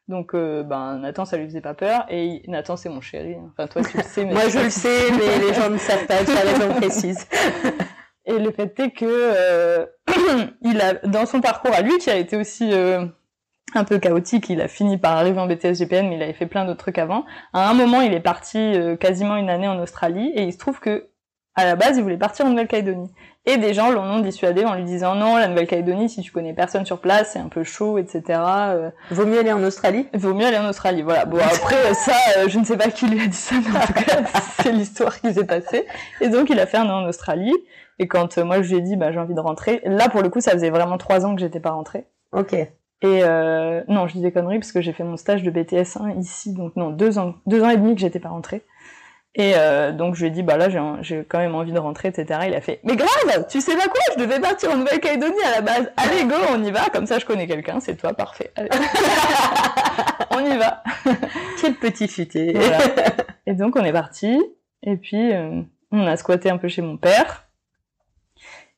Donc, 0.07 0.35
euh, 0.35 0.61
ben, 0.61 0.97
Nathan, 0.97 1.25
ça 1.25 1.35
lui 1.35 1.45
faisait 1.45 1.61
pas 1.61 1.73
peur. 1.73 2.05
Et 2.09 2.43
Nathan, 2.47 2.77
c'est 2.77 2.89
mon 2.89 3.01
chéri. 3.01 3.35
Enfin, 3.51 3.67
toi, 3.67 3.81
tu 3.83 3.97
le 3.97 4.03
sais. 4.03 4.25
Mais 4.25 4.33
Moi, 4.33 4.49
je 4.49 4.59
le 4.59 4.69
sais, 4.69 5.11
mais 5.11 5.39
les 5.39 5.53
gens 5.53 5.69
ne 5.69 5.77
savent 5.77 6.05
pas. 6.05 6.23
Tu 6.23 6.31
as 6.31 6.41
raison 6.41 6.73
précise. 6.75 7.27
Et 8.27 8.37
le 8.37 8.51
fait 8.51 8.79
est 8.79 8.91
que 8.91 9.05
euh, 9.05 9.85
il 10.61 10.79
a, 10.81 10.93
dans 11.07 11.25
son 11.25 11.41
parcours 11.41 11.73
à 11.73 11.81
lui, 11.81 11.97
qui 11.97 12.09
a 12.09 12.17
été 12.17 12.37
aussi 12.37 12.71
euh, 12.71 13.05
un 13.73 13.83
peu 13.83 13.99
chaotique, 13.99 14.49
il 14.49 14.61
a 14.61 14.67
fini 14.67 14.97
par 14.97 15.17
arriver 15.17 15.39
en 15.39 15.47
BTS 15.47 15.79
GPN, 15.79 16.07
mais 16.07 16.15
il 16.15 16.23
avait 16.23 16.33
fait 16.33 16.45
plein 16.45 16.65
d'autres 16.65 16.79
trucs 16.79 16.97
avant. 16.97 17.25
À 17.53 17.69
un 17.69 17.73
moment, 17.73 18.01
il 18.01 18.13
est 18.13 18.21
parti 18.21 18.57
euh, 18.57 18.95
quasiment 18.95 19.35
une 19.35 19.49
année 19.49 19.67
en 19.67 19.79
Australie, 19.79 20.31
et 20.35 20.43
il 20.43 20.53
se 20.53 20.57
trouve 20.57 20.79
que 20.79 21.09
à 21.57 21.63
la 21.63 21.75
base, 21.77 21.95
il 21.95 22.03
voulait 22.03 22.17
partir 22.17 22.45
en 22.45 22.49
Nouvelle-Calédonie. 22.49 23.09
Et 23.45 23.57
des 23.57 23.73
gens 23.73 23.89
l'ont 23.89 24.19
dissuadé 24.19 24.65
en 24.65 24.73
lui 24.73 24.83
disant 24.83 25.15
non, 25.15 25.37
la 25.37 25.47
Nouvelle-Calédonie, 25.47 26.09
si 26.09 26.21
tu 26.21 26.31
connais 26.31 26.53
personne 26.53 26.85
sur 26.85 26.99
place, 26.99 27.31
c'est 27.31 27.39
un 27.39 27.47
peu 27.47 27.63
chaud, 27.63 27.97
etc. 27.97 28.23
Euh, 28.29 28.89
Vaut 29.11 29.25
mieux 29.25 29.39
aller 29.39 29.53
en 29.53 29.63
Australie? 29.63 30.07
Vaut 30.13 30.33
mieux 30.33 30.45
aller 30.45 30.57
en 30.57 30.67
Australie, 30.67 31.01
voilà. 31.01 31.23
Bon, 31.23 31.37
après, 31.37 31.93
ça, 31.93 32.13
je 32.47 32.59
ne 32.59 32.65
sais 32.65 32.75
pas 32.75 32.89
qui 32.89 33.07
lui 33.07 33.21
a 33.21 33.27
dit 33.27 33.37
ça, 33.37 33.55
mais 33.55 33.77
en 33.77 33.85
tout 33.85 33.93
cas, 33.93 34.23
c'est 34.61 34.73
l'histoire 34.73 35.19
qui 35.21 35.33
s'est 35.33 35.45
passée. 35.45 35.85
Et 36.19 36.27
donc, 36.27 36.49
il 36.49 36.59
a 36.59 36.65
fait 36.65 36.77
un 36.77 36.89
an 36.89 37.03
en 37.03 37.07
Australie. 37.07 37.53
Et 37.99 38.07
quand 38.07 38.37
euh, 38.37 38.43
moi 38.43 38.61
je 38.61 38.69
lui 38.69 38.77
ai 38.77 38.81
dit 38.81 38.95
bah 38.95 39.11
j'ai 39.11 39.19
envie 39.19 39.33
de 39.33 39.39
rentrer, 39.39 39.81
là 39.85 40.09
pour 40.09 40.21
le 40.21 40.29
coup 40.29 40.41
ça 40.41 40.51
faisait 40.51 40.69
vraiment 40.69 40.97
trois 40.97 41.25
ans 41.25 41.35
que 41.35 41.41
j'étais 41.41 41.59
pas 41.59 41.71
rentrée. 41.71 42.07
Ok. 42.31 42.55
Et 43.01 43.21
euh, 43.23 43.83
non, 43.87 44.07
je 44.07 44.13
dis 44.13 44.21
des 44.21 44.31
conneries 44.31 44.59
parce 44.59 44.71
que 44.71 44.81
j'ai 44.81 44.93
fait 44.93 45.03
mon 45.03 45.17
stage 45.17 45.43
de 45.43 45.51
BTS 45.51 45.97
1 45.99 46.19
ici, 46.19 46.53
donc 46.53 46.75
non 46.75 46.89
deux 46.89 47.19
ans, 47.19 47.35
deux 47.45 47.63
ans 47.63 47.69
et 47.69 47.77
demi 47.77 47.95
que 47.95 48.01
j'étais 48.01 48.19
pas 48.19 48.29
rentrée. 48.29 48.63
Et 49.37 49.53
euh, 49.57 49.91
donc 49.91 50.15
je 50.15 50.21
lui 50.21 50.27
ai 50.27 50.31
dit 50.31 50.43
bah 50.43 50.55
là 50.55 50.69
j'ai 51.01 51.25
quand 51.25 51.39
même 51.39 51.55
envie 51.55 51.73
de 51.73 51.79
rentrer, 51.79 52.07
etc. 52.07 52.39
Il 52.47 52.55
a 52.55 52.61
fait 52.61 52.79
mais 52.85 52.95
grave, 52.95 53.45
tu 53.49 53.59
sais 53.59 53.75
pas 53.75 53.87
quoi, 53.87 54.01
je 54.15 54.23
devais 54.23 54.39
partir 54.39 54.71
en 54.71 54.77
Nouvelle-Calédonie 54.77 55.43
à 55.45 55.51
la 55.51 55.61
base. 55.61 55.91
Allez 55.97 56.23
go, 56.23 56.35
on 56.51 56.63
y 56.63 56.71
va, 56.71 56.89
comme 56.89 57.05
ça 57.05 57.19
je 57.19 57.25
connais 57.25 57.45
quelqu'un, 57.45 57.81
c'est 57.81 57.97
toi, 57.97 58.13
parfait. 58.13 58.53
on 60.31 60.39
y 60.39 60.57
va. 60.57 60.81
Quel 61.59 61.73
petit 61.75 62.07
futé. 62.07 62.57
Et 63.45 63.53
donc 63.53 63.75
on 63.75 63.83
est 63.83 63.91
parti, 63.93 64.41
et 64.83 64.95
puis 64.95 65.33
euh, 65.33 65.61
on 65.91 66.07
a 66.07 66.15
squatté 66.15 66.49
un 66.49 66.57
peu 66.57 66.69
chez 66.69 66.81
mon 66.81 66.95
père. 66.95 67.45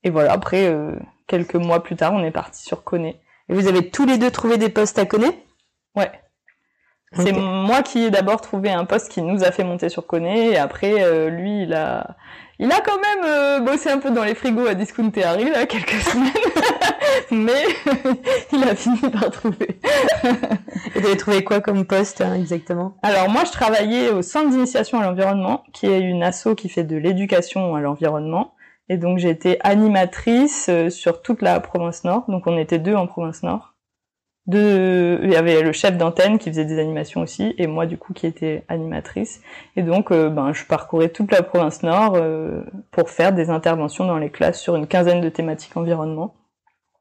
Et 0.04 0.10
voilà, 0.10 0.32
après, 0.32 0.68
euh, 0.68 0.96
quelques 1.28 1.56
mois 1.56 1.84
plus 1.84 1.96
tard, 1.96 2.14
on 2.14 2.24
est 2.24 2.32
parti 2.32 2.64
sur 2.64 2.84
Coné. 2.84 3.20
Et 3.50 3.54
vous 3.54 3.68
avez 3.68 3.90
tous 3.90 4.06
les 4.06 4.18
deux 4.18 4.32
trouvé 4.32 4.58
des 4.58 4.70
postes 4.70 5.00
à 5.00 5.06
Coné 5.06 5.28
Ouais. 5.96 6.12
C'est 7.14 7.32
moi 7.32 7.84
qui 7.84 8.04
ai 8.04 8.10
d'abord 8.10 8.42
trouvé 8.42 8.70
un 8.70 8.84
poste 8.84 9.10
qui 9.10 9.22
nous 9.22 9.44
a 9.44 9.52
fait 9.52 9.64
monter 9.64 9.88
sur 9.88 10.06
Coné, 10.06 10.52
et 10.52 10.58
après, 10.58 11.04
euh, 11.04 11.30
lui, 11.30 11.64
il 11.64 11.74
a, 11.74 12.18
il 12.60 12.70
a 12.70 12.82
quand 12.82 13.00
même 13.00 13.26
euh, 13.26 13.60
bossé 13.62 13.90
un 13.90 14.00
peu 14.00 14.12
dans 14.12 14.26
les 14.26 14.36
frigos 14.36 14.68
à 14.68 14.74
Discount 14.74 15.12
Harry, 15.24 15.50
là, 15.50 15.66
quelques 15.68 16.02
semaines. 16.02 16.32
Mais 17.32 17.64
il 18.52 18.64
a 18.64 18.76
fini 18.76 19.00
par 19.10 19.32
trouver. 19.32 19.80
Et 20.96 21.00
vous 21.00 21.08
avez 21.08 21.18
trouvé 21.18 21.44
quoi 21.44 21.62
comme 21.62 21.86
poste 21.86 22.22
hein, 22.22 22.34
exactement? 22.36 22.98
Alors 23.04 23.30
moi, 23.30 23.44
je 23.46 23.52
travaillais 23.52 24.10
au 24.10 24.22
Centre 24.22 24.50
d'initiation 24.50 25.00
à 25.00 25.06
l'environnement, 25.06 25.64
qui 25.74 25.86
est 25.88 26.00
une 26.00 26.24
asso 26.24 26.56
qui 26.58 26.68
fait 26.68 26.84
de 26.84 26.98
l'éducation 26.98 27.76
à 27.76 27.80
l'environnement. 27.80 28.54
Et 28.90 28.98
donc 28.98 29.24
été 29.24 29.58
animatrice 29.62 30.68
euh, 30.70 30.90
sur 30.90 31.22
toute 31.22 31.42
la 31.42 31.60
province 31.60 32.04
nord. 32.04 32.26
Donc 32.28 32.48
on 32.48 32.58
était 32.58 32.80
deux 32.80 32.96
en 32.96 33.08
province 33.08 33.44
nord. 33.44 33.74
Deux, 34.48 35.20
il 35.24 35.30
y 35.30 35.36
avait 35.36 35.62
le 35.62 35.74
chef 35.74 35.98
d'antenne 35.98 36.38
qui 36.38 36.50
faisait 36.50 36.64
des 36.64 36.80
animations 36.80 37.20
aussi, 37.20 37.54
et 37.58 37.68
moi 37.68 37.86
du 37.86 37.98
coup 37.98 38.14
qui 38.14 38.26
était 38.26 38.64
animatrice. 38.70 39.42
Et 39.76 39.84
donc 39.84 40.10
euh, 40.10 40.30
ben 40.30 40.54
je 40.54 40.64
parcourais 40.64 41.10
toute 41.10 41.34
la 41.34 41.44
province 41.44 41.84
nord 41.84 42.14
euh, 42.16 42.64
pour 42.92 43.10
faire 43.10 43.34
des 43.34 43.50
interventions 43.50 44.06
dans 44.06 44.18
les 44.18 44.30
classes 44.30 44.62
sur 44.62 44.78
une 44.78 44.88
quinzaine 44.88 45.20
de 45.20 45.28
thématiques 45.28 45.76
environnement. 45.76 46.34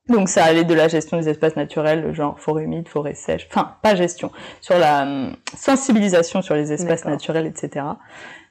Donc 0.09 0.28
ça 0.28 0.45
allait 0.45 0.64
de 0.64 0.74
la 0.74 0.89
gestion 0.89 1.18
des 1.18 1.28
espaces 1.28 1.55
naturels, 1.55 2.12
genre 2.14 2.39
forêt 2.41 2.64
humide, 2.64 2.89
forêt 2.89 3.14
sèche, 3.14 3.47
enfin 3.49 3.76
pas 3.80 3.95
gestion, 3.95 4.32
sur 4.61 4.76
la 4.76 5.03
hum, 5.03 5.37
sensibilisation 5.57 6.43
sur 6.43 6.57
les 6.57 6.72
espaces 6.72 7.05
naturels, 7.05 7.47
etc 7.47 7.84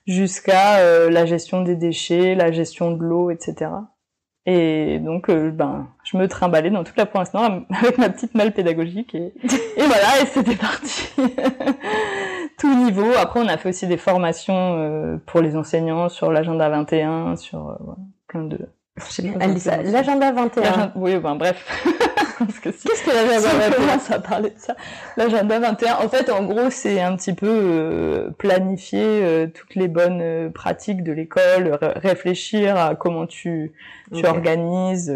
jusqu'à 0.06 0.80
euh, 0.80 1.10
la 1.10 1.26
gestion 1.26 1.62
des 1.62 1.76
déchets, 1.76 2.36
la 2.36 2.52
gestion 2.52 2.92
de 2.92 3.04
l'eau, 3.04 3.30
etc. 3.30 3.72
Et 4.48 5.00
donc, 5.00 5.30
euh, 5.30 5.50
ben, 5.50 5.88
je 6.04 6.18
me 6.18 6.28
trimballais 6.28 6.70
dans 6.70 6.84
toute 6.84 6.98
la 6.98 7.08
province 7.08 7.34
nord 7.34 7.62
avec 7.72 7.98
ma 7.98 8.10
petite 8.10 8.36
malle 8.36 8.54
pédagogique 8.54 9.16
et, 9.16 9.34
et 9.78 9.84
voilà, 9.84 10.22
et 10.22 10.26
c'était 10.28 10.56
parti. 10.56 11.10
Tout 12.60 12.74
niveau. 12.76 13.12
Après, 13.20 13.40
on 13.40 13.48
a 13.48 13.58
fait 13.58 13.70
aussi 13.70 13.88
des 13.88 13.98
formations 13.98 14.78
euh, 14.78 15.18
pour 15.26 15.42
les 15.42 15.58
enseignants 15.58 16.10
sur 16.10 16.32
l'agenda 16.32 16.70
21, 16.70 17.36
sur 17.36 17.78
plein 18.28 18.44
de. 18.44 18.60
L'agenda 18.98 20.32
21. 20.32 20.94
Oui, 20.96 21.18
ben 21.18 21.36
bref. 21.36 21.66
Qu'est-ce 22.62 23.04
que 23.04 23.12
l'agenda 23.12 23.70
21 23.70 24.00
Ça 24.00 24.20
parlait 24.20 24.52
de 24.52 24.60
ça. 24.60 24.76
L'agenda 25.18 25.60
21, 25.60 25.96
en 25.96 26.10
fait, 26.10 26.30
en 26.30 26.44
gros, 26.46 26.70
c'est 26.70 27.02
un 27.02 27.16
petit 27.18 27.34
peu 27.34 27.48
euh, 27.50 28.30
planifier 28.38 29.04
euh, 29.04 29.48
toutes 29.48 29.76
les 29.76 29.90
bonnes 29.90 30.22
euh, 30.22 30.50
pratiques 30.50 31.04
de 31.04 31.12
l'école, 31.12 31.78
réfléchir 31.82 32.78
à 32.78 32.96
comment 32.96 33.26
tu, 33.26 33.74
tu 34.14 34.26
organises 34.26 35.14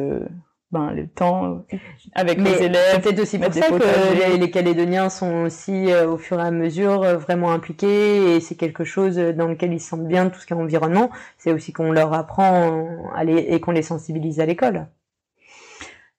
ben, 0.71 0.91
le 0.91 1.07
temps 1.07 1.65
avec 2.13 2.39
les 2.39 2.63
élèves. 2.63 3.01
C'est 3.03 3.19
aussi 3.19 3.39
pour 3.39 3.53
ça 3.53 3.69
que 3.69 4.37
les, 4.37 4.51
Calédoniens 4.51 5.09
sont 5.09 5.43
aussi, 5.43 5.87
au 5.93 6.17
fur 6.17 6.39
et 6.39 6.43
à 6.43 6.51
mesure, 6.51 7.01
vraiment 7.17 7.51
impliqués 7.51 8.35
et 8.35 8.39
c'est 8.39 8.55
quelque 8.55 8.83
chose 8.83 9.15
dans 9.17 9.47
lequel 9.47 9.73
ils 9.73 9.79
se 9.79 9.89
sentent 9.89 10.07
bien, 10.07 10.29
tout 10.29 10.39
ce 10.39 10.45
qui 10.45 10.53
est 10.53 10.57
environnement. 10.57 11.09
C'est 11.37 11.53
aussi 11.53 11.73
qu'on 11.73 11.91
leur 11.91 12.13
apprend 12.13 12.87
à 13.15 13.23
et 13.23 13.59
qu'on 13.59 13.71
les 13.71 13.81
sensibilise 13.81 14.39
à 14.39 14.45
l'école. 14.45 14.87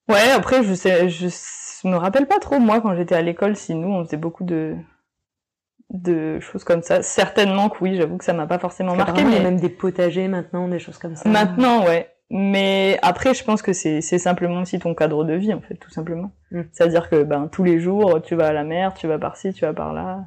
Ouais, 0.08 0.30
après, 0.34 0.64
je 0.64 0.74
sais, 0.74 1.08
je 1.08 1.28
me 1.88 1.96
rappelle 1.96 2.26
pas 2.26 2.38
trop, 2.40 2.58
moi, 2.58 2.80
quand 2.80 2.94
j'étais 2.96 3.14
à 3.14 3.22
l'école, 3.22 3.54
si 3.56 3.74
nous, 3.74 3.88
on 3.88 4.04
faisait 4.04 4.16
beaucoup 4.16 4.44
de, 4.44 4.74
de 5.90 6.40
choses 6.40 6.64
comme 6.64 6.82
ça. 6.82 7.02
Certainement 7.02 7.68
que 7.68 7.78
oui, 7.80 7.96
j'avoue 7.96 8.16
que 8.16 8.24
ça 8.24 8.32
m'a 8.32 8.46
pas 8.46 8.58
forcément 8.58 8.96
marqué. 8.96 9.22
Mais... 9.24 9.30
Il 9.30 9.36
y 9.36 9.40
a 9.40 9.42
même 9.42 9.60
des 9.60 9.68
potagers 9.68 10.28
maintenant, 10.28 10.68
des 10.68 10.78
choses 10.78 10.98
comme 10.98 11.16
ça. 11.16 11.28
Maintenant, 11.28 11.84
ouais. 11.84 12.12
Mais 12.30 12.98
après, 13.02 13.34
je 13.34 13.42
pense 13.42 13.60
que 13.60 13.72
c'est 13.72 14.00
simplement 14.00 14.62
aussi 14.62 14.78
ton 14.78 14.94
cadre 14.94 15.24
de 15.24 15.34
vie, 15.34 15.52
en 15.52 15.60
fait, 15.60 15.74
tout 15.74 15.90
simplement. 15.90 16.30
Mm. 16.52 16.62
C'est-à-dire 16.72 17.10
que 17.10 17.24
ben 17.24 17.48
tous 17.48 17.64
les 17.64 17.80
jours, 17.80 18.22
tu 18.22 18.36
vas 18.36 18.48
à 18.48 18.52
la 18.52 18.62
mer, 18.62 18.94
tu 18.94 19.08
vas 19.08 19.18
par-ci, 19.18 19.52
tu 19.52 19.64
vas 19.64 19.74
par-là. 19.74 20.26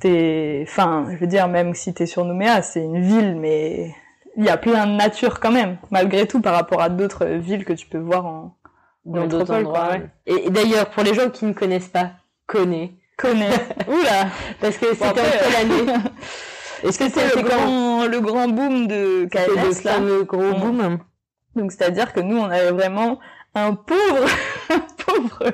T'es, 0.00 0.64
enfin, 0.66 1.06
je 1.12 1.16
veux 1.16 1.26
dire, 1.26 1.46
même 1.46 1.74
si 1.74 1.94
t'es 1.94 2.06
sur 2.06 2.24
Nouméa, 2.24 2.62
c'est 2.62 2.82
une 2.82 3.02
ville, 3.02 3.36
mais 3.36 3.94
il 4.36 4.44
y 4.44 4.48
a 4.48 4.56
plein 4.56 4.86
de 4.86 4.92
nature 4.92 5.38
quand 5.38 5.52
même, 5.52 5.76
malgré 5.90 6.26
tout, 6.26 6.40
par 6.40 6.54
rapport 6.54 6.80
à 6.80 6.88
d'autres 6.88 7.26
villes 7.26 7.64
que 7.64 7.72
tu 7.72 7.86
peux 7.86 7.98
voir 7.98 8.26
en, 8.26 8.56
dans 9.04 9.26
d'autres 9.26 9.52
endroits. 9.52 9.96
Et, 10.26 10.50
d'ailleurs, 10.50 10.90
pour 10.90 11.04
les 11.04 11.14
gens 11.14 11.30
qui 11.30 11.44
ne 11.44 11.52
connaissent 11.52 11.88
pas, 11.88 12.12
connais. 12.46 12.94
Connais. 13.16 13.50
Oula 13.88 14.28
Parce 14.60 14.76
que 14.78 14.86
c'était 14.94 15.06
en 15.06 15.12
quelle 15.12 15.56
année 15.56 15.92
Est-ce 16.84 16.98
que 16.98 17.04
c'était 17.08 17.42
quand 17.42 17.42
grand, 17.42 18.06
le 18.06 18.20
grand 18.20 18.48
boom 18.48 18.86
de 18.86 19.26
KLS, 19.30 19.84
là. 19.84 19.98
le 19.98 20.24
gros 20.24 20.42
Mm. 20.42 20.60
boom. 20.60 20.98
Donc 21.56 21.72
c'est-à-dire 21.72 22.12
que 22.12 22.20
nous, 22.20 22.38
on 22.38 22.44
avait 22.44 22.70
vraiment 22.70 23.18
un 23.54 23.74
pauvre, 23.74 24.26
un 24.70 24.80
pauvre 25.04 25.52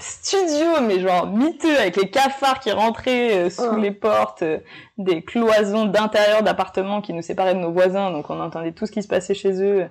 studio, 0.00 0.80
mais 0.82 1.00
genre 1.00 1.26
miteux, 1.26 1.76
avec 1.78 1.96
les 1.96 2.10
cafards 2.10 2.60
qui 2.60 2.70
rentraient 2.72 3.46
euh, 3.46 3.50
sous 3.50 3.62
Oh. 3.72 3.76
les 3.76 3.90
portes, 3.90 4.42
euh, 4.42 4.58
des 4.98 5.22
cloisons 5.22 5.86
d'intérieur 5.86 6.42
d'appartements 6.42 7.00
qui 7.00 7.12
nous 7.12 7.22
séparaient 7.22 7.54
de 7.54 7.60
nos 7.60 7.72
voisins, 7.72 8.10
donc 8.10 8.28
on 8.30 8.40
entendait 8.40 8.72
tout 8.72 8.86
ce 8.86 8.92
qui 8.92 9.02
se 9.02 9.08
passait 9.08 9.34
chez 9.34 9.62
eux. 9.62 9.86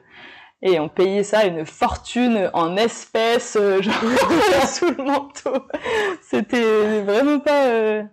Et 0.67 0.79
on 0.79 0.89
payait 0.89 1.21
ça 1.21 1.45
une 1.45 1.63
fortune 1.63 2.49
en 2.53 2.75
espèces, 2.75 3.55
euh, 3.55 3.81
genre 3.83 3.93
sous 4.67 4.89
le 4.89 5.03
manteau. 5.03 5.53
C'était 6.23 7.01
vraiment 7.01 7.39
pas. 7.39 7.67
euh, 7.67 8.03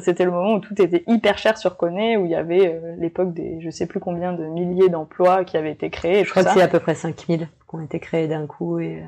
C'était 0.00 0.26
le 0.26 0.30
moment 0.30 0.56
où 0.56 0.60
tout 0.60 0.74
était 0.80 1.04
hyper 1.06 1.38
cher 1.38 1.56
sur 1.56 1.78
Coné, 1.78 2.18
où 2.18 2.26
il 2.26 2.30
y 2.30 2.34
avait 2.34 2.68
euh, 2.68 2.94
l'époque 2.98 3.32
des 3.32 3.62
je 3.62 3.70
sais 3.70 3.86
plus 3.86 3.98
combien 3.98 4.34
de 4.34 4.44
milliers 4.44 4.90
d'emplois 4.90 5.44
qui 5.44 5.56
avaient 5.56 5.72
été 5.72 5.88
créés. 5.88 6.20
Et 6.20 6.24
Je 6.24 6.30
crois 6.30 6.44
que 6.44 6.50
c'est 6.50 6.60
à 6.60 6.68
peu 6.68 6.80
près 6.80 6.94
5000 6.94 7.48
qui 7.48 7.74
ont 7.74 7.80
été 7.80 7.98
créés 7.98 8.28
d'un 8.28 8.46
coup 8.46 8.78
et... 8.78 9.02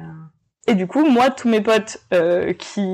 Et 0.69 0.75
du 0.75 0.87
coup, 0.87 1.05
moi, 1.05 1.31
tous 1.31 1.49
mes 1.49 1.63
potes 1.63 1.99
euh, 2.13 2.53
qui, 2.53 2.87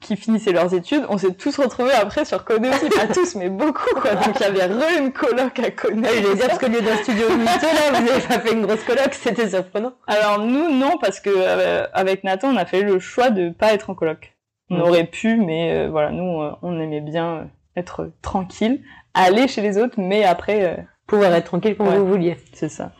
qui 0.00 0.14
finissaient 0.16 0.52
leurs 0.52 0.74
études, 0.74 1.04
on 1.08 1.16
s'est 1.16 1.32
tous 1.32 1.56
retrouvés 1.58 1.92
après 1.94 2.24
sur 2.26 2.44
Coné 2.44 2.68
aussi. 2.68 2.88
Pas 2.90 3.06
tous, 3.12 3.34
mais 3.36 3.48
beaucoup, 3.48 3.94
quoi. 4.00 4.14
Donc, 4.14 4.38
il 4.38 4.42
y 4.42 4.44
avait 4.44 4.66
re 4.66 4.98
une 5.00 5.10
coloc 5.10 5.58
à 5.58 5.70
Coné. 5.70 6.06
Ah, 6.06 6.14
j'allais 6.14 6.34
dire, 6.34 6.46
parce 6.48 6.58
qu'au 6.58 6.68
lieu 6.68 6.82
d'un 6.82 6.96
studio 6.96 7.26
miteux, 7.30 7.66
là, 7.66 7.98
vous 7.98 8.08
avez 8.10 8.20
pas 8.20 8.40
fait 8.40 8.52
une 8.52 8.66
grosse 8.66 8.84
coloc, 8.84 9.14
c'était 9.14 9.48
surprenant. 9.48 9.94
Alors, 10.06 10.38
nous, 10.40 10.70
non, 10.70 10.98
parce 11.00 11.18
que 11.18 11.30
euh, 11.34 11.86
avec 11.94 12.24
Nathan, 12.24 12.48
on 12.52 12.56
a 12.56 12.66
fait 12.66 12.82
le 12.82 12.98
choix 12.98 13.30
de 13.30 13.48
pas 13.50 13.72
être 13.72 13.88
en 13.90 13.94
coloc. 13.94 14.36
On 14.70 14.76
Mhm. 14.76 14.82
aurait 14.82 15.04
pu, 15.06 15.36
mais 15.36 15.72
euh, 15.72 15.88
voilà, 15.90 16.10
nous, 16.10 16.42
on 16.62 16.78
aimait 16.80 17.00
bien 17.00 17.36
euh, 17.36 17.44
être 17.76 18.10
tranquille, 18.22 18.82
aller 19.14 19.48
chez 19.48 19.62
les 19.62 19.78
autres, 19.78 19.94
mais 19.98 20.24
après, 20.24 20.62
euh, 20.64 20.76
Pouvoir 21.06 21.34
être 21.34 21.44
tranquille 21.44 21.76
quand 21.76 21.86
Ouais. 21.86 21.98
vous 21.98 22.06
vouliez. 22.06 22.36
c'est 22.54 22.70
ça. 22.70 22.92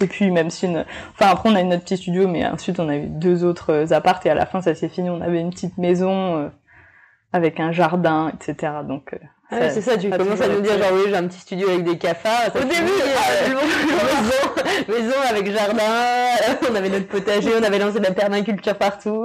Et 0.00 0.06
puis 0.06 0.30
même 0.30 0.50
si, 0.50 0.66
une... 0.66 0.84
enfin 1.14 1.30
après 1.32 1.50
on 1.50 1.54
a 1.56 1.60
eu 1.60 1.64
notre 1.64 1.82
petit 1.82 1.96
studio, 1.96 2.28
mais 2.28 2.46
ensuite 2.46 2.78
on 2.78 2.88
a 2.88 2.96
eu 2.96 3.06
deux 3.06 3.44
autres 3.44 3.72
euh, 3.72 3.92
appartes 3.92 4.26
et 4.26 4.30
à 4.30 4.34
la 4.34 4.46
fin 4.46 4.62
ça 4.62 4.74
s'est 4.74 4.88
fini. 4.88 5.10
On 5.10 5.20
avait 5.20 5.40
une 5.40 5.50
petite 5.50 5.76
maison 5.76 6.36
euh, 6.36 6.48
avec 7.32 7.58
un 7.58 7.72
jardin, 7.72 8.32
etc. 8.32 8.74
Donc 8.86 9.12
euh, 9.12 9.18
Ah 9.50 9.56
ouais, 9.56 9.70
c'est 9.70 9.80
ça, 9.80 9.98
tu 9.98 10.08
commences 10.08 10.40
à 10.40 10.48
nous 10.48 10.60
dire 10.60 10.78
genre 10.78 10.92
oui 10.94 11.02
j'ai 11.08 11.16
un 11.16 11.26
petit 11.26 11.40
studio 11.40 11.68
avec 11.68 11.84
des 11.84 11.98
cafards. 11.98 12.54
Au 12.54 12.60
début, 12.60 12.92
ah, 13.16 13.50
maison, 14.88 15.14
avec 15.28 15.50
jardin, 15.50 15.82
on 16.70 16.74
avait 16.74 16.88
notre 16.88 17.06
potager, 17.06 17.50
on 17.58 17.62
avait 17.62 17.78
lancé 17.78 17.98
de 17.98 18.04
la 18.04 18.12
permaculture 18.12 18.74
partout. 18.76 19.24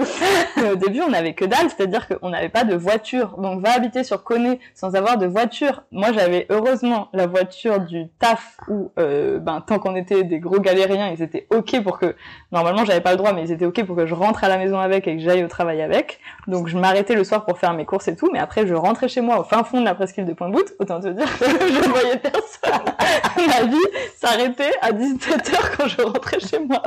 Au 0.71 0.75
début, 0.75 1.01
on 1.01 1.09
n'avait 1.09 1.33
que 1.33 1.45
dalle, 1.45 1.69
c'est-à-dire 1.69 2.07
qu'on 2.07 2.29
n'avait 2.29 2.49
pas 2.49 2.63
de 2.63 2.75
voiture. 2.75 3.37
Donc, 3.37 3.61
va 3.61 3.71
habiter 3.73 4.03
sur 4.03 4.23
Coné 4.23 4.59
sans 4.75 4.95
avoir 4.95 5.17
de 5.17 5.25
voiture. 5.25 5.83
Moi, 5.91 6.09
j'avais 6.13 6.45
heureusement 6.49 7.09
la 7.13 7.27
voiture 7.27 7.79
du 7.79 8.07
taf 8.19 8.57
où, 8.67 8.91
euh, 8.99 9.39
ben, 9.39 9.61
tant 9.61 9.79
qu'on 9.79 9.95
était 9.95 10.23
des 10.23 10.39
gros 10.39 10.59
galériens, 10.59 11.09
ils 11.09 11.21
étaient 11.21 11.47
ok 11.49 11.83
pour 11.83 11.99
que, 11.99 12.15
normalement, 12.51 12.85
j'avais 12.85 13.01
pas 13.01 13.11
le 13.11 13.17
droit, 13.17 13.33
mais 13.33 13.43
ils 13.43 13.51
étaient 13.51 13.65
ok 13.65 13.83
pour 13.85 13.95
que 13.95 14.05
je 14.05 14.13
rentre 14.13 14.43
à 14.43 14.47
la 14.47 14.57
maison 14.57 14.79
avec 14.79 15.07
et 15.07 15.17
que 15.17 15.21
j'aille 15.21 15.43
au 15.43 15.47
travail 15.47 15.81
avec. 15.81 16.19
Donc, 16.47 16.67
je 16.67 16.77
m'arrêtais 16.77 17.15
le 17.15 17.23
soir 17.23 17.45
pour 17.45 17.59
faire 17.59 17.73
mes 17.73 17.85
courses 17.85 18.07
et 18.07 18.15
tout, 18.15 18.29
mais 18.31 18.39
après, 18.39 18.65
je 18.67 18.73
rentrais 18.73 19.07
chez 19.07 19.21
moi 19.21 19.39
au 19.39 19.43
fin 19.43 19.63
fond 19.63 19.79
de 19.79 19.85
la 19.85 19.95
presqu'île 19.95 20.25
de 20.25 20.33
Pointe-Boute. 20.33 20.73
Autant 20.79 20.99
te 20.99 21.07
dire 21.07 21.39
que 21.39 21.45
je 21.45 21.89
voyais 21.89 22.17
personne. 22.17 22.93
Ma 23.47 23.65
vie 23.65 23.77
s'arrêtait 24.15 24.71
à 24.81 24.91
17h 25.38 25.77
quand 25.77 25.88
je 25.88 26.01
rentrais 26.01 26.39
chez 26.39 26.59
moi. 26.59 26.81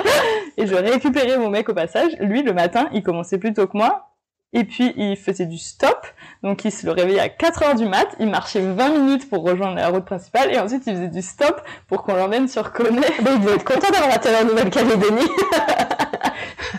Et 0.56 0.66
je 0.66 0.74
récupérais 0.74 1.38
mon 1.38 1.50
mec 1.50 1.68
au 1.68 1.74
passage. 1.74 2.12
Lui, 2.20 2.42
le 2.42 2.52
matin, 2.52 2.88
il 2.92 3.02
commençait 3.02 3.38
plus 3.38 3.52
tôt 3.52 3.66
que 3.66 3.76
moi. 3.76 4.10
Et 4.52 4.64
puis, 4.64 4.94
il 4.96 5.16
faisait 5.16 5.46
du 5.46 5.58
stop. 5.58 6.06
Donc, 6.42 6.64
il 6.64 6.72
se 6.72 6.86
le 6.86 6.92
réveillait 6.92 7.20
à 7.20 7.28
4 7.28 7.62
heures 7.62 7.74
du 7.74 7.84
mat. 7.84 8.06
Il 8.20 8.30
marchait 8.30 8.60
20 8.60 8.88
minutes 8.90 9.28
pour 9.28 9.42
rejoindre 9.42 9.76
la 9.76 9.88
route 9.88 10.04
principale. 10.04 10.52
Et 10.54 10.58
ensuite, 10.58 10.84
il 10.86 10.94
faisait 10.94 11.08
du 11.08 11.20
stop 11.20 11.60
pour 11.88 12.02
qu'on 12.02 12.14
l'emmène 12.14 12.48
sur 12.48 12.72
Coné. 12.72 13.00
Mais 13.22 13.32
il 13.34 13.40
devait 13.40 13.56
être 13.56 13.64
content 13.64 13.90
d'avoir 13.90 14.14
atterri 14.14 14.42
en 14.42 14.46
Nouvelle-Calédonie. 14.46 15.28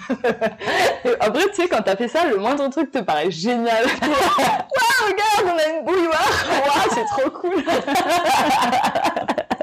Après, 1.19 1.43
tu 1.53 1.61
sais, 1.61 1.67
quand 1.67 1.81
t'as 1.83 1.95
fait 1.95 2.07
ça, 2.07 2.25
le 2.25 2.37
moindre 2.37 2.67
truc 2.69 2.91
te 2.91 2.99
paraît 2.99 3.29
génial. 3.31 3.85
Waouh, 4.01 5.05
regarde, 5.05 5.45
on 5.45 5.57
a 5.57 5.77
une 5.77 5.85
bouilloire. 5.85 6.45
Waouh, 6.49 6.89
c'est 6.93 7.05
trop 7.05 7.29
cool. 7.29 7.63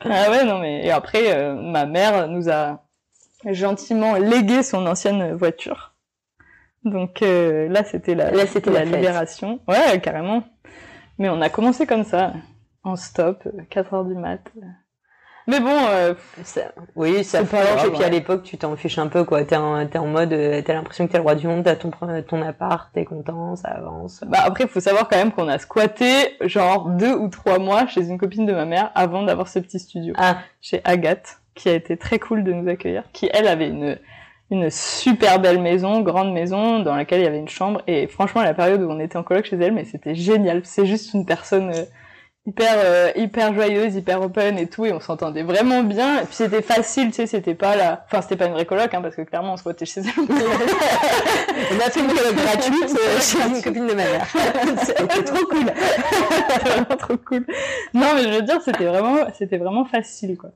ah 0.00 0.30
ouais, 0.30 0.44
non 0.44 0.58
mais 0.58 0.84
et 0.84 0.90
après, 0.90 1.36
euh, 1.36 1.54
ma 1.54 1.86
mère 1.86 2.28
nous 2.28 2.48
a 2.50 2.82
gentiment 3.44 4.14
légué 4.14 4.62
son 4.62 4.86
ancienne 4.86 5.34
voiture. 5.34 5.94
Donc 6.84 7.22
euh, 7.22 7.68
là, 7.68 7.84
c'était 7.84 8.14
la, 8.14 8.30
Là, 8.30 8.46
c'était 8.46 8.70
la 8.70 8.84
libération. 8.84 9.60
Ouais, 9.68 10.00
carrément. 10.00 10.44
Mais 11.18 11.28
on 11.28 11.40
a 11.40 11.48
commencé 11.48 11.86
comme 11.86 12.04
ça, 12.04 12.32
en 12.84 12.96
stop, 12.96 13.46
4 13.70 13.94
heures 13.94 14.04
du 14.04 14.14
mat. 14.14 14.40
Mais 15.48 15.60
bon, 15.60 15.76
euh, 15.90 16.14
Ça- 16.44 16.70
oui, 16.94 17.24
ça 17.24 17.42
grave, 17.42 17.86
et 17.86 17.90
puis 17.90 18.04
à 18.04 18.08
l'époque, 18.10 18.42
tu 18.42 18.58
t'en 18.58 18.76
fiches 18.76 18.98
un 18.98 19.06
peu, 19.08 19.24
quoi. 19.24 19.42
T'es 19.44 19.56
en, 19.56 19.84
t'es 19.86 19.98
en 19.98 20.06
mode, 20.06 20.32
euh, 20.32 20.60
t'as 20.62 20.74
l'impression 20.74 21.06
que 21.06 21.12
t'es 21.12 21.18
le 21.18 21.22
roi 21.24 21.34
du 21.34 21.48
monde, 21.48 21.64
t'as 21.64 21.74
ton, 21.74 21.88
pre- 21.88 22.22
ton 22.24 22.42
appart, 22.42 22.90
t'es 22.92 23.04
content, 23.06 23.56
ça 23.56 23.68
avance. 23.68 24.22
Bah 24.26 24.38
après, 24.44 24.64
il 24.64 24.70
faut 24.70 24.80
savoir 24.80 25.08
quand 25.08 25.16
même 25.16 25.32
qu'on 25.32 25.48
a 25.48 25.58
squatté 25.58 26.36
genre 26.42 26.90
deux 26.90 27.14
ou 27.14 27.28
trois 27.28 27.58
mois 27.58 27.86
chez 27.86 28.06
une 28.08 28.18
copine 28.18 28.46
de 28.46 28.52
ma 28.52 28.66
mère 28.66 28.90
avant 28.94 29.22
d'avoir 29.22 29.48
ce 29.48 29.58
petit 29.58 29.78
studio. 29.80 30.14
Ah, 30.18 30.38
Chez 30.60 30.82
Agathe, 30.84 31.38
qui 31.54 31.68
a 31.70 31.72
été 31.74 31.96
très 31.96 32.18
cool 32.18 32.44
de 32.44 32.52
nous 32.52 32.68
accueillir, 32.68 33.04
qui 33.12 33.28
elle 33.32 33.48
avait 33.48 33.68
une 33.68 33.98
une 34.50 34.70
super 34.70 35.40
belle 35.40 35.60
maison, 35.60 36.00
grande 36.00 36.32
maison, 36.32 36.78
dans 36.78 36.96
laquelle 36.96 37.20
il 37.20 37.24
y 37.24 37.26
avait 37.26 37.38
une 37.38 37.50
chambre. 37.50 37.82
Et 37.86 38.06
franchement, 38.06 38.42
la 38.42 38.54
période 38.54 38.80
où 38.80 38.90
on 38.90 38.98
était 38.98 39.18
en 39.18 39.22
coloc 39.22 39.44
chez 39.44 39.56
elle, 39.56 39.72
mais 39.74 39.84
c'était 39.84 40.14
génial. 40.14 40.62
C'est 40.64 40.86
juste 40.86 41.12
une 41.12 41.26
personne 41.26 41.70
euh, 41.70 41.84
hyper 42.48 42.72
euh, 42.76 43.10
hyper 43.14 43.52
joyeuse, 43.54 43.94
hyper 43.94 44.22
open 44.22 44.58
et 44.58 44.66
tout, 44.66 44.86
et 44.86 44.92
on 44.92 45.00
s'entendait 45.00 45.42
vraiment 45.42 45.82
bien. 45.82 46.22
Et 46.22 46.24
puis 46.24 46.34
c'était 46.34 46.62
facile, 46.62 47.08
tu 47.08 47.14
sais, 47.16 47.26
c'était 47.26 47.54
pas 47.54 47.76
la, 47.76 48.04
enfin 48.06 48.22
c'était 48.22 48.36
pas 48.36 48.46
une 48.46 48.54
vraie 48.54 48.64
coloc, 48.66 48.92
hein, 48.94 49.02
parce 49.02 49.14
que 49.16 49.22
clairement 49.22 49.52
on 49.52 49.56
squattait 49.56 49.84
chez 49.84 50.00
elle. 50.00 50.06
on 50.28 51.78
a 51.78 51.90
fait 51.90 52.00
une 52.00 52.06
coloc 52.08 52.34
gratuite 52.34 52.96
euh, 52.98 53.20
chez 53.20 53.38
une 53.56 53.62
copine 53.62 53.86
de 53.86 53.94
ma 53.94 54.04
mère. 54.04 54.26
C'était 54.82 55.22
trop 55.24 55.44
cool. 55.46 55.66
Vraiment 56.64 56.96
trop 56.98 57.16
cool. 57.18 57.46
Non, 57.94 58.06
mais 58.14 58.22
je 58.24 58.28
veux 58.30 58.42
dire, 58.42 58.60
c'était 58.62 58.86
vraiment, 58.86 59.16
c'était 59.36 59.58
vraiment 59.58 59.84
facile, 59.84 60.36
quoi. 60.36 60.50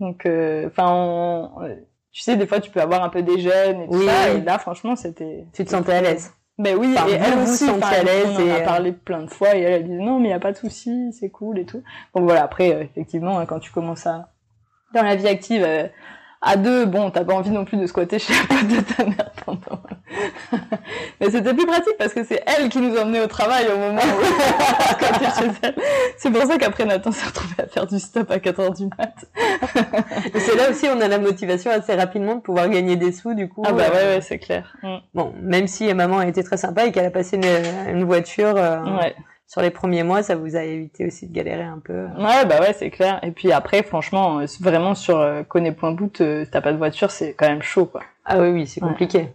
Donc, 0.00 0.26
euh, 0.26 0.66
enfin, 0.66 0.90
on- 0.90 1.62
euh, 1.62 1.74
tu 2.10 2.20
sais, 2.22 2.36
des 2.36 2.46
fois, 2.46 2.60
tu 2.60 2.70
peux 2.70 2.80
avoir 2.80 3.02
un 3.04 3.08
peu 3.08 3.22
des 3.22 3.38
jeunes 3.40 3.82
et 3.82 3.86
tout 3.86 3.94
Oui, 3.94 4.06
ça, 4.06 4.12
oui. 4.34 4.38
et 4.40 4.44
là, 4.44 4.58
franchement, 4.58 4.96
c'était. 4.96 5.46
Tu 5.52 5.64
te 5.64 5.70
sentais 5.70 5.92
à 5.92 6.00
l'aise. 6.02 6.32
Ben 6.62 6.76
oui, 6.76 6.94
et 7.08 7.12
elle 7.14 7.38
aussi, 7.40 7.68
enfin, 7.68 7.88
à 7.88 8.02
l'aise 8.04 8.38
on 8.38 8.48
en 8.48 8.54
a 8.54 8.60
parlé 8.60 8.92
plein 8.92 9.22
de 9.22 9.30
fois, 9.30 9.56
et 9.56 9.62
elle, 9.62 9.72
elle 9.72 9.84
disait 9.84 9.98
non, 9.98 10.20
mais 10.20 10.28
y 10.28 10.32
a 10.32 10.38
pas 10.38 10.52
de 10.52 10.56
souci, 10.56 11.12
c'est 11.12 11.28
cool 11.28 11.58
et 11.58 11.64
tout. 11.64 11.82
Donc 12.14 12.22
voilà, 12.24 12.44
après, 12.44 12.72
euh, 12.72 12.82
effectivement, 12.82 13.40
hein, 13.40 13.46
quand 13.46 13.58
tu 13.58 13.72
commences 13.72 14.06
à, 14.06 14.28
dans 14.94 15.02
la 15.02 15.16
vie 15.16 15.26
active, 15.26 15.64
euh, 15.66 15.88
à 16.44 16.56
deux, 16.56 16.86
bon, 16.86 17.10
t'as 17.10 17.24
pas 17.24 17.34
envie 17.34 17.50
non 17.50 17.64
plus 17.64 17.76
de 17.76 17.86
squatter 17.86 18.18
chez 18.18 18.32
la 18.32 18.56
pote 18.56 18.66
de 18.66 18.80
ta 18.80 19.04
mère 19.04 19.30
pendant. 19.46 19.80
Mais 21.20 21.30
c'était 21.30 21.54
plus 21.54 21.66
pratique 21.66 21.96
parce 21.98 22.12
que 22.12 22.24
c'est 22.24 22.42
elle 22.46 22.68
qui 22.68 22.80
nous 22.80 22.96
emmenait 22.96 23.20
au 23.20 23.28
travail 23.28 23.66
au 23.72 23.78
moment 23.78 24.00
où 24.00 24.20
on 24.20 24.92
squattait 24.94 25.40
chez 25.40 25.50
elle. 25.62 25.74
C'est 26.16 26.30
pour 26.32 26.42
ça 26.42 26.58
qu'après 26.58 26.84
Nathan 26.84 27.12
s'est 27.12 27.26
retrouvé 27.26 27.54
à 27.58 27.66
faire 27.68 27.86
du 27.86 28.00
stop 28.00 28.28
à 28.30 28.40
4 28.40 28.60
heures 28.60 28.72
du 28.72 28.86
mat. 28.86 29.14
Et 30.34 30.40
c'est 30.40 30.56
là 30.56 30.70
aussi, 30.70 30.88
on 30.88 31.00
a 31.00 31.06
la 31.06 31.18
motivation 31.18 31.70
assez 31.70 31.94
rapidement 31.94 32.34
de 32.34 32.40
pouvoir 32.40 32.68
gagner 32.68 32.96
des 32.96 33.12
sous, 33.12 33.34
du 33.34 33.48
coup. 33.48 33.62
Ah 33.64 33.72
bah 33.72 33.84
euh, 33.84 33.90
ouais, 33.90 34.14
ouais, 34.16 34.20
c'est 34.20 34.38
clair. 34.38 34.76
Mm. 34.82 34.96
Bon, 35.14 35.32
même 35.40 35.68
si 35.68 35.94
maman 35.94 36.18
a 36.18 36.26
été 36.26 36.42
très 36.42 36.56
sympa 36.56 36.86
et 36.86 36.92
qu'elle 36.92 37.06
a 37.06 37.10
passé 37.10 37.36
une, 37.36 37.94
une 37.96 38.04
voiture 38.04 38.56
euh, 38.56 38.80
Ouais. 38.82 39.14
Sur 39.52 39.60
les 39.60 39.68
premiers 39.70 40.02
mois, 40.02 40.22
ça 40.22 40.34
vous 40.34 40.56
a 40.56 40.62
évité 40.62 41.04
aussi 41.04 41.28
de 41.28 41.34
galérer 41.34 41.62
un 41.64 41.78
peu. 41.78 42.04
Ouais, 42.16 42.46
bah 42.46 42.58
ouais, 42.60 42.72
c'est 42.72 42.88
clair. 42.88 43.20
Et 43.22 43.32
puis 43.32 43.52
après, 43.52 43.82
franchement, 43.82 44.38
euh, 44.38 44.46
vraiment 44.62 44.94
sur 44.94 45.18
euh, 45.20 45.42
Connais.boot, 45.42 46.22
euh, 46.22 46.46
si 46.46 46.50
t'as 46.50 46.62
pas 46.62 46.72
de 46.72 46.78
voiture, 46.78 47.10
c'est 47.10 47.34
quand 47.34 47.46
même 47.46 47.60
chaud, 47.60 47.84
quoi. 47.84 48.00
Ah 48.24 48.38
oui, 48.40 48.48
oui, 48.48 48.66
c'est 48.66 48.82
Ouais. 48.82 48.88
compliqué. 48.88 49.28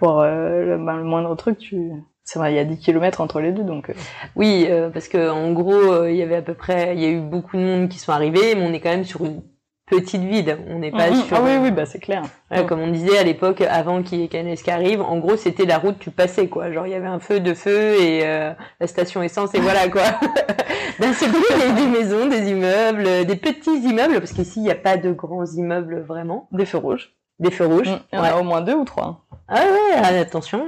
Pour 0.00 0.20
euh, 0.20 0.64
le, 0.64 0.84
ben, 0.84 0.96
le 0.96 1.04
moindre 1.04 1.36
truc, 1.36 1.58
tu... 1.58 1.92
C'est 2.24 2.40
vrai, 2.40 2.52
il 2.54 2.56
y 2.56 2.58
a 2.58 2.64
10 2.64 2.78
kilomètres 2.80 3.20
entre 3.20 3.38
les 3.40 3.52
deux, 3.52 3.62
donc... 3.62 3.88
euh, 3.90 3.94
Oui, 4.34 4.66
euh, 4.68 4.90
parce 4.90 5.06
que 5.06 5.30
en 5.30 5.52
gros, 5.52 5.92
euh, 5.92 6.10
il 6.10 6.16
y 6.16 6.22
avait 6.22 6.34
à 6.34 6.42
peu 6.42 6.54
près, 6.54 6.96
il 6.96 7.00
y 7.00 7.06
a 7.06 7.10
eu 7.10 7.20
beaucoup 7.20 7.56
de 7.56 7.62
monde 7.62 7.88
qui 7.88 8.00
sont 8.00 8.10
arrivés, 8.10 8.56
mais 8.56 8.66
on 8.66 8.72
est 8.72 8.80
quand 8.80 8.90
même 8.90 9.04
sur 9.04 9.24
une 9.24 9.42
petite 9.86 10.22
ville. 10.22 10.58
On 10.68 10.78
n'est 10.80 10.90
pas 10.90 11.10
mhm. 11.10 11.22
sur. 11.22 11.36
Ah 11.36 11.40
oui, 11.44 11.52
oui, 11.60 11.70
bah 11.70 11.86
c'est 11.86 11.98
clair. 12.00 12.22
Ouais, 12.50 12.62
Mm. 12.62 12.66
Comme 12.66 12.80
on 12.80 12.90
disait 12.90 13.18
à 13.18 13.22
l'époque, 13.22 13.60
avant 13.62 14.02
qu'il 14.02 14.20
y 14.20 14.24
ait 14.24 14.28
Canesque 14.28 14.68
arrive, 14.68 15.00
en 15.00 15.18
gros, 15.18 15.36
c'était 15.36 15.64
la 15.64 15.78
route, 15.78 15.98
tu 15.98 16.10
passais, 16.10 16.48
quoi. 16.48 16.70
Genre, 16.72 16.86
il 16.86 16.90
y 16.90 16.94
avait 16.94 17.06
un 17.06 17.18
feu, 17.20 17.40
de 17.40 17.54
feu 17.54 17.94
et 18.00 18.26
euh, 18.26 18.52
la 18.80 18.86
station 18.86 19.22
essence, 19.22 19.54
et 19.54 19.60
voilà, 19.60 19.88
quoi. 19.88 20.02
D'un 21.00 21.12
seul 21.12 21.30
coup, 21.30 21.42
il 21.50 21.58
y 21.58 21.62
avait 21.62 21.80
des 21.80 21.86
maisons, 21.86 22.26
des 22.26 22.50
immeubles, 22.50 23.26
des 23.26 23.36
petits 23.36 23.78
immeubles, 23.80 24.18
parce 24.18 24.32
qu'ici, 24.32 24.60
il 24.60 24.62
n'y 24.62 24.70
a 24.70 24.74
pas 24.76 24.96
de 24.96 25.12
grands 25.12 25.44
immeubles, 25.46 26.00
vraiment. 26.00 26.48
Des 26.52 26.64
feux 26.66 26.78
rouges. 26.78 27.12
Des 27.38 27.50
feux 27.50 27.66
rouges. 27.66 27.88
Mm. 27.90 27.98
Il 28.12 28.16
y 28.16 28.18
en 28.18 28.22
Ouais. 28.22 28.28
a 28.28 28.38
au 28.40 28.42
moins 28.44 28.62
deux 28.62 28.74
ou 28.74 28.84
trois. 28.84 29.26
Ah 29.48 29.56
ouais, 29.62 29.96
ah, 30.02 30.06
attention. 30.20 30.64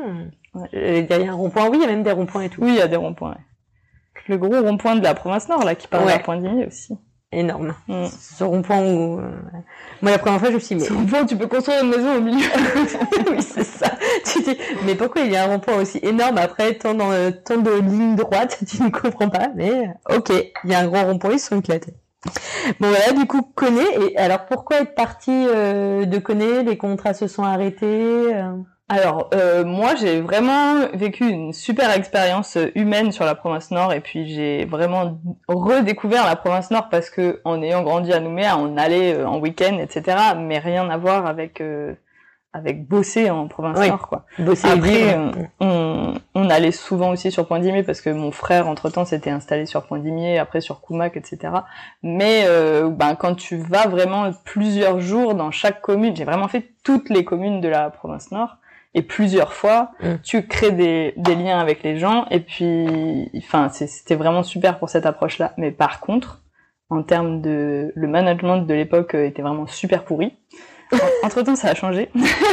Ouais. 0.54 0.68
Euh, 0.74 1.06
Il 1.10 1.24
y 1.24 1.28
a 1.28 1.32
un 1.32 1.34
rond-point, 1.34 1.68
oui, 1.68 1.78
il 1.78 1.82
y 1.82 1.84
a 1.84 1.88
même 1.88 2.02
des 2.02 2.12
ronds-points 2.12 2.42
et 2.42 2.48
tout. 2.50 2.62
Oui, 2.62 2.70
il 2.70 2.76
y 2.76 2.80
a 2.82 2.88
des 2.88 2.96
ronds-points, 2.96 3.30
ouais. 3.30 3.36
Le 4.28 4.36
gros 4.36 4.60
rond-point 4.60 4.96
de 4.96 5.02
la 5.02 5.14
province 5.14 5.48
Nord, 5.48 5.64
là, 5.64 5.74
qui 5.74 5.88
part 5.88 6.04
Ouais. 6.04 6.12
à 6.12 6.18
Point-Digny 6.18 6.66
aussi. 6.66 6.98
Énorme. 7.32 7.74
Mm. 7.88 8.06
Ce 8.06 8.44
rond-point 8.44 8.80
où... 8.80 9.20
Euh, 9.20 9.30
moi, 10.02 10.12
la 10.12 10.18
première 10.18 10.40
fois, 10.40 10.50
je 10.50 10.54
me 10.54 10.60
suis 10.60 10.76
dit, 10.76 10.82
mais... 10.82 10.88
Ce 10.88 10.92
rond-point, 10.92 11.26
tu 11.26 11.36
peux 11.36 11.46
construire 11.46 11.84
une 11.84 11.90
maison 11.90 12.16
au 12.16 12.20
milieu. 12.20 12.46
oui, 13.30 13.42
c'est 13.42 13.64
ça. 13.64 13.92
Tu 14.24 14.42
dis, 14.42 14.56
mais 14.86 14.94
pourquoi 14.94 15.22
il 15.22 15.32
y 15.32 15.36
a 15.36 15.44
un 15.44 15.46
rond-point 15.48 15.76
aussi 15.76 15.98
énorme 16.02 16.38
après 16.38 16.74
tant, 16.74 16.94
dans, 16.94 17.32
tant 17.44 17.58
de 17.58 17.80
lignes 17.80 18.16
droites? 18.16 18.58
Tu 18.68 18.82
ne 18.82 18.90
comprends 18.90 19.28
pas, 19.28 19.48
mais 19.54 19.90
ok, 20.10 20.30
il 20.64 20.70
y 20.70 20.74
a 20.74 20.80
un 20.80 20.86
grand 20.86 21.04
rond-point, 21.04 21.32
ils 21.32 21.40
sont 21.40 21.58
éclatés. 21.58 21.94
Bon 22.80 22.88
voilà, 22.88 23.12
du 23.12 23.26
coup, 23.26 23.42
connaît. 23.54 23.86
Et 24.00 24.16
alors, 24.18 24.46
pourquoi 24.46 24.80
être 24.80 24.94
parti 24.94 25.30
euh, 25.30 26.04
de 26.04 26.18
connaît 26.18 26.62
Les 26.62 26.76
contrats 26.76 27.14
se 27.14 27.28
sont 27.28 27.44
arrêtés 27.44 28.34
euh? 28.34 28.52
Alors 28.88 29.28
euh, 29.34 29.64
moi 29.64 29.94
j'ai 29.96 30.20
vraiment 30.20 30.86
vécu 30.94 31.28
une 31.28 31.52
super 31.52 31.94
expérience 31.94 32.56
humaine 32.74 33.12
sur 33.12 33.26
la 33.26 33.34
province 33.34 33.70
Nord 33.70 33.92
et 33.92 34.00
puis 34.00 34.26
j'ai 34.28 34.64
vraiment 34.64 35.20
redécouvert 35.46 36.24
la 36.24 36.36
province 36.36 36.70
Nord 36.70 36.88
parce 36.88 37.10
que 37.10 37.40
en 37.44 37.62
ayant 37.62 37.82
grandi 37.82 38.12
à 38.14 38.20
Nouméa 38.20 38.56
on 38.56 38.78
allait 38.78 39.14
euh, 39.14 39.28
en 39.28 39.38
week-end 39.40 39.76
etc 39.78 40.16
mais 40.38 40.58
rien 40.58 40.88
à 40.88 40.96
voir 40.96 41.26
avec 41.26 41.60
euh, 41.60 41.94
avec 42.54 42.88
bosser 42.88 43.28
en 43.28 43.46
province 43.46 43.78
Nord 43.78 44.08
quoi. 44.08 44.24
Bosser 44.38 44.68
Après 44.68 45.18
on, 45.60 46.14
on, 46.34 46.48
allait 46.48 46.72
souvent 46.72 47.10
aussi 47.10 47.30
sur 47.30 47.46
Point 47.46 47.58
d'Imier 47.58 47.82
parce 47.82 48.00
que 48.00 48.08
mon 48.08 48.32
frère 48.32 48.68
entre 48.68 48.88
temps 48.88 49.04
s'était 49.04 49.28
installé 49.28 49.66
sur 49.66 49.86
Point 49.86 49.98
d'Imier 49.98 50.38
après 50.38 50.62
sur 50.62 50.80
Koumac 50.80 51.18
etc. 51.18 51.52
Mais 52.02 52.46
ben 52.90 53.16
quand 53.16 53.34
tu 53.34 53.58
vas 53.58 53.86
vraiment 53.86 54.30
plusieurs 54.46 54.98
jours 54.98 55.34
dans 55.34 55.50
chaque 55.50 55.82
commune 55.82 56.16
j'ai 56.16 56.24
vraiment 56.24 56.48
fait 56.48 56.72
toutes 56.84 57.10
les 57.10 57.22
communes 57.22 57.60
de 57.60 57.68
la 57.68 57.90
province 57.90 58.32
Nord 58.32 58.56
et 58.94 59.02
plusieurs 59.02 59.52
fois, 59.52 59.92
mm. 60.00 60.14
tu 60.22 60.46
crées 60.46 60.72
des, 60.72 61.14
des, 61.16 61.34
liens 61.34 61.58
avec 61.58 61.82
les 61.82 61.98
gens 61.98 62.26
et 62.30 62.40
puis, 62.40 63.30
enfin, 63.36 63.68
c'était 63.68 64.14
vraiment 64.14 64.42
super 64.42 64.78
pour 64.78 64.88
cette 64.88 65.06
approche-là. 65.06 65.52
Mais 65.56 65.70
par 65.70 66.00
contre, 66.00 66.42
en 66.90 67.02
termes 67.02 67.40
de 67.40 67.92
le 67.94 68.08
management 68.08 68.58
de 68.58 68.74
l'époque 68.74 69.14
euh, 69.14 69.26
était 69.26 69.42
vraiment 69.42 69.66
super 69.66 70.04
pourri. 70.04 70.32
Entre 71.22 71.42
temps, 71.42 71.54
ça 71.54 71.68
a 71.68 71.74
changé. 71.74 72.08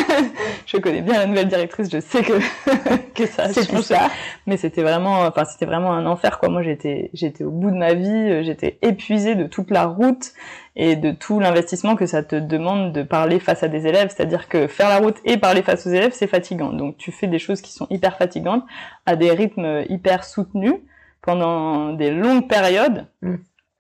je 0.66 0.78
connais 0.78 1.02
bien 1.02 1.20
la 1.20 1.26
nouvelle 1.26 1.48
directrice, 1.48 1.90
je 1.90 2.02
sais 2.02 2.22
que 2.22 2.34
que 3.14 3.26
ça 3.26 3.44
a 3.44 3.54
changé. 3.54 3.82
Ça. 3.82 4.10
Mais 4.46 4.58
c'était 4.58 4.82
vraiment, 4.82 5.22
enfin, 5.22 5.46
c'était 5.46 5.66
vraiment 5.66 5.94
un 5.94 6.06
enfer, 6.06 6.38
quoi. 6.38 6.50
Moi, 6.50 6.62
j'étais, 6.62 7.12
j'étais 7.14 7.46
au 7.46 7.52
bout 7.52 7.72
de 7.72 7.78
ma 7.78 7.94
vie, 7.94 8.10
euh, 8.10 8.44
j'étais 8.44 8.78
épuisée 8.82 9.36
de 9.36 9.48
toute 9.48 9.72
la 9.72 9.86
route 9.86 10.34
et 10.76 10.96
de 10.96 11.12
tout 11.12 11.40
l'investissement 11.40 11.96
que 11.96 12.06
ça 12.06 12.24
te 12.24 12.36
demande 12.36 12.92
de 12.92 13.04
parler 13.04 13.40
face 13.40 13.64
à 13.64 13.68
des 13.68 13.88
élèves. 13.88 14.14
C'est-à-dire 14.16 14.50
que 14.50 14.68
faire 14.68 14.90
la 14.90 14.98
route 14.98 15.18
et 15.24 15.38
parler 15.38 15.62
face 15.62 15.88
aux 15.88 15.90
élèves, 15.90 16.12
c'est 16.14 16.28
fatigant. 16.28 16.74
Donc, 16.74 16.98
tu 16.98 17.12
fais 17.12 17.28
des 17.28 17.40
choses 17.40 17.62
qui 17.62 17.72
sont 17.72 17.88
hyper 17.90 18.18
fatigantes 18.18 18.64
à 19.06 19.16
des 19.16 19.32
rythmes 19.32 19.84
hyper 19.90 20.24
soutenus 20.24 20.76
pendant 21.22 21.94
des 21.94 22.12
longues 22.12 22.48
périodes. 22.48 23.08
Mm. 23.22 23.36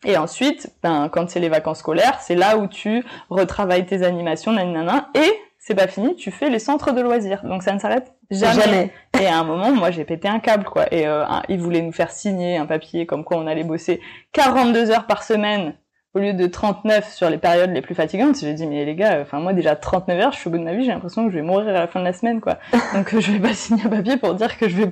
Et 0.05 0.17
ensuite, 0.17 0.71
ben, 0.83 1.09
quand 1.09 1.29
c'est 1.29 1.39
les 1.39 1.49
vacances 1.49 1.79
scolaires, 1.79 2.19
c'est 2.21 2.35
là 2.35 2.57
où 2.57 2.67
tu 2.67 3.03
retravailles 3.29 3.85
tes 3.85 4.03
animations, 4.03 4.51
nanana, 4.51 5.09
et 5.15 5.33
c'est 5.57 5.73
pas 5.73 5.87
fini, 5.87 6.15
tu 6.15 6.29
fais 6.29 6.49
les 6.51 6.59
centres 6.59 6.91
de 6.91 7.01
loisirs. 7.01 7.43
Donc 7.43 7.63
ça 7.63 7.73
ne 7.73 7.79
s'arrête 7.79 8.13
jamais. 8.29 8.91
Et 9.19 9.25
à 9.25 9.39
un 9.39 9.43
moment, 9.43 9.71
moi, 9.71 9.89
j'ai 9.89 10.05
pété 10.05 10.27
un 10.27 10.39
câble, 10.39 10.65
quoi. 10.65 10.85
Et 10.93 11.07
euh, 11.07 11.25
ils 11.49 11.59
voulaient 11.59 11.81
nous 11.81 11.91
faire 11.91 12.11
signer 12.11 12.57
un 12.57 12.67
papier 12.67 13.07
comme 13.07 13.23
quoi 13.23 13.37
on 13.37 13.47
allait 13.47 13.63
bosser 13.63 13.99
42 14.33 14.91
heures 14.91 15.07
par 15.07 15.23
semaine 15.23 15.73
au 16.15 16.19
lieu 16.19 16.33
de 16.33 16.47
39 16.47 17.13
sur 17.13 17.29
les 17.29 17.37
périodes 17.37 17.71
les 17.71 17.81
plus 17.81 17.93
fatigantes, 17.93 18.39
j'ai 18.39 18.53
dit 18.53 18.65
mais 18.65 18.85
les 18.85 18.95
gars, 18.95 19.19
enfin 19.21 19.39
moi 19.39 19.51
déjà 19.51 19.75
39 19.75 20.19
heures, 20.19 20.31
je 20.31 20.37
suis 20.37 20.47
au 20.47 20.51
bout 20.51 20.57
de 20.57 20.63
ma 20.63 20.73
vie, 20.73 20.85
j'ai 20.85 20.91
l'impression 20.91 21.25
que 21.25 21.31
je 21.31 21.35
vais 21.35 21.41
mourir 21.41 21.67
à 21.67 21.73
la 21.73 21.87
fin 21.87 21.99
de 21.99 22.05
la 22.05 22.13
semaine 22.13 22.39
quoi. 22.39 22.57
Donc 22.93 23.19
je 23.19 23.31
vais 23.33 23.39
pas 23.39 23.53
signer 23.53 23.85
un 23.85 23.89
papier 23.89 24.15
pour 24.15 24.33
dire 24.33 24.57
que 24.57 24.69
je 24.69 24.77
vais 24.77 24.85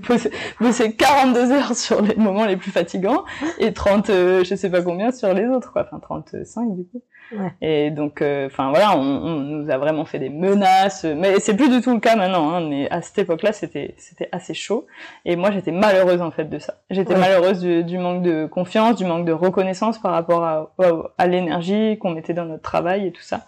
bosser, 0.59 0.93
42 0.93 1.51
heures 1.53 1.75
sur 1.75 2.01
les 2.01 2.15
moments 2.15 2.45
les 2.45 2.57
plus 2.57 2.71
fatigants 2.71 3.23
et 3.57 3.71
30 3.71 4.09
euh, 4.09 4.43
je 4.43 4.53
sais 4.53 4.69
pas 4.69 4.81
combien 4.81 5.11
sur 5.11 5.33
les 5.33 5.47
autres 5.47 5.71
quoi, 5.71 5.85
enfin 5.85 5.99
35 5.99 6.75
du 6.75 6.83
coup. 6.83 7.01
Et 7.61 7.91
donc, 7.91 8.21
euh, 8.21 8.47
enfin 8.47 8.69
voilà, 8.69 8.97
on, 8.97 9.01
on, 9.01 9.39
nous 9.39 9.69
a 9.69 9.77
vraiment 9.77 10.05
fait 10.05 10.19
des 10.19 10.29
menaces, 10.29 11.03
mais 11.05 11.39
c'est 11.39 11.55
plus 11.55 11.69
du 11.69 11.81
tout 11.81 11.93
le 11.93 11.99
cas 11.99 12.15
maintenant. 12.15 12.51
Hein, 12.53 12.67
mais 12.69 12.89
à 12.89 13.01
cette 13.01 13.17
époque-là, 13.19 13.51
c'était 13.51 13.95
c'était 13.97 14.29
assez 14.31 14.53
chaud. 14.53 14.87
Et 15.25 15.35
moi, 15.35 15.51
j'étais 15.51 15.71
malheureuse 15.71 16.21
en 16.21 16.31
fait 16.31 16.45
de 16.45 16.59
ça. 16.59 16.75
J'étais 16.89 17.15
malheureuse 17.15 17.59
du, 17.61 17.83
du, 17.83 17.97
manque 17.97 18.23
de 18.23 18.45
confiance, 18.45 18.95
du 18.95 19.05
manque 19.05 19.25
de 19.25 19.31
reconnaissance 19.31 19.99
par 19.99 20.11
rapport 20.11 20.43
à, 20.43 20.73
à, 21.17 21.27
l'énergie 21.27 21.97
qu'on 21.99 22.11
mettait 22.11 22.33
dans 22.33 22.45
notre 22.45 22.63
travail 22.63 23.07
et 23.07 23.11
tout 23.11 23.21
ça. 23.21 23.41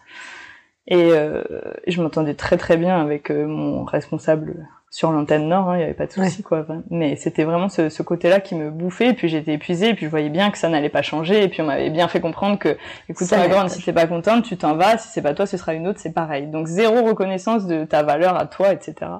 Et 0.87 1.11
euh, 1.11 1.41
je 1.87 2.01
m'entendais 2.01 2.35
très 2.35 2.57
très 2.57 2.77
bien 2.77 2.99
avec 2.99 3.31
euh, 3.31 3.47
mon 3.47 3.83
responsable 3.83 4.67
sur 4.91 5.11
l'antenne 5.11 5.49
nord, 5.49 5.69
hein, 5.69 5.77
il 5.77 5.81
y 5.81 5.83
avait 5.83 5.93
pas 5.93 6.05
de 6.05 6.11
souci 6.13 6.41
quoi. 6.41 6.65
Mais 6.89 7.17
c'était 7.17 7.43
vraiment 7.43 7.67
ce, 7.67 7.89
ce 7.89 8.01
côté-là 8.01 8.39
qui 8.39 8.55
me 8.55 8.71
bouffait. 8.71 9.09
Et 9.09 9.13
puis 9.13 9.27
j'étais 9.27 9.53
épuisée, 9.53 9.89
et 9.89 9.93
puis 9.93 10.05
je 10.05 10.09
voyais 10.09 10.29
bien 10.29 10.51
que 10.51 10.57
ça 10.57 10.69
n'allait 10.69 10.89
pas 10.89 11.01
changer. 11.01 11.43
Et 11.43 11.49
puis 11.49 11.61
on 11.61 11.65
m'avait 11.65 11.89
bien 11.89 12.07
fait 12.07 12.21
comprendre 12.21 12.57
que, 12.57 12.77
écoute, 13.09 13.29
ma 13.31 13.49
grande, 13.49 13.69
si 13.69 13.83
t'es 13.83 13.91
pas 13.91 14.07
contente, 14.07 14.45
tu 14.45 14.55
t'en 14.55 14.75
vas. 14.75 14.97
Si 14.97 15.09
c'est 15.09 15.21
pas 15.21 15.33
toi, 15.33 15.45
ce 15.45 15.57
sera 15.57 15.73
une 15.73 15.87
autre, 15.87 15.99
c'est 15.99 16.13
pareil. 16.13 16.47
Donc 16.47 16.67
zéro 16.67 17.03
reconnaissance 17.03 17.65
de 17.67 17.83
ta 17.83 18.03
valeur 18.03 18.37
à 18.37 18.45
toi, 18.45 18.71
etc. 18.71 19.11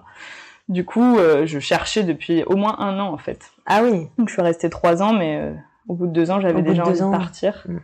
Du 0.70 0.86
coup, 0.86 1.18
euh, 1.18 1.45
je 1.45 1.59
cherchais 1.59 2.03
depuis 2.03 2.43
au 2.43 2.55
moins 2.55 2.78
un 2.80 2.97
an 2.99 3.11
en 3.11 3.18
fait. 3.18 3.51
Ah 3.66 3.82
oui. 3.84 4.07
Donc 4.18 4.30
je 4.30 4.34
suis 4.34 4.41
restée 4.41 4.70
trois 4.70 5.03
ans, 5.03 5.11
mais 5.11 5.39
euh, 5.41 5.51
au 5.89 5.95
bout 5.95 6.07
de 6.07 6.13
deux 6.13 6.32
ans, 6.32 6.39
j'avais 6.39 6.61
déjà 6.61 6.86
envie 6.86 6.99
de 6.99 7.11
partir. 7.11 7.66
Mm. 7.68 7.78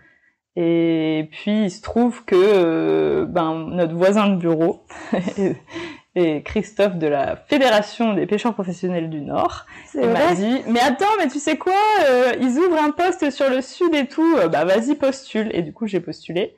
Et 0.55 1.29
puis 1.31 1.65
il 1.65 1.71
se 1.71 1.81
trouve 1.81 2.25
que 2.25 2.35
euh, 2.35 3.25
ben 3.25 3.67
notre 3.69 3.95
voisin 3.95 4.27
de 4.27 4.35
bureau 4.35 4.85
et 6.15 6.43
Christophe 6.43 6.95
de 6.97 7.07
la 7.07 7.35
Fédération 7.35 8.13
des 8.13 8.25
pêcheurs 8.25 8.53
professionnels 8.53 9.09
du 9.09 9.21
Nord. 9.21 9.65
M'a 9.95 10.33
dit, 10.33 10.61
mais 10.67 10.81
attends, 10.81 11.05
mais 11.19 11.27
tu 11.27 11.39
sais 11.39 11.57
quoi, 11.57 11.73
euh, 12.05 12.33
ils 12.41 12.57
ouvrent 12.57 12.81
un 12.81 12.91
poste 12.91 13.29
sur 13.31 13.49
le 13.49 13.61
sud 13.61 13.95
et 13.95 14.07
tout, 14.07 14.37
euh, 14.37 14.47
bah 14.47 14.65
vas-y 14.65 14.95
postule. 14.95 15.49
Et 15.53 15.61
du 15.61 15.73
coup 15.73 15.87
j'ai 15.87 16.01
postulé. 16.01 16.55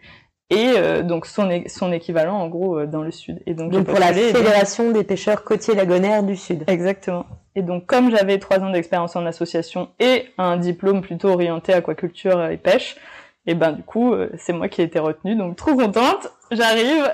Et 0.50 0.74
euh, 0.76 1.04
donc 1.04 1.26
son, 1.26 1.50
son 1.68 1.91
équivalent 1.91 2.36
en 2.36 2.48
gros 2.48 2.86
dans 2.86 3.04
le 3.04 3.12
sud. 3.12 3.41
Et 3.46 3.54
donc, 3.54 3.72
donc 3.72 3.86
pour 3.86 4.00
la 4.00 4.14
Fédération 4.14 4.91
des 4.91 5.04
pêcheurs 5.04 5.44
côtiers 5.44 5.76
lagonaires 5.76 6.24
du 6.24 6.36
sud. 6.36 6.64
Exactement. 6.68 7.26
Et 7.56 7.62
donc 7.62 7.86
comme 7.86 8.10
j'avais 8.10 8.39
trois 8.39 8.60
ans 8.60 8.72
d'expérience 8.72 9.16
en 9.16 9.26
association 9.26 9.89
et 10.00 10.26
un 10.39 10.58
diplôme 10.58 11.02
plutôt 11.02 11.30
orienté 11.30 11.74
aquaculture 11.74 12.44
et 12.46 12.58
pêche, 12.58 12.98
et 13.46 13.56
ben 13.56 13.74
du 13.74 13.84
coup, 13.84 14.14
euh, 14.14 14.30
c'est 14.38 14.54
moi 14.54 14.70
qui 14.70 14.82
ai 14.82 14.86
été 14.86 15.00
retenue, 15.00 15.36
donc 15.36 15.58
trop 15.58 15.76
contente. 15.76 16.32
J'arrive 16.52 17.12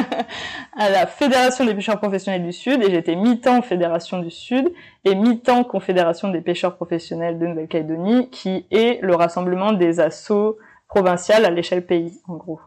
à 0.78 0.88
la 0.88 1.06
Fédération 1.06 1.66
des 1.66 1.74
pêcheurs 1.74 1.98
professionnels 1.98 2.42
du 2.42 2.52
Sud 2.52 2.82
et 2.82 2.90
j'étais 2.90 3.14
mi-temps 3.14 3.60
Fédération 3.60 4.20
du 4.20 4.30
Sud 4.30 4.72
et 5.04 5.14
mi-temps 5.14 5.64
Confédération 5.64 6.28
des 6.30 6.40
pêcheurs 6.40 6.76
professionnels 6.76 7.38
de 7.38 7.46
Nouvelle-Calédonie, 7.46 8.30
qui 8.30 8.64
est 8.70 9.02
le 9.02 9.14
rassemblement 9.14 9.72
des 9.72 10.00
assauts 10.00 10.56
provinciales 10.88 11.44
à 11.44 11.50
l'échelle 11.50 11.84
pays, 11.84 12.18
en 12.26 12.36
gros. 12.36 12.60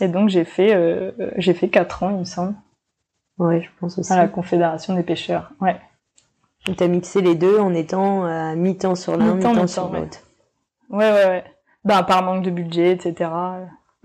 Et 0.00 0.08
donc 0.08 0.30
j'ai 0.30 0.44
fait 0.44 0.74
euh, 0.74 1.12
j'ai 1.36 1.52
fait 1.52 1.68
quatre 1.68 2.02
ans, 2.02 2.10
il 2.10 2.20
me 2.20 2.24
semble. 2.24 2.54
Ouais, 3.38 3.60
je 3.60 3.68
pense 3.78 3.98
aussi. 3.98 4.10
À 4.10 4.16
la 4.16 4.28
Confédération 4.28 4.94
des 4.94 5.02
pêcheurs, 5.02 5.50
ouais. 5.60 5.76
Tu 6.64 6.82
as 6.82 6.88
mixé 6.88 7.20
les 7.20 7.34
deux 7.34 7.58
en 7.58 7.74
étant 7.74 8.24
à 8.24 8.54
mi-temps 8.54 8.94
sur 8.94 9.18
l'un, 9.18 9.34
mi-temps 9.34 9.66
sur 9.66 9.92
l'autre. 9.92 10.20
Ouais, 10.88 11.12
ouais, 11.12 11.26
ouais 11.26 11.44
ben, 11.86 12.02
par 12.02 12.22
manque 12.24 12.42
de 12.42 12.50
budget, 12.50 12.92
etc. 12.92 13.30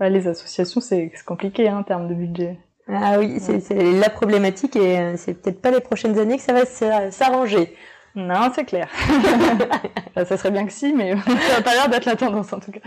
les 0.00 0.28
associations, 0.28 0.80
c'est 0.80 1.12
compliqué 1.26 1.68
hein, 1.68 1.78
en 1.78 1.82
termes 1.82 2.08
de 2.08 2.14
budget. 2.14 2.58
Ah 2.88 3.16
oui, 3.18 3.40
c'est 3.40 3.92
la 3.92 4.08
problématique 4.08 4.76
et 4.76 4.98
euh, 4.98 5.14
c'est 5.16 5.34
peut-être 5.34 5.60
pas 5.60 5.70
les 5.70 5.80
prochaines 5.80 6.18
années 6.18 6.36
que 6.36 6.42
ça 6.42 6.52
va 6.52 6.64
s'arranger. 7.10 7.74
Non, 8.14 8.52
c'est 8.54 8.64
clair. 8.64 8.88
ça 10.16 10.36
serait 10.36 10.50
bien 10.50 10.66
que 10.66 10.72
si, 10.72 10.92
mais 10.92 11.16
ça 11.26 11.56
n'a 11.56 11.62
pas 11.62 11.74
l'air 11.74 11.88
d'être 11.88 12.04
la 12.04 12.16
tendance 12.16 12.52
en 12.52 12.60
tout 12.60 12.70
cas. 12.70 12.80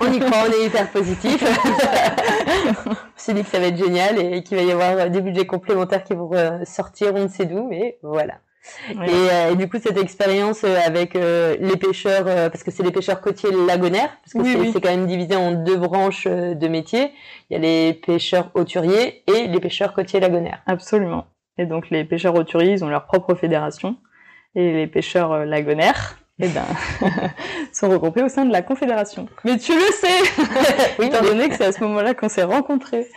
On 0.00 0.10
y 0.10 0.18
croit, 0.18 0.44
on 0.48 0.52
est 0.52 0.66
hyper 0.66 0.90
positif. 0.90 1.44
on 2.86 2.94
s'est 3.16 3.34
dit 3.34 3.42
que 3.42 3.48
ça 3.48 3.58
va 3.58 3.66
être 3.66 3.78
génial 3.78 4.18
et 4.18 4.42
qu'il 4.42 4.56
va 4.56 4.62
y 4.62 4.72
avoir 4.72 5.10
des 5.10 5.20
budgets 5.20 5.46
complémentaires 5.46 6.04
qui 6.04 6.14
vont 6.14 6.30
euh, 6.32 6.64
sortir, 6.64 7.14
on 7.14 7.24
ne 7.24 7.28
sait 7.28 7.46
d'où, 7.46 7.66
mais 7.68 7.98
voilà. 8.02 8.34
Euh, 8.90 9.52
et, 9.52 9.56
du 9.56 9.68
coup, 9.68 9.78
cette 9.78 9.96
expérience 9.96 10.64
euh, 10.64 10.76
avec 10.84 11.16
euh, 11.16 11.56
les 11.60 11.76
pêcheurs, 11.76 12.24
parce 12.24 12.62
que 12.62 12.70
c'est 12.70 12.82
les 12.82 12.92
pêcheurs 12.92 13.20
côtiers 13.20 13.50
lagonaires, 13.66 14.16
parce 14.22 14.32
que 14.32 14.72
c'est 14.72 14.80
quand 14.80 14.90
même 14.90 15.06
divisé 15.06 15.36
en 15.36 15.52
deux 15.52 15.76
branches 15.76 16.26
de 16.26 16.68
métiers. 16.68 17.12
Il 17.48 17.54
y 17.54 17.56
a 17.56 17.58
les 17.58 17.94
pêcheurs 17.94 18.50
hauturiers 18.54 19.22
et 19.26 19.46
les 19.46 19.60
pêcheurs 19.60 19.92
côtiers 19.92 20.20
lagonaires. 20.20 20.62
Absolument. 20.66 21.26
Et 21.58 21.66
donc 21.66 21.90
les 21.90 22.04
pêcheurs 22.04 22.34
hauturiers, 22.34 22.72
ils 22.72 22.84
ont 22.84 22.88
leur 22.88 23.06
propre 23.06 23.34
fédération. 23.34 23.96
Et 24.54 24.72
les 24.72 24.86
pêcheurs 24.86 25.44
lagonaires, 25.44 26.19
eh 26.42 26.48
ben, 26.48 26.64
sont 27.72 27.88
regroupés 27.88 28.22
au 28.22 28.28
sein 28.28 28.44
de 28.44 28.52
la 28.52 28.62
Confédération. 28.62 29.26
Mais 29.44 29.58
tu 29.58 29.72
le 29.74 29.80
sais, 29.92 30.42
oui, 30.98 31.06
étant 31.06 31.22
donné 31.22 31.48
que 31.48 31.56
c'est 31.56 31.66
à 31.66 31.72
ce 31.72 31.80
moment-là 31.84 32.14
qu'on 32.14 32.28
s'est 32.28 32.44
rencontrés 32.44 33.08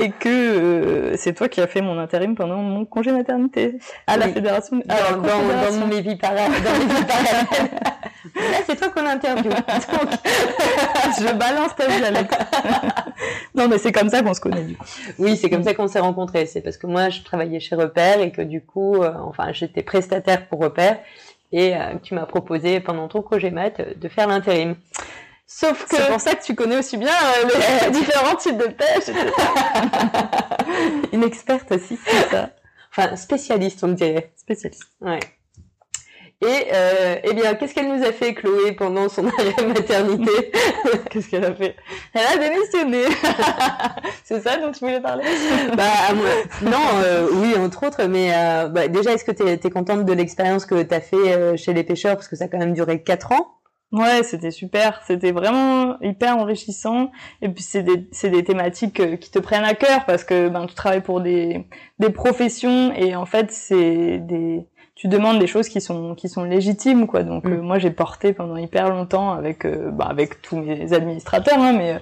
et 0.00 0.10
que 0.10 0.28
euh, 0.28 1.16
c'est 1.16 1.34
toi 1.34 1.48
qui 1.48 1.60
as 1.60 1.66
fait 1.66 1.80
mon 1.80 1.98
intérim 1.98 2.34
pendant 2.34 2.58
mon 2.58 2.84
congé 2.84 3.12
maternité 3.12 3.78
à 4.06 4.16
la 4.16 4.28
Fédération. 4.28 4.80
Dans, 4.84 4.94
à 4.94 5.12
dans, 5.12 5.78
dans, 5.80 5.86
mes 5.86 6.00
vies 6.00 6.16
parallèles. 6.16 6.50
Là, 8.34 8.58
c'est 8.66 8.76
toi 8.76 8.88
qu'on 8.90 9.06
interviewe. 9.06 9.50
Donc, 9.50 9.60
je 11.20 11.34
balance 11.34 11.74
ta 11.76 11.86
vie, 11.86 12.04
Alex. 12.04 12.34
non, 13.54 13.68
mais 13.68 13.78
c'est 13.78 13.92
comme 13.92 14.08
ça 14.08 14.22
qu'on 14.22 14.34
se 14.34 14.40
connaît, 14.40 14.64
du 14.64 14.76
coup. 14.76 14.84
Oui, 15.18 15.36
c'est 15.36 15.50
comme 15.50 15.62
ça 15.62 15.74
qu'on 15.74 15.88
s'est 15.88 16.00
rencontrés. 16.00 16.46
C'est 16.46 16.60
parce 16.60 16.76
que 16.76 16.86
moi, 16.86 17.08
je 17.08 17.22
travaillais 17.22 17.60
chez 17.60 17.74
Repère 17.74 18.20
et 18.20 18.30
que 18.30 18.42
du 18.42 18.62
coup, 18.62 18.96
euh, 18.96 19.12
enfin, 19.24 19.52
j'étais 19.52 19.82
prestataire 19.82 20.46
pour 20.46 20.60
Repère 20.60 20.98
et 21.52 21.76
euh, 21.76 21.94
tu 22.02 22.14
m'as 22.14 22.26
proposé 22.26 22.80
pendant 22.80 23.08
ton 23.08 23.22
projet 23.22 23.50
maths 23.50 23.98
de 23.98 24.08
faire 24.08 24.26
l'intérim. 24.26 24.76
Sauf 25.46 25.86
que 25.86 25.96
c'est 25.96 26.08
pour 26.08 26.20
ça 26.20 26.34
que 26.34 26.44
tu 26.44 26.54
connais 26.54 26.76
aussi 26.76 26.98
bien 26.98 27.12
les 27.84 27.90
différents 27.90 28.36
types 28.36 28.58
de 28.58 28.66
pêche. 28.66 29.08
Une 31.12 31.22
experte 31.22 31.72
aussi, 31.72 31.98
c'est 32.04 32.30
ça. 32.30 32.50
Enfin, 32.90 33.16
spécialiste, 33.16 33.82
on 33.82 33.88
dirait. 33.88 34.32
Spécialiste. 34.36 34.90
Ouais. 35.00 35.20
Et 36.40 36.68
euh, 36.72 37.16
eh 37.24 37.34
bien, 37.34 37.54
qu'est-ce 37.54 37.74
qu'elle 37.74 37.88
nous 37.88 38.04
a 38.04 38.12
fait, 38.12 38.32
Chloé, 38.32 38.70
pendant 38.70 39.08
son 39.08 39.26
arrêt 39.38 39.66
maternité 39.66 40.30
Qu'est-ce 41.10 41.28
qu'elle 41.28 41.44
a 41.44 41.52
fait? 41.52 41.74
Elle 42.14 42.26
a 42.26 42.36
démissionné. 42.36 43.04
c'est 44.24 44.40
ça 44.40 44.56
dont 44.58 44.70
tu 44.70 44.80
voulais 44.80 45.00
parler? 45.00 45.24
Bah 45.76 46.14
moi, 46.14 46.70
non, 46.70 47.02
euh, 47.02 47.26
oui, 47.32 47.56
entre 47.58 47.88
autres. 47.88 48.04
Mais 48.04 48.30
euh, 48.32 48.68
bah, 48.68 48.86
déjà, 48.86 49.14
est-ce 49.14 49.24
que 49.24 49.32
tu 49.32 49.42
es, 49.42 49.70
contente 49.70 50.04
de 50.04 50.12
l'expérience 50.12 50.64
que 50.64 50.80
tu 50.80 50.94
as 50.94 51.00
fait 51.00 51.16
euh, 51.16 51.56
chez 51.56 51.72
les 51.72 51.82
pêcheurs? 51.82 52.14
Parce 52.14 52.28
que 52.28 52.36
ça 52.36 52.44
a 52.44 52.48
quand 52.48 52.58
même 52.58 52.74
duré 52.74 53.02
quatre 53.02 53.32
ans 53.32 53.58
Ouais, 53.90 54.22
c'était 54.22 54.50
super. 54.52 55.02
C'était 55.06 55.32
vraiment 55.32 55.98
hyper 56.02 56.36
enrichissant. 56.36 57.10
Et 57.42 57.48
puis 57.48 57.64
c'est 57.64 57.82
des 57.82 58.06
c'est 58.12 58.28
des 58.28 58.44
thématiques 58.44 59.18
qui 59.18 59.30
te 59.30 59.38
prennent 59.38 59.64
à 59.64 59.74
cœur 59.74 60.04
parce 60.04 60.24
que 60.24 60.48
ben 60.50 60.66
tu 60.66 60.74
travailles 60.74 61.02
pour 61.02 61.22
des 61.22 61.66
des 61.98 62.10
professions 62.10 62.92
et 62.92 63.16
en 63.16 63.24
fait 63.24 63.50
c'est 63.50 64.18
des 64.18 64.66
tu 64.98 65.06
demandes 65.06 65.38
des 65.38 65.46
choses 65.46 65.68
qui 65.68 65.80
sont 65.80 66.16
qui 66.16 66.28
sont 66.28 66.42
légitimes 66.42 67.06
quoi 67.06 67.22
donc 67.22 67.44
mm. 67.44 67.52
euh, 67.52 67.62
moi 67.62 67.78
j'ai 67.78 67.90
porté 67.90 68.32
pendant 68.32 68.56
hyper 68.56 68.90
longtemps 68.90 69.30
avec 69.32 69.64
euh, 69.64 69.90
bah, 69.92 70.08
avec 70.10 70.42
tous 70.42 70.56
mes 70.56 70.92
administrateurs 70.92 71.60
hein, 71.60 71.72
mais 71.72 72.00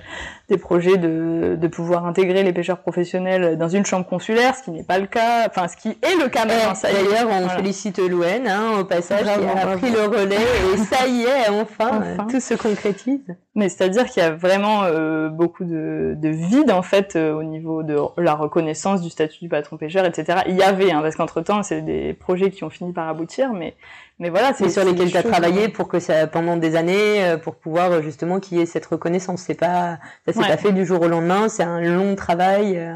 des 0.49 0.59
projets 0.59 0.97
de, 0.97 1.57
de 1.61 1.67
pouvoir 1.67 2.07
intégrer 2.07 2.45
les 2.45 2.53
pêcheurs 2.53 2.79
professionnels 2.79 3.59
dans 3.59 3.69
une 3.69 3.85
chambre 3.85 4.07
consulaire, 4.07 4.55
ce 4.55 4.63
qui 4.63 4.71
n'est 4.71 4.85
pas 4.85 4.99
le 4.99 5.07
cas, 5.07 5.49
enfin 5.49 5.67
ce 5.67 5.77
qui 5.77 5.89
est 5.89 6.23
le 6.23 6.29
cas 6.29 6.45
maintenant. 6.45 6.73
D'ailleurs, 6.83 7.29
on 7.31 7.49
félicite 7.49 7.99
Louen 7.99 8.47
hein, 8.47 8.79
au 8.79 8.85
passage 8.85 9.25
qui 9.25 9.29
a 9.29 9.77
pris 9.77 9.91
le 9.91 10.05
relais 10.05 10.37
et 10.73 10.77
ça 10.95 11.09
y 11.09 11.23
est, 11.23 11.49
enfin, 11.49 12.01
tout 12.31 12.41
se 12.41 12.55
concrétise. 12.55 13.21
Mais 13.57 13.69
c'est-à-dire 13.69 14.05
qu'il 14.05 14.23
y 14.23 14.27
a 14.27 14.31
vraiment 14.31 14.83
euh, 14.85 15.31
beaucoup 15.31 15.65
de, 15.65 16.15
de 16.17 16.29
vide 16.29 16.71
en 16.71 16.83
fait 16.83 17.17
euh, 17.17 17.33
au 17.33 17.43
niveau 17.43 17.83
de 17.83 17.97
la 18.19 18.35
reconnaissance 18.35 19.01
du 19.01 19.09
statut 19.09 19.41
du 19.41 19.49
patron 19.49 19.79
pêcheur, 19.79 20.05
etc. 20.05 20.41
Il 20.47 20.57
y 20.57 20.63
avait, 20.63 20.93
hein, 20.93 21.01
parce 21.01 21.17
qu'entre 21.17 21.41
temps, 21.41 21.63
c'est 21.63 21.81
des 21.81 22.13
projets 22.13 22.51
qui 22.51 22.65
ont 22.65 22.71
fini 22.71 22.86
par 22.93 23.09
aboutir, 23.09 23.53
mais 23.53 23.75
mais 24.19 24.31
voilà, 24.31 24.55
c'est 24.55 24.71
sur 24.71 24.83
lesquels 24.83 25.11
tu 25.11 25.17
as 25.19 25.23
travaillé 25.23 25.69
pour 25.69 25.89
que 25.89 25.99
ça 25.99 26.27
pendant 26.27 26.57
des 26.57 26.75
années 26.75 27.23
euh, 27.23 27.37
pour 27.37 27.57
pouvoir 27.57 27.93
euh, 27.93 28.03
justement 28.03 28.41
qu'il 28.41 28.57
y 28.57 28.61
ait 28.63 28.67
cette 28.67 28.87
reconnaissance. 28.87 29.43
C'est 29.43 29.55
pas 29.55 29.99
ça 30.27 30.33
s'est 30.33 30.41
pas 30.41 30.57
fait 30.57 30.73
du 30.73 30.87
jour 30.87 31.03
au 31.03 31.09
lendemain, 31.09 31.51
c'est 31.51 31.65
un 31.65 31.83
long 31.83 32.15
travail. 32.15 32.79
Euh. 32.79 32.95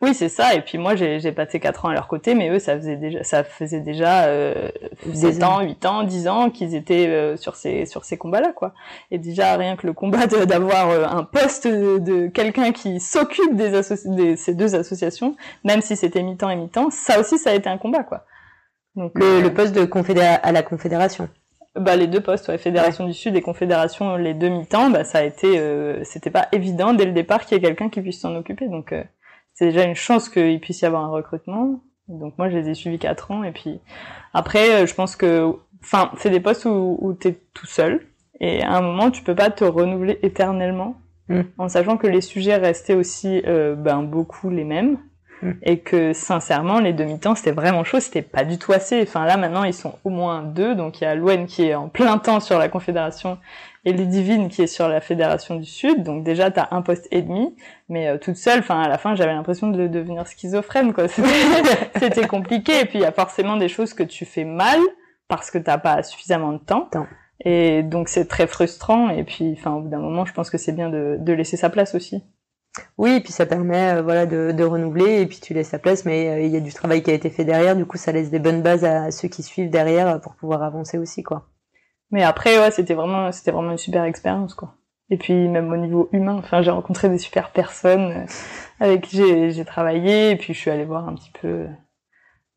Oui, 0.00 0.14
c'est 0.14 0.28
ça. 0.30 0.54
Et 0.54 0.62
puis 0.62 0.78
moi, 0.78 0.94
j'ai 0.94 1.32
passé 1.32 1.60
quatre 1.60 1.84
ans 1.84 1.88
à 1.88 1.92
leur 1.92 2.08
côté, 2.08 2.34
mais 2.34 2.48
eux, 2.48 2.58
ça 2.58 2.74
faisait 2.76 2.96
déjà, 2.96 3.22
ça 3.22 3.44
faisait 3.44 3.80
déjà 3.80 4.26
euh, 4.26 4.70
7 5.12 5.42
ans, 5.42 5.60
8 5.60 5.84
ans, 5.84 6.04
10 6.04 6.28
ans 6.28 6.50
qu'ils 6.50 6.74
étaient 6.74 7.34
sur 7.36 7.54
ces 7.54 7.84
sur 7.84 8.04
ces 8.04 8.16
combats-là, 8.16 8.52
quoi. 8.54 8.72
Et 9.10 9.18
déjà 9.18 9.56
rien 9.56 9.76
que 9.76 9.86
le 9.86 9.92
combat 9.92 10.26
d'avoir 10.26 11.14
un 11.14 11.24
poste 11.24 11.66
de, 11.66 12.28
quelqu'un 12.28 12.72
qui 12.72 12.98
s'occupe 12.98 13.54
des, 13.56 13.82
des, 14.06 14.36
ces 14.36 14.54
deux 14.54 14.74
associations, 14.74 15.36
même 15.64 15.82
si 15.82 15.96
c'était 15.96 16.22
mi-temps 16.22 16.48
et 16.48 16.56
mi-temps, 16.56 16.88
ça 16.90 17.20
aussi, 17.20 17.36
ça 17.36 17.50
a 17.50 17.54
été 17.54 17.68
un 17.68 17.76
combat, 17.76 18.04
quoi. 18.04 18.24
Donc, 18.96 19.12
le, 19.14 19.44
euh, 19.44 19.50
poste 19.50 19.74
de 19.74 19.84
confédéra 19.84 20.34
à 20.34 20.52
la 20.52 20.62
confédération. 20.62 21.28
Bah 21.76 21.94
les 21.94 22.08
deux 22.08 22.20
postes, 22.20 22.48
ouais, 22.48 22.58
Fédération 22.58 23.06
du 23.06 23.14
Sud 23.14 23.36
et 23.36 23.42
Confédération 23.42 24.16
les 24.16 24.34
deux 24.34 24.48
mi-temps, 24.48 24.90
bah 24.90 25.04
ça 25.04 25.18
a 25.18 25.22
été, 25.22 25.58
euh, 25.58 26.02
c'était 26.02 26.30
pas 26.30 26.48
évident 26.50 26.94
dès 26.94 27.04
le 27.04 27.12
départ 27.12 27.46
qu'il 27.46 27.56
y 27.56 27.58
ait 27.58 27.62
quelqu'un 27.62 27.88
qui 27.88 28.00
puisse 28.00 28.20
s'en 28.20 28.34
occuper. 28.34 28.66
Donc 28.66 28.92
euh, 28.92 29.04
c'est 29.54 29.66
déjà 29.66 29.84
une 29.84 29.94
chance 29.94 30.28
qu'il 30.28 30.58
puisse 30.60 30.80
y 30.80 30.86
avoir 30.86 31.04
un 31.04 31.10
recrutement. 31.10 31.80
Donc 32.08 32.36
moi 32.38 32.50
je 32.50 32.56
les 32.56 32.68
ai 32.70 32.74
suivis 32.74 32.98
quatre 32.98 33.30
ans 33.30 33.44
et 33.44 33.52
puis 33.52 33.80
après 34.34 34.84
je 34.84 34.94
pense 34.94 35.14
que, 35.14 35.52
enfin 35.80 36.10
c'est 36.18 36.30
des 36.30 36.40
postes 36.40 36.64
où, 36.64 36.98
où 37.00 37.12
t'es 37.12 37.38
tout 37.54 37.66
seul 37.66 38.00
et 38.40 38.64
à 38.64 38.72
un 38.72 38.80
moment 38.80 39.12
tu 39.12 39.22
peux 39.22 39.36
pas 39.36 39.50
te 39.50 39.62
renouveler 39.62 40.18
éternellement 40.24 40.96
mm. 41.28 41.42
en 41.56 41.68
sachant 41.68 41.98
que 41.98 42.08
les 42.08 42.20
sujets 42.20 42.56
restaient 42.56 42.94
aussi 42.94 43.42
ben 43.46 44.02
beaucoup 44.02 44.50
les 44.50 44.64
mêmes 44.64 44.98
Et 45.62 45.78
que 45.80 46.12
sincèrement 46.12 46.80
les 46.80 46.92
demi-temps 46.92 47.34
c'était 47.34 47.52
vraiment 47.52 47.84
chaud, 47.84 48.00
c'était 48.00 48.22
pas 48.22 48.44
du 48.44 48.58
tout 48.58 48.72
assez. 48.72 49.02
Enfin 49.02 49.24
là 49.24 49.36
maintenant 49.36 49.64
ils 49.64 49.74
sont 49.74 49.98
au 50.04 50.10
moins 50.10 50.42
deux, 50.42 50.74
donc 50.74 51.00
il 51.00 51.04
y 51.04 51.06
a 51.06 51.14
Louen 51.14 51.46
qui 51.46 51.64
est 51.64 51.74
en 51.74 51.88
plein 51.88 52.18
temps 52.18 52.40
sur 52.40 52.58
la 52.58 52.68
Confédération 52.68 53.38
et 53.84 53.92
Ludivine 53.92 54.48
qui 54.48 54.62
est 54.62 54.66
sur 54.66 54.88
la 54.88 55.00
Fédération 55.00 55.56
du 55.56 55.64
Sud, 55.64 56.02
donc 56.02 56.22
déjà 56.24 56.50
t'as 56.50 56.68
un 56.70 56.82
poste 56.82 57.08
et 57.10 57.22
demi, 57.22 57.54
mais 57.88 58.08
euh, 58.08 58.18
toute 58.18 58.36
seule, 58.36 58.60
enfin 58.60 58.80
à 58.82 58.88
la 58.88 58.98
fin 58.98 59.14
j'avais 59.14 59.32
l'impression 59.32 59.68
de 59.68 59.86
devenir 59.86 60.26
schizophrène 60.26 60.92
quoi, 60.92 61.06
c'était 61.96 62.26
compliqué. 62.26 62.80
Et 62.80 62.84
puis 62.84 62.98
il 62.98 63.02
y 63.02 63.06
a 63.06 63.12
forcément 63.12 63.56
des 63.56 63.68
choses 63.68 63.94
que 63.94 64.02
tu 64.02 64.24
fais 64.24 64.44
mal 64.44 64.78
parce 65.28 65.50
que 65.50 65.58
t'as 65.58 65.78
pas 65.78 66.02
suffisamment 66.02 66.52
de 66.52 66.58
temps. 66.58 66.88
Et 67.42 67.82
donc 67.82 68.08
c'est 68.08 68.26
très 68.26 68.46
frustrant. 68.46 69.08
Et 69.10 69.24
puis 69.24 69.54
enfin 69.58 69.72
au 69.72 69.80
bout 69.80 69.88
d'un 69.88 70.00
moment 70.00 70.26
je 70.26 70.32
pense 70.34 70.50
que 70.50 70.58
c'est 70.58 70.72
bien 70.72 70.90
de, 70.90 71.16
de 71.18 71.32
laisser 71.32 71.56
sa 71.56 71.70
place 71.70 71.94
aussi. 71.94 72.22
Oui, 72.98 73.16
et 73.16 73.20
puis 73.20 73.32
ça 73.32 73.46
permet 73.46 73.94
euh, 73.96 74.02
voilà 74.02 74.26
de, 74.26 74.64
renouveler 74.64 75.22
et 75.22 75.26
puis 75.26 75.40
tu 75.40 75.54
laisses 75.54 75.70
sa 75.70 75.78
place, 75.78 76.04
mais 76.04 76.28
euh, 76.28 76.40
il 76.40 76.52
y 76.52 76.56
a 76.56 76.60
du 76.60 76.72
travail 76.72 77.02
qui 77.02 77.10
a 77.10 77.14
été 77.14 77.30
fait 77.30 77.44
derrière, 77.44 77.76
du 77.76 77.84
coup 77.84 77.96
ça 77.96 78.12
laisse 78.12 78.30
des 78.30 78.38
bonnes 78.38 78.62
bases 78.62 78.84
à 78.84 79.10
ceux 79.10 79.28
qui 79.28 79.42
suivent 79.42 79.70
derrière 79.70 80.08
euh, 80.08 80.18
pour 80.18 80.34
pouvoir 80.36 80.62
avancer 80.62 80.98
aussi 80.98 81.22
quoi. 81.22 81.48
Mais 82.10 82.22
après 82.22 82.58
ouais 82.58 82.70
c'était 82.70 82.94
vraiment 82.94 83.32
c'était 83.32 83.50
vraiment 83.50 83.72
une 83.72 83.78
super 83.78 84.04
expérience 84.04 84.54
quoi. 84.54 84.76
Et 85.10 85.16
puis 85.16 85.48
même 85.48 85.72
au 85.72 85.76
niveau 85.76 86.08
humain, 86.12 86.36
enfin 86.38 86.62
j'ai 86.62 86.70
rencontré 86.70 87.08
des 87.08 87.18
super 87.18 87.50
personnes 87.50 88.26
avec 88.78 89.02
qui 89.02 89.50
j'ai 89.50 89.64
travaillé 89.64 90.30
et 90.30 90.36
puis 90.36 90.54
je 90.54 90.58
suis 90.58 90.70
allée 90.70 90.84
voir 90.84 91.08
un 91.08 91.14
petit 91.14 91.32
peu 91.40 91.66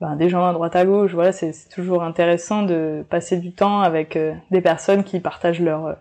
ben, 0.03 0.17
des 0.17 0.27
gens 0.27 0.45
à 0.45 0.51
droite 0.51 0.75
à 0.75 0.83
gauche. 0.83 1.13
Voilà, 1.13 1.31
c'est 1.31 1.53
toujours 1.73 2.03
intéressant 2.03 2.63
de 2.63 3.05
passer 3.09 3.37
du 3.37 3.53
temps 3.53 3.79
avec 3.79 4.17
euh, 4.17 4.33
des 4.51 4.59
personnes 4.59 5.05
qui 5.05 5.21
partagent 5.21 5.61
leur 5.61 5.85
euh, 5.85 5.93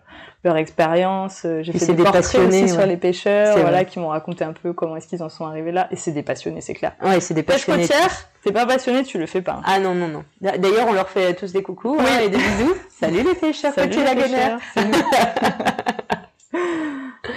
leur 0.43 0.57
expérience. 0.57 1.43
Euh, 1.45 1.63
j'ai 1.63 1.71
fait 1.71 1.85
des, 1.85 1.93
des 1.93 2.03
portraits 2.03 2.35
aussi 2.35 2.67
sur 2.67 2.85
les 2.85 2.97
pêcheurs, 2.97 3.57
voilà, 3.57 3.85
qui 3.85 3.99
m'ont 3.99 4.09
raconté 4.09 4.43
un 4.43 4.51
peu 4.51 4.73
comment 4.73 4.97
est-ce 4.97 5.07
qu'ils 5.07 5.23
en 5.23 5.29
sont 5.29 5.45
arrivés 5.45 5.71
là. 5.71 5.87
Et 5.89 5.95
c'est 5.95 6.11
des 6.11 6.21
passionnés, 6.21 6.59
c'est 6.59 6.73
clair. 6.73 6.91
Ouais, 7.01 7.21
c'est 7.21 7.33
des 7.33 7.43
passionnés. 7.43 7.87
Pêche 7.87 8.27
t'es 8.43 8.51
pas 8.51 8.65
passionné, 8.65 9.03
tu 9.03 9.17
le 9.17 9.25
fais 9.25 9.41
pas. 9.41 9.53
Hein. 9.53 9.63
Ah 9.63 9.79
non 9.79 9.95
non 9.95 10.09
non. 10.09 10.25
D'ailleurs, 10.41 10.87
on 10.89 10.93
leur 10.93 11.07
fait 11.07 11.33
tous 11.35 11.53
des 11.53 11.63
coucous 11.63 11.97
hein, 11.97 12.19
et 12.25 12.27
des 12.27 12.35
bisous. 12.35 12.75
Salut 12.99 13.23
les 13.23 13.35
pêcheurs, 13.35 13.73
Salut 13.73 13.95
les 13.95 14.15
pêcheurs. 14.21 14.59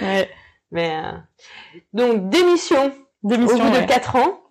ouais. 0.01 0.29
Mais 0.71 0.97
donc 1.93 2.29
démission. 2.29 2.91
Démission 3.23 3.55
au 3.55 3.69
bout 3.69 3.77
de 3.77 3.87
4 3.87 4.15
ans. 4.17 4.41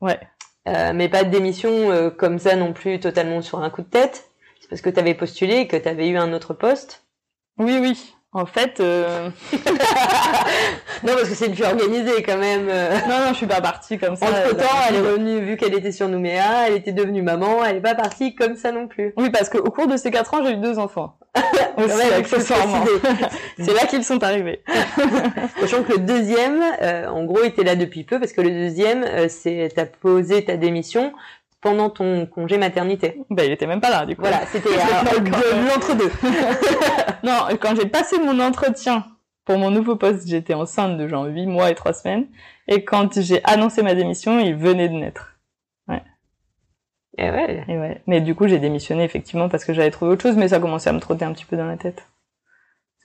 Ouais. 0.00 0.18
Euh, 0.66 0.92
mais 0.94 1.08
pas 1.08 1.24
de 1.24 1.30
démission 1.30 1.90
euh, 1.90 2.10
comme 2.10 2.38
ça 2.38 2.56
non 2.56 2.72
plus 2.72 3.00
totalement 3.00 3.42
sur 3.42 3.60
un 3.60 3.70
coup 3.70 3.82
de 3.82 3.88
tête. 3.88 4.30
C'est 4.60 4.68
parce 4.68 4.82
que 4.82 4.90
tu 4.90 4.98
avais 4.98 5.14
postulé 5.14 5.56
et 5.56 5.68
que 5.68 5.76
tu 5.76 5.88
avais 5.88 6.08
eu 6.08 6.16
un 6.16 6.32
autre 6.32 6.52
poste. 6.52 7.06
Oui, 7.58 7.78
oui. 7.80 8.14
En 8.32 8.44
fait, 8.44 8.80
euh... 8.80 9.30
non 9.52 11.14
parce 11.14 11.30
que 11.30 11.34
c'est 11.34 11.48
plus 11.48 11.64
organisé 11.64 12.22
quand 12.22 12.36
même. 12.36 12.66
Non, 12.66 13.20
non, 13.24 13.28
je 13.30 13.34
suis 13.34 13.46
pas 13.46 13.62
partie 13.62 13.98
comme 13.98 14.16
ça. 14.16 14.26
Entre 14.26 14.56
temps, 14.56 14.76
elle 14.88 14.96
est 14.96 15.00
revenue 15.00 15.40
vu 15.40 15.56
qu'elle 15.56 15.74
était 15.74 15.92
sur 15.92 16.08
Nouméa, 16.08 16.68
elle 16.68 16.74
était 16.74 16.92
devenue 16.92 17.22
maman, 17.22 17.64
elle 17.64 17.76
est 17.76 17.80
pas 17.80 17.94
partie 17.94 18.34
comme 18.34 18.56
ça 18.56 18.70
non 18.70 18.86
plus. 18.86 19.14
Oui, 19.16 19.30
parce 19.30 19.48
qu'au 19.48 19.70
cours 19.70 19.86
de 19.86 19.96
ces 19.96 20.10
quatre 20.10 20.34
ans, 20.34 20.44
j'ai 20.44 20.52
eu 20.52 20.56
deux 20.56 20.78
enfants. 20.78 21.18
Aussi, 21.76 22.12
accessoirement. 22.12 22.84
c'est 23.58 23.72
là 23.72 23.86
qu'ils 23.86 24.04
sont 24.04 24.22
arrivés. 24.22 24.62
Sachant 25.60 25.82
que 25.82 25.92
le 25.92 25.98
deuxième, 25.98 26.62
euh, 26.82 27.08
en 27.08 27.24
gros, 27.24 27.42
était 27.42 27.64
là 27.64 27.76
depuis 27.76 28.04
peu 28.04 28.18
parce 28.18 28.32
que 28.32 28.40
le 28.40 28.50
deuxième, 28.50 29.04
euh, 29.04 29.26
c'est 29.28 29.70
t'as 29.74 29.86
posé 29.86 30.44
ta 30.44 30.56
démission 30.56 31.12
pendant 31.60 31.90
ton 31.90 32.26
congé 32.26 32.58
maternité. 32.58 33.20
Bah, 33.30 33.44
il 33.44 33.52
était 33.52 33.66
même 33.66 33.80
pas 33.80 33.90
là, 33.90 34.06
du 34.06 34.14
coup. 34.16 34.22
Voilà, 34.22 34.40
c'était 34.46 34.70
de 34.70 35.68
l'entre-deux. 35.68 36.10
Non, 37.22 37.48
quand 37.60 37.74
j'ai 37.76 37.86
passé 37.86 38.18
mon 38.18 38.40
entretien 38.40 39.06
pour 39.44 39.58
mon 39.58 39.70
nouveau 39.70 39.96
poste, 39.96 40.28
j'étais 40.28 40.54
enceinte 40.54 40.98
de 40.98 41.08
genre 41.08 41.24
8 41.24 41.46
mois 41.46 41.70
et 41.70 41.74
3 41.74 41.92
semaines. 41.92 42.26
Et 42.66 42.84
quand 42.84 43.20
j'ai 43.20 43.42
annoncé 43.44 43.82
ma 43.82 43.94
démission, 43.94 44.38
il 44.38 44.54
venait 44.54 44.88
de 44.88 44.94
naître. 44.94 45.38
Ouais. 45.88 46.02
Et 47.16 47.30
ouais. 47.30 47.64
Et 47.68 47.78
ouais. 47.78 48.02
Mais 48.06 48.20
du 48.20 48.34
coup, 48.34 48.46
j'ai 48.46 48.58
démissionné 48.58 49.04
effectivement 49.04 49.48
parce 49.48 49.64
que 49.64 49.72
j'avais 49.72 49.90
trouvé 49.90 50.12
autre 50.12 50.22
chose, 50.22 50.36
mais 50.36 50.48
ça 50.48 50.60
commençait 50.60 50.90
à 50.90 50.92
me 50.92 51.00
trotter 51.00 51.24
un 51.24 51.32
petit 51.32 51.46
peu 51.46 51.56
dans 51.56 51.66
la 51.66 51.76
tête 51.76 52.06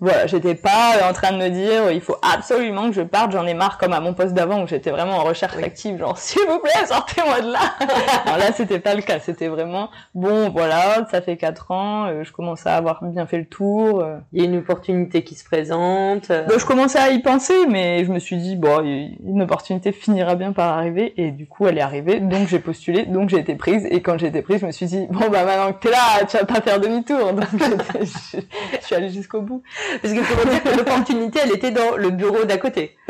voilà, 0.03 0.27
j'étais 0.27 0.55
pas 0.55 1.09
en 1.09 1.13
train 1.13 1.31
de 1.31 1.37
me 1.37 1.47
dire 1.47 1.89
il 1.89 2.01
faut 2.01 2.17
absolument 2.21 2.89
que 2.89 2.95
je 2.95 3.01
parte, 3.01 3.31
j'en 3.31 3.45
ai 3.45 3.53
marre 3.53 3.77
comme 3.77 3.93
à 3.93 4.01
mon 4.01 4.13
poste 4.13 4.33
d'avant 4.33 4.61
où 4.61 4.67
j'étais 4.67 4.91
vraiment 4.91 5.13
en 5.13 5.23
recherche 5.23 5.55
active, 5.55 5.97
genre 5.97 6.17
s'il 6.23 6.41
vous 6.45 6.59
plaît, 6.59 6.85
sortez-moi 6.85 7.39
de 7.39 7.53
là. 7.53 7.59
Alors 8.25 8.37
là, 8.37 8.51
c'était 8.51 8.79
pas 8.79 8.95
le 8.95 9.01
cas, 9.01 9.19
c'était 9.19 9.47
vraiment 9.47 9.89
bon, 10.13 10.49
voilà, 10.49 11.07
ça 11.09 11.21
fait 11.21 11.37
quatre 11.37 11.71
ans, 11.71 12.07
euh, 12.07 12.25
je 12.25 12.33
commence 12.33 12.67
à 12.67 12.75
avoir 12.75 13.01
bien 13.01 13.25
fait 13.25 13.37
le 13.37 13.45
tour. 13.45 14.01
Euh. 14.01 14.17
Il 14.33 14.41
y 14.41 14.45
a 14.45 14.49
une 14.49 14.57
opportunité 14.57 15.23
qui 15.23 15.35
se 15.35 15.45
présente. 15.45 16.31
Euh. 16.31 16.47
Donc, 16.47 16.59
je 16.59 16.65
commençais 16.65 16.99
à 16.99 17.11
y 17.11 17.21
penser, 17.21 17.65
mais 17.69 18.03
je 18.03 18.11
me 18.11 18.19
suis 18.19 18.35
dit 18.35 18.57
bon, 18.57 18.81
une 18.83 19.41
opportunité 19.41 19.93
finira 19.93 20.35
bien 20.35 20.51
par 20.51 20.77
arriver 20.77 21.13
et 21.15 21.31
du 21.31 21.47
coup, 21.47 21.65
elle 21.65 21.77
est 21.77 21.81
arrivée, 21.81 22.19
donc 22.19 22.49
j'ai 22.49 22.59
postulé, 22.59 23.05
donc 23.05 23.29
j'ai 23.29 23.39
été 23.39 23.55
prise 23.55 23.87
et 23.89 24.01
quand 24.01 24.17
j'ai 24.17 24.27
été 24.27 24.41
prise, 24.41 24.59
je 24.59 24.65
me 24.65 24.71
suis 24.71 24.87
dit 24.87 25.07
bon 25.09 25.29
bah 25.29 25.45
maintenant 25.45 25.71
que 25.71 25.79
t'es 25.79 25.91
là, 25.91 26.25
tu 26.27 26.35
vas 26.35 26.43
pas 26.43 26.59
faire 26.59 26.81
demi-tour, 26.81 27.31
donc 27.31 27.47
je 28.01 28.85
suis 28.85 28.95
allée 28.95 29.09
jusqu'au 29.09 29.39
bout. 29.39 29.63
Parce 30.01 30.13
qu'il 30.13 30.23
faut 30.23 30.49
dire 30.49 30.63
que 30.63 30.77
l'opportunité, 30.77 31.39
elle 31.43 31.51
était 31.51 31.71
dans 31.71 31.95
le 31.95 32.09
bureau 32.09 32.45
d'à 32.45 32.57
côté. 32.57 32.97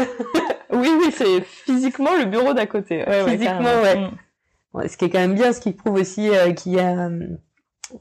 oui, 0.71 0.89
oui, 0.99 1.11
c'est 1.11 1.41
physiquement 1.41 2.15
le 2.17 2.25
bureau 2.25 2.53
d'à 2.53 2.65
côté. 2.65 3.03
physiquement, 3.27 3.81
ouais. 3.83 3.95
Mm. 3.95 4.09
ouais. 4.73 4.87
Ce 4.87 4.97
qui 4.97 5.05
est 5.05 5.09
quand 5.09 5.19
même 5.19 5.35
bien, 5.35 5.53
ce 5.53 5.59
qui 5.59 5.71
prouve 5.71 5.95
aussi 5.95 6.29
euh, 6.29 6.53
qu'il 6.53 6.73
y 6.73 6.79
a, 6.79 7.09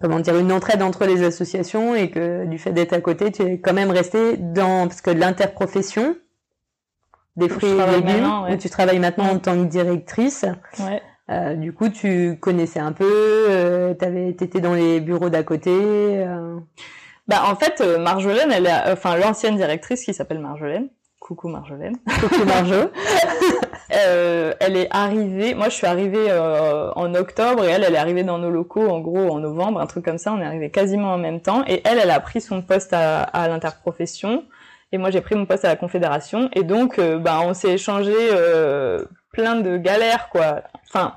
comment 0.01 0.21
dire 0.21 0.39
une 0.39 0.53
entraide 0.53 0.83
entre 0.83 1.05
les 1.07 1.23
associations 1.23 1.95
et 1.95 2.11
que 2.11 2.47
du 2.47 2.59
fait 2.59 2.73
d'être 2.73 2.93
à 2.93 3.01
côté, 3.01 3.31
tu 3.31 3.43
es 3.43 3.61
quand 3.61 3.75
même 3.75 3.91
resté 3.91 4.37
dans 4.37 4.89
parce 4.89 5.01
que 5.01 5.11
l'interprofession 5.11 6.17
des 7.37 7.49
fruits 7.49 7.71
et 7.71 8.01
légumes 8.01 8.31
où 8.51 8.57
tu 8.57 8.69
travailles 8.69 8.99
maintenant 8.99 9.31
en 9.31 9.39
tant 9.39 9.57
que 9.57 9.69
directrice. 9.69 10.45
Ouais. 10.79 11.03
Euh, 11.31 11.55
du 11.55 11.73
coup, 11.73 11.89
tu 11.89 12.37
connaissais 12.41 12.81
un 12.81 12.93
peu, 12.93 13.07
euh, 13.09 13.95
t'avais, 13.95 14.29
étais 14.29 14.61
dans 14.61 14.75
les 14.75 15.01
bureaux 15.01 15.31
d'à 15.31 15.43
côté. 15.43 15.71
Euh... 15.73 16.57
Bah 17.29 17.43
en 17.47 17.57
fait, 17.57 17.81
euh, 17.81 17.99
Marjolaine, 17.99 18.51
elle 18.51 18.67
est, 18.67 18.91
enfin 18.93 19.17
l'ancienne 19.17 19.57
directrice 19.57 20.05
qui 20.05 20.15
s'appelle 20.15 20.41
Marjolaine. 20.41 20.89
Coucou 21.21 21.49
Marjolaine. 21.49 21.97
Coucou 22.21 22.45
Marjo. 22.45 22.91
euh, 23.95 24.53
elle 24.59 24.77
est 24.77 24.89
arrivée. 24.91 25.55
Moi, 25.55 25.69
je 25.69 25.75
suis 25.75 25.87
arrivée 25.87 26.27
euh, 26.29 26.93
en 26.95 27.15
octobre 27.15 27.65
et 27.65 27.69
elle, 27.69 27.85
elle 27.85 27.95
est 27.95 27.99
arrivée 27.99 28.25
dans 28.25 28.39
nos 28.39 28.51
locaux 28.51 28.89
en 28.89 29.01
gros 29.01 29.31
en 29.31 29.39
novembre, 29.39 29.81
un 29.81 29.87
truc 29.87 30.05
comme 30.05 30.19
ça. 30.19 30.33
On 30.33 30.41
est 30.41 30.45
arrivé 30.45 30.71
quasiment 30.71 31.13
en 31.13 31.19
même 31.19 31.41
temps 31.41 31.63
et 31.69 31.81
elle, 31.85 31.99
elle 32.03 32.11
a 32.11 32.19
pris 32.19 32.41
son 32.41 32.61
poste 32.61 32.93
à, 32.93 33.23
à 33.23 33.47
l'interprofession 33.47 34.43
et 34.93 34.99
moi 34.99 35.11
j'ai 35.11 35.21
pris 35.21 35.35
mon 35.35 35.47
poste 35.47 35.65
à 35.65 35.69
la 35.69 35.77
confédération 35.77 36.49
et 36.53 36.63
donc 36.63 36.99
euh, 36.99 37.19
bah 37.19 37.41
on 37.43 37.55
s'est 37.55 37.73
échangé 37.73 38.15
euh, 38.15 39.05
plein 39.33 39.57
de 39.57 39.77
galères 39.79 40.29
quoi. 40.29 40.63
Enfin, 40.89 41.15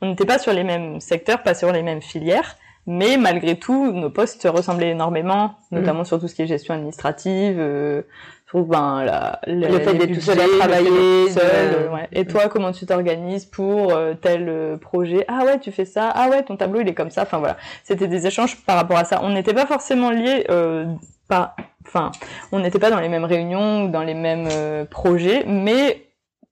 on 0.00 0.10
n'était 0.10 0.24
pas 0.24 0.38
sur 0.38 0.52
les 0.52 0.64
mêmes 0.64 1.00
secteurs, 1.00 1.42
pas 1.42 1.54
sur 1.54 1.72
les 1.72 1.82
mêmes 1.82 2.02
filières, 2.02 2.56
mais 2.86 3.16
malgré 3.16 3.58
tout, 3.58 3.92
nos 3.92 4.10
postes 4.10 4.42
se 4.42 4.48
ressemblaient 4.48 4.90
énormément, 4.90 5.54
notamment 5.70 6.02
mm. 6.02 6.06
sur 6.06 6.20
tout 6.20 6.28
ce 6.28 6.34
qui 6.34 6.42
est 6.42 6.46
gestion 6.46 6.74
administrative, 6.74 7.56
euh, 7.58 8.02
sur 8.48 8.64
ben, 8.64 9.04
la, 9.04 9.40
le 9.46 9.78
fait 9.80 9.94
d'être 9.94 10.14
tout 10.14 10.20
seul 10.20 10.40
à 10.40 10.46
travailler. 10.58 11.30
Seul, 11.30 11.90
ouais. 11.92 12.08
Et 12.12 12.24
toi, 12.24 12.48
comment 12.48 12.70
tu 12.70 12.86
t'organises 12.86 13.44
pour 13.44 13.92
euh, 13.92 14.14
tel 14.14 14.48
euh, 14.48 14.76
projet? 14.76 15.24
Ah 15.26 15.44
ouais, 15.44 15.58
tu 15.58 15.72
fais 15.72 15.84
ça. 15.84 16.10
Ah 16.14 16.28
ouais, 16.28 16.44
ton 16.44 16.56
tableau 16.56 16.80
il 16.80 16.88
est 16.88 16.94
comme 16.94 17.10
ça. 17.10 17.22
Enfin 17.22 17.38
voilà, 17.38 17.56
c'était 17.82 18.06
des 18.06 18.26
échanges 18.26 18.56
par 18.64 18.76
rapport 18.76 18.98
à 18.98 19.04
ça. 19.04 19.20
On 19.24 19.30
n'était 19.30 19.54
pas 19.54 19.66
forcément 19.66 20.10
liés, 20.10 20.46
euh, 20.48 20.86
pas, 21.28 21.56
enfin, 21.86 22.12
on 22.52 22.60
n'était 22.60 22.78
pas 22.78 22.90
dans 22.90 23.00
les 23.00 23.08
mêmes 23.08 23.24
réunions 23.24 23.84
ou 23.84 23.88
dans 23.88 24.04
les 24.04 24.14
mêmes 24.14 24.48
euh, 24.50 24.84
projets, 24.84 25.44
mais 25.46 26.05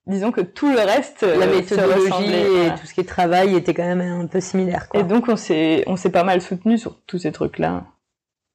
disons 0.07 0.33
que 0.33 0.41
tout 0.41 0.71
le 0.71 0.81
reste 0.81 1.23
euh, 1.23 1.39
la 1.39 1.47
méthodologie 1.47 2.35
et 2.35 2.71
tout 2.79 2.87
ce 2.87 2.95
qui 2.95 3.01
est 3.01 3.05
travail 3.05 3.57
était 3.57 3.75
quand 3.75 3.87
même 3.87 4.01
un 4.01 4.27
peu 4.27 4.41
similaire 4.41 4.89
quoi. 4.89 5.01
et 5.01 5.03
donc 5.03 5.29
on 5.29 5.37
s'est 5.37 5.85
on 5.87 5.97
s'est 5.97 6.11
pas 6.11 6.25
mal 6.25 6.43
soutenu 6.43 6.77
sur 6.77 7.01
tous 7.07 7.19
ces 7.19 7.33
trucs 7.33 7.59
là 7.59 7.85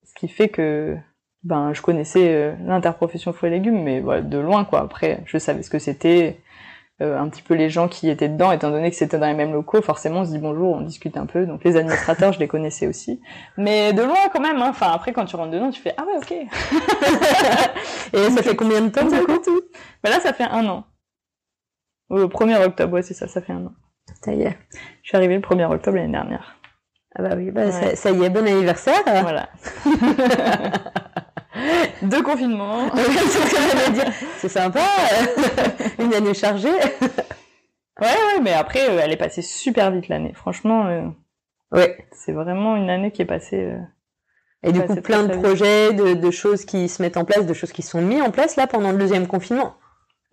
ce 0.04 0.14
qui 0.14 0.28
fait 0.28 0.50
que 0.50 0.98
ben 1.44 1.74
je 1.74 1.82
connaissais 1.82 2.34
euh, 2.34 2.54
l'interprofession 2.66 3.34
fruits 3.34 3.50
et 3.50 3.54
légumes 3.54 3.82
mais 3.84 4.02
voilà, 4.02 4.22
de 4.22 4.38
loin 4.38 4.66
quoi. 4.66 4.82
Après 4.82 5.22
je 5.26 5.38
savais 5.38 5.64
ce 5.64 5.70
que 5.70 5.80
c'était 5.80 6.42
euh, 7.02 7.18
un 7.18 7.30
petit 7.30 7.42
peu 7.42 7.54
les 7.54 7.70
gens 7.70 7.88
qui 7.88 8.10
étaient 8.10 8.28
dedans 8.28 8.52
étant 8.52 8.72
donné 8.72 8.90
que 8.90 8.96
c'était 8.98 9.18
dans 9.18 9.28
les 9.28 9.34
mêmes 9.34 9.54
locaux 9.54 9.82
forcément 9.82 10.22
on 10.22 10.26
se 10.26 10.32
dit 10.32 10.38
bonjour 10.38 10.76
on 10.76 10.82
discute 10.82 11.16
un 11.16 11.26
peu. 11.26 11.46
Donc 11.46 11.64
les 11.64 11.78
administrateurs 11.78 12.34
je 12.34 12.40
les 12.40 12.48
connaissais 12.48 12.88
aussi. 12.88 13.22
Mais 13.58 13.94
de 13.94 14.04
loin 14.04 14.18
quand 14.34 14.42
même 14.42 14.58
hein. 14.62 14.68
enfin 14.70 14.92
après 14.94 15.14
quand 15.14 15.26
tu 15.26 15.36
rentres 15.38 15.52
dedans 15.52 15.72
tu 15.72 15.82
fais 15.82 15.94
ah 15.98 16.04
ouais 16.06 16.18
ok. 16.18 16.32
Et 18.14 18.30
ça 18.32 18.44
fait 18.44 18.56
combien 18.56 18.82
de 18.82 18.90
temps 18.90 19.10
ça 19.10 19.20
tout. 19.20 19.62
Ben 20.04 20.10
là 20.10 20.20
ça 20.20 20.34
fait 20.34 20.44
un 20.44 20.68
an 20.68 20.84
au 22.10 22.28
1er 22.28 22.66
octobre, 22.66 22.94
ouais, 22.94 23.02
c'est 23.02 23.14
ça, 23.14 23.28
ça 23.28 23.42
fait 23.42 23.54
un 23.54 23.66
an. 23.66 23.74
Ça 24.24 24.34
y 24.34 24.42
est. 24.42 24.58
Je 25.04 25.10
suis 25.10 25.18
arrivée 25.18 25.36
le 25.36 25.42
1er 25.42 25.72
octobre 25.72 25.98
l'année 25.98 26.12
dernière. 26.12 26.56
Ah 27.16 27.24
bah 27.24 27.36
oui, 27.36 27.52
bah 27.52 27.72
ça, 27.72 28.12
y 28.12 28.24
est, 28.24 28.30
bon 28.30 28.48
anniversaire. 28.48 29.02
Voilà. 29.06 29.50
Deux 32.02 32.22
confinements. 32.22 32.90
c'est 34.38 34.50
sympa. 34.50 34.82
Une 36.00 36.14
année 36.14 36.34
chargée. 36.34 36.78
Ouais, 38.00 38.08
ouais, 38.08 38.40
mais 38.42 38.54
après, 38.54 38.90
euh, 38.90 39.00
elle 39.02 39.12
est 39.12 39.18
passée 39.18 39.42
super 39.42 39.92
vite 39.92 40.08
l'année. 40.08 40.34
Franchement, 40.34 40.88
euh, 40.88 41.08
ouais. 41.72 42.08
c'est 42.12 42.32
vraiment 42.32 42.76
une 42.76 42.90
année 42.90 43.12
qui 43.12 43.22
est 43.22 43.26
passée. 43.26 43.64
Euh, 43.64 43.80
et 44.64 44.72
du 44.72 44.82
coup, 44.82 44.96
plein 44.96 45.24
de 45.24 45.36
projets, 45.36 45.94
de, 45.94 46.14
de, 46.14 46.32
choses 46.32 46.66
qui 46.66 46.90
se 46.90 47.02
mettent 47.02 47.18
en 47.18 47.26
place, 47.26 47.46
de 47.46 47.54
choses 47.54 47.72
qui 47.72 47.82
sont 47.82 48.02
mises 48.02 48.22
en 48.22 48.32
place 48.32 48.56
là 48.56 48.68
pendant 48.68 48.92
le 48.92 48.98
deuxième 48.98 49.28
confinement. 49.28 49.76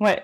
Ouais, 0.01 0.20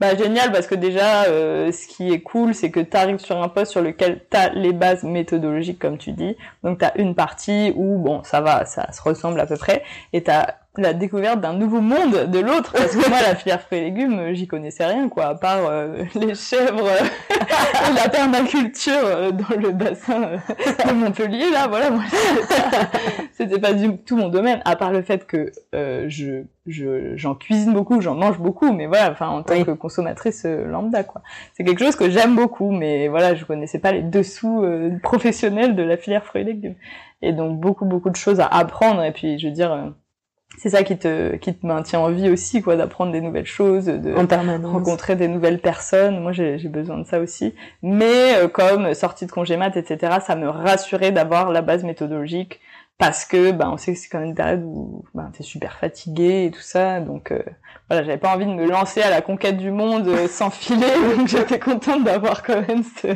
bah 0.00 0.16
génial 0.16 0.52
parce 0.52 0.66
que 0.68 0.76
déjà 0.76 1.24
euh, 1.24 1.72
ce 1.72 1.88
qui 1.88 2.12
est 2.12 2.20
cool 2.20 2.54
c'est 2.54 2.70
que 2.70 2.78
tu 2.80 2.96
arrives 2.96 3.18
sur 3.18 3.42
un 3.42 3.48
poste 3.48 3.72
sur 3.72 3.82
lequel 3.82 4.24
tu 4.30 4.36
as 4.36 4.50
les 4.50 4.72
bases 4.72 5.02
méthodologiques 5.02 5.80
comme 5.80 5.98
tu 5.98 6.12
dis. 6.12 6.36
Donc 6.62 6.78
tu 6.78 6.84
as 6.84 6.96
une 6.98 7.14
partie 7.14 7.72
où 7.74 7.98
bon 7.98 8.22
ça 8.22 8.40
va, 8.40 8.64
ça 8.64 8.92
se 8.92 9.02
ressemble 9.02 9.40
à 9.40 9.46
peu 9.46 9.56
près 9.56 9.82
et 10.12 10.22
tu 10.22 10.30
as 10.30 10.58
la 10.78 10.94
découverte 10.94 11.40
d'un 11.40 11.52
nouveau 11.52 11.80
monde 11.80 12.30
de 12.30 12.38
l'autre 12.38 12.72
parce 12.72 12.96
que 12.96 13.08
moi 13.08 13.20
la 13.20 13.34
filière 13.34 13.60
fruits 13.60 13.78
et 13.78 13.82
légumes 13.82 14.32
j'y 14.32 14.46
connaissais 14.46 14.86
rien 14.86 15.08
quoi 15.08 15.26
à 15.26 15.34
part 15.34 15.66
euh, 15.66 16.04
les 16.14 16.34
chèvres 16.34 16.88
et 16.88 17.94
la 17.94 18.08
permaculture 18.08 18.92
euh, 19.04 19.30
dans 19.32 19.56
le 19.60 19.72
bassin 19.72 20.20
de 20.20 20.92
Montpellier 20.92 21.50
là 21.52 21.66
voilà 21.68 21.90
moi 21.90 22.04
c'était 23.32 23.58
pas 23.58 23.72
du 23.72 23.98
tout 23.98 24.16
mon 24.16 24.28
domaine 24.28 24.62
à 24.64 24.76
part 24.76 24.92
le 24.92 25.02
fait 25.02 25.26
que 25.26 25.52
je 25.72 26.44
je 26.68 27.16
j'en 27.16 27.34
cuisine 27.34 27.72
beaucoup, 27.72 28.00
j'en 28.00 28.14
mange 28.14 28.38
beaucoup, 28.38 28.72
mais 28.72 28.86
voilà, 28.86 29.10
enfin 29.10 29.28
en 29.28 29.42
tant 29.42 29.62
que 29.64 29.72
consommatrice 29.72 30.44
euh, 30.44 30.66
lambda 30.66 31.02
quoi. 31.02 31.22
C'est 31.54 31.64
quelque 31.64 31.84
chose 31.84 31.96
que 31.96 32.10
j'aime 32.10 32.36
beaucoup, 32.36 32.70
mais 32.70 33.08
voilà, 33.08 33.34
je 33.34 33.44
connaissais 33.44 33.78
pas 33.78 33.92
les 33.92 34.02
dessous 34.02 34.62
euh, 34.62 34.98
professionnels 35.02 35.74
de 35.74 35.82
la 35.82 35.96
filière 35.96 36.24
fruits 36.24 36.42
et 36.42 36.44
légumes. 36.44 36.76
Et 37.22 37.32
donc 37.32 37.58
beaucoup 37.58 37.84
beaucoup 37.84 38.10
de 38.10 38.16
choses 38.16 38.40
à 38.40 38.46
apprendre 38.46 39.02
et 39.02 39.12
puis 39.12 39.38
je 39.38 39.48
veux 39.48 39.52
dire 39.52 39.72
euh, 39.72 39.90
c'est 40.58 40.70
ça 40.70 40.82
qui 40.82 40.98
te 40.98 41.36
qui 41.36 41.54
te 41.54 41.66
maintient 41.66 42.00
en 42.00 42.10
vie 42.10 42.30
aussi 42.30 42.62
quoi 42.62 42.76
d'apprendre 42.76 43.12
des 43.12 43.20
nouvelles 43.20 43.46
choses 43.46 43.86
de 43.86 44.12
rencontrer 44.66 45.16
des 45.16 45.28
nouvelles 45.28 45.60
personnes. 45.60 46.20
Moi 46.20 46.32
j'ai 46.32 46.56
besoin 46.68 46.98
de 46.98 47.04
ça 47.04 47.20
aussi. 47.20 47.54
Mais 47.82 48.34
comme 48.52 48.94
sortie 48.94 49.26
de 49.26 49.30
congé 49.30 49.56
mat 49.56 49.76
etc 49.76 50.18
ça 50.24 50.36
me 50.36 50.48
rassurait 50.48 51.12
d'avoir 51.12 51.50
la 51.50 51.62
base 51.62 51.84
méthodologique 51.84 52.60
parce 52.98 53.24
que 53.24 53.52
ben 53.52 53.70
on 53.72 53.76
sait 53.76 53.94
que 53.94 53.98
c'est 53.98 54.08
quand 54.08 54.18
même 54.18 54.30
une 54.30 54.34
période 54.34 54.62
où 54.64 55.04
ben 55.14 55.30
t'es 55.32 55.44
super 55.44 55.78
fatigué 55.78 56.46
et 56.46 56.50
tout 56.50 56.60
ça. 56.60 57.00
Donc 57.00 57.30
euh, 57.30 57.40
voilà 57.88 58.02
j'avais 58.02 58.18
pas 58.18 58.34
envie 58.34 58.46
de 58.46 58.52
me 58.52 58.68
lancer 58.68 59.00
à 59.00 59.10
la 59.10 59.22
conquête 59.22 59.56
du 59.56 59.70
monde 59.70 60.08
euh, 60.08 60.26
sans 60.26 60.50
filer 60.50 60.86
donc 61.16 61.28
j'étais 61.28 61.60
contente 61.60 62.02
d'avoir 62.04 62.42
quand 62.42 62.60
même 62.66 62.82
ce 62.82 63.08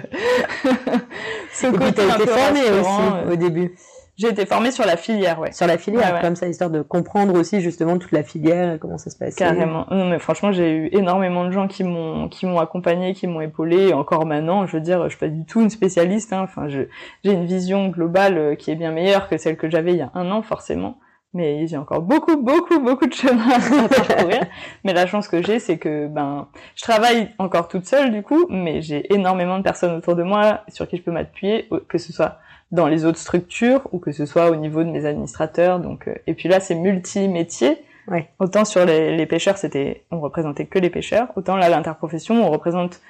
ce 1.53 1.66
côté 1.66 2.03
un 2.03 2.55
été 2.55 2.70
aussi 2.70 3.32
au 3.32 3.36
début 3.36 3.74
j'ai 4.18 4.28
été 4.28 4.44
formée 4.44 4.70
sur 4.70 4.84
la 4.84 4.98
filière, 4.98 5.40
ouais. 5.40 5.52
Sur 5.52 5.66
la 5.66 5.78
filière, 5.78 6.20
comme 6.20 6.36
ça, 6.36 6.46
histoire 6.46 6.68
de 6.68 6.82
comprendre 6.82 7.34
aussi 7.34 7.62
justement 7.62 7.96
toute 7.98 8.12
la 8.12 8.22
filière, 8.22 8.78
comment 8.78 8.98
ça 8.98 9.08
se 9.08 9.16
passe. 9.16 9.34
Carrément. 9.34 9.86
Non, 9.90 10.04
mais 10.04 10.18
franchement, 10.18 10.52
j'ai 10.52 10.70
eu 10.70 10.88
énormément 10.92 11.46
de 11.46 11.50
gens 11.50 11.66
qui 11.66 11.82
m'ont 11.82 12.28
qui 12.28 12.44
m'ont 12.44 12.60
accompagné, 12.60 13.14
qui 13.14 13.26
m'ont 13.26 13.40
épaulé. 13.40 13.88
Et 13.88 13.94
encore 13.94 14.26
maintenant, 14.26 14.66
je 14.66 14.76
veux 14.76 14.82
dire, 14.82 15.04
je 15.04 15.08
suis 15.10 15.18
pas 15.18 15.28
du 15.28 15.46
tout 15.46 15.62
une 15.62 15.70
spécialiste. 15.70 16.34
Hein. 16.34 16.42
Enfin, 16.42 16.68
j'ai 16.68 16.88
une 17.24 17.46
vision 17.46 17.88
globale 17.88 18.36
euh, 18.36 18.54
qui 18.54 18.70
est 18.70 18.74
bien 18.74 18.92
meilleure 18.92 19.30
que 19.30 19.38
celle 19.38 19.56
que 19.56 19.70
j'avais 19.70 19.92
il 19.92 19.98
y 19.98 20.02
a 20.02 20.10
un 20.14 20.30
an, 20.30 20.42
forcément. 20.42 20.98
Mais 21.32 21.66
j'ai 21.66 21.78
encore 21.78 22.02
beaucoup, 22.02 22.36
beaucoup, 22.36 22.78
beaucoup 22.80 23.06
de 23.06 23.14
chemin 23.14 23.48
à 23.48 23.88
parcourir. 23.88 24.42
mais 24.84 24.92
la 24.92 25.06
chance 25.06 25.26
que 25.26 25.42
j'ai, 25.42 25.58
c'est 25.58 25.78
que 25.78 26.06
ben, 26.06 26.48
je 26.76 26.82
travaille 26.82 27.30
encore 27.38 27.68
toute 27.68 27.86
seule 27.86 28.12
du 28.12 28.22
coup, 28.22 28.44
mais 28.50 28.82
j'ai 28.82 29.10
énormément 29.10 29.56
de 29.56 29.62
personnes 29.62 29.96
autour 29.96 30.14
de 30.16 30.22
moi 30.22 30.60
sur 30.68 30.86
qui 30.86 30.98
je 30.98 31.02
peux 31.02 31.10
m'appuyer, 31.10 31.70
que 31.88 31.96
ce 31.96 32.12
soit 32.12 32.36
dans 32.72 32.88
les 32.88 33.04
autres 33.04 33.18
structures 33.18 33.86
ou 33.92 33.98
que 33.98 34.12
ce 34.12 34.26
soit 34.26 34.50
au 34.50 34.56
niveau 34.56 34.82
de 34.82 34.88
mes 34.88 35.04
administrateurs. 35.04 35.78
Donc, 35.78 36.08
euh, 36.08 36.14
et 36.26 36.34
puis 36.34 36.48
là, 36.48 36.58
c'est 36.58 36.74
multi-métiers. 36.74 37.78
Ouais. 38.08 38.30
Autant 38.40 38.64
sur 38.64 38.84
les, 38.84 39.16
les 39.16 39.26
pêcheurs, 39.26 39.58
c'était, 39.58 40.04
on 40.10 40.20
représentait 40.20 40.66
que 40.66 40.78
les 40.78 40.90
pêcheurs. 40.90 41.28
Autant 41.36 41.56
là, 41.56 41.68
l'interprofession, 41.68 42.44
on 42.44 42.50
représente 42.50 43.00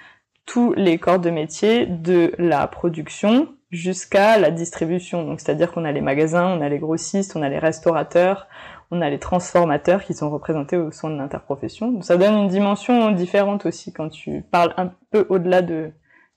tous 0.44 0.74
les 0.74 0.98
corps 0.98 1.20
de 1.20 1.30
métier 1.30 1.86
de 1.86 2.32
la 2.36 2.66
production 2.66 3.48
jusqu'à 3.70 4.36
la 4.36 4.50
distribution. 4.50 5.24
Donc, 5.24 5.40
c'est-à-dire 5.40 5.72
qu'on 5.72 5.84
a 5.84 5.92
les 5.92 6.00
magasins, 6.02 6.46
on 6.46 6.60
a 6.60 6.68
les 6.68 6.78
grossistes, 6.78 7.36
on 7.36 7.42
a 7.42 7.48
les 7.48 7.60
restaurateurs, 7.60 8.48
on 8.90 9.00
a 9.00 9.08
les 9.08 9.20
transformateurs 9.20 10.04
qui 10.04 10.12
sont 10.12 10.28
représentés 10.28 10.76
au 10.76 10.90
sein 10.90 11.08
de 11.08 11.16
l'interprofession. 11.16 11.92
Donc, 11.92 12.04
ça 12.04 12.16
donne 12.16 12.34
une 12.34 12.48
dimension 12.48 13.12
différente 13.12 13.64
aussi 13.64 13.92
quand 13.92 14.10
tu 14.10 14.42
parles 14.42 14.74
un 14.76 14.92
peu 15.10 15.24
au-delà 15.30 15.62
de, 15.62 15.92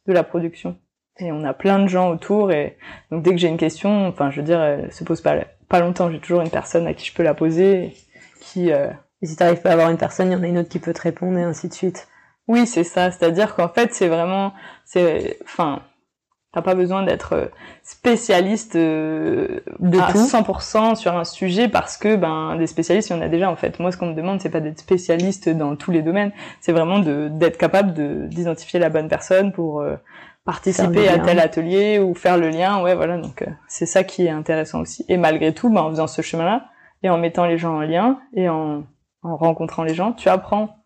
de 0.08 0.14
la 0.14 0.24
production 0.24 0.78
et 1.20 1.32
on 1.32 1.44
a 1.44 1.54
plein 1.54 1.80
de 1.80 1.88
gens 1.88 2.10
autour 2.10 2.52
et 2.52 2.78
donc 3.12 3.24
dès 3.24 3.32
que 3.32 3.38
j'ai 3.38 3.48
une 3.48 3.58
question, 3.58 4.08
enfin 4.08 4.32
je 4.32 4.38
veux 4.38 4.46
dire, 4.46 4.62
elle 4.62 4.92
se 4.92 5.04
pose 5.04 5.22
pas 5.22 5.36
pas 5.70 5.80
longtemps, 5.80 6.12
j'ai 6.12 6.20
toujours 6.20 6.42
une 6.42 6.50
personne 6.50 6.88
à 6.88 6.94
qui 6.94 7.06
je 7.06 7.14
peux 7.14 7.24
la 7.24 7.34
poser, 7.34 7.94
qui. 8.40 8.72
Euh... 8.72 8.90
Et 9.22 9.28
si 9.28 9.36
t'arrives 9.36 9.62
pas 9.62 9.70
à 9.70 9.74
avoir 9.74 9.90
une 9.90 9.98
personne, 9.98 10.30
il 10.30 10.34
y 10.34 10.36
en 10.36 10.44
a 10.44 10.48
une 10.48 10.58
autre 10.58 10.70
qui 10.70 10.80
peut 10.80 10.94
te 10.94 11.02
répondre 11.02 11.38
et 11.38 11.44
ainsi 11.44 11.68
de 11.68 11.74
suite. 11.74 12.08
Oui, 12.48 12.68
c'est 12.68 12.84
ça. 12.84 13.10
C'est-à-dire 13.12 13.56
qu'en 13.56 13.70
fait, 13.70 13.94
c'est 13.94 14.08
vraiment, 14.08 14.54
c'est, 14.84 15.40
enfin, 15.44 15.82
t'as 16.52 16.62
pas 16.62 16.76
besoin 16.76 17.02
d'être 17.02 17.34
euh, 17.34 17.46
spécialiste 17.82 18.76
euh, 18.76 19.62
de 19.80 19.98
à 19.98 20.12
100% 20.12 20.96
sur 20.96 21.18
un 21.18 21.24
sujet 21.24 21.68
parce 21.70 21.98
que 21.98 22.16
ben 22.16 22.56
des 22.58 22.68
spécialistes 22.68 23.10
il 23.10 23.14
y 23.14 23.16
en 23.16 23.22
a 23.22 23.30
déjà 23.30 23.50
en 23.50 23.56
fait. 23.56 23.80
Moi, 23.80 23.92
ce 23.92 23.98
qu'on 23.98 24.08
me 24.08 24.14
demande, 24.14 24.42
c'est 24.42 24.50
pas 24.50 24.60
d'être 24.60 24.80
spécialiste 24.80 25.50
dans 25.50 25.76
tous 25.76 25.92
les 25.92 26.02
domaines, 26.02 26.32
c'est 26.62 26.72
vraiment 26.72 27.00
de 27.00 27.30
d'être 27.30 27.58
capable 27.58 27.94
de 27.94 28.28
d'identifier 28.28 28.80
la 28.80 28.90
bonne 28.90 29.08
personne 29.08 29.52
pour 29.52 29.82
euh, 29.82 29.96
participer 30.46 31.10
à 31.10 31.20
tel 31.20 31.40
atelier 31.40 32.00
ou 32.00 32.14
faire 32.14 32.38
le 32.38 32.50
lien. 32.50 32.82
Ouais, 32.82 32.96
voilà. 32.96 33.18
Donc 33.18 33.42
euh, 33.42 33.48
c'est 33.68 33.86
ça 33.86 34.04
qui 34.04 34.26
est 34.26 34.30
intéressant 34.30 34.82
aussi. 34.82 35.06
Et 35.10 35.18
malgré 35.18 35.54
tout, 35.54 35.70
bah, 35.70 35.84
en 35.84 35.90
faisant 35.90 36.08
ce 36.08 36.22
chemin-là 36.22 36.68
et 37.04 37.10
en 37.10 37.18
mettant 37.18 37.46
les 37.46 37.58
gens 37.58 37.76
en 37.76 37.82
lien 37.82 38.20
et 38.34 38.48
en, 38.48 38.84
en 39.24 39.36
rencontrant 39.36 39.84
les 39.84 39.94
gens, 39.94 40.14
tu 40.14 40.30
apprends 40.30 40.78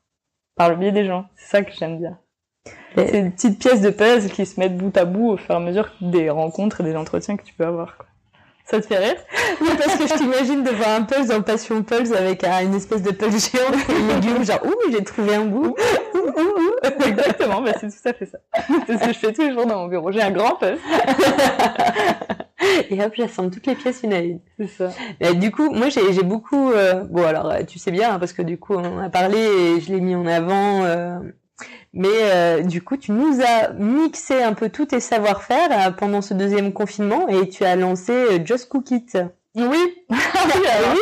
par 0.55 0.70
le 0.70 0.76
biais 0.76 0.91
des 0.91 1.05
gens. 1.05 1.26
C'est 1.36 1.57
ça 1.57 1.64
que 1.64 1.72
j'aime 1.72 1.99
bien. 1.99 2.18
C'est 2.95 3.20
une 3.20 3.32
petite 3.32 3.60
pièce 3.60 3.82
de 3.82 3.91
puzzle 3.91 4.32
qui 4.32 4.45
se 4.45 4.60
mettent 4.60 4.76
bout 4.76 4.95
à 4.97 5.05
bout 5.05 5.30
au 5.30 5.38
fur 5.38 5.53
et 5.53 5.57
à 5.57 5.60
mesure 5.60 5.91
des 6.01 6.30
rencontres 6.30 6.82
et 6.82 6.84
des 6.84 6.95
entretiens 6.95 7.38
que 7.38 7.43
tu 7.43 7.53
peux 7.53 7.66
avoir. 7.66 7.97
Quoi. 7.97 8.07
Ça 8.70 8.80
te 8.80 8.86
fait 8.86 8.97
rire 8.97 9.15
Oui, 9.61 9.70
parce 9.78 9.95
que 9.97 10.07
je 10.07 10.13
t'imagine 10.13 10.63
de 10.63 10.70
voir 10.70 10.89
un 10.89 11.01
Pulse 11.01 11.28
dans 11.28 11.41
Passion 11.41 11.82
Pulse 11.82 12.11
avec 12.11 12.43
une 12.43 12.76
espèce 12.76 13.01
de 13.01 13.09
Pulse 13.09 13.51
géant 13.51 13.63
et 13.72 14.13
légumes, 14.13 14.45
genre, 14.45 14.63
ouh, 14.63 14.91
j'ai 14.91 15.03
trouvé 15.03 15.36
un 15.36 15.45
bout. 15.45 15.76
Exactement, 16.84 17.61
bah, 17.61 17.72
c'est 17.80 17.88
tout 17.88 18.07
à 18.07 18.13
fait 18.13 18.28
ça. 18.28 18.38
C'est 18.86 18.97
ce 18.97 19.07
que 19.07 19.13
je 19.13 19.17
fais 19.17 19.34
tous 19.34 19.41
les 19.41 19.53
jours 19.53 19.65
dans 19.65 19.80
mon 19.80 19.88
bureau. 19.88 20.11
J'ai 20.11 20.22
un 20.22 20.30
grand 20.30 20.55
Pulse. 20.57 20.80
et 22.91 23.03
hop, 23.03 23.13
j'assemble 23.15 23.49
toutes 23.49 23.65
les 23.65 23.76
pièces 23.76 24.01
une 24.03 24.13
à 24.13 24.20
une. 24.20 24.39
C'est 24.59 24.67
ça. 24.67 24.91
Et 25.20 25.34
du 25.34 25.49
coup, 25.49 25.72
moi, 25.72 25.89
j'ai 25.89 26.24
beaucoup... 26.24 26.72
Euh, 26.72 27.05
bon, 27.05 27.26
alors, 27.26 27.51
tu 27.67 27.80
sais 27.80 27.91
bien, 27.91 28.13
hein, 28.13 28.20
parce 28.20 28.34
que 28.34 28.43
du 28.43 28.59
coup, 28.59 28.76
on 28.76 28.99
a 28.99 29.09
parlé 29.09 29.39
et 29.39 29.82
je 29.82 29.91
l'ai 29.91 29.99
mis 29.99 30.13
en 30.13 30.28
avant... 30.28 30.84
Euh, 30.86 31.17
mais 31.93 32.07
euh, 32.09 32.61
du 32.61 32.81
coup, 32.81 32.97
tu 32.97 33.11
nous 33.11 33.41
as 33.41 33.73
mixé 33.73 34.41
un 34.43 34.53
peu 34.53 34.69
tous 34.69 34.87
tes 34.87 34.99
savoir-faire 34.99 35.69
euh, 35.71 35.91
pendant 35.91 36.21
ce 36.21 36.33
deuxième 36.33 36.71
confinement 36.71 37.27
et 37.27 37.49
tu 37.49 37.63
as 37.65 37.75
lancé 37.75 38.11
euh, 38.11 38.39
Just 38.45 38.69
Cook 38.69 38.91
It. 38.91 39.17
Oui, 39.55 39.65
oui, 40.09 40.15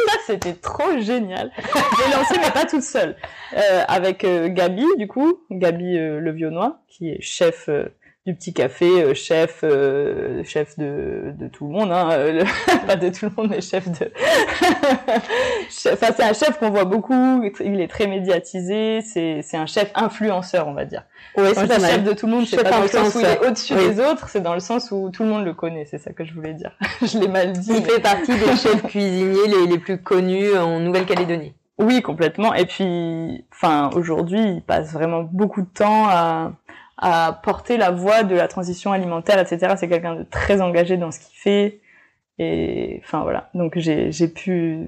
ça 0.07 0.17
c'était 0.25 0.53
trop 0.53 0.97
génial. 0.99 1.51
J'ai 1.57 2.13
lancé 2.15 2.35
mais 2.39 2.51
pas 2.51 2.65
toute 2.65 2.81
seule, 2.81 3.17
avec 3.88 4.25
Gabi 4.25 4.85
du 4.97 5.07
coup, 5.07 5.39
Gabi 5.51 5.97
le 5.97 6.31
Vionnois, 6.31 6.79
qui 6.88 7.09
est 7.09 7.21
chef 7.21 7.69
du 8.28 8.36
petit 8.36 8.53
café, 8.53 9.03
euh, 9.03 9.13
chef, 9.13 9.61
euh, 9.63 10.43
chef 10.43 10.78
de, 10.78 11.34
de 11.39 11.47
tout 11.47 11.65
le 11.65 11.71
monde, 11.71 11.93
hein, 11.93 12.09
euh, 12.11 12.43
pas 12.88 12.97
de 12.97 13.07
tout 13.07 13.25
le 13.25 13.32
monde, 13.38 13.51
mais 13.51 13.61
chef 13.61 13.88
de. 13.88 14.11
enfin, 15.93 16.07
c'est 16.13 16.23
un 16.23 16.34
chef 16.34 16.59
qu'on 16.59 16.69
voit 16.69 16.84
beaucoup. 16.84 17.41
Il 17.63 17.80
est 17.80 17.88
très 17.88 18.05
médiatisé. 18.05 18.99
C'est 19.01 19.39
c'est 19.43 19.55
un 19.55 19.65
chef 19.65 19.91
influenceur, 19.95 20.67
on 20.67 20.73
va 20.73 20.84
dire. 20.84 21.03
Oui, 21.38 21.47
c'est 21.53 21.71
un 21.71 21.80
chef 21.80 22.03
de 22.03 22.11
tout 22.11 22.25
le 22.25 22.34
monde. 22.34 22.45
C'est 22.45 22.61
pas 22.61 22.69
dans 22.69 22.82
le 22.82 22.89
sens 22.89 23.15
où 23.15 23.19
il 23.21 23.25
est 23.25 23.47
au-dessus 23.47 23.75
des 23.75 24.01
autres. 24.01 24.28
C'est 24.28 24.41
dans 24.41 24.53
le 24.53 24.59
sens 24.59 24.91
où 24.91 25.09
tout 25.09 25.23
le 25.23 25.30
monde 25.30 25.45
le 25.45 25.53
connaît. 25.53 25.86
C'est 25.86 25.97
ça 25.97 26.11
que 26.11 26.25
je 26.25 26.34
voulais 26.34 26.53
dire. 26.53 26.71
je 27.01 27.17
l'ai 27.17 27.30
mal 27.30 27.53
dit. 27.53 27.71
Il 27.78 27.86
fait 27.86 28.01
partie 28.01 28.38
des 28.38 28.57
chefs 28.57 28.84
cuisiniers 28.84 29.47
les, 29.47 29.67
les 29.67 29.78
plus 29.78 30.01
connus 30.01 30.53
en 30.53 30.82
Nouvelle-Calédonie. 30.82 31.53
Oui, 31.80 32.01
complètement. 32.01 32.53
Et 32.55 32.65
puis, 32.65 33.45
enfin, 33.53 33.89
aujourd'hui, 33.93 34.41
il 34.55 34.61
passe 34.61 34.91
vraiment 34.93 35.23
beaucoup 35.23 35.61
de 35.61 35.67
temps 35.67 36.07
à 36.09 36.51
à 36.98 37.39
porter 37.43 37.78
la 37.78 37.91
voix 37.91 38.24
de 38.24 38.36
la 38.36 38.48
transition 38.48 38.91
alimentaire, 38.91 39.39
etc. 39.39 39.76
C'est 39.78 39.88
quelqu'un 39.88 40.16
de 40.16 40.24
très 40.24 40.62
engagé 40.62 40.98
dans 40.98 41.12
ce 41.12 41.20
qu'il 41.20 41.38
fait. 41.38 41.80
Et 42.39 43.02
enfin 43.04 43.22
voilà, 43.22 43.50
donc 43.54 43.78
j'ai 43.78 44.28
pu 44.28 44.88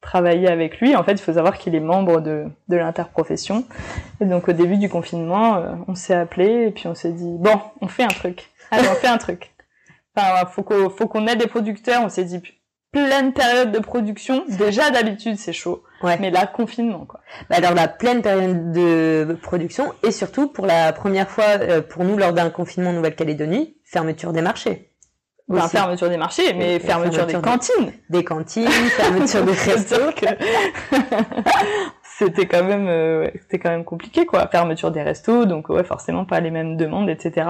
travailler 0.00 0.48
avec 0.48 0.80
lui. 0.80 0.96
En 0.96 1.04
fait, 1.04 1.12
il 1.12 1.20
faut 1.20 1.32
savoir 1.32 1.58
qu'il 1.58 1.74
est 1.74 1.80
membre 1.80 2.20
de, 2.20 2.46
de 2.68 2.76
l'interprofession. 2.76 3.64
Et 4.20 4.24
donc 4.24 4.48
au 4.48 4.52
début 4.52 4.76
du 4.76 4.88
confinement, 4.88 5.56
euh, 5.56 5.72
on 5.88 5.94
s'est 5.94 6.14
appelé 6.14 6.66
et 6.68 6.70
puis 6.70 6.86
on 6.86 6.94
s'est 6.94 7.12
dit 7.12 7.36
bon, 7.38 7.60
on 7.80 7.88
fait 7.88 8.04
un 8.04 8.08
truc. 8.08 8.50
Allez, 8.70 8.88
on 8.88 8.94
fait 8.94 9.08
un 9.08 9.18
truc. 9.18 9.52
Enfin, 10.16 10.46
faut 10.46 10.62
qu'on 10.62 10.90
faut 10.90 11.06
qu'on 11.06 11.26
aide 11.26 11.40
les 11.40 11.48
producteurs. 11.48 12.02
On 12.04 12.08
s'est 12.08 12.24
dit 12.24 12.40
pleine 12.92 13.32
période 13.32 13.72
de 13.72 13.78
production. 13.78 14.44
Déjà 14.48 14.90
d'habitude 14.90 15.36
c'est 15.36 15.52
chaud. 15.52 15.82
Ouais. 16.02 16.16
Mais 16.20 16.30
là, 16.30 16.46
confinement, 16.46 17.04
quoi. 17.04 17.20
Bah 17.48 17.56
alors 17.58 17.74
la 17.74 17.88
pleine 17.88 18.22
période 18.22 18.72
de 18.72 19.36
production 19.42 19.92
et 20.02 20.12
surtout 20.12 20.48
pour 20.48 20.66
la 20.66 20.92
première 20.92 21.28
fois 21.28 21.44
euh, 21.60 21.82
pour 21.82 22.04
nous 22.04 22.16
lors 22.16 22.32
d'un 22.32 22.50
confinement 22.50 22.92
Nouvelle-Calédonie, 22.92 23.76
fermeture 23.84 24.32
des 24.32 24.42
marchés. 24.42 24.90
Enfin, 25.52 25.68
fermeture 25.68 26.08
des 26.08 26.16
marchés, 26.16 26.54
mais 26.54 26.78
fermeture, 26.78 27.26
des 27.26 27.34
cantines. 27.34 27.92
Des 28.08 28.22
cantines, 28.22 28.68
fermeture 28.68 29.44
des 29.44 29.52
restos. 29.72 29.96
c'était 32.02 32.46
quand 32.46 32.62
même, 32.62 32.86
euh, 32.88 33.28
c'était 33.40 33.58
quand 33.58 33.70
même 33.70 33.84
compliqué, 33.84 34.26
quoi. 34.26 34.46
Fermeture 34.46 34.92
des 34.92 35.02
restos, 35.02 35.46
donc 35.46 35.68
ouais, 35.68 35.82
forcément 35.82 36.24
pas 36.24 36.38
les 36.40 36.50
mêmes 36.50 36.76
demandes, 36.76 37.08
etc. 37.08 37.48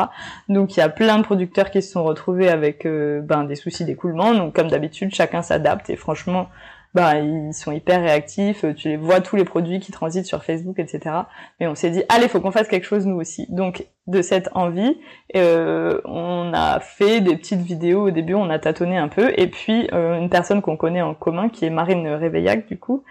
Donc 0.49 0.77
il 0.77 0.81
y 0.81 0.83
a 0.83 0.89
plein 0.89 1.19
de 1.19 1.25
producteurs 1.25 1.71
qui 1.71 1.83
se 1.83 1.93
sont 1.93 2.05
retrouvés 2.05 2.49
avec 2.49 2.87
euh, 2.87 3.21
ben 3.21 3.45
des 3.45 3.57
soucis 3.57 3.85
d'écoulement. 3.85 4.33
Donc 4.33 4.55
comme 4.55 4.69
d'habitude, 4.69 5.15
chacun 5.15 5.43
s'adapte 5.43 5.91
et 5.91 5.97
franchement, 5.97 6.49
bah 6.95 7.19
ils 7.19 7.55
sont 7.55 7.71
hyper 7.73 8.01
réactifs, 8.01 8.65
tu 8.77 8.89
les 8.89 8.97
vois 8.97 9.21
tous 9.21 9.37
les 9.37 9.45
produits 9.45 9.79
qui 9.79 9.93
transitent 9.93 10.27
sur 10.27 10.43
Facebook, 10.43 10.79
etc. 10.79 11.15
Mais 11.61 11.67
on 11.67 11.75
s'est 11.75 11.91
dit 11.91 12.03
allez, 12.09 12.29
faut 12.29 12.41
qu'on 12.41 12.51
fasse 12.51 12.69
quelque 12.69 12.87
chose 12.87 13.07
nous 13.07 13.17
aussi. 13.17 13.47
Donc 13.49 13.87
de 14.07 14.23
cette 14.23 14.49
envie, 14.55 14.99
euh, 15.37 16.01
on 16.05 16.53
a 16.53 16.81
fait 16.81 17.21
des 17.21 17.37
petites 17.37 17.61
vidéos 17.61 18.09
au 18.09 18.11
début, 18.11 18.35
on 18.35 18.51
a 18.51 18.59
tâtonné 18.59 18.97
un 18.97 19.09
peu, 19.09 19.33
et 19.37 19.47
puis 19.47 19.89
euh, 19.93 20.19
une 20.19 20.31
personne 20.31 20.63
qu'on 20.63 20.77
connaît 20.77 21.03
en 21.03 21.15
commun, 21.15 21.49
qui 21.49 21.65
est 21.65 21.71
Marine 21.71 22.09
Réveillac 22.09 22.67
du 22.67 22.79
coup, 22.79 23.05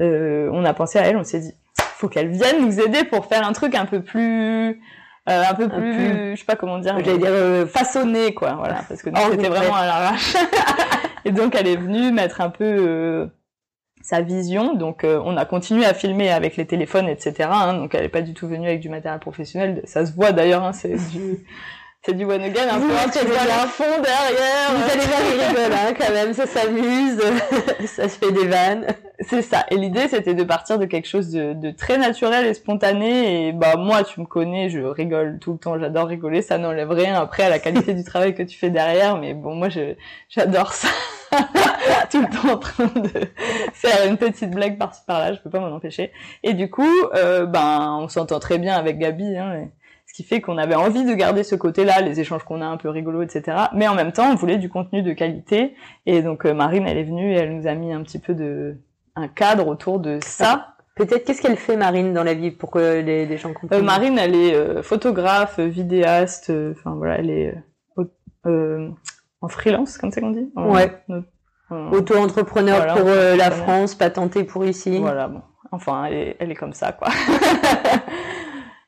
euh, 0.00 0.50
on 0.52 0.64
a 0.64 0.74
pensé 0.74 0.98
à 0.98 1.02
elle, 1.02 1.16
on 1.16 1.24
s'est 1.24 1.40
dit 1.40 1.54
faut 1.74 2.08
qu'elle 2.08 2.28
vienne 2.28 2.62
nous 2.62 2.80
aider 2.80 3.04
pour 3.04 3.26
faire 3.26 3.46
un 3.46 3.52
truc 3.52 3.74
un 3.74 3.84
peu 3.84 4.02
plus 4.02 4.80
un 5.26 5.54
peu 5.54 5.68
plus, 5.68 6.34
je 6.34 6.40
sais 6.40 6.44
pas 6.44 6.56
comment 6.56 6.78
dire, 6.78 6.96
j'allais 7.04 7.18
dire 7.18 7.68
façonné 7.68 8.34
quoi, 8.34 8.54
voilà, 8.54 8.82
parce 8.88 9.02
que 9.02 9.10
c'était 9.10 9.48
vraiment 9.48 9.76
à 9.76 9.86
l'arrache. 9.86 10.34
Et 11.24 11.32
donc 11.32 11.54
elle 11.54 11.66
est 11.66 11.76
venue 11.76 12.12
mettre 12.12 12.40
un 12.40 12.50
peu 12.50 12.64
euh, 12.64 13.26
sa 14.02 14.20
vision. 14.22 14.74
Donc 14.74 15.04
euh, 15.04 15.20
on 15.24 15.36
a 15.36 15.44
continué 15.44 15.84
à 15.84 15.94
filmer 15.94 16.30
avec 16.30 16.56
les 16.56 16.66
téléphones, 16.66 17.08
etc. 17.08 17.48
Hein, 17.52 17.74
donc 17.74 17.94
elle 17.94 18.02
n'est 18.02 18.08
pas 18.08 18.22
du 18.22 18.34
tout 18.34 18.48
venue 18.48 18.66
avec 18.66 18.80
du 18.80 18.88
matériel 18.88 19.20
professionnel. 19.20 19.82
Ça 19.84 20.06
se 20.06 20.12
voit 20.12 20.32
d'ailleurs, 20.32 20.64
hein, 20.64 20.72
c'est 20.72 20.96
du 21.10 21.44
c'est 22.02 22.14
du 22.14 22.24
one 22.24 22.40
again, 22.40 22.66
un 22.70 22.80
peu 22.80 22.86
un 22.86 23.66
fond 23.66 23.84
derrière. 24.02 24.70
Vous 24.70 24.90
allez 24.90 25.04
voir, 25.04 25.20
ils 25.34 25.40
rigolent 25.40 25.72
hein, 25.74 25.94
quand 25.98 26.12
même, 26.12 26.32
ça 26.32 26.46
s'amuse, 26.46 27.20
ça 27.86 28.08
se 28.08 28.18
fait 28.18 28.32
des 28.32 28.46
vannes. 28.46 28.86
C'est 29.20 29.42
ça. 29.42 29.66
Et 29.70 29.76
l'idée, 29.76 30.08
c'était 30.08 30.32
de 30.32 30.42
partir 30.42 30.78
de 30.78 30.86
quelque 30.86 31.06
chose 31.06 31.30
de, 31.30 31.52
de, 31.52 31.70
très 31.70 31.98
naturel 31.98 32.46
et 32.46 32.54
spontané. 32.54 33.48
Et 33.48 33.52
bah 33.52 33.76
moi, 33.76 34.02
tu 34.02 34.18
me 34.18 34.24
connais, 34.24 34.70
je 34.70 34.80
rigole 34.80 35.38
tout 35.40 35.52
le 35.52 35.58
temps, 35.58 35.78
j'adore 35.78 36.06
rigoler. 36.06 36.40
Ça 36.40 36.56
n'enlève 36.56 36.90
rien 36.90 37.20
après 37.20 37.42
à 37.42 37.50
la 37.50 37.58
qualité 37.58 37.92
du 37.92 38.02
travail 38.02 38.34
que 38.34 38.42
tu 38.42 38.58
fais 38.58 38.70
derrière. 38.70 39.18
Mais 39.18 39.34
bon, 39.34 39.54
moi, 39.54 39.68
j'adore 40.30 40.72
ça. 40.72 40.88
tout 42.10 42.22
le 42.22 42.28
temps 42.28 42.54
en 42.54 42.56
train 42.56 42.86
de 42.86 43.10
faire 43.74 44.06
une 44.08 44.16
petite 44.16 44.50
blague 44.50 44.78
par-ci 44.78 45.02
par-là, 45.06 45.34
je 45.34 45.40
peux 45.40 45.50
pas 45.50 45.60
m'en 45.60 45.74
empêcher. 45.76 46.12
Et 46.42 46.54
du 46.54 46.70
coup, 46.70 46.90
euh, 47.14 47.44
ben, 47.44 47.98
on 48.00 48.08
s'entend 48.08 48.40
très 48.40 48.58
bien 48.58 48.74
avec 48.74 48.98
Gabi. 48.98 49.36
Hein, 49.36 49.68
ce 49.68 49.79
qui 50.20 50.26
fait 50.26 50.42
qu'on 50.42 50.58
avait 50.58 50.74
envie 50.74 51.04
de 51.04 51.14
garder 51.14 51.42
ce 51.44 51.54
côté-là, 51.54 52.02
les 52.02 52.20
échanges 52.20 52.44
qu'on 52.44 52.60
a 52.60 52.66
un 52.66 52.76
peu 52.76 52.90
rigolos, 52.90 53.22
etc. 53.22 53.56
Mais 53.74 53.88
en 53.88 53.94
même 53.94 54.12
temps, 54.12 54.30
on 54.30 54.34
voulait 54.34 54.58
du 54.58 54.68
contenu 54.68 55.02
de 55.02 55.14
qualité. 55.14 55.74
Et 56.04 56.20
donc 56.20 56.44
euh, 56.44 56.52
Marine, 56.52 56.86
elle 56.86 56.98
est 56.98 57.04
venue 57.04 57.32
et 57.32 57.36
elle 57.36 57.56
nous 57.56 57.66
a 57.66 57.74
mis 57.74 57.90
un 57.90 58.02
petit 58.02 58.18
peu 58.18 58.34
de 58.34 58.76
un 59.16 59.28
cadre 59.28 59.66
autour 59.66 59.98
de 59.98 60.18
ça. 60.22 60.74
Peut-être 60.94 61.24
qu'est-ce 61.24 61.40
qu'elle 61.40 61.56
fait 61.56 61.76
Marine 61.76 62.12
dans 62.12 62.22
la 62.22 62.34
vie 62.34 62.50
pour 62.50 62.70
que 62.70 63.00
les, 63.00 63.24
les 63.24 63.38
gens 63.38 63.54
comprennent? 63.54 63.80
Euh, 63.80 63.82
Marine, 63.82 64.18
elle 64.18 64.34
est 64.34 64.54
euh, 64.54 64.82
photographe, 64.82 65.58
vidéaste. 65.58 66.52
Enfin 66.72 66.94
voilà, 66.96 67.18
elle 67.18 67.30
est 67.30 67.54
en 68.44 69.48
freelance, 69.48 69.96
comme 69.96 70.10
ça 70.10 70.20
qu'on 70.20 70.32
dit? 70.32 70.52
ouais. 70.54 71.02
Auto-entrepreneur 71.70 72.94
pour 72.94 73.06
la 73.06 73.50
France, 73.50 73.94
patentée 73.94 74.44
pour 74.44 74.66
ici. 74.66 74.98
Voilà, 74.98 75.28
bon. 75.28 75.40
Enfin, 75.72 76.04
elle 76.06 76.14
est, 76.14 76.36
elle 76.40 76.50
est 76.50 76.56
comme 76.56 76.72
ça, 76.72 76.92
quoi. 76.92 77.08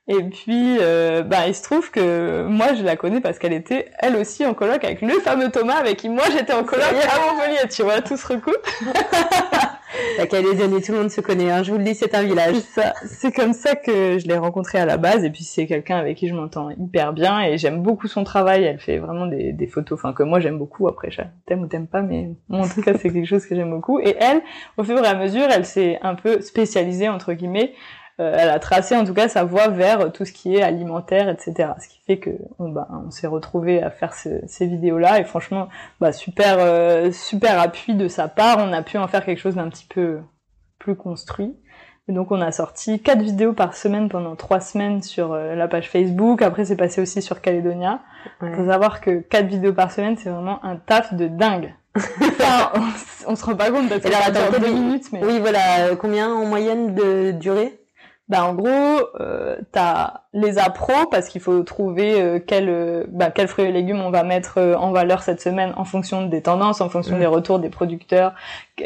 Et 0.09 0.21
puis, 0.25 0.79
euh, 0.81 1.23
bah, 1.23 1.47
il 1.47 1.55
se 1.55 1.63
trouve 1.63 1.91
que 1.93 2.45
moi, 2.45 2.75
je 2.75 2.83
la 2.83 2.97
connais 2.97 3.21
parce 3.21 3.39
qu'elle 3.39 3.53
était, 3.53 3.87
elle 4.01 4.17
aussi, 4.17 4.45
en 4.45 4.53
coloc 4.53 4.83
avec 4.83 5.01
le 5.01 5.21
fameux 5.21 5.49
Thomas 5.49 5.77
avec 5.77 5.99
qui 5.99 6.09
moi, 6.09 6.25
j'étais 6.33 6.53
en 6.53 6.65
coloc 6.65 6.85
à 6.85 7.33
Montpellier. 7.33 7.69
Tu 7.71 7.83
vois, 7.83 8.01
tout 8.01 8.17
se 8.17 8.27
recoupe. 8.27 8.67
La 10.19 10.27
Calédonie, 10.27 10.83
tout 10.83 10.93
le 10.93 10.99
monde 10.99 11.11
se 11.11 11.21
connaît. 11.21 11.51
Hein. 11.51 11.63
Je 11.63 11.71
vous 11.71 11.79
le 11.79 11.85
dis, 11.85 11.95
c'est 11.95 12.15
un 12.15 12.23
village. 12.23 12.57
C'est 13.05 13.31
comme 13.31 13.53
ça 13.53 13.77
que 13.77 14.19
je 14.19 14.27
l'ai 14.27 14.37
rencontrée 14.37 14.79
à 14.79 14.87
la 14.87 14.97
base. 14.97 15.23
Et 15.23 15.31
puis, 15.31 15.45
c'est 15.45 15.67
quelqu'un 15.67 15.99
avec 15.99 16.17
qui 16.17 16.29
je 16.29 16.35
m'entends 16.35 16.71
hyper 16.71 17.13
bien 17.13 17.41
et 17.43 17.59
j'aime 17.59 17.83
beaucoup 17.83 18.09
son 18.09 18.25
travail. 18.25 18.65
Elle 18.65 18.81
fait 18.81 18.99
vraiment 18.99 19.27
des, 19.27 19.53
des 19.53 19.67
photos, 19.67 19.99
enfin 19.99 20.13
que 20.13 20.23
moi 20.23 20.41
j'aime 20.41 20.59
beaucoup. 20.59 20.89
Après, 20.89 21.11
t'aimes 21.47 21.63
ou 21.63 21.67
t'aimes 21.67 21.87
pas, 21.87 22.03
mais 22.03 22.31
moi, 22.49 22.67
en 22.67 22.69
tout 22.69 22.83
cas, 22.83 22.95
c'est 22.95 23.13
quelque 23.13 23.27
chose 23.27 23.47
que 23.47 23.55
j'aime 23.55 23.71
beaucoup. 23.71 24.01
Et 24.01 24.17
elle, 24.19 24.41
au 24.79 24.83
fur 24.83 24.99
et 24.99 25.07
à 25.07 25.15
mesure, 25.15 25.47
elle 25.51 25.67
s'est 25.67 25.99
un 26.03 26.15
peu 26.15 26.41
spécialisée 26.41 27.09
entre 27.09 27.35
guillemets 27.35 27.75
elle 28.19 28.49
a 28.51 28.59
tracé 28.59 28.97
en 28.97 29.05
tout 29.05 29.15
cas 29.15 29.29
sa 29.29 29.45
voie 29.45 29.69
vers 29.69 30.13
tout 30.13 30.25
ce 30.25 30.33
qui 30.33 30.55
est 30.57 30.63
alimentaire, 30.63 31.29
etc. 31.29 31.71
Ce 31.81 31.89
qui 31.89 32.01
fait 32.07 32.19
que 32.19 32.31
on, 32.59 32.69
bah, 32.69 32.89
on 33.07 33.11
s'est 33.11 33.27
retrouvé 33.27 33.83
à 33.83 33.91
faire 33.91 34.15
ces 34.15 34.67
vidéos-là 34.67 35.19
et 35.19 35.25
franchement, 35.25 35.69
bah, 36.01 36.13
super 36.13 36.57
euh, 36.59 37.11
super 37.11 37.61
appui 37.61 37.95
de 37.95 38.09
sa 38.09 38.29
part. 38.29 38.59
On 38.59 38.73
a 38.73 38.83
pu 38.83 38.99
en 38.99 39.09
faire 39.09 39.25
quelque 39.25 39.39
chose 39.39 39.57
d'un 39.57 39.69
petit 39.69 39.87
peu 39.87 40.21
plus 40.79 40.97
construit. 40.97 41.57
Et 42.09 42.13
donc 42.13 42.33
on 42.33 42.41
a 42.41 42.51
sorti 42.51 43.01
quatre 43.01 43.23
vidéos 43.23 43.53
par 43.53 43.77
semaine 43.77 44.09
pendant 44.09 44.35
trois 44.35 44.59
semaines 44.59 45.03
sur 45.03 45.33
euh, 45.33 45.55
la 45.55 45.69
page 45.69 45.89
Facebook. 45.89 46.43
Après 46.43 46.65
c'est 46.65 46.77
passé 46.77 47.01
aussi 47.01 47.23
sur 47.23 47.41
Caledonia. 47.41 48.01
Il 48.43 48.53
faut 48.55 48.67
savoir 48.67 49.01
que 49.01 49.21
quatre 49.21 49.47
vidéos 49.47 49.73
par 49.73 49.93
semaine 49.93 50.17
c'est 50.17 50.31
vraiment 50.31 50.65
un 50.65 50.77
taf 50.77 51.15
de 51.15 51.29
dingue. 51.29 51.75
enfin, 51.97 52.73
on, 53.27 53.37
se 53.37 53.45
rend 53.45 53.55
pas 53.55 53.71
compte 53.71 53.89
parce 53.89 54.01
que 54.01 54.11
ça 54.11 54.31
dure 54.31 54.59
deux 54.59 54.73
minutes. 54.73 55.13
Mais... 55.13 55.25
Oui 55.25 55.39
voilà, 55.39 55.95
combien 55.97 56.33
en 56.33 56.47
moyenne 56.47 56.95
de 56.95 57.31
durée? 57.33 57.82
Bah 58.29 58.45
en 58.45 58.55
gros, 58.55 58.69
euh, 59.21 59.57
t'as 59.73 60.23
les 60.33 60.59
appros 60.59 61.07
parce 61.11 61.29
qu'il 61.29 61.41
faut 61.41 61.63
trouver 61.65 62.21
euh, 62.21 62.39
quel, 62.45 62.69
euh, 62.69 63.05
bah, 63.09 63.31
quels 63.31 63.49
fruits 63.49 63.67
et 63.67 63.73
légumes 63.73 64.01
on 64.01 64.11
va 64.11 64.23
mettre 64.23 64.59
euh, 64.59 64.75
en 64.77 64.93
valeur 64.93 65.23
cette 65.23 65.41
semaine 65.41 65.75
en 65.77 65.85
fonction 65.85 66.27
des 66.27 66.41
tendances, 66.41 66.81
en 66.81 66.89
fonction 66.89 67.19
des 67.19 67.27
retours 67.27 67.59
des 67.59 67.69
producteurs, 67.69 68.35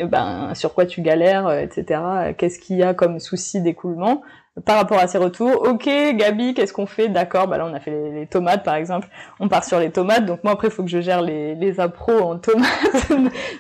ben 0.08 0.54
sur 0.54 0.74
quoi 0.74 0.86
tu 0.86 1.02
galères, 1.02 1.50
etc. 1.52 2.00
Qu'est-ce 2.36 2.58
qu'il 2.58 2.76
y 2.76 2.82
a 2.82 2.94
comme 2.94 3.20
souci 3.20 3.60
d'écoulement. 3.60 4.22
Par 4.64 4.76
rapport 4.76 4.98
à 4.98 5.06
ces 5.06 5.18
retours. 5.18 5.62
Ok, 5.68 5.88
Gabi, 6.14 6.54
qu'est-ce 6.54 6.72
qu'on 6.72 6.86
fait? 6.86 7.08
D'accord, 7.08 7.46
bah 7.46 7.58
là 7.58 7.66
on 7.66 7.74
a 7.74 7.80
fait 7.80 8.10
les, 8.10 8.26
tomates 8.26 8.64
par 8.64 8.74
exemple. 8.74 9.08
On 9.38 9.48
part 9.48 9.64
sur 9.64 9.78
les 9.78 9.90
tomates. 9.90 10.24
Donc 10.24 10.42
moi 10.44 10.54
après 10.54 10.68
il 10.68 10.70
faut 10.70 10.82
que 10.82 10.88
je 10.88 11.00
gère 11.00 11.20
les, 11.20 11.54
les 11.54 11.78
appros 11.78 12.18
en 12.20 12.38
tomates. 12.38 12.66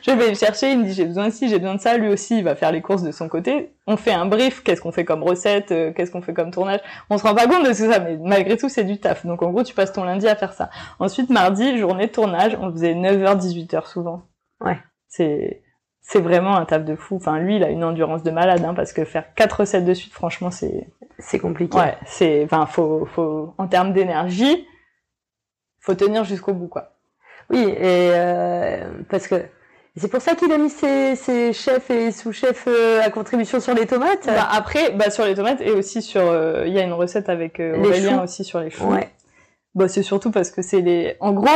je 0.02 0.10
vais 0.10 0.28
les 0.28 0.34
chercher. 0.34 0.72
Il 0.72 0.80
me 0.80 0.84
dit 0.84 0.94
j'ai 0.94 1.04
besoin 1.04 1.26
de 1.26 1.32
ci, 1.32 1.48
j'ai 1.48 1.58
besoin 1.58 1.74
de 1.74 1.80
ça. 1.80 1.96
Lui 1.98 2.08
aussi 2.08 2.38
il 2.38 2.44
va 2.44 2.54
faire 2.54 2.72
les 2.72 2.80
courses 2.80 3.02
de 3.02 3.12
son 3.12 3.28
côté. 3.28 3.74
On 3.86 3.96
fait 3.96 4.12
un 4.12 4.26
brief. 4.26 4.62
Qu'est-ce 4.62 4.80
qu'on 4.80 4.92
fait 4.92 5.04
comme 5.04 5.22
recette? 5.22 5.70
Euh, 5.70 5.92
Qu'est-ce 5.92 6.10
qu'on 6.10 6.22
fait 6.22 6.34
comme 6.34 6.50
tournage? 6.50 6.80
On 7.10 7.18
se 7.18 7.22
rend 7.24 7.34
pas 7.34 7.46
compte 7.46 7.64
de 7.64 7.68
tout 7.68 7.92
ça, 7.92 7.98
mais 8.00 8.16
malgré 8.22 8.56
tout 8.56 8.68
c'est 8.68 8.84
du 8.84 8.98
taf. 8.98 9.26
Donc 9.26 9.42
en 9.42 9.50
gros 9.50 9.64
tu 9.64 9.74
passes 9.74 9.92
ton 9.92 10.04
lundi 10.04 10.26
à 10.26 10.34
faire 10.34 10.54
ça. 10.54 10.70
Ensuite 10.98 11.28
mardi 11.28 11.78
journée 11.78 12.06
de 12.06 12.12
tournage. 12.12 12.56
On 12.60 12.70
faisait 12.70 12.94
9h 12.94 13.38
18h 13.38 13.86
souvent. 13.86 14.22
Ouais. 14.60 14.78
C'est 15.08 15.62
c'est 16.08 16.20
vraiment 16.20 16.56
un 16.56 16.64
taf 16.64 16.84
de 16.84 16.94
fou. 16.94 17.16
Enfin, 17.16 17.38
lui, 17.38 17.56
il 17.56 17.64
a 17.64 17.68
une 17.68 17.82
endurance 17.82 18.22
de 18.22 18.30
malade, 18.30 18.64
hein, 18.64 18.74
parce 18.74 18.92
que 18.92 19.04
faire 19.04 19.34
quatre 19.34 19.60
recettes 19.60 19.84
de 19.84 19.92
suite, 19.92 20.12
franchement, 20.12 20.52
c'est 20.52 20.86
c'est 21.18 21.38
compliqué. 21.38 21.76
Ouais, 21.76 21.96
c'est, 22.06 22.44
enfin, 22.44 22.66
faut, 22.66 23.06
faut, 23.06 23.54
en 23.58 23.66
termes 23.66 23.92
d'énergie, 23.92 24.66
faut 25.80 25.94
tenir 25.94 26.24
jusqu'au 26.24 26.52
bout, 26.52 26.68
quoi. 26.68 26.92
Oui, 27.50 27.60
et 27.60 28.10
euh, 28.12 28.88
parce 29.08 29.26
que 29.26 29.36
c'est 29.96 30.08
pour 30.08 30.20
ça 30.20 30.34
qu'il 30.34 30.52
a 30.52 30.58
mis 30.58 30.70
ses, 30.70 31.16
ses 31.16 31.52
chefs 31.52 31.90
et 31.90 32.12
sous-chefs 32.12 32.66
euh, 32.68 33.00
à 33.02 33.10
contribution 33.10 33.60
sur 33.60 33.74
les 33.74 33.86
tomates. 33.86 34.26
Bah, 34.26 34.46
après, 34.52 34.90
bah 34.92 35.10
sur 35.10 35.24
les 35.24 35.34
tomates 35.34 35.60
et 35.60 35.70
aussi 35.70 36.02
sur, 36.02 36.20
euh, 36.20 36.64
il 36.66 36.72
y 36.72 36.78
a 36.78 36.82
une 36.82 36.92
recette 36.92 37.28
avec 37.28 37.58
euh, 37.58 37.78
Aurélien 37.78 38.22
aussi 38.22 38.44
sur 38.44 38.60
les 38.60 38.70
choux. 38.70 38.86
Ouais. 38.86 39.08
Bah 39.74 39.88
c'est 39.88 40.02
surtout 40.02 40.30
parce 40.30 40.50
que 40.50 40.62
c'est 40.62 40.82
les, 40.82 41.16
en 41.20 41.32
gros, 41.32 41.48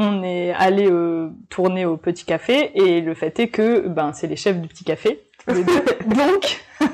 on 0.00 0.22
est 0.22 0.52
allé 0.52 0.88
euh, 0.88 1.30
tourner 1.50 1.84
au 1.84 1.96
petit 1.96 2.24
café 2.24 2.70
et 2.74 3.00
le 3.00 3.14
fait 3.14 3.38
est 3.40 3.48
que 3.48 3.88
ben 3.88 4.12
c'est 4.12 4.28
les 4.28 4.36
chefs 4.36 4.56
du 4.56 4.68
petit 4.68 4.84
café 4.84 5.24
donc 5.48 6.64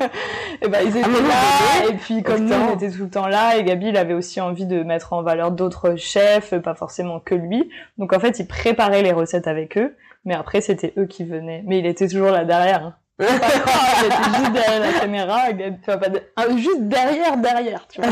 et 0.63 0.69
ben 0.69 0.81
ils 0.83 0.97
étaient 0.97 1.11
là 1.11 1.91
et 1.91 1.95
puis 1.95 2.23
comme 2.23 2.47
nous 2.47 2.55
on 2.55 2.75
était 2.75 2.91
tout 2.91 3.03
le 3.03 3.11
temps 3.11 3.29
là 3.29 3.59
et 3.59 3.65
Gabi 3.65 3.89
il 3.89 3.97
avait 3.99 4.15
aussi 4.15 4.41
envie 4.41 4.65
de 4.65 4.83
mettre 4.83 5.13
en 5.13 5.23
valeur 5.23 5.51
d'autres 5.51 5.97
chefs 5.97 6.55
pas 6.63 6.75
forcément 6.75 7.21
que 7.21 7.35
lui 7.35 7.69
donc 7.99 8.15
en 8.15 8.21
fait 8.21 8.39
il 8.39 8.47
préparait 8.47 9.03
les 9.03 9.13
recettes 9.13 9.49
avec 9.49 9.77
eux 9.77 9.95
mais 10.25 10.35
après 10.35 10.63
c'était 10.63 10.95
eux 10.97 11.07
qui 11.07 11.25
venaient 11.25 11.63
mais 11.67 11.81
il 11.81 11.87
était 11.87 12.09
toujours 12.09 12.31
là 12.31 12.47
derrière 12.47 12.87
hein. 12.87 12.95
il 13.21 13.27
était 13.27 14.39
juste 14.39 14.53
derrière 14.53 14.81
la 14.81 15.01
caméra, 15.01 15.43
tu 15.53 15.73
vois, 15.87 15.99
pas 15.99 16.09
ah, 16.35 16.47
juste 16.57 16.81
derrière, 16.81 17.37
derrière, 17.37 17.87
tu 17.87 18.01
vois. 18.01 18.11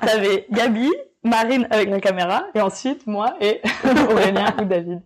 T'avais 0.00 0.46
Gabi, 0.50 0.88
Marine 1.22 1.66
avec 1.70 1.90
la 1.90 2.00
caméra 2.00 2.44
et 2.54 2.60
ensuite 2.60 3.06
moi 3.06 3.36
et 3.40 3.60
Aurélien 4.10 4.54
ou 4.60 4.64
David. 4.64 5.02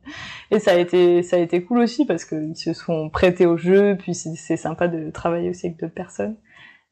Et 0.51 0.61
ça 0.61 0.73
a 0.73 0.75
été 0.75 1.23
ça 1.23 1.37
a 1.37 1.39
été 1.41 1.65
cool 1.65 1.79
aussi 1.79 2.07
parce 2.07 2.25
qu'ils 2.25 2.57
se 2.57 2.73
sont 2.73 3.11
prêtés 3.11 3.47
au 3.47 3.57
jeu 3.57 3.97
puis 3.99 4.15
c'est 4.15 4.57
sympa 4.57 4.87
de 4.87 5.11
travailler 5.11 5.51
aussi 5.51 5.67
avec 5.67 5.81
d'autres 5.81 5.95
personnes. 5.95 6.37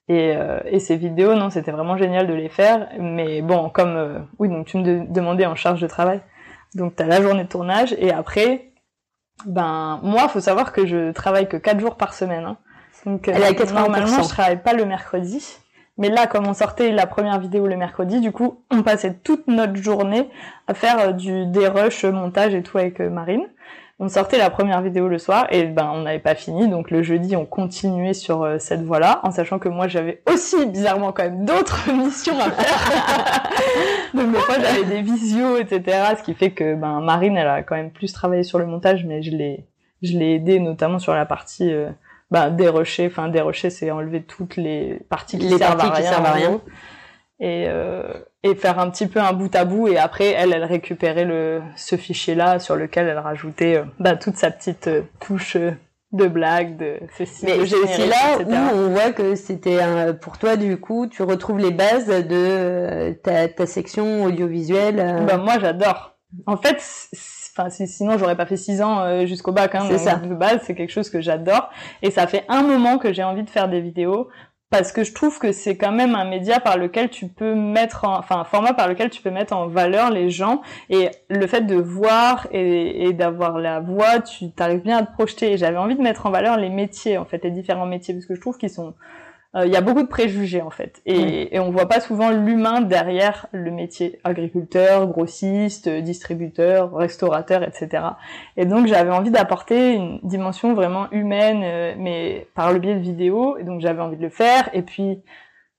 Et, 0.08 0.34
euh, 0.34 0.58
et 0.66 0.80
ces 0.80 0.96
vidéos 0.96 1.34
non 1.36 1.50
c'était 1.50 1.70
vraiment 1.70 1.96
génial 1.96 2.26
de 2.26 2.34
les 2.34 2.48
faire 2.48 2.88
mais 2.98 3.40
bon 3.40 3.70
comme 3.70 3.96
euh, 3.96 4.18
oui 4.40 4.48
donc 4.48 4.66
tu 4.66 4.76
me 4.78 5.06
demandais 5.06 5.46
en 5.46 5.54
charge 5.54 5.80
de 5.80 5.86
travail 5.86 6.20
donc 6.74 6.96
t'as 6.96 7.06
la 7.06 7.22
journée 7.22 7.44
de 7.44 7.48
tournage 7.48 7.94
et 7.98 8.10
après 8.10 8.72
ben 9.46 10.00
moi 10.02 10.28
faut 10.28 10.40
savoir 10.40 10.72
que 10.72 10.86
je 10.86 11.12
travaille 11.12 11.48
que 11.48 11.56
quatre 11.56 11.78
jours 11.78 11.96
par 11.96 12.14
semaine 12.14 12.44
hein. 12.44 12.56
donc 13.06 13.28
euh, 13.28 13.32
normalement 13.72 14.24
je 14.24 14.28
travaille 14.28 14.60
pas 14.60 14.72
le 14.72 14.86
mercredi 14.86 15.61
mais 15.98 16.08
là, 16.08 16.26
comme 16.26 16.46
on 16.46 16.54
sortait 16.54 16.90
la 16.90 17.06
première 17.06 17.38
vidéo 17.38 17.66
le 17.66 17.76
mercredi, 17.76 18.20
du 18.20 18.32
coup, 18.32 18.62
on 18.70 18.82
passait 18.82 19.14
toute 19.22 19.46
notre 19.46 19.76
journée 19.76 20.30
à 20.66 20.74
faire 20.74 20.98
euh, 20.98 21.12
du 21.12 21.46
des 21.46 21.68
rushs, 21.68 22.04
montage 22.04 22.54
et 22.54 22.62
tout 22.62 22.78
avec 22.78 23.00
euh, 23.00 23.10
Marine. 23.10 23.46
On 23.98 24.08
sortait 24.08 24.38
la 24.38 24.50
première 24.50 24.80
vidéo 24.80 25.06
le 25.06 25.18
soir 25.18 25.46
et 25.50 25.64
ben 25.64 25.92
on 25.94 26.00
n'avait 26.00 26.18
pas 26.18 26.34
fini, 26.34 26.66
donc 26.66 26.90
le 26.90 27.02
jeudi 27.02 27.36
on 27.36 27.44
continuait 27.44 28.14
sur 28.14 28.42
euh, 28.42 28.58
cette 28.58 28.82
voie-là, 28.82 29.20
en 29.22 29.30
sachant 29.30 29.58
que 29.58 29.68
moi 29.68 29.86
j'avais 29.86 30.22
aussi 30.28 30.66
bizarrement 30.66 31.12
quand 31.12 31.24
même 31.24 31.44
d'autres 31.44 31.92
missions 31.92 32.38
à 32.40 32.50
faire. 32.50 33.50
donc 34.14 34.32
des 34.32 34.38
fois 34.38 34.56
j'avais 34.60 34.84
des 34.84 35.02
visios, 35.02 35.58
etc. 35.58 36.14
Ce 36.18 36.22
qui 36.22 36.34
fait 36.34 36.50
que 36.50 36.74
ben 36.74 37.00
Marine 37.00 37.36
elle 37.36 37.46
a 37.46 37.62
quand 37.62 37.76
même 37.76 37.90
plus 37.92 38.12
travaillé 38.12 38.42
sur 38.42 38.58
le 38.58 38.66
montage, 38.66 39.04
mais 39.04 39.22
je 39.22 39.30
l'ai 39.30 39.66
je 40.02 40.18
l'ai 40.18 40.34
aidé 40.34 40.58
notamment 40.58 40.98
sur 40.98 41.14
la 41.14 41.26
partie 41.26 41.72
bah, 42.32 42.48
dérocher. 42.48 43.08
Enfin, 43.08 43.28
dérocher, 43.28 43.68
c'est 43.68 43.90
enlever 43.90 44.22
toutes 44.22 44.56
les 44.56 45.00
parties 45.10 45.38
qui, 45.38 45.50
servent, 45.50 45.78
à 45.78 45.90
rien, 45.90 46.02
servent 46.02 46.24
à 46.24 46.32
rien. 46.32 46.60
Et, 47.40 47.66
euh, 47.68 48.10
et 48.42 48.54
faire 48.54 48.78
un 48.78 48.88
petit 48.88 49.06
peu 49.06 49.20
un 49.20 49.34
bout 49.34 49.54
à 49.54 49.66
bout. 49.66 49.88
Et 49.88 49.98
après, 49.98 50.30
elle, 50.30 50.54
elle 50.54 50.64
récupérait 50.64 51.26
le, 51.26 51.60
ce 51.76 51.96
fichier-là 51.96 52.58
sur 52.58 52.74
lequel 52.74 53.06
elle 53.06 53.18
rajoutait 53.18 53.76
euh, 53.76 53.84
bah, 54.00 54.16
toute 54.16 54.36
sa 54.36 54.50
petite 54.50 54.88
euh, 54.88 55.02
touche 55.20 55.58
de 56.12 56.26
blague, 56.26 56.78
de 56.78 57.00
ceci. 57.18 57.44
Mais 57.44 57.66
c'est 57.66 58.06
là 58.06 58.38
où 58.46 58.76
on 58.76 58.88
voit 58.88 59.12
que 59.12 59.34
c'était 59.34 59.80
pour 60.20 60.38
toi 60.38 60.56
du 60.56 60.78
coup, 60.78 61.06
tu 61.06 61.22
retrouves 61.22 61.58
les 61.58 61.70
bases 61.70 62.06
de 62.06 63.12
ta, 63.22 63.48
ta 63.48 63.66
section 63.66 64.24
audiovisuelle. 64.24 65.24
Bah 65.26 65.38
moi 65.38 65.58
j'adore. 65.58 66.18
En 66.46 66.58
fait, 66.58 66.82
enfin 67.56 67.68
sinon 67.70 68.18
j'aurais 68.18 68.36
pas 68.36 68.46
fait 68.46 68.56
six 68.56 68.82
ans 68.82 69.00
euh, 69.00 69.26
jusqu'au 69.26 69.52
bac 69.52 69.74
hein, 69.74 69.84
c'est 69.88 69.98
ça. 69.98 70.16
de 70.16 70.34
base 70.34 70.60
c'est 70.64 70.74
quelque 70.74 70.90
chose 70.90 71.10
que 71.10 71.20
j'adore. 71.20 71.70
Et 72.02 72.10
ça 72.10 72.26
fait 72.26 72.44
un 72.48 72.62
moment 72.62 72.98
que 72.98 73.12
j'ai 73.12 73.22
envie 73.22 73.42
de 73.42 73.50
faire 73.50 73.68
des 73.68 73.80
vidéos 73.80 74.28
parce 74.70 74.90
que 74.90 75.04
je 75.04 75.12
trouve 75.12 75.38
que 75.38 75.52
c'est 75.52 75.76
quand 75.76 75.92
même 75.92 76.14
un 76.14 76.24
média 76.24 76.58
par 76.58 76.78
lequel 76.78 77.10
tu 77.10 77.28
peux 77.28 77.54
mettre 77.54 78.06
en, 78.06 78.18
enfin 78.18 78.38
un 78.38 78.44
format 78.44 78.72
par 78.72 78.88
lequel 78.88 79.10
tu 79.10 79.20
peux 79.20 79.30
mettre 79.30 79.54
en 79.54 79.66
valeur 79.66 80.10
les 80.10 80.30
gens. 80.30 80.62
Et 80.88 81.10
le 81.28 81.46
fait 81.46 81.60
de 81.60 81.76
voir 81.76 82.48
et, 82.52 83.04
et 83.04 83.12
d'avoir 83.12 83.58
la 83.58 83.80
voix 83.80 84.20
tu 84.20 84.50
t'arrives 84.50 84.80
bien 84.80 84.96
à 84.98 85.02
te 85.02 85.12
projeter. 85.12 85.52
Et 85.52 85.56
j'avais 85.58 85.76
envie 85.76 85.96
de 85.96 86.02
mettre 86.02 86.24
en 86.24 86.30
valeur 86.30 86.56
les 86.56 86.70
métiers 86.70 87.18
en 87.18 87.26
fait 87.26 87.44
les 87.44 87.50
différents 87.50 87.86
métiers 87.86 88.14
parce 88.14 88.26
que 88.26 88.34
je 88.34 88.40
trouve 88.40 88.56
qu'ils 88.56 88.70
sont 88.70 88.94
il 89.54 89.70
y 89.70 89.76
a 89.76 89.82
beaucoup 89.82 90.02
de 90.02 90.08
préjugés 90.08 90.62
en 90.62 90.70
fait. 90.70 91.02
Et, 91.04 91.54
et 91.54 91.60
on 91.60 91.70
voit 91.70 91.86
pas 91.86 92.00
souvent 92.00 92.30
l'humain 92.30 92.80
derrière 92.80 93.46
le 93.52 93.70
métier. 93.70 94.18
Agriculteur 94.24 95.06
grossiste 95.06 95.88
distributeur 95.88 96.94
restaurateur 96.94 97.62
etc 97.62 98.02
et 98.56 98.66
donc 98.66 98.86
j'avais 98.86 99.10
envie 99.10 99.30
d'apporter 99.30 99.94
une 99.94 100.20
dimension 100.22 100.74
vraiment 100.74 101.10
humaine 101.10 101.62
euh, 101.64 101.94
mais 101.98 102.46
par 102.54 102.72
le 102.72 102.78
biais 102.78 102.94
de 102.94 103.00
vidéos. 103.00 103.56
Et 103.58 103.64
donc 103.64 103.80
j'avais 103.80 104.00
envie 104.00 104.16
de 104.16 104.22
le 104.22 104.30
faire. 104.30 104.68
Et 104.72 104.82
puis 104.82 105.20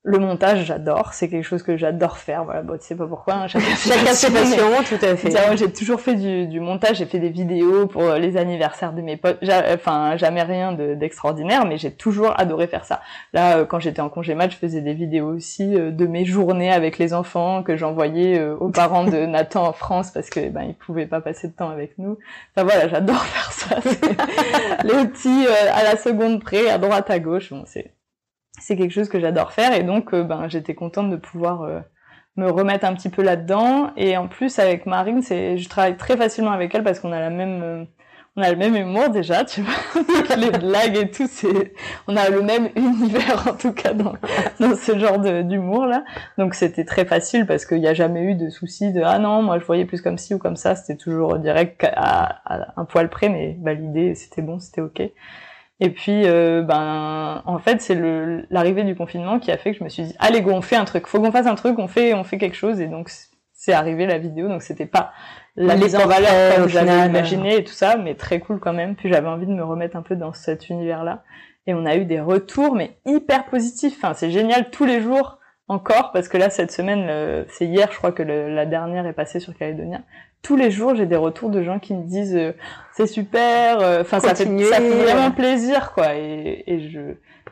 le 0.06 0.20
montage, 0.20 0.66
j'adore. 0.66 1.14
C'est 1.14 1.30
quelque 1.30 1.46
chose 1.46 1.64
que 1.64 1.78
j'adore 1.78 2.18
faire. 2.18 2.44
Voilà, 2.44 2.62
bon, 2.62 2.78
tu 2.78 2.86
sais 2.86 2.96
pas 2.96 3.08
pourquoi. 3.08 3.36
Hein, 3.36 3.48
chacun, 3.48 3.74
ses 3.76 4.32
passions, 4.32 4.84
tout 4.86 5.06
à 5.06 5.16
fait. 5.16 5.30
Moi, 5.30 5.56
j'ai 5.56 5.72
toujours 5.72 6.02
fait 6.02 6.16
du, 6.16 6.46
du 6.48 6.60
montage. 6.60 6.98
J'ai 6.98 7.06
fait 7.06 7.20
des 7.20 7.30
vidéos 7.30 7.88
pour 7.88 8.02
euh, 8.02 8.20
les 8.20 8.36
anniversaires 8.36 8.92
de 8.92 9.02
mes 9.02 9.16
potes. 9.16 9.40
Enfin, 9.74 10.18
jamais 10.18 10.44
rien 10.44 10.74
d'extraordinaire, 10.74 11.66
mais 11.66 11.78
j'ai 11.78 11.92
toujours 11.92 12.38
adoré 12.38 12.68
faire 12.68 12.84
ça. 12.84 13.00
Là, 13.32 13.60
euh, 13.60 13.66
quand 13.66 13.80
j'étais 13.80 14.02
en 14.02 14.10
congé 14.10 14.36
mat, 14.36 14.50
je 14.52 14.58
faisais 14.58 14.82
des 14.82 14.94
vidéos 14.94 15.34
aussi 15.34 15.74
euh, 15.74 15.90
de 15.90 16.06
mes 16.06 16.26
journées 16.26 16.72
avec 16.72 16.98
les 16.98 17.14
enfants 17.14 17.64
que 17.64 17.78
j'envoyais 17.78 18.42
aux 18.42 18.70
parents 18.72 19.06
de 19.06 19.26
Nathan 19.26 19.68
en 19.68 19.74
France 19.74 20.12
parce 20.12 20.30
que 20.30 20.50
ben 20.50 20.64
ils 20.64 20.76
pouvaient 20.76 21.06
pas 21.06 21.22
passer 21.22 21.48
de 21.48 21.54
temps 21.54 21.70
avec 21.70 21.98
nous. 21.98 22.18
Enfin 22.56 22.66
voilà, 22.66 22.90
j'adore 22.90 23.24
faire 23.24 23.52
ça. 23.54 23.76
les 24.84 25.08
petits 25.08 25.48
à 25.74 25.84
la 25.84 25.96
seconde 25.96 26.42
près, 26.42 26.70
à 26.70 26.78
droite, 26.78 27.10
à 27.10 27.20
gauche. 27.20 27.52
Bon, 27.52 27.64
c'est 27.66 27.94
c'est 28.64 28.78
quelque 28.78 28.92
chose 28.92 29.10
que 29.10 29.20
j'adore 29.20 29.52
faire 29.52 29.74
et 29.74 29.84
donc 29.84 30.14
euh, 30.14 30.24
ben 30.24 30.48
j'étais 30.48 30.74
contente 30.74 31.10
de 31.10 31.18
pouvoir 31.18 31.64
euh, 31.64 31.82
me 32.38 32.50
remettre 32.50 32.86
un 32.86 32.94
petit 32.94 33.10
peu 33.10 33.22
là-dedans. 33.22 33.92
Et 33.98 34.16
en 34.16 34.28
plus 34.28 34.58
avec 34.58 34.86
Marine 34.86 35.22
c'est 35.22 35.58
je 35.58 35.70
travaille 35.70 35.98
très 35.98 36.16
facilement 36.16 36.52
avec 36.52 36.74
elle 36.74 36.84
parce 36.84 37.00
qu'on 37.02 37.12
a 37.12 37.20
la 37.20 37.30
même 37.30 37.62
euh, 37.62 37.84
on 38.38 38.42
a 38.42 38.50
le 38.50 38.56
même 38.56 38.76
humour 38.76 39.10
déjà 39.10 39.44
tu 39.44 39.64
vois. 39.64 40.36
Les 40.38 40.50
blagues 40.50 40.96
et 40.96 41.12
tout 41.12 41.28
c'est 41.30 41.74
on 42.08 42.16
a 42.16 42.30
le 42.30 42.42
même 42.42 42.70
univers 42.78 43.50
en 43.50 43.54
tout 43.54 43.74
cas 43.74 43.94
dans, 43.94 44.16
ce 44.78 44.98
genre 44.98 45.20
d'humour 45.20 45.86
là. 45.86 46.06
Donc 46.38 46.56
c'était 46.56 46.86
très 46.86 47.04
facile 47.04 47.46
parce 47.46 47.66
qu'il 47.66 47.82
n'y 47.82 47.88
a 47.88 47.94
jamais 47.94 48.24
eu 48.24 48.36
de 48.36 48.50
souci 48.50 48.94
de 48.94 49.02
ah 49.04 49.20
non 49.20 49.42
moi 49.42 49.60
je 49.60 49.66
voyais 49.66 49.84
plus 49.84 50.02
comme 50.02 50.18
ci 50.18 50.34
ou 50.34 50.38
comme 50.40 50.56
ça. 50.56 50.78
C'était 50.78 50.98
toujours 50.98 51.38
direct 51.38 51.84
à, 51.84 52.42
à 52.46 52.80
un 52.80 52.86
poil 52.86 53.10
près 53.10 53.28
mais 53.28 53.58
l'idée 53.76 54.16
c'était 54.16 54.42
bon 54.42 54.60
c'était 54.60 54.82
ok 54.82 55.02
et 55.84 55.90
puis, 55.90 56.26
euh, 56.28 56.62
ben, 56.62 57.44
en 57.46 57.60
fait, 57.60 57.82
c'est 57.82 58.00
l'arrivée 58.50 58.86
du 58.86 58.96
confinement 58.96 59.38
qui 59.38 59.52
a 59.52 59.58
fait 59.58 59.74
que 59.74 59.80
je 59.80 59.84
me 59.84 59.90
suis 59.90 60.04
dit, 60.04 60.16
allez 60.18 60.42
go, 60.42 60.52
on 60.52 60.62
fait 60.62 60.78
un 60.78 60.86
truc. 60.86 61.08
Faut 61.08 61.20
qu'on 61.20 61.34
fasse 61.34 61.46
un 61.46 61.56
truc, 61.56 61.78
on 61.78 61.90
fait, 61.90 62.14
on 62.14 62.24
fait 62.24 62.38
quelque 62.38 62.56
chose. 62.56 62.80
Et 62.80 62.88
donc, 62.88 63.10
c'est 63.52 63.74
arrivé 63.74 64.06
la 64.06 64.18
vidéo. 64.18 64.48
Donc, 64.48 64.62
c'était 64.62 64.86
pas 64.86 65.12
la 65.58 65.76
mise 65.76 65.98
en 65.98 66.08
valeur 66.08 66.56
comme 66.56 66.70
j'avais 66.70 67.06
imaginé 67.06 67.58
et 67.58 67.64
tout 67.66 67.74
ça, 67.74 67.98
mais 67.98 68.16
très 68.16 68.40
cool 68.40 68.62
quand 68.62 68.72
même. 68.72 68.96
Puis 68.96 69.10
j'avais 69.10 69.28
envie 69.28 69.46
de 69.46 69.52
me 69.52 69.62
remettre 69.62 69.98
un 69.98 70.04
peu 70.04 70.16
dans 70.16 70.32
cet 70.32 70.70
univers-là. 70.70 71.24
Et 71.68 71.74
on 71.74 71.86
a 71.86 71.98
eu 71.98 72.06
des 72.06 72.22
retours, 72.22 72.76
mais 72.76 72.96
hyper 73.06 73.48
positifs. 73.48 73.96
Enfin, 73.98 74.14
c'est 74.14 74.32
génial 74.32 74.70
tous 74.70 74.86
les 74.86 75.02
jours 75.02 75.40
encore 75.68 76.12
parce 76.14 76.28
que 76.28 76.38
là 76.38 76.50
cette 76.50 76.74
semaine 76.74 77.46
c'est 77.48 77.66
hier 77.66 77.90
je 77.90 77.98
crois 77.98 78.12
que 78.12 78.22
la 78.22 78.66
dernière 78.66 79.08
est 79.08 79.14
passée 79.14 79.40
sur 79.40 79.56
Calédonia 79.58 80.02
tous 80.44 80.56
les 80.56 80.70
jours 80.70 80.94
j'ai 80.94 81.08
des 81.08 81.16
retours 81.16 81.50
de 81.50 81.64
gens 81.64 81.80
qui 81.80 81.96
me 81.96 82.04
disent 82.04 82.36
euh, 82.36 82.52
c'est 82.96 83.08
super 83.08 83.80
euh, 83.80 84.02
enfin 84.02 84.20
ça 84.20 84.36
fait 84.36 84.46
ça 84.66 84.76
fait 84.76 84.90
vraiment 84.90 85.32
plaisir 85.32 85.94
quoi. 85.94 86.14
Et, 86.16 86.64
et 86.68 86.90
je 86.90 87.00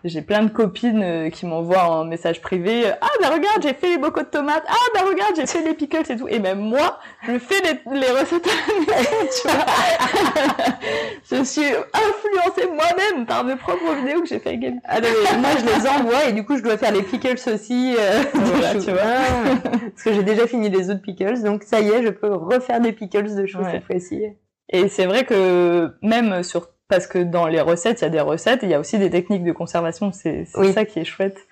j'ai 0.04 0.22
plein 0.22 0.44
de 0.44 0.50
copines 0.50 1.04
euh, 1.04 1.30
qui 1.30 1.46
m'envoient 1.46 1.90
en 1.90 2.06
message 2.06 2.42
privé 2.42 2.86
ah 3.02 3.08
bah 3.22 3.30
regarde 3.30 3.62
j'ai 3.62 3.74
fait 3.74 3.90
les 3.90 3.98
bocaux 3.98 4.22
de 4.22 4.28
tomates 4.28 4.64
ah 4.68 4.76
bah 4.94 5.02
regarde 5.08 5.36
j'ai 5.36 5.46
fait 5.46 5.64
les 5.64 5.74
pickles 5.74 6.12
et 6.12 6.18
tout 6.18 6.28
et 6.28 6.40
même 6.40 6.60
moi 6.60 7.00
je 7.28 7.38
fais 7.38 7.62
les, 7.62 8.00
les 8.00 8.12
recettes 8.12 8.44
tu 8.44 9.48
vois 9.48 9.66
je 11.32 11.44
suis 11.44 11.66
influencée 11.66 12.68
moi-même 12.68 13.26
par 13.26 13.44
mes 13.44 13.56
propres 13.56 13.94
vidéos 13.96 14.22
que 14.22 14.28
j'ai 14.28 14.40
fait 14.40 14.50
avec 14.50 14.74
Ah 14.86 15.00
non, 15.00 15.08
mais 15.32 15.38
moi 15.40 15.50
je 15.60 15.66
les 15.66 15.88
envoie 15.88 16.26
et 16.30 16.34
du 16.34 16.44
coup 16.44 16.58
je 16.58 16.64
dois 16.64 16.78
faire 16.78 16.92
les 16.92 17.04
pickles 17.04 17.38
aussi. 17.54 17.96
Euh, 17.98 18.24
voilà, 18.34 18.74
tu 18.74 18.92
vois. 18.92 19.72
Parce 19.90 20.04
que 20.04 20.14
j'ai 20.14 20.24
déjà 20.24 20.48
fini 20.48 20.70
les 20.70 20.90
autres 20.90 21.02
pickles, 21.02 21.42
donc 21.44 21.64
ça 21.64 21.80
y 21.80 21.90
est, 21.90 22.04
je 22.04 22.10
peux 22.10 22.34
refaire 22.34 22.82
des 22.82 22.92
pickles 22.92 23.36
de 23.36 23.46
choux 23.46 23.60
cette 23.70 23.84
fois-ci. 23.84 24.24
Et 24.70 24.88
c'est 24.88 25.06
vrai 25.06 25.26
que 25.26 25.92
même 26.02 26.44
sur 26.44 26.70
parce 26.92 27.08
que 27.08 27.20
dans 27.20 27.48
les 27.48 27.62
recettes, 27.62 28.02
il 28.02 28.04
y 28.04 28.08
a 28.08 28.10
des 28.10 28.20
recettes, 28.20 28.64
et 28.64 28.66
il 28.66 28.70
y 28.70 28.74
a 28.74 28.80
aussi 28.80 29.00
des 29.00 29.10
techniques 29.10 29.46
de 29.46 29.54
conservation. 29.54 30.12
C'est 30.12 30.46
ça 30.46 30.84
qui 30.84 31.00
est 31.00 31.06
chouette. 31.06 31.48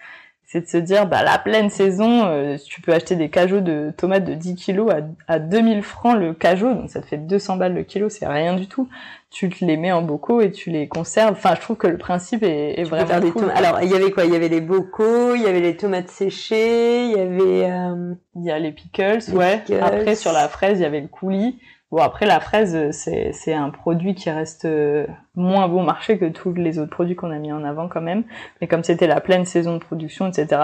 C'est 0.45 0.61
de 0.61 0.67
se 0.67 0.77
dire 0.77 1.05
bah 1.05 1.21
la 1.23 1.37
pleine 1.37 1.69
saison 1.69 2.25
euh, 2.25 2.57
tu 2.57 2.81
peux 2.81 2.91
acheter 2.91 3.15
des 3.15 3.29
cajots 3.29 3.61
de 3.61 3.93
tomates 3.95 4.25
de 4.25 4.33
10 4.33 4.55
kilos 4.55 4.91
à, 4.91 5.01
à 5.31 5.37
2000 5.37 5.83
francs 5.83 6.17
le 6.17 6.33
cajot. 6.33 6.73
Donc 6.73 6.89
ça 6.89 7.01
te 7.01 7.05
fait 7.05 7.17
200 7.17 7.57
balles 7.57 7.75
le 7.75 7.83
kilo 7.83 8.09
c'est 8.09 8.27
rien 8.27 8.55
du 8.55 8.67
tout. 8.67 8.89
Tu 9.29 9.47
te 9.49 9.63
les 9.63 9.77
mets 9.77 9.91
en 9.91 10.01
bocaux 10.01 10.41
et 10.41 10.51
tu 10.51 10.71
les 10.71 10.87
conserves. 10.87 11.33
Enfin 11.33 11.53
je 11.53 11.61
trouve 11.61 11.77
que 11.77 11.85
le 11.85 11.99
principe 11.99 12.41
est, 12.41 12.79
est 12.79 12.83
vraiment 12.83 13.21
cool. 13.31 13.51
alors 13.55 13.79
il 13.83 13.91
y 13.91 13.93
avait 13.93 14.09
quoi? 14.09 14.25
Il 14.25 14.33
y 14.33 14.35
avait 14.35 14.49
les 14.49 14.59
bocaux 14.59 15.35
il 15.35 15.43
y 15.43 15.45
avait 15.45 15.61
les 15.61 15.77
tomates 15.77 16.09
séchées 16.09 17.05
il 17.05 17.11
y 17.11 17.19
avait 17.19 17.71
euh... 17.71 18.15
il 18.35 18.43
y 18.43 18.49
a 18.49 18.57
les 18.57 18.71
pickles 18.71 19.19
ouais. 19.33 19.61
après 19.79 20.15
sur 20.15 20.31
la 20.31 20.47
fraise 20.47 20.79
il 20.79 20.81
y 20.81 20.85
avait 20.85 21.01
le 21.01 21.07
coulis 21.07 21.59
Bon 21.91 21.97
après 22.03 22.27
la 22.27 22.39
fraise 22.39 22.91
c'est 22.91 23.31
c'est 23.33 23.53
un 23.53 23.71
produit 23.71 24.13
qui 24.13 24.29
reste 24.29 24.65
euh, 24.65 25.07
moins 25.35 25.67
bon 25.67 25.83
marché 25.83 26.19
que 26.19 26.25
tous 26.25 26.53
les 26.53 26.77
autres 26.77 26.91
produits 26.91 27.15
qu'on 27.15 27.31
a 27.31 27.39
mis 27.39 27.51
en 27.51 27.63
avant 27.63 27.87
quand 27.87 28.01
même. 28.01 28.23
Mais 28.61 28.67
comme 28.67 28.83
c'était 28.83 29.07
la 29.07 29.21
pleine 29.21 29.45
saison 29.45 29.73
de 29.73 29.79
production 29.79 30.27
etc. 30.27 30.61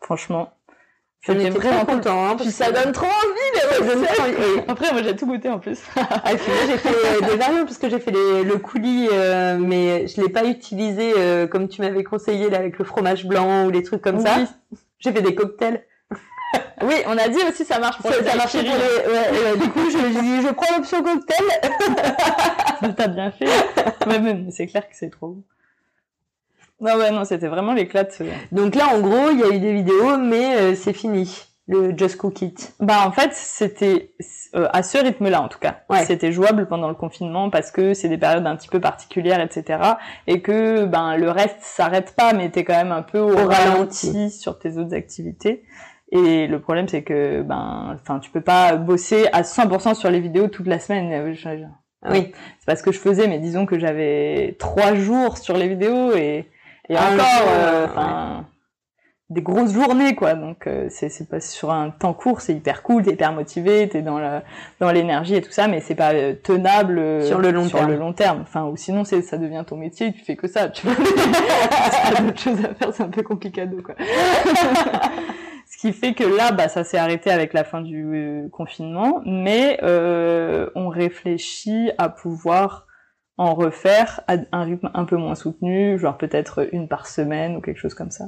Franchement 0.00 0.52
J'étais 1.20 1.50
vraiment 1.50 1.84
content, 1.84 2.28
hein, 2.28 2.36
parce 2.36 2.48
ça 2.50 2.70
donne 2.70 2.92
trop 2.92 3.06
envie 3.06 3.52
les 3.52 3.92
recettes. 3.92 4.64
Après, 4.68 4.92
moi, 4.92 5.02
j'ai 5.02 5.16
tout 5.16 5.26
goûté 5.26 5.48
en 5.48 5.58
plus. 5.58 5.80
ah, 5.96 6.20
puis 6.22 6.46
moi, 6.46 6.62
j'ai 6.68 6.78
fait 6.78 6.94
euh, 6.94 7.28
des 7.28 7.36
variantes 7.36 7.64
parce 7.64 7.78
que 7.78 7.90
j'ai 7.90 7.98
fait 7.98 8.12
les, 8.12 8.44
le 8.44 8.56
coulis, 8.56 9.08
euh, 9.12 9.58
mais 9.58 10.06
je 10.06 10.22
l'ai 10.22 10.28
pas 10.28 10.44
utilisé 10.44 11.12
comme 11.50 11.68
tu 11.68 11.82
m'avais 11.82 12.04
conseillé 12.04 12.48
là 12.50 12.58
avec 12.58 12.78
le 12.78 12.84
fromage 12.84 13.26
blanc 13.26 13.66
ou 13.66 13.70
les 13.70 13.82
trucs 13.82 14.00
comme 14.00 14.20
ça. 14.20 14.36
J'ai 15.00 15.12
fait 15.12 15.22
des 15.22 15.34
cocktails. 15.34 15.82
Oui, 16.82 16.94
on 17.06 17.18
a 17.18 17.28
dit 17.28 17.40
aussi 17.48 17.64
ça 17.64 17.78
marche 17.78 17.98
pour 17.98 18.12
ça, 18.12 18.24
ça 18.24 18.36
marche 18.36 18.52
pour 18.52 18.62
les... 18.62 18.68
ouais, 18.68 19.56
du 19.60 19.68
coup, 19.70 19.90
je 19.90 20.20
dis 20.20 20.42
je 20.42 20.52
prends 20.52 20.76
l'option 20.76 21.02
cocktail. 21.02 21.44
T'as 22.96 23.08
bien 23.08 23.30
fait. 23.32 23.48
Ouais, 24.06 24.20
mais 24.20 24.50
c'est 24.50 24.66
clair 24.66 24.88
que 24.88 24.94
c'est 24.94 25.10
trop. 25.10 25.38
Non, 26.80 26.96
ouais, 26.96 27.10
non, 27.10 27.24
c'était 27.24 27.48
vraiment 27.48 27.72
l'éclat 27.72 28.06
Donc 28.52 28.76
là, 28.76 28.94
en 28.94 29.00
gros, 29.00 29.30
il 29.32 29.40
y 29.40 29.42
a 29.42 29.48
eu 29.48 29.58
des 29.58 29.72
vidéos, 29.72 30.16
mais 30.16 30.56
euh, 30.56 30.74
c'est 30.76 30.92
fini. 30.92 31.48
Le 31.70 31.94
Just 31.94 32.16
Cook 32.16 32.40
It. 32.40 32.74
Bah 32.80 33.06
en 33.06 33.12
fait 33.12 33.34
c'était 33.34 34.14
euh, 34.56 34.68
à 34.72 34.82
ce 34.82 34.96
rythme-là 34.96 35.42
en 35.42 35.48
tout 35.48 35.58
cas. 35.58 35.82
Ouais. 35.90 36.02
C'était 36.06 36.32
jouable 36.32 36.66
pendant 36.66 36.88
le 36.88 36.94
confinement 36.94 37.50
parce 37.50 37.70
que 37.70 37.92
c'est 37.92 38.08
des 38.08 38.16
périodes 38.16 38.46
un 38.46 38.56
petit 38.56 38.68
peu 38.68 38.80
particulières 38.80 39.42
etc. 39.42 39.78
Et 40.26 40.40
que 40.40 40.86
ben 40.86 41.18
le 41.18 41.30
reste 41.30 41.60
s'arrête 41.60 42.14
pas 42.16 42.32
mais 42.32 42.48
t'es 42.50 42.64
quand 42.64 42.72
même 42.72 42.90
un 42.90 43.02
peu 43.02 43.18
au, 43.18 43.36
ralenti 43.46 44.30
sur 44.30 44.58
tes 44.58 44.78
autres 44.78 44.94
activités. 44.94 45.62
Et 46.10 46.46
le 46.46 46.60
problème, 46.60 46.88
c'est 46.88 47.02
que, 47.02 47.42
ben, 47.42 47.94
enfin, 47.94 48.18
tu 48.18 48.30
peux 48.30 48.40
pas 48.40 48.76
bosser 48.76 49.26
à 49.32 49.42
100% 49.42 49.94
sur 49.94 50.10
les 50.10 50.20
vidéos 50.20 50.48
toute 50.48 50.66
la 50.66 50.78
semaine. 50.78 51.12
Euh, 51.12 51.34
oui. 52.10 52.32
C'est 52.58 52.66
pas 52.66 52.76
ce 52.76 52.82
que 52.82 52.92
je 52.92 52.98
faisais, 52.98 53.28
mais 53.28 53.38
disons 53.38 53.66
que 53.66 53.78
j'avais 53.78 54.56
trois 54.58 54.94
jours 54.94 55.36
sur 55.36 55.56
les 55.56 55.68
vidéos 55.68 56.14
et, 56.16 56.46
et 56.88 56.96
ah, 56.96 57.10
encore, 57.12 57.48
euh, 57.50 58.40
des 59.28 59.42
grosses 59.42 59.74
journées, 59.74 60.14
quoi. 60.14 60.32
Donc, 60.32 60.66
euh, 60.66 60.86
c'est, 60.88 61.10
c'est 61.10 61.28
pas 61.28 61.40
sur 61.40 61.70
un 61.70 61.90
temps 61.90 62.14
court, 62.14 62.40
c'est 62.40 62.54
hyper 62.54 62.82
cool, 62.82 63.02
t'es 63.02 63.12
hyper 63.12 63.32
motivé, 63.32 63.86
t'es 63.90 64.00
dans 64.00 64.18
la, 64.18 64.44
dans 64.80 64.90
l'énergie 64.90 65.34
et 65.34 65.42
tout 65.42 65.52
ça, 65.52 65.68
mais 65.68 65.82
c'est 65.82 65.94
pas 65.94 66.14
tenable 66.42 67.22
sur 67.22 67.38
le 67.38 67.50
long 67.50 67.68
sur 67.68 67.80
terme. 67.80 67.90
le 67.90 67.98
long 67.98 68.14
terme. 68.14 68.40
Enfin, 68.40 68.64
ou 68.64 68.78
sinon, 68.78 69.04
c'est, 69.04 69.20
ça 69.20 69.36
devient 69.36 69.64
ton 69.66 69.76
métier, 69.76 70.14
tu 70.14 70.24
fais 70.24 70.36
que 70.36 70.48
ça, 70.48 70.70
tu 70.70 70.86
vois. 70.86 70.96
d'autres 72.22 72.40
choses 72.40 72.64
à 72.64 72.72
faire, 72.72 72.94
c'est 72.94 73.02
un 73.02 73.08
peu 73.08 73.22
compliqué, 73.22 73.68
quoi. 73.84 73.94
Ce 75.78 75.86
qui 75.86 75.92
fait 75.92 76.12
que 76.12 76.24
là, 76.24 76.50
bah, 76.50 76.66
ça 76.66 76.82
s'est 76.82 76.98
arrêté 76.98 77.30
avec 77.30 77.52
la 77.52 77.62
fin 77.62 77.80
du 77.80 78.04
euh, 78.12 78.48
confinement, 78.48 79.22
mais 79.24 79.78
euh, 79.84 80.68
on 80.74 80.88
réfléchit 80.88 81.92
à 81.98 82.08
pouvoir 82.08 82.88
en 83.36 83.54
refaire 83.54 84.22
à 84.26 84.38
un 84.50 84.64
rythme 84.64 84.90
un 84.92 85.04
peu 85.04 85.16
moins 85.16 85.36
soutenu, 85.36 85.96
genre 85.96 86.18
peut-être 86.18 86.68
une 86.72 86.88
par 86.88 87.06
semaine 87.06 87.54
ou 87.54 87.60
quelque 87.60 87.78
chose 87.78 87.94
comme 87.94 88.10
ça. 88.10 88.24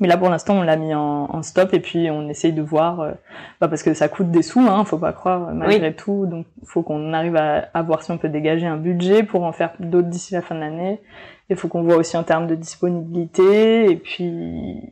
Mais 0.00 0.06
là, 0.06 0.18
pour 0.18 0.28
l'instant, 0.28 0.58
on 0.58 0.62
l'a 0.62 0.76
mis 0.76 0.94
en, 0.94 1.30
en, 1.34 1.42
stop 1.42 1.72
et 1.72 1.80
puis 1.80 2.10
on 2.10 2.28
essaye 2.28 2.52
de 2.52 2.60
voir, 2.60 3.00
euh, 3.00 3.12
bah 3.58 3.68
parce 3.68 3.82
que 3.82 3.94
ça 3.94 4.08
coûte 4.08 4.30
des 4.30 4.42
sous, 4.42 4.60
hein, 4.60 4.84
faut 4.84 4.98
pas 4.98 5.14
croire 5.14 5.54
malgré 5.54 5.96
tout. 5.96 6.26
Donc, 6.26 6.44
faut 6.66 6.82
qu'on 6.82 7.14
arrive 7.14 7.36
à, 7.36 7.70
à, 7.72 7.80
voir 7.80 8.02
si 8.02 8.10
on 8.10 8.18
peut 8.18 8.28
dégager 8.28 8.66
un 8.66 8.76
budget 8.76 9.22
pour 9.22 9.44
en 9.44 9.52
faire 9.52 9.72
d'autres 9.80 10.08
d'ici 10.08 10.34
la 10.34 10.42
fin 10.42 10.54
de 10.54 10.60
l'année. 10.60 11.00
Il 11.48 11.56
faut 11.56 11.68
qu'on 11.68 11.84
voit 11.84 11.96
aussi 11.96 12.18
en 12.18 12.22
termes 12.22 12.46
de 12.46 12.54
disponibilité 12.54 13.90
et 13.90 13.96
puis 13.96 14.82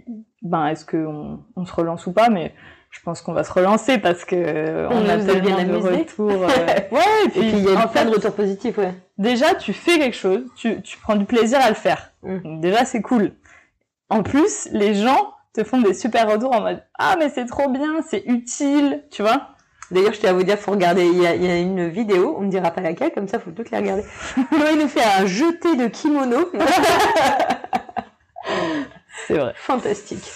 ben 0.44 0.66
est-ce 0.66 0.84
qu'on 0.84 1.40
on 1.56 1.66
se 1.66 1.72
relance 1.72 2.06
ou 2.06 2.12
pas 2.12 2.28
mais 2.28 2.54
je 2.90 3.00
pense 3.00 3.22
qu'on 3.22 3.32
va 3.32 3.42
se 3.42 3.52
relancer 3.52 3.98
parce 3.98 4.24
que 4.24 4.86
on, 4.88 5.08
a 5.08 5.18
tellement 5.18 5.56
bien 5.56 5.64
de 5.64 5.74
retours 5.74 6.30
euh... 6.30 6.46
ouais 6.92 7.00
et 7.26 7.28
puis, 7.30 7.48
il 7.48 7.64
y 7.64 7.76
a 7.76 7.88
plein 7.88 8.04
de 8.04 8.10
retours 8.10 8.34
positifs 8.34 8.78
ouais 8.78 8.94
déjà 9.18 9.54
tu 9.54 9.72
fais 9.72 9.98
quelque 9.98 10.16
chose 10.16 10.44
tu, 10.56 10.80
tu 10.82 10.98
prends 10.98 11.16
du 11.16 11.24
plaisir 11.24 11.58
à 11.60 11.70
le 11.70 11.74
faire 11.74 12.12
mm. 12.22 12.60
déjà 12.60 12.84
c'est 12.84 13.02
cool 13.02 13.32
en 14.10 14.22
plus 14.22 14.68
les 14.70 14.94
gens 14.94 15.32
te 15.54 15.64
font 15.64 15.80
des 15.80 15.94
super 15.94 16.30
retours 16.30 16.54
en 16.54 16.60
mode 16.60 16.82
ah 16.98 17.16
mais 17.18 17.30
c'est 17.30 17.46
trop 17.46 17.68
bien 17.68 18.02
c'est 18.06 18.22
utile 18.26 19.02
tu 19.10 19.22
vois 19.22 19.48
D'ailleurs, 19.90 20.14
je 20.14 20.20
tiens 20.20 20.30
à 20.30 20.32
vous 20.32 20.42
dire, 20.42 20.58
faut 20.58 20.70
regarder. 20.70 21.04
Il 21.04 21.20
y, 21.20 21.26
a, 21.26 21.34
il 21.34 21.44
y, 21.44 21.50
a, 21.50 21.58
une 21.58 21.88
vidéo, 21.88 22.36
on 22.38 22.42
ne 22.42 22.50
dira 22.50 22.70
pas 22.70 22.80
laquelle, 22.80 23.12
comme 23.12 23.28
ça, 23.28 23.38
faut 23.38 23.50
toutes 23.50 23.70
les 23.70 23.76
regarder. 23.78 24.02
il 24.36 24.78
nous 24.78 24.88
fait 24.88 25.04
un 25.04 25.26
jeté 25.26 25.76
de 25.76 25.88
kimono. 25.88 26.50
C'est 29.26 29.38
vrai. 29.38 29.52
Fantastique. 29.56 30.30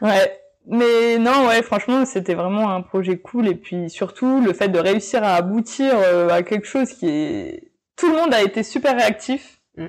Ouais. 0.00 0.38
Mais 0.66 1.18
non, 1.18 1.48
ouais, 1.48 1.62
franchement, 1.62 2.04
c'était 2.04 2.34
vraiment 2.34 2.70
un 2.70 2.82
projet 2.82 3.18
cool. 3.18 3.48
Et 3.48 3.54
puis 3.54 3.90
surtout, 3.90 4.40
le 4.40 4.52
fait 4.52 4.68
de 4.68 4.78
réussir 4.78 5.24
à 5.24 5.34
aboutir 5.34 5.92
euh, 5.94 6.28
à 6.28 6.42
quelque 6.42 6.66
chose 6.66 6.92
qui 6.92 7.08
est... 7.08 7.72
Tout 7.96 8.08
le 8.08 8.16
monde 8.16 8.32
a 8.32 8.42
été 8.42 8.62
super 8.62 8.96
réactif. 8.96 9.60
Mm. 9.76 9.86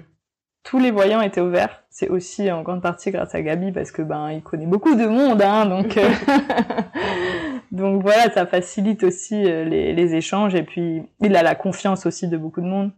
Tous 0.64 0.80
les 0.80 0.92
voyants 0.92 1.22
étaient 1.22 1.42
ouverts. 1.42 1.84
C'est 1.90 2.10
aussi 2.10 2.52
en 2.52 2.64
grande 2.64 2.82
partie 2.82 3.12
grâce 3.12 3.36
à 3.36 3.42
Gabi 3.42 3.72
parce 3.72 3.92
que 3.92 4.02
ben 4.02 4.32
il 4.32 4.42
connaît 4.42 4.66
beaucoup 4.66 4.96
de 4.96 5.06
monde, 5.06 5.44
hein, 5.44 5.68
donc 5.68 5.96
euh, 5.98 6.10
donc 7.72 8.02
voilà, 8.02 8.32
ça 8.32 8.48
facilite 8.48 9.04
aussi 9.04 9.46
euh, 9.46 9.64
les, 9.64 9.94
les 9.94 10.16
échanges 10.16 10.56
et 10.56 10.64
puis 10.64 11.04
il 11.20 11.36
a 11.36 11.44
la 11.44 11.54
confiance 11.54 12.08
aussi 12.08 12.28
de 12.28 12.38
beaucoup 12.38 12.62
de 12.62 12.66
monde. 12.66 12.92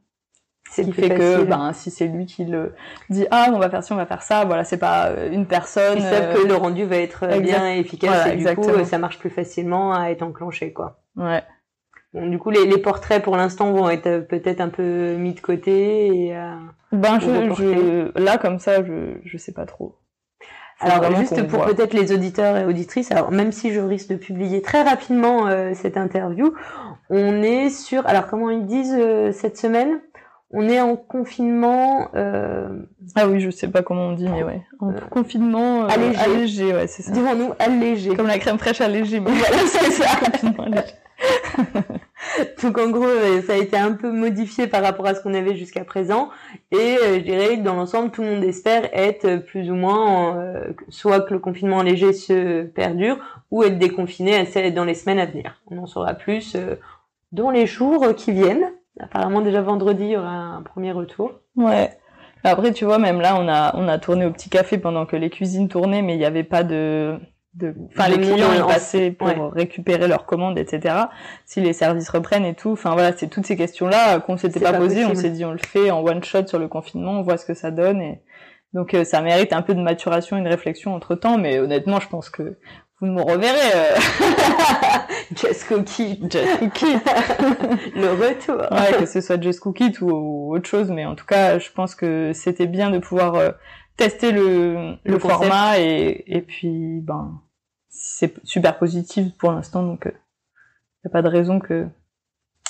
Ce 0.76 0.82
qui 0.82 0.92
fait 0.92 1.10
que 1.10 1.44
ben, 1.44 1.72
si 1.74 1.90
c'est 1.90 2.08
lui 2.08 2.26
qui 2.26 2.46
le 2.46 2.74
dit 3.10 3.26
ah 3.32 3.48
on 3.54 3.60
va 3.60 3.70
faire 3.70 3.84
ci 3.84 3.94
on 3.94 3.96
va 3.96 4.06
faire 4.06 4.22
ça 4.22 4.46
voilà 4.46 4.64
c'est 4.64 4.78
pas 4.78 5.08
euh, 5.08 5.32
une 5.32 5.46
personne 5.46 5.98
ils 5.98 6.04
savent 6.04 6.36
que 6.36 6.46
le 6.46 6.56
rendu 6.56 6.84
va 6.86 6.98
être 6.98 7.24
exact. 7.24 7.42
bien 7.42 7.72
efficace 7.72 8.28
et 8.28 8.36
du 8.36 8.56
coup 8.56 8.84
ça 8.84 8.98
marche 8.98 9.20
plus 9.20 9.30
facilement 9.30 9.94
à 9.94 10.10
être 10.10 10.22
enclenché 10.22 10.74
quoi. 10.74 11.00
Ouais. 11.16 11.44
Bon, 12.14 12.28
du 12.28 12.38
coup 12.40 12.50
les, 12.50 12.66
les 12.66 12.78
portraits 12.78 13.24
pour 13.24 13.38
l'instant 13.38 13.72
vont 13.72 13.90
être 13.90 14.20
peut-être 14.28 14.62
un 14.62 14.70
peu 14.70 15.16
mis 15.16 15.34
de 15.34 15.40
côté 15.40 16.08
et 16.08 16.36
euh, 16.36 16.56
ben 16.92 17.20
je, 17.20 17.54
je, 17.56 18.20
là 18.20 18.38
comme 18.38 18.60
ça 18.60 18.84
je 18.84 19.18
je 19.24 19.38
sais 19.38 19.54
pas 19.54 19.66
trop. 19.66 19.98
Alors 20.82 21.16
juste 21.16 21.48
pour 21.48 21.64
peut-être 21.64 21.94
les 21.94 22.12
auditeurs 22.12 22.58
et 22.58 22.66
auditrices 22.66 23.12
alors 23.12 23.32
même 23.32 23.54
si 23.54 23.72
je 23.72 23.80
risque 23.80 24.10
de 24.10 24.18
publier 24.18 24.62
très 24.62 24.84
rapidement 24.84 25.48
euh, 25.48 25.72
cette 25.74 25.96
interview 25.96 26.54
on 27.10 27.42
est 27.44 27.70
sur 27.70 28.06
alors 28.08 28.28
comment 28.28 28.50
ils 28.50 28.66
disent 28.66 28.98
euh, 28.98 29.32
cette 29.32 29.58
semaine? 29.58 30.02
On 30.52 30.68
est 30.68 30.80
en 30.80 30.96
confinement. 30.96 32.10
Euh... 32.16 32.68
Ah 33.16 33.28
oui, 33.28 33.40
je 33.40 33.50
sais 33.50 33.68
pas 33.68 33.82
comment 33.82 34.08
on 34.08 34.12
dit, 34.14 34.28
mais 34.30 34.44
ouais. 34.44 34.62
En 34.80 34.92
euh... 34.92 35.00
confinement 35.10 35.84
euh, 35.84 35.88
allégé. 35.88 36.20
allégé, 36.20 36.74
ouais, 36.74 36.88
c'est 36.88 37.04
ça. 37.04 37.12
Disons-nous 37.12 37.54
allégé. 37.60 38.16
Comme 38.16 38.28
la 38.28 38.40
crème 38.40 38.58
fraîche 38.58 38.82
allégée. 38.82 39.20
Mais 39.20 39.32
voilà, 39.32 39.58
c'est 39.68 39.92
ça. 39.92 40.08
Donc 42.64 42.78
en 42.78 42.90
gros, 42.90 43.06
euh, 43.06 43.42
ça 43.42 43.54
a 43.54 43.58
été 43.58 43.78
un 43.78 43.94
peu 43.94 44.12
modifié 44.12 44.68
par 44.68 44.84
rapport 44.84 45.06
à 45.06 45.16
ce 45.16 45.22
qu'on 45.22 45.34
avait 45.34 45.56
jusqu'à 45.56 45.84
présent. 45.84 46.30
Et 46.72 46.98
euh, 46.98 47.16
je 47.16 47.20
dirais 47.20 47.58
que 47.58 47.64
dans 47.64 47.76
l'ensemble, 47.76 48.12
tout 48.12 48.22
le 48.22 48.30
monde 48.30 48.44
espère 48.44 48.90
être 48.94 49.38
plus 49.38 49.70
ou 49.70 49.76
moins, 49.76 50.38
euh, 50.38 50.74
soit 50.90 51.22
que 51.22 51.34
le 51.34 51.40
confinement 51.40 51.82
léger 51.82 52.14
se 52.14 52.64
perdure, 52.64 53.18
ou 53.52 53.64
être 53.64 53.78
déconfiné 53.78 54.44
dans 54.72 54.86
les 54.86 54.96
semaines 54.96 55.20
à 55.20 55.26
venir. 55.26 55.62
On 55.68 55.78
en 55.78 55.86
saura 55.86 56.14
plus 56.14 56.58
dans 57.32 57.50
les 57.50 57.66
jours 57.66 58.16
qui 58.16 58.32
viennent. 58.32 58.72
Apparemment 59.00 59.42
déjà 59.42 59.62
vendredi 59.62 60.04
il 60.06 60.12
y 60.12 60.18
aura 60.18 60.30
un 60.30 60.62
premier 60.62 60.92
retour. 60.92 61.32
Ouais. 61.56 61.90
Après 62.44 62.72
tu 62.72 62.86
vois 62.86 63.00
même 63.00 63.22
là 63.22 63.36
on 63.40 63.48
a 63.48 63.76
on 63.76 63.88
a 63.88 63.98
tourné 63.98 64.26
au 64.26 64.32
petit 64.32 64.50
café 64.50 64.78
pendant 64.78 65.06
que 65.06 65.16
les 65.16 65.30
cuisines 65.30 65.68
tournaient 65.68 66.02
mais 66.02 66.14
il 66.16 66.20
n'y 66.20 66.26
avait 66.26 66.44
pas 66.44 66.64
de 66.64 67.18
de 67.56 67.74
enfin 67.88 68.10
les 68.10 68.20
clients 68.20 68.54
ils 68.56 68.64
passaient 68.64 69.12
pour 69.12 69.28
ouais. 69.28 69.36
récupérer 69.54 70.08
leurs 70.08 70.26
commandes 70.26 70.58
etc. 70.60 70.96
Si 71.46 71.60
les 71.60 71.74
services 71.74 72.10
reprennent 72.10 72.46
et 72.46 72.54
tout 72.54 72.72
enfin 72.72 72.92
voilà 72.92 73.14
c'est 73.18 73.28
toutes 73.28 73.46
ces 73.46 73.58
questions 73.58 73.88
là 73.88 74.20
qu'on 74.20 74.38
s'était 74.38 74.60
pas, 74.60 74.74
pas 74.74 74.78
posées 74.78 75.06
on 75.06 75.16
s'est 75.16 75.32
dit 75.32 75.44
on 75.44 75.52
le 75.52 75.58
fait 75.58 75.90
en 75.90 76.02
one 76.04 76.24
shot 76.24 76.48
sur 76.48 76.60
le 76.60 76.68
confinement 76.68 77.14
on 77.14 77.22
voit 77.24 77.38
ce 77.38 77.46
que 77.46 77.54
ça 77.56 77.72
donne 77.72 78.02
et 78.02 78.22
donc 78.76 78.94
euh, 78.94 79.06
ça 79.06 79.22
mérite 79.22 79.54
un 79.54 79.62
peu 79.62 79.74
de 79.74 79.80
maturation, 79.80 80.36
une 80.36 80.50
réflexion 80.50 80.94
entre 80.94 81.16
temps, 81.16 81.38
mais 81.38 81.60
honnêtement, 81.60 82.02
je 82.02 82.10
pense 82.10 82.30
que 82.30 82.58
vous 83.00 83.08
me 83.08 83.22
reverrez. 83.22 83.72
Euh... 83.76 83.96
Just 85.36 85.68
Cookie. 85.68 86.20
Just 86.30 86.60
Cookie. 86.60 86.86
le 87.96 88.12
retour. 88.12 88.62
Ouais, 88.72 88.98
que 89.00 89.06
ce 89.06 89.22
soit 89.22 89.42
Just 89.42 89.60
Cookie 89.60 89.94
ou, 90.02 90.56
autre 90.56 90.68
chose, 90.68 90.90
mais 90.90 91.06
en 91.06 91.16
tout 91.16 91.26
cas, 91.26 91.60
je 91.60 91.70
pense 91.72 91.96
que 91.96 92.32
c'était 92.34 92.68
bien 92.68 92.92
de 92.92 93.00
pouvoir 93.00 93.36
euh, 93.36 93.52
tester 93.98 94.32
le, 94.32 94.96
le, 95.04 95.20
format 95.20 95.80
et, 95.80 96.24
et 96.28 96.42
puis, 96.42 97.00
ben, 97.02 97.42
c'est 97.90 98.34
super 98.46 98.78
positif 98.78 99.36
pour 99.38 99.52
l'instant, 99.52 99.84
donc 99.84 100.02
il 100.06 100.10
euh, 100.10 100.18
n'y 101.06 101.10
a 101.10 101.12
pas 101.12 101.22
de 101.22 101.30
raison 101.30 101.60
que 101.60 101.88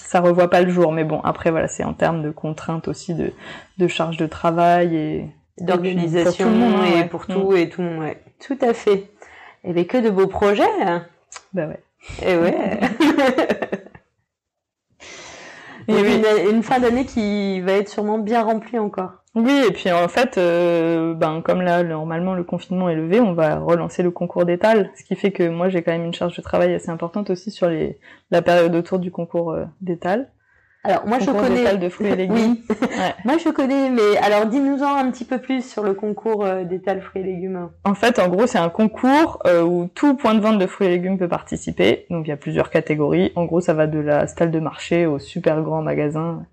ça 0.02 0.22
revoit 0.22 0.50
pas 0.50 0.62
le 0.62 0.70
jour. 0.70 0.92
Mais 0.92 1.04
bon, 1.04 1.20
après, 1.22 1.52
voilà, 1.52 1.68
c'est 1.68 1.84
en 1.84 1.94
termes 1.94 2.22
de 2.22 2.32
contraintes 2.32 2.88
aussi, 2.88 3.14
de, 3.14 3.32
de 3.78 3.88
charge 3.88 4.18
de 4.18 4.28
travail 4.28 4.96
et 4.96 5.30
d'organisation 5.60 6.50
et 6.86 7.00
hein, 7.00 7.08
pour 7.08 7.28
tout 7.28 7.54
et 7.54 7.70
tout, 7.70 7.82
ouais. 7.82 8.22
Tout 8.46 8.58
à 8.62 8.74
fait. 8.74 9.10
Et 9.66 9.74
bien, 9.74 9.84
que 9.84 9.98
de 9.98 10.10
beaux 10.10 10.28
projets. 10.28 10.64
Bah 11.54 11.68
ouais. 11.68 11.80
Et 12.26 12.38
ouais. 12.38 12.80
et 15.88 15.94
une, 15.94 16.56
une, 16.56 16.64
fin 16.64 16.80
d'année 16.80 17.06
qui 17.06 17.62
va 17.62 17.74
être 17.74 17.90
sûrement 17.90 18.20
bien 18.20 18.44
remplie 18.44 18.78
encore. 18.78 19.24
Oui, 19.36 19.66
et 19.68 19.72
puis 19.72 19.92
en 19.92 20.08
fait, 20.08 20.38
euh, 20.38 21.14
ben 21.14 21.42
comme 21.42 21.62
là 21.62 21.84
normalement 21.84 22.36
le 22.36 22.44
confinement 22.44 22.90
est 22.90 22.96
levé, 22.96 23.20
on 23.20 23.34
va 23.34 23.60
relancer 23.60 24.02
le 24.02 24.10
concours 24.10 24.46
d'étal, 24.46 24.92
ce 24.96 25.04
qui 25.04 25.16
fait 25.16 25.32
que 25.32 25.50
moi 25.50 25.68
j'ai 25.68 25.84
quand 25.84 25.92
même 25.92 26.06
une 26.06 26.14
charge 26.14 26.38
de 26.38 26.42
travail 26.42 26.74
assez 26.74 26.90
importante 26.90 27.30
aussi 27.30 27.52
sur 27.52 27.68
les 27.68 28.00
la 28.32 28.42
période 28.42 28.74
autour 28.76 29.00
du 29.00 29.12
concours 29.12 29.52
euh, 29.52 29.66
d'étal. 29.82 30.30
Alors 30.86 31.08
moi 31.08 31.18
je 31.20 31.32
connais 31.32 31.78
de 31.78 31.90
fruits 31.90 32.08
et 32.08 32.16
légumes. 32.16 32.36
Oui. 32.36 32.64
moi 33.26 33.38
je 33.44 33.50
connais, 33.50 33.90
mais 33.90 34.18
alors 34.22 34.46
dis-nous-en 34.46 34.96
un 34.96 35.10
petit 35.10 35.26
peu 35.26 35.40
plus 35.40 35.68
sur 35.68 35.84
le 35.84 35.96
concours 35.96 36.46
euh, 36.46 36.64
d'étal 36.64 37.02
fruits 37.02 37.24
et 37.24 37.26
légumes. 37.26 37.70
En 37.84 37.96
fait, 37.96 38.20
en 38.20 38.30
gros, 38.30 38.46
c'est 38.46 38.60
un 38.60 38.70
concours 38.70 39.40
euh, 39.48 39.64
où 39.64 39.90
tout 39.94 40.16
point 40.16 40.36
de 40.36 40.40
vente 40.40 40.60
de 40.60 40.68
fruits 40.68 40.88
et 40.88 40.92
légumes 40.92 41.18
peut 41.18 41.28
participer. 41.28 42.06
Donc 42.12 42.28
il 42.28 42.30
y 42.30 42.34
a 42.34 42.38
plusieurs 42.38 42.70
catégories. 42.70 43.32
En 43.36 43.46
gros, 43.46 43.62
ça 43.62 43.74
va 43.74 43.88
de 43.88 44.00
la 44.00 44.28
stalle 44.28 44.52
de 44.52 44.60
marché 44.60 45.08
au 45.08 45.18
super 45.18 45.62
grand 45.64 45.82
magasin 45.82 46.46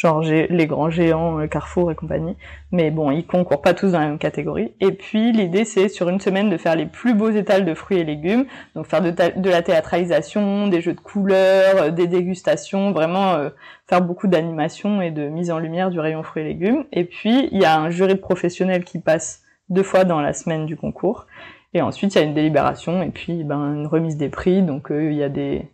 genre 0.00 0.22
les 0.22 0.66
grands 0.66 0.88
géants, 0.88 1.40
euh, 1.40 1.46
Carrefour 1.46 1.92
et 1.92 1.94
compagnie. 1.94 2.34
Mais 2.72 2.90
bon, 2.90 3.10
ils 3.10 3.26
concourent 3.26 3.60
pas 3.60 3.74
tous 3.74 3.92
dans 3.92 4.00
la 4.00 4.06
même 4.06 4.18
catégorie. 4.18 4.72
Et 4.80 4.92
puis 4.92 5.30
l'idée 5.30 5.66
c'est 5.66 5.90
sur 5.90 6.08
une 6.08 6.20
semaine 6.20 6.48
de 6.48 6.56
faire 6.56 6.74
les 6.74 6.86
plus 6.86 7.12
beaux 7.12 7.28
étals 7.28 7.66
de 7.66 7.74
fruits 7.74 7.98
et 7.98 8.04
légumes, 8.04 8.46
donc 8.74 8.86
faire 8.86 9.02
de, 9.02 9.50
la 9.50 9.62
théâtralisation, 9.62 10.68
des 10.68 10.80
jeux 10.80 10.94
de 10.94 11.00
couleurs, 11.00 11.82
euh, 11.82 11.90
des 11.90 12.06
dégustations, 12.06 12.92
vraiment 12.92 13.34
euh, 13.34 13.50
faire 13.88 14.00
beaucoup 14.00 14.26
d'animation 14.26 15.02
et 15.02 15.10
de 15.10 15.28
mise 15.28 15.50
en 15.50 15.58
lumière 15.58 15.90
du 15.90 16.00
rayon 16.00 16.22
fruits 16.22 16.44
et 16.44 16.46
légumes. 16.46 16.84
Et 16.92 17.04
puis 17.04 17.50
il 17.52 17.60
y 17.60 17.66
a 17.66 17.78
un 17.78 17.90
jury 17.90 18.14
de 18.14 18.20
professionnels 18.20 18.84
qui 18.84 19.00
passe 19.00 19.42
deux 19.68 19.82
fois 19.82 20.04
dans 20.04 20.22
la 20.22 20.32
semaine 20.32 20.64
du 20.64 20.78
concours. 20.78 21.26
Et 21.72 21.82
ensuite, 21.82 22.16
il 22.16 22.18
y 22.18 22.20
a 22.20 22.24
une 22.24 22.34
délibération 22.34 23.00
et 23.00 23.10
puis 23.10 23.44
ben, 23.44 23.74
une 23.74 23.86
remise 23.86 24.16
des 24.16 24.28
prix. 24.28 24.60
Donc, 24.60 24.88
il 24.90 25.12
y 25.12 25.22
a 25.22 25.28
des, 25.28 25.70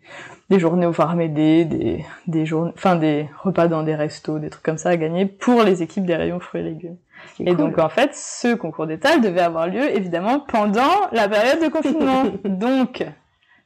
des 0.48 0.58
journées 0.58 0.86
au 0.86 0.92
Farmédé, 0.92 1.64
des, 1.64 2.04
des 2.26 2.46
journées, 2.46 2.72
enfin 2.74 2.96
des 2.96 3.28
repas 3.42 3.68
dans 3.68 3.82
des 3.82 3.94
restos, 3.94 4.38
des 4.38 4.50
trucs 4.50 4.64
comme 4.64 4.78
ça 4.78 4.90
à 4.90 4.96
gagner 4.96 5.26
pour 5.26 5.62
les 5.62 5.82
équipes 5.82 6.06
des 6.06 6.16
rayons 6.16 6.40
fruits 6.40 6.60
et 6.60 6.64
légumes. 6.64 6.96
Et 7.40 7.54
donc 7.54 7.78
en 7.78 7.88
fait, 7.88 8.14
ce 8.14 8.54
concours 8.54 8.86
d'étal 8.86 9.20
devait 9.20 9.40
avoir 9.40 9.66
lieu 9.66 9.90
évidemment 9.96 10.40
pendant 10.40 11.08
la 11.12 11.28
période 11.28 11.62
de 11.62 11.68
confinement. 11.68 12.24
donc 12.44 13.04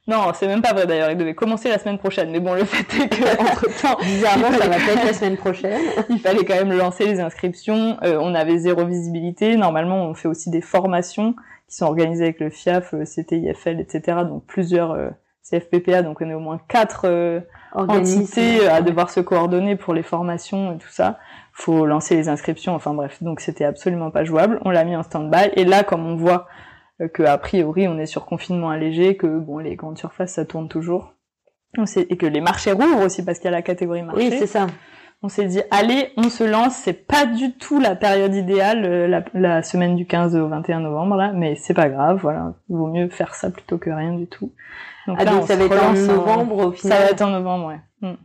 non, 0.07 0.31
c'est 0.33 0.47
même 0.47 0.63
pas 0.63 0.73
vrai 0.73 0.87
d'ailleurs, 0.87 1.11
il 1.11 1.17
devait 1.17 1.35
commencer 1.35 1.69
la 1.69 1.77
semaine 1.77 1.99
prochaine. 1.99 2.31
Mais 2.31 2.39
bon, 2.39 2.55
le 2.55 2.65
fait 2.65 3.03
est 3.03 3.07
que 3.07 3.41
entre 3.41 3.81
temps, 3.81 3.97
bizarrement, 4.01 4.51
ça 4.51 4.67
va 4.67 4.75
pas 4.75 4.93
être 4.93 5.05
la 5.05 5.13
semaine 5.13 5.37
prochaine. 5.37 5.81
il 6.09 6.19
fallait 6.19 6.43
quand 6.43 6.55
même 6.55 6.73
lancer 6.73 7.05
les 7.05 7.19
inscriptions. 7.19 7.97
Euh, 8.03 8.17
on 8.19 8.33
avait 8.33 8.57
zéro 8.57 8.85
visibilité. 8.85 9.55
Normalement, 9.55 10.07
on 10.07 10.15
fait 10.15 10.27
aussi 10.27 10.49
des 10.49 10.61
formations 10.61 11.33
qui 11.67 11.75
sont 11.75 11.85
organisées 11.85 12.23
avec 12.23 12.39
le 12.39 12.49
FIAF, 12.49 12.95
euh, 12.95 13.05
CTIFL, 13.05 13.79
etc. 13.79 14.17
Donc 14.27 14.43
plusieurs 14.47 14.91
euh, 14.91 15.09
CFPPA, 15.43 16.03
donc 16.03 16.21
on 16.21 16.29
est 16.29 16.33
au 16.33 16.39
moins 16.39 16.59
quatre 16.67 17.05
euh, 17.05 17.41
entités 17.73 18.67
à 18.67 18.81
devoir 18.81 19.09
se 19.09 19.19
coordonner 19.19 19.75
pour 19.75 19.93
les 19.93 20.03
formations 20.03 20.73
et 20.73 20.77
tout 20.77 20.89
ça. 20.89 21.19
Faut 21.53 21.85
lancer 21.85 22.15
les 22.15 22.29
inscriptions, 22.29 22.75
enfin 22.75 22.93
bref, 22.93 23.21
donc 23.23 23.39
c'était 23.41 23.65
absolument 23.65 24.11
pas 24.11 24.23
jouable. 24.23 24.59
On 24.63 24.69
l'a 24.69 24.83
mis 24.83 24.95
en 24.95 25.03
stand-by 25.03 25.51
et 25.55 25.65
là, 25.65 25.83
comme 25.83 26.05
on 26.05 26.15
voit 26.15 26.47
euh, 27.01 27.07
que 27.07 27.23
a 27.23 27.37
priori 27.37 27.87
on 27.87 27.97
est 27.97 28.05
sur 28.05 28.25
confinement 28.25 28.69
allégé, 28.69 29.17
que 29.17 29.39
bon 29.39 29.57
les 29.57 29.75
grandes 29.75 29.97
surfaces 29.97 30.33
ça 30.33 30.45
tourne 30.45 30.69
toujours, 30.69 31.13
on 31.77 31.85
sait, 31.85 32.05
et 32.09 32.17
que 32.17 32.25
les 32.25 32.41
marchés 32.41 32.71
rouvrent 32.71 33.03
aussi 33.05 33.25
parce 33.25 33.39
qu'il 33.39 33.45
y 33.45 33.53
a 33.53 33.57
la 33.57 33.61
catégorie 33.61 34.03
marché. 34.03 34.29
Oui, 34.29 34.35
c'est 34.37 34.47
ça. 34.47 34.67
On 35.23 35.29
s'est 35.29 35.45
dit 35.45 35.61
allez, 35.69 36.11
on 36.17 36.29
se 36.29 36.43
lance. 36.43 36.75
C'est 36.75 37.05
pas 37.05 37.25
du 37.25 37.53
tout 37.53 37.79
la 37.79 37.95
période 37.95 38.33
idéale, 38.33 38.85
euh, 38.85 39.07
la, 39.07 39.23
la, 39.33 39.61
semaine 39.61 39.95
du 39.95 40.07
15 40.07 40.35
au 40.35 40.47
21 40.47 40.79
novembre 40.79 41.15
là, 41.15 41.31
mais 41.31 41.55
c'est 41.55 41.75
pas 41.75 41.89
grave. 41.89 42.19
Voilà, 42.21 42.53
il 42.69 42.75
vaut 42.75 42.87
mieux 42.87 43.07
faire 43.09 43.35
ça 43.35 43.51
plutôt 43.51 43.77
que 43.77 43.91
rien 43.91 44.13
du 44.13 44.27
tout. 44.27 44.51
Donc 45.07 45.17
ah, 45.19 45.25
donc 45.25 45.47
ça 45.47 45.55
va 45.55 45.65
être 45.65 45.83
en 45.83 45.93
novembre 45.93 46.57
au 46.67 46.71
final. 46.71 46.97
Ça 46.97 47.03
va 47.03 47.11
être 47.11 47.21
en 47.21 47.29
novembre, 47.29 47.67
ouais. 47.67 47.79
Hmm. 48.01 48.15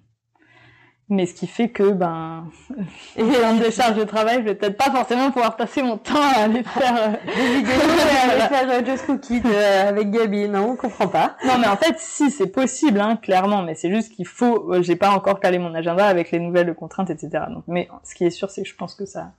Mais 1.08 1.26
ce 1.26 1.34
qui 1.34 1.46
fait 1.46 1.68
que, 1.68 1.92
ben, 1.92 2.50
en 3.18 3.54
de 3.54 3.70
charge 3.70 3.94
de 3.96 4.02
travail, 4.02 4.38
je 4.38 4.42
vais 4.42 4.54
peut-être 4.56 4.76
pas 4.76 4.90
forcément 4.90 5.30
pouvoir 5.30 5.56
passer 5.56 5.80
mon 5.80 5.98
temps 5.98 6.20
à 6.20 6.40
aller 6.40 6.64
faire 6.64 6.96
euh, 6.98 7.12
des 7.26 7.56
vidéos 7.56 7.72
à 7.72 8.32
aller 8.32 8.40
faire 8.40 8.70
euh, 8.70 8.84
Just 8.84 9.06
Cookie 9.06 9.40
euh, 9.44 9.88
avec 9.88 10.10
Gabi. 10.10 10.48
Non, 10.48 10.72
on 10.72 10.76
comprend 10.76 11.06
pas. 11.06 11.36
Non, 11.46 11.58
mais 11.60 11.68
en 11.68 11.76
fait, 11.76 11.94
si, 11.98 12.32
c'est 12.32 12.48
possible, 12.48 13.00
hein, 13.00 13.16
clairement. 13.16 13.62
Mais 13.62 13.76
c'est 13.76 13.90
juste 13.90 14.14
qu'il 14.14 14.26
faut, 14.26 14.82
j'ai 14.82 14.96
pas 14.96 15.10
encore 15.10 15.38
calé 15.38 15.58
mon 15.58 15.74
agenda 15.74 16.06
avec 16.06 16.32
les 16.32 16.40
nouvelles 16.40 16.74
contraintes, 16.74 17.10
etc. 17.10 17.44
Donc, 17.50 17.62
mais 17.68 17.88
ce 18.02 18.16
qui 18.16 18.24
est 18.24 18.30
sûr, 18.30 18.50
c'est 18.50 18.64
que 18.64 18.68
je 18.68 18.74
pense 18.74 18.96
que 18.96 19.06
ça, 19.06 19.32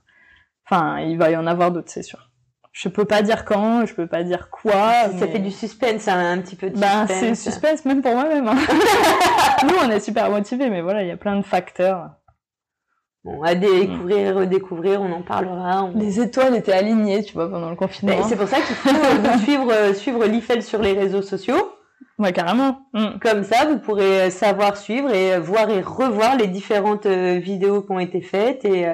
enfin, 0.64 1.00
il 1.00 1.18
va 1.18 1.30
y 1.30 1.36
en 1.36 1.46
avoir 1.46 1.70
d'autres, 1.70 1.90
c'est 1.90 2.02
sûr 2.02 2.30
je 2.72 2.88
peux 2.88 3.04
pas 3.04 3.22
dire 3.22 3.44
quand, 3.44 3.86
je 3.86 3.94
peux 3.94 4.06
pas 4.06 4.22
dire 4.22 4.50
quoi. 4.50 5.08
Ça 5.18 5.26
fait 5.26 5.38
du 5.38 5.50
suspense, 5.50 6.06
hein, 6.08 6.32
un 6.32 6.38
petit 6.38 6.56
peu 6.56 6.70
de 6.70 6.78
ben, 6.78 7.06
suspense. 7.06 7.38
c'est 7.38 7.50
suspense 7.50 7.84
même 7.84 8.02
pour 8.02 8.12
moi-même. 8.12 8.46
Hein. 8.48 8.56
Nous, 9.64 9.74
on 9.84 9.90
est 9.90 10.00
super 10.00 10.30
motivés, 10.30 10.70
mais 10.70 10.80
voilà, 10.80 11.02
il 11.02 11.08
y 11.08 11.12
a 11.12 11.16
plein 11.16 11.36
de 11.36 11.44
facteurs. 11.44 12.10
Bon, 13.24 13.42
à 13.42 13.54
découvrir, 13.54 14.36
redécouvrir, 14.36 15.02
on 15.02 15.12
en 15.12 15.22
parlera. 15.22 15.90
Les 15.94 16.20
étoiles 16.20 16.54
étaient 16.54 16.72
alignées, 16.72 17.24
tu 17.24 17.34
vois, 17.34 17.50
pendant 17.50 17.68
le 17.68 17.76
confinement. 17.76 18.22
C'est 18.28 18.36
pour 18.36 18.48
ça 18.48 18.58
qu'il 18.60 18.76
faut 18.76 19.38
suivre, 19.42 19.72
euh, 19.72 19.92
suivre 19.92 20.24
l'IFEL 20.24 20.62
sur 20.62 20.80
les 20.80 20.92
réseaux 20.92 21.22
sociaux. 21.22 21.77
Ouais, 22.18 22.32
carrément. 22.32 22.80
Mm. 22.94 23.18
Comme 23.20 23.44
ça, 23.44 23.64
vous 23.66 23.78
pourrez 23.78 24.22
euh, 24.22 24.30
savoir 24.30 24.76
suivre 24.76 25.10
et 25.12 25.34
euh, 25.34 25.40
voir 25.40 25.70
et 25.70 25.80
revoir 25.80 26.36
les 26.36 26.48
différentes 26.48 27.06
euh, 27.06 27.38
vidéos 27.38 27.82
qui 27.82 27.92
ont 27.92 28.00
été 28.00 28.20
faites 28.20 28.64
et, 28.64 28.86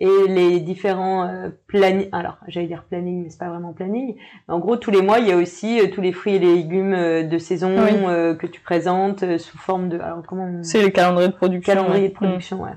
et 0.00 0.28
les 0.28 0.58
différents 0.58 1.50
plannings. 1.68 2.08
Alors, 2.10 2.38
j'allais 2.48 2.66
dire 2.66 2.84
planning, 2.88 3.22
mais 3.22 3.30
c'est 3.30 3.38
pas 3.38 3.48
vraiment 3.48 3.72
planning. 3.72 4.16
En 4.48 4.58
gros, 4.58 4.76
tous 4.76 4.90
les 4.90 5.02
mois, 5.02 5.20
il 5.20 5.28
y 5.28 5.32
a 5.32 5.36
aussi 5.36 5.80
tous 5.92 6.00
les 6.00 6.12
fruits 6.12 6.34
et 6.34 6.38
les 6.40 6.56
légumes 6.56 7.28
de 7.28 7.38
saison 7.38 7.76
que 7.76 8.46
tu 8.46 8.60
présentes 8.60 9.38
sous 9.38 9.58
forme 9.58 9.88
de. 9.88 9.98
Alors, 10.00 10.22
comment 10.26 10.62
C'est 10.62 10.82
les 10.82 10.90
calendriers 10.90 11.28
de 11.28 11.34
production. 11.34 11.74
Calendrier 11.74 12.08
de 12.08 12.14
production, 12.14 12.62
ouais. 12.62 12.72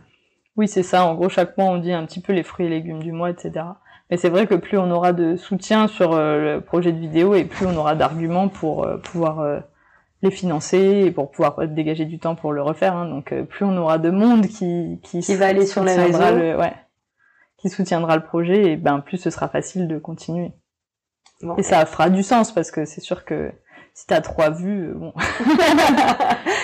Oui, 0.58 0.68
c'est 0.68 0.84
ça. 0.84 1.06
En 1.06 1.16
gros, 1.16 1.30
chaque 1.30 1.58
mois, 1.58 1.68
on 1.68 1.78
dit 1.78 1.94
un 1.94 2.06
petit 2.06 2.22
peu 2.22 2.34
les 2.34 2.44
fruits 2.44 2.66
et 2.66 2.70
légumes 2.70 3.02
du 3.02 3.12
mois, 3.12 3.30
etc. 3.30 3.66
Mais 4.10 4.18
c'est 4.18 4.30
vrai 4.30 4.48
que 4.48 4.56
plus 4.56 4.78
on 4.78 4.90
aura 4.90 5.14
de 5.14 5.36
soutien 5.36 5.88
sur 5.88 6.16
le 6.16 6.60
projet 6.60 6.94
de 6.94 7.00
vidéo 7.00 7.36
et 7.36 7.44
plus 7.44 7.66
on 7.66 7.76
aura 7.76 7.96
d'arguments 7.96 8.48
pour 8.48 8.88
pouvoir 9.04 9.64
les 10.22 10.32
financer 10.32 11.04
et 11.06 11.12
pour 11.12 11.32
pouvoir 11.32 11.68
dégager 11.68 12.06
du 12.06 12.20
temps 12.20 12.36
pour 12.36 12.52
le 12.52 12.62
refaire. 12.62 12.96
Hein. 12.96 13.08
Donc 13.08 13.32
euh, 13.32 13.44
plus 13.44 13.66
on 13.66 13.78
aura 13.78 13.98
de 13.98 14.10
monde 14.10 14.48
qui 14.48 15.00
qui, 15.04 15.22
va 15.36 15.48
aller 15.48 15.66
sur 15.66 15.84
les 15.84 15.96
réseaux, 15.96 16.20
ouais, 16.20 16.74
qui 17.58 17.70
soutiendra 17.70 18.16
le 18.16 18.24
projet, 18.24 18.72
et 18.72 18.78
ben 18.78 19.00
plus 19.00 19.18
ce 19.18 19.30
sera 19.30 19.48
facile 19.48 19.88
de 19.88 20.00
continuer. 20.00 20.54
et 21.58 21.64
ça 21.64 21.86
fera 21.86 22.10
du 22.10 22.24
sens 22.24 22.52
parce 22.52 22.72
que 22.72 22.86
c'est 22.86 23.02
sûr 23.02 23.26
que 23.26 23.52
si 23.94 24.06
t'as 24.06 24.22
trois 24.22 24.52
vues, 24.52 24.90
euh, 24.90 24.94
bon. 24.94 25.14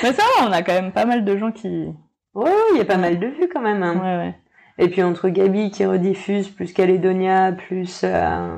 Mais 0.03 0.13
ça 0.13 0.23
va, 0.23 0.47
on 0.47 0.51
a 0.51 0.61
quand 0.61 0.73
même 0.73 0.91
pas 0.91 1.05
mal 1.05 1.25
de 1.25 1.37
gens 1.37 1.51
qui. 1.51 1.87
Ouais, 2.33 2.51
il 2.73 2.77
y 2.77 2.81
a 2.81 2.85
pas 2.85 2.97
mal 2.97 3.19
de 3.19 3.27
vues 3.27 3.49
quand 3.51 3.61
même. 3.61 3.83
Hein. 3.83 3.95
Ouais, 3.95 4.17
ouais. 4.17 4.35
Et 4.77 4.89
puis 4.89 5.03
entre 5.03 5.29
Gabi 5.29 5.71
qui 5.71 5.85
rediffuse, 5.85 6.49
plus 6.49 6.73
Calédonia, 6.73 7.51
plus 7.51 8.01
euh, 8.03 8.57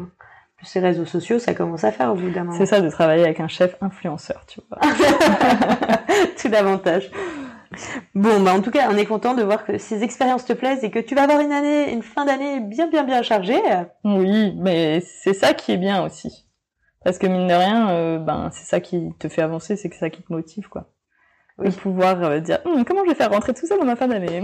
ces 0.66 0.80
réseaux 0.80 1.06
sociaux, 1.06 1.40
ça 1.40 1.54
commence 1.54 1.84
à 1.84 1.92
faire 1.92 2.12
au 2.12 2.16
bout 2.16 2.30
d'un 2.30 2.44
moment. 2.44 2.58
C'est 2.58 2.66
ça 2.66 2.82
de 2.82 2.90
travailler 2.90 3.24
avec 3.24 3.40
un 3.40 3.48
chef 3.48 3.76
influenceur, 3.82 4.46
tu 4.48 4.62
vois. 4.70 4.80
Tout 6.42 6.50
davantage. 6.50 7.12
Bon, 8.14 8.42
bah 8.42 8.54
en 8.54 8.62
tout 8.62 8.72
cas, 8.72 8.88
on 8.90 8.98
est 8.98 9.06
content 9.06 9.34
de 9.34 9.44
voir 9.44 9.66
que 9.66 9.78
ces 9.78 10.04
expériences 10.04 10.46
te 10.46 10.54
plaisent 10.54 10.84
et 10.84 10.92
que 10.92 11.00
tu 11.00 11.16
vas 11.16 11.24
avoir 11.24 11.42
une 11.42 11.52
année, 11.52 11.92
une 11.92 12.04
fin 12.04 12.26
d'année 12.26 12.60
bien, 12.62 12.88
bien, 12.88 13.04
bien 13.04 13.22
chargée. 13.22 13.62
Oui, 14.04 14.54
mais 14.58 15.02
c'est 15.02 15.34
ça 15.34 15.54
qui 15.54 15.74
est 15.74 15.78
bien 15.78 16.04
aussi. 16.04 16.48
Parce 17.04 17.18
que 17.20 17.28
mine 17.28 17.48
de 17.48 17.54
rien, 17.54 17.90
euh, 17.90 18.18
ben 18.18 18.50
c'est 18.52 18.66
ça 18.66 18.80
qui 18.80 19.14
te 19.20 19.28
fait 19.28 19.42
avancer, 19.42 19.76
c'est 19.76 19.90
que 19.90 19.96
ça 19.96 20.10
qui 20.10 20.24
te 20.24 20.32
motive, 20.32 20.70
quoi 20.70 20.88
oui. 21.58 21.70
de 21.70 21.74
pouvoir 21.74 22.22
euh, 22.24 22.40
dire 22.40 22.60
hum, 22.66 22.84
comment 22.84 23.04
je 23.04 23.10
vais 23.10 23.16
faire 23.16 23.32
rentrer 23.32 23.54
tout 23.54 23.66
ça 23.66 23.78
dans 23.78 23.86
ma 23.86 23.96
fin 23.96 24.08
d'année. 24.08 24.44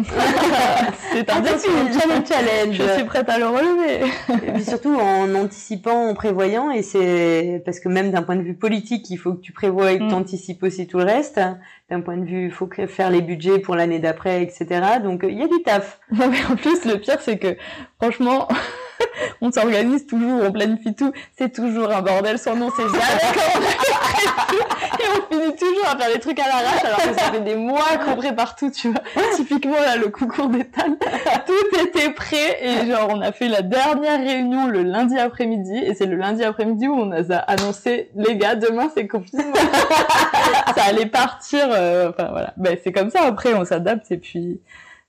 c'est 1.11 1.29
un 1.29 1.41
défi, 1.41 1.67
challenge, 1.67 2.27
challenge. 2.27 2.75
Je 2.75 2.93
suis 2.95 3.03
prête 3.03 3.27
à 3.29 3.37
le 3.37 3.47
relever. 3.47 4.07
et 4.47 4.51
puis 4.53 4.63
surtout 4.63 4.95
en 4.95 5.33
anticipant, 5.35 6.09
en 6.09 6.13
prévoyant, 6.13 6.71
et 6.71 6.83
c'est 6.83 7.61
parce 7.65 7.79
que 7.79 7.89
même 7.89 8.11
d'un 8.11 8.23
point 8.23 8.35
de 8.35 8.43
vue 8.43 8.55
politique, 8.55 9.09
il 9.09 9.17
faut 9.17 9.33
que 9.33 9.41
tu 9.41 9.51
prévois 9.51 9.91
et 9.91 9.99
que 9.99 10.03
mm. 10.03 10.09
tu 10.09 10.13
anticipes 10.13 10.63
aussi 10.63 10.87
tout 10.87 10.97
le 10.97 11.05
reste. 11.05 11.39
D'un 11.89 12.01
point 12.01 12.15
de 12.15 12.25
vue, 12.25 12.45
il 12.45 12.51
faut 12.51 12.69
faire 12.87 13.09
les 13.09 13.21
budgets 13.21 13.59
pour 13.59 13.75
l'année 13.75 13.99
d'après, 13.99 14.43
etc. 14.43 14.67
Donc 15.03 15.25
il 15.27 15.37
y 15.37 15.43
a 15.43 15.47
du 15.47 15.61
taf. 15.63 15.99
en 16.13 16.55
plus, 16.55 16.85
le 16.85 16.97
pire, 16.97 17.19
c'est 17.19 17.37
que 17.37 17.57
franchement. 17.99 18.47
on 19.41 19.51
s'organise 19.51 20.05
toujours, 20.05 20.43
on 20.43 20.51
planifie 20.51 20.93
tout, 20.95 21.11
c'est 21.37 21.53
toujours 21.53 21.91
un 21.91 22.01
bordel, 22.01 22.39
son 22.39 22.55
nom 22.55 22.69
c'est 22.75 22.83
jamais 22.83 22.99
comment 23.33 24.11
et 24.99 25.03
on 25.17 25.33
finit 25.33 25.55
toujours 25.55 25.87
à 25.87 25.97
faire 25.97 26.13
des 26.13 26.19
trucs 26.19 26.39
à 26.39 26.47
l'arrache 26.47 26.83
alors 26.83 26.97
que 26.97 27.19
ça 27.19 27.31
fait 27.31 27.41
des 27.41 27.55
mois 27.55 27.97
qu'on 28.03 28.15
prépare 28.15 28.55
tout, 28.55 28.69
tu 28.69 28.89
vois. 28.89 29.01
Typiquement, 29.35 29.79
là, 29.79 29.95
le 29.95 30.09
concours 30.09 30.49
d'étal, 30.49 30.97
tout 31.45 31.79
était 31.79 32.11
prêt. 32.11 32.57
Et 32.61 32.87
genre, 32.87 33.09
on 33.11 33.21
a 33.21 33.31
fait 33.31 33.47
la 33.47 33.61
dernière 33.61 34.19
réunion 34.19 34.67
le 34.67 34.83
lundi 34.83 35.17
après-midi. 35.17 35.77
Et 35.77 35.93
c'est 35.93 36.05
le 36.05 36.15
lundi 36.15 36.43
après-midi 36.43 36.87
où 36.87 36.95
on 36.95 37.11
a 37.11 37.37
annoncé, 37.37 38.09
les 38.15 38.35
gars, 38.35 38.55
demain 38.55 38.89
c'est 38.93 39.07
confinement. 39.07 39.53
ça 40.75 40.83
allait 40.83 41.05
partir, 41.05 41.67
euh, 41.71 42.09
enfin 42.09 42.29
voilà. 42.31 42.53
Ben, 42.57 42.77
c'est 42.83 42.91
comme 42.91 43.09
ça, 43.09 43.21
après 43.23 43.53
on 43.53 43.65
s'adapte. 43.65 44.11
Et 44.11 44.17
puis 44.17 44.59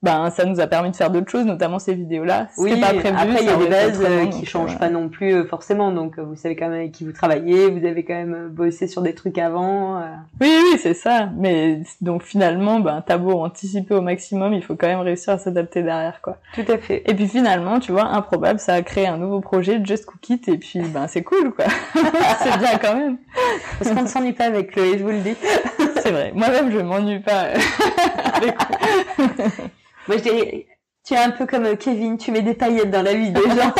ben 0.03 0.31
ça 0.31 0.45
nous 0.45 0.59
a 0.59 0.67
permis 0.67 0.91
de 0.91 0.97
faire 0.97 1.11
d'autres 1.11 1.31
choses, 1.31 1.45
notamment 1.45 1.79
ces 1.79 1.95
vidéos-là. 1.95 2.49
Oui, 2.59 2.81
pas 2.81 2.89
prévu, 2.89 3.17
après 3.17 3.43
il 3.43 3.47
y 3.47 3.51
a 3.51 3.57
des 3.57 3.69
bases 3.69 4.05
euh, 4.05 4.27
qui 4.27 4.47
changent 4.47 4.79
pas 4.79 4.91
non 4.91 5.09
plus 5.09 5.33
euh, 5.33 5.45
forcément, 5.45 5.93
donc 5.93 6.19
euh, 6.19 6.25
vous 6.25 6.35
savez 6.35 6.57
quand 6.57 6.69
même 6.69 6.81
avec 6.81 6.93
qui 6.93 7.05
vous 7.05 7.13
travaillez, 7.13 7.71
vous 7.71 7.87
avez 7.87 8.05
quand 8.05 8.15
même 8.15 8.49
bossé 8.49 8.89
sur 8.89 9.03
des 9.03 9.15
trucs 9.15 9.39
avant. 9.39 10.01
Oui, 10.41 10.51
oui, 10.51 10.79
c'est 10.79 10.95
ça. 10.95 11.31
Mais 11.37 11.83
donc 12.01 12.25
finalement, 12.25 12.81
ben 12.81 13.03
t'as 13.07 13.17
beau 13.17 13.41
anticiper 13.41 13.95
au 13.95 14.01
maximum, 14.01 14.55
il 14.55 14.63
faut 14.63 14.75
quand 14.75 14.89
même 14.89 15.01
réussir 15.01 15.35
à 15.35 15.39
s'adapter 15.39 15.83
derrière, 15.83 16.21
quoi. 16.21 16.39
Tout 16.55 16.65
à 16.69 16.79
fait. 16.79 17.05
Et 17.07 17.15
puis 17.15 17.29
finalement, 17.29 17.79
tu 17.79 17.93
vois, 17.93 18.07
improbable, 18.07 18.59
ça 18.59 18.75
a 18.75 18.83
créé 18.83 19.07
un 19.07 19.19
nouveau 19.19 19.41
projet, 19.41 19.81
Just 19.85 20.07
Cook 20.07 20.29
It, 20.31 20.49
et 20.49 20.59
puis 20.59 20.81
ben 20.81 21.07
c'est 21.07 21.23
cool, 21.23 21.53
quoi. 21.53 21.67
c'est 22.43 22.59
bien 22.59 22.77
quand 22.79 22.97
même. 22.97 23.19
Parce 23.79 23.95
qu'on 23.95 24.03
ne 24.03 24.09
s'ennuie 24.09 24.33
pas 24.33 24.47
avec 24.47 24.73
Chloé, 24.73 24.99
je 24.99 25.05
vous 25.05 25.11
le 25.11 25.21
dis. 25.21 25.37
c'est 26.03 26.11
vrai. 26.11 26.33
Moi-même, 26.35 26.73
je 26.73 26.79
m'ennuie 26.79 27.21
pas. 27.21 27.51
moi, 30.09 30.17
je 30.17 30.23
dirais, 30.23 30.67
tu 31.05 31.15
es 31.15 31.19
un 31.19 31.31
peu 31.31 31.47
comme 31.47 31.77
Kevin, 31.77 32.17
tu 32.17 32.31
mets 32.31 32.43
des 32.43 32.55
paillettes 32.55 32.91
dans 32.91 33.03
la 33.03 33.15
vie 33.15 33.31
des 33.31 33.43
gens. 33.43 33.75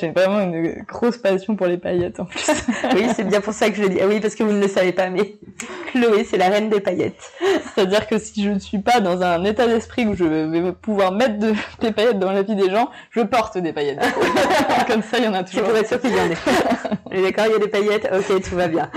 J'ai 0.00 0.10
vraiment 0.10 0.40
une 0.40 0.82
grosse 0.86 1.18
passion 1.18 1.56
pour 1.56 1.66
les 1.66 1.78
paillettes 1.78 2.20
en 2.20 2.24
plus. 2.24 2.46
oui, 2.94 3.06
c'est 3.14 3.24
bien 3.24 3.40
pour 3.40 3.52
ça 3.52 3.70
que 3.70 3.76
je 3.76 3.82
le 3.82 3.88
dis. 3.90 3.98
Ah 4.00 4.06
oui, 4.06 4.20
parce 4.20 4.34
que 4.34 4.42
vous 4.42 4.52
ne 4.52 4.60
le 4.60 4.68
savez 4.68 4.92
pas, 4.92 5.10
mais 5.10 5.36
Chloé, 5.92 6.24
c'est 6.24 6.36
la 6.36 6.48
reine 6.48 6.68
des 6.68 6.80
paillettes. 6.80 7.32
C'est-à-dire 7.74 8.06
que 8.06 8.18
si 8.18 8.42
je 8.42 8.50
ne 8.50 8.58
suis 8.58 8.78
pas 8.78 9.00
dans 9.00 9.22
un 9.22 9.44
état 9.44 9.66
d'esprit 9.66 10.06
où 10.06 10.14
je 10.14 10.24
vais 10.24 10.72
pouvoir 10.72 11.12
mettre 11.12 11.38
des 11.80 11.92
paillettes 11.92 12.18
dans 12.18 12.32
la 12.32 12.42
vie 12.42 12.56
des 12.56 12.70
gens, 12.70 12.90
je 13.10 13.20
porte 13.20 13.58
des 13.58 13.72
paillettes. 13.72 14.00
Comme 14.86 15.02
ça, 15.02 15.18
il 15.18 15.24
y 15.24 15.28
en 15.28 15.34
a 15.34 15.44
toujours. 15.44 15.64
Je 15.66 15.70
pourrais 15.70 15.84
sûr 15.84 16.00
qu'il 16.00 16.16
y 16.16 16.20
en 16.20 16.30
ait. 16.30 17.22
D'accord, 17.22 17.46
il 17.46 17.52
y 17.52 17.56
a 17.56 17.58
des 17.58 17.68
paillettes, 17.68 18.08
ok, 18.10 18.42
tout 18.42 18.54
va 18.54 18.68
bien. 18.68 18.90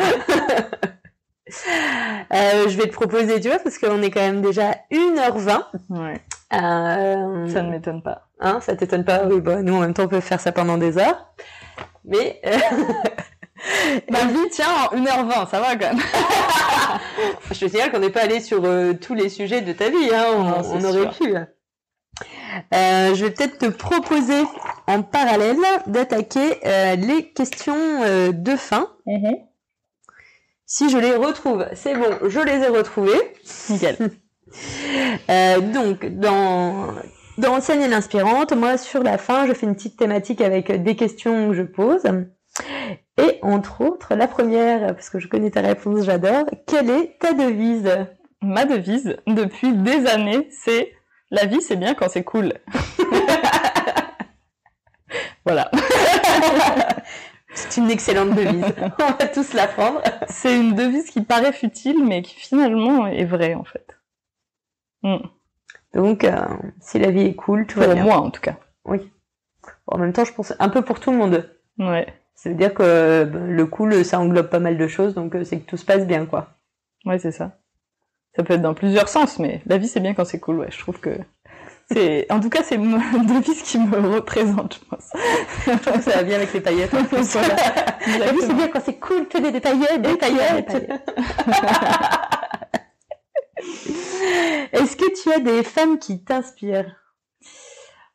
Euh, 2.34 2.70
je 2.70 2.78
vais 2.78 2.88
te 2.88 2.94
proposer, 2.94 3.42
tu 3.42 3.50
vois, 3.50 3.60
parce 3.60 3.78
qu'on 3.78 4.02
est 4.02 4.10
quand 4.10 4.22
même 4.22 4.42
déjà 4.42 4.72
1h20. 4.92 5.64
Ouais. 5.90 6.22
Euh... 6.54 7.48
Ça 7.48 7.62
ne 7.62 7.72
m'étonne 7.72 8.02
pas. 8.02 8.28
Hein, 8.40 8.60
ça 8.62 8.76
t'étonne 8.76 9.06
pas? 9.06 9.26
Oui, 9.26 9.40
bah, 9.40 9.62
nous, 9.62 9.76
en 9.76 9.80
même 9.82 9.94
temps, 9.94 10.04
on 10.04 10.08
peut 10.08 10.20
faire 10.20 10.40
ça 10.40 10.52
pendant 10.52 10.78
des 10.78 10.98
heures. 10.98 11.34
Mais... 12.04 12.42
Euh... 12.46 12.58
Ma 14.10 14.26
vie 14.26 14.50
tient 14.50 14.68
en 14.92 14.96
1h20, 14.96 15.50
ça 15.50 15.60
va 15.60 15.76
quand 15.76 15.94
même. 15.94 16.00
je 17.52 17.60
te 17.60 17.68
signale 17.68 17.92
qu'on 17.92 18.00
n'est 18.00 18.10
pas 18.10 18.24
allé 18.24 18.40
sur 18.40 18.66
euh, 18.66 18.94
tous 18.94 19.14
les 19.14 19.30
sujets 19.30 19.62
de 19.62 19.72
ta 19.74 19.90
vie, 19.90 20.10
hein, 20.14 20.26
on, 20.74 20.84
aurait 20.84 21.12
pu. 21.12 21.36
Euh, 21.36 23.16
je 23.16 23.26
vais 23.26 23.32
peut-être 23.32 23.60
te 23.60 23.68
proposer 23.68 24.44
en 24.88 25.04
parallèle 25.04 25.58
d'attaquer 25.88 26.60
euh, 26.66 26.96
les 26.96 27.32
questions 27.32 28.32
de 28.32 28.56
fin. 28.56 28.90
Mm-hmm. 29.06 29.48
Si 30.66 30.90
je 30.90 30.98
les 30.98 31.16
retrouve, 31.16 31.66
c'est 31.74 31.96
bon, 31.96 32.18
je 32.28 32.40
les 32.40 32.64
ai 32.64 32.68
retrouvées. 32.68 33.34
Nickel. 33.70 33.98
euh, 35.30 35.60
donc, 35.60 36.06
dans, 36.06 36.88
dans 37.38 37.56
Enseigne 37.56 37.90
l'inspirante, 37.90 38.54
moi, 38.54 38.78
sur 38.78 39.04
la 39.04 39.18
fin, 39.18 39.48
je 39.48 39.54
fais 39.54 39.66
une 39.66 39.76
petite 39.76 39.98
thématique 39.98 40.42
avec 40.42 40.84
des 40.84 40.96
questions 40.96 41.50
que 41.50 41.56
je 41.56 41.64
pose. 41.64 42.04
Et 43.18 43.40
entre 43.42 43.82
autres, 43.82 44.16
la 44.16 44.28
première, 44.28 44.96
parce 44.96 45.10
que 45.10 45.20
je 45.20 45.28
connais 45.28 45.52
ta 45.52 45.62
réponse, 45.62 46.06
j'adore, 46.06 46.46
quelle 46.68 46.90
est 46.90 47.18
ta 47.20 47.34
devise? 47.34 47.90
Ma 48.42 48.66
devise, 48.66 49.18
depuis 49.28 49.74
des 49.74 50.08
années, 50.08 50.50
c'est 50.52 50.94
la 51.30 51.46
vie, 51.46 51.62
c'est 51.62 51.76
bien 51.76 51.94
quand 51.94 52.10
c'est 52.10 52.24
cool. 52.24 52.54
voilà. 55.46 55.70
C'est 57.54 57.82
une 57.82 57.92
excellente 57.92 58.34
devise. 58.34 58.74
On 59.00 59.12
va 59.12 59.28
tous 59.28 59.54
la 59.54 59.68
prendre. 59.68 60.02
C'est 60.30 60.56
une 60.56 60.74
devise 60.74 61.10
qui 61.10 61.22
paraît 61.22 61.52
futile, 61.52 62.02
mais 62.04 62.22
qui 62.22 62.36
finalement 62.36 63.08
est 63.08 63.26
vraie, 63.26 63.56
en 63.56 63.66
fait. 63.66 63.91
Hmm. 65.04 65.18
Donc, 65.94 66.24
euh, 66.24 66.46
si 66.80 67.00
la 67.00 67.12
vie 67.12 67.26
est 67.26 67.36
cool, 67.36 67.66
tout 67.66 67.80
va 67.80 67.94
bien. 67.94 68.04
Pour 68.04 68.14
moi, 68.14 68.22
en 68.22 68.32
tout 68.32 68.42
cas. 68.42 68.56
Oui. 68.86 69.12
En 69.88 69.98
même 69.98 70.14
temps, 70.14 70.26
je 70.26 70.34
pense 70.34 70.54
un 70.60 70.70
peu 70.70 70.82
pour 70.82 71.00
tout 71.00 71.12
le 71.12 71.18
monde. 71.18 71.50
Ouais. 71.78 72.08
Ça 72.36 72.50
veut 72.50 72.56
dire 72.56 72.74
que 72.74 73.24
bah, 73.26 73.40
le 73.40 73.66
cool, 73.66 74.04
ça 74.06 74.20
englobe 74.20 74.50
pas 74.50 74.60
mal 74.60 74.78
de 74.78 74.88
choses, 74.88 75.14
donc 75.14 75.36
euh, 75.36 75.44
c'est 75.44 75.60
que 75.60 75.66
tout 75.70 75.78
se 75.78 75.86
passe 75.86 76.08
bien, 76.08 76.26
quoi. 76.26 76.50
Ouais, 77.06 77.20
c'est 77.20 77.32
ça. 77.32 77.58
Ça 78.36 78.44
peut 78.44 78.54
être 78.54 78.62
dans 78.62 78.74
plusieurs 78.74 79.10
sens, 79.10 79.40
mais 79.40 79.62
la 79.66 79.78
vie, 79.78 79.88
c'est 79.88 80.00
bien 80.00 80.14
quand 80.14 80.26
c'est 80.26 80.40
cool, 80.40 80.60
ouais. 80.60 80.72
Je 80.72 80.80
trouve 80.80 81.00
que 81.00 81.12
c'est, 81.92 82.32
en 82.32 82.40
tout 82.40 82.50
cas, 82.50 82.64
c'est 82.64 82.76
une 82.76 82.92
devise 83.28 83.62
qui 83.64 83.78
me 83.78 84.16
représente, 84.16 84.80
je 84.82 84.90
pense. 84.90 85.12
je 85.66 85.78
trouve 85.78 85.98
que 85.98 86.02
ça 86.02 86.18
va 86.18 86.24
bien 86.24 86.38
avec 86.38 86.54
les 86.54 86.62
paillettes. 86.62 86.94
En 86.94 87.04
plus, 87.04 87.18
voilà. 87.34 87.56
La 88.20 88.32
vie, 88.32 88.40
c'est 88.42 88.54
bien 88.54 88.68
quand 88.70 88.82
c'est 88.84 89.00
cool, 89.00 89.28
tenez 89.28 89.52
des 89.52 89.60
paillettes, 89.60 90.02
des 90.02 90.16
paillettes. 90.16 90.72
Est-ce 94.72 94.96
que 94.96 95.22
tu 95.22 95.32
as 95.32 95.40
des 95.40 95.64
femmes 95.64 96.00
qui 96.00 96.24
t'inspirent? 96.24 96.96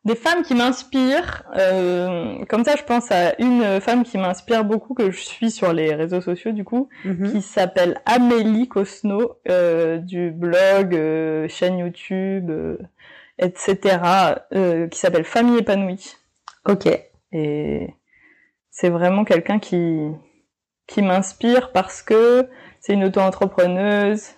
Des 0.05 0.15
femmes 0.15 0.43
qui 0.43 0.55
m'inspirent. 0.55 1.43
Euh, 1.57 2.45
comme 2.45 2.63
ça, 2.63 2.75
je 2.77 2.83
pense 2.83 3.11
à 3.11 3.39
une 3.39 3.81
femme 3.81 4.03
qui 4.03 4.17
m'inspire 4.17 4.63
beaucoup 4.63 4.93
que 4.93 5.11
je 5.11 5.19
suis 5.19 5.51
sur 5.51 5.73
les 5.73 5.93
réseaux 5.93 6.21
sociaux 6.21 6.51
du 6.51 6.63
coup, 6.63 6.87
mhm. 7.03 7.31
qui 7.31 7.41
s'appelle 7.41 7.99
Amélie 8.05 8.69
Cosno 8.69 9.33
euh, 9.49 9.97
du 9.97 10.31
blog, 10.31 10.95
euh, 10.95 11.47
chaîne 11.49 11.79
YouTube 11.79 12.51
etc., 13.39 13.99
euh, 14.53 14.87
qui 14.87 14.99
s'appelle 14.99 15.23
Famille 15.23 15.59
épanouie. 15.59 16.15
Ok. 16.65 16.87
Et 17.31 17.93
c'est 18.71 18.89
vraiment 18.89 19.23
quelqu'un 19.23 19.59
qui 19.59 20.11
qui 20.87 21.01
m'inspire 21.01 21.73
parce 21.73 22.01
que 22.01 22.47
c'est 22.79 22.93
une 22.93 23.03
auto-entrepreneuse, 23.03 24.29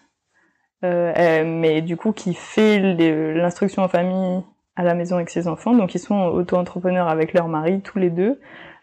mais 0.82 1.82
du 1.82 1.98
coup 1.98 2.12
qui 2.12 2.34
fait 2.34 2.80
l'instruction 3.34 3.84
en 3.84 3.88
famille 3.88 4.44
à 4.80 4.84
la 4.84 4.94
maison 4.94 5.18
avec 5.18 5.30
ses 5.30 5.50
enfants. 5.50 5.74
Donc 5.74 5.94
ils 5.94 6.00
sont 6.00 6.16
auto-entrepreneurs 6.28 7.10
avec 7.10 7.34
leur 7.34 7.50
mari 7.50 7.82
tous 7.82 8.00
les 8.00 8.10
deux. 8.10 8.40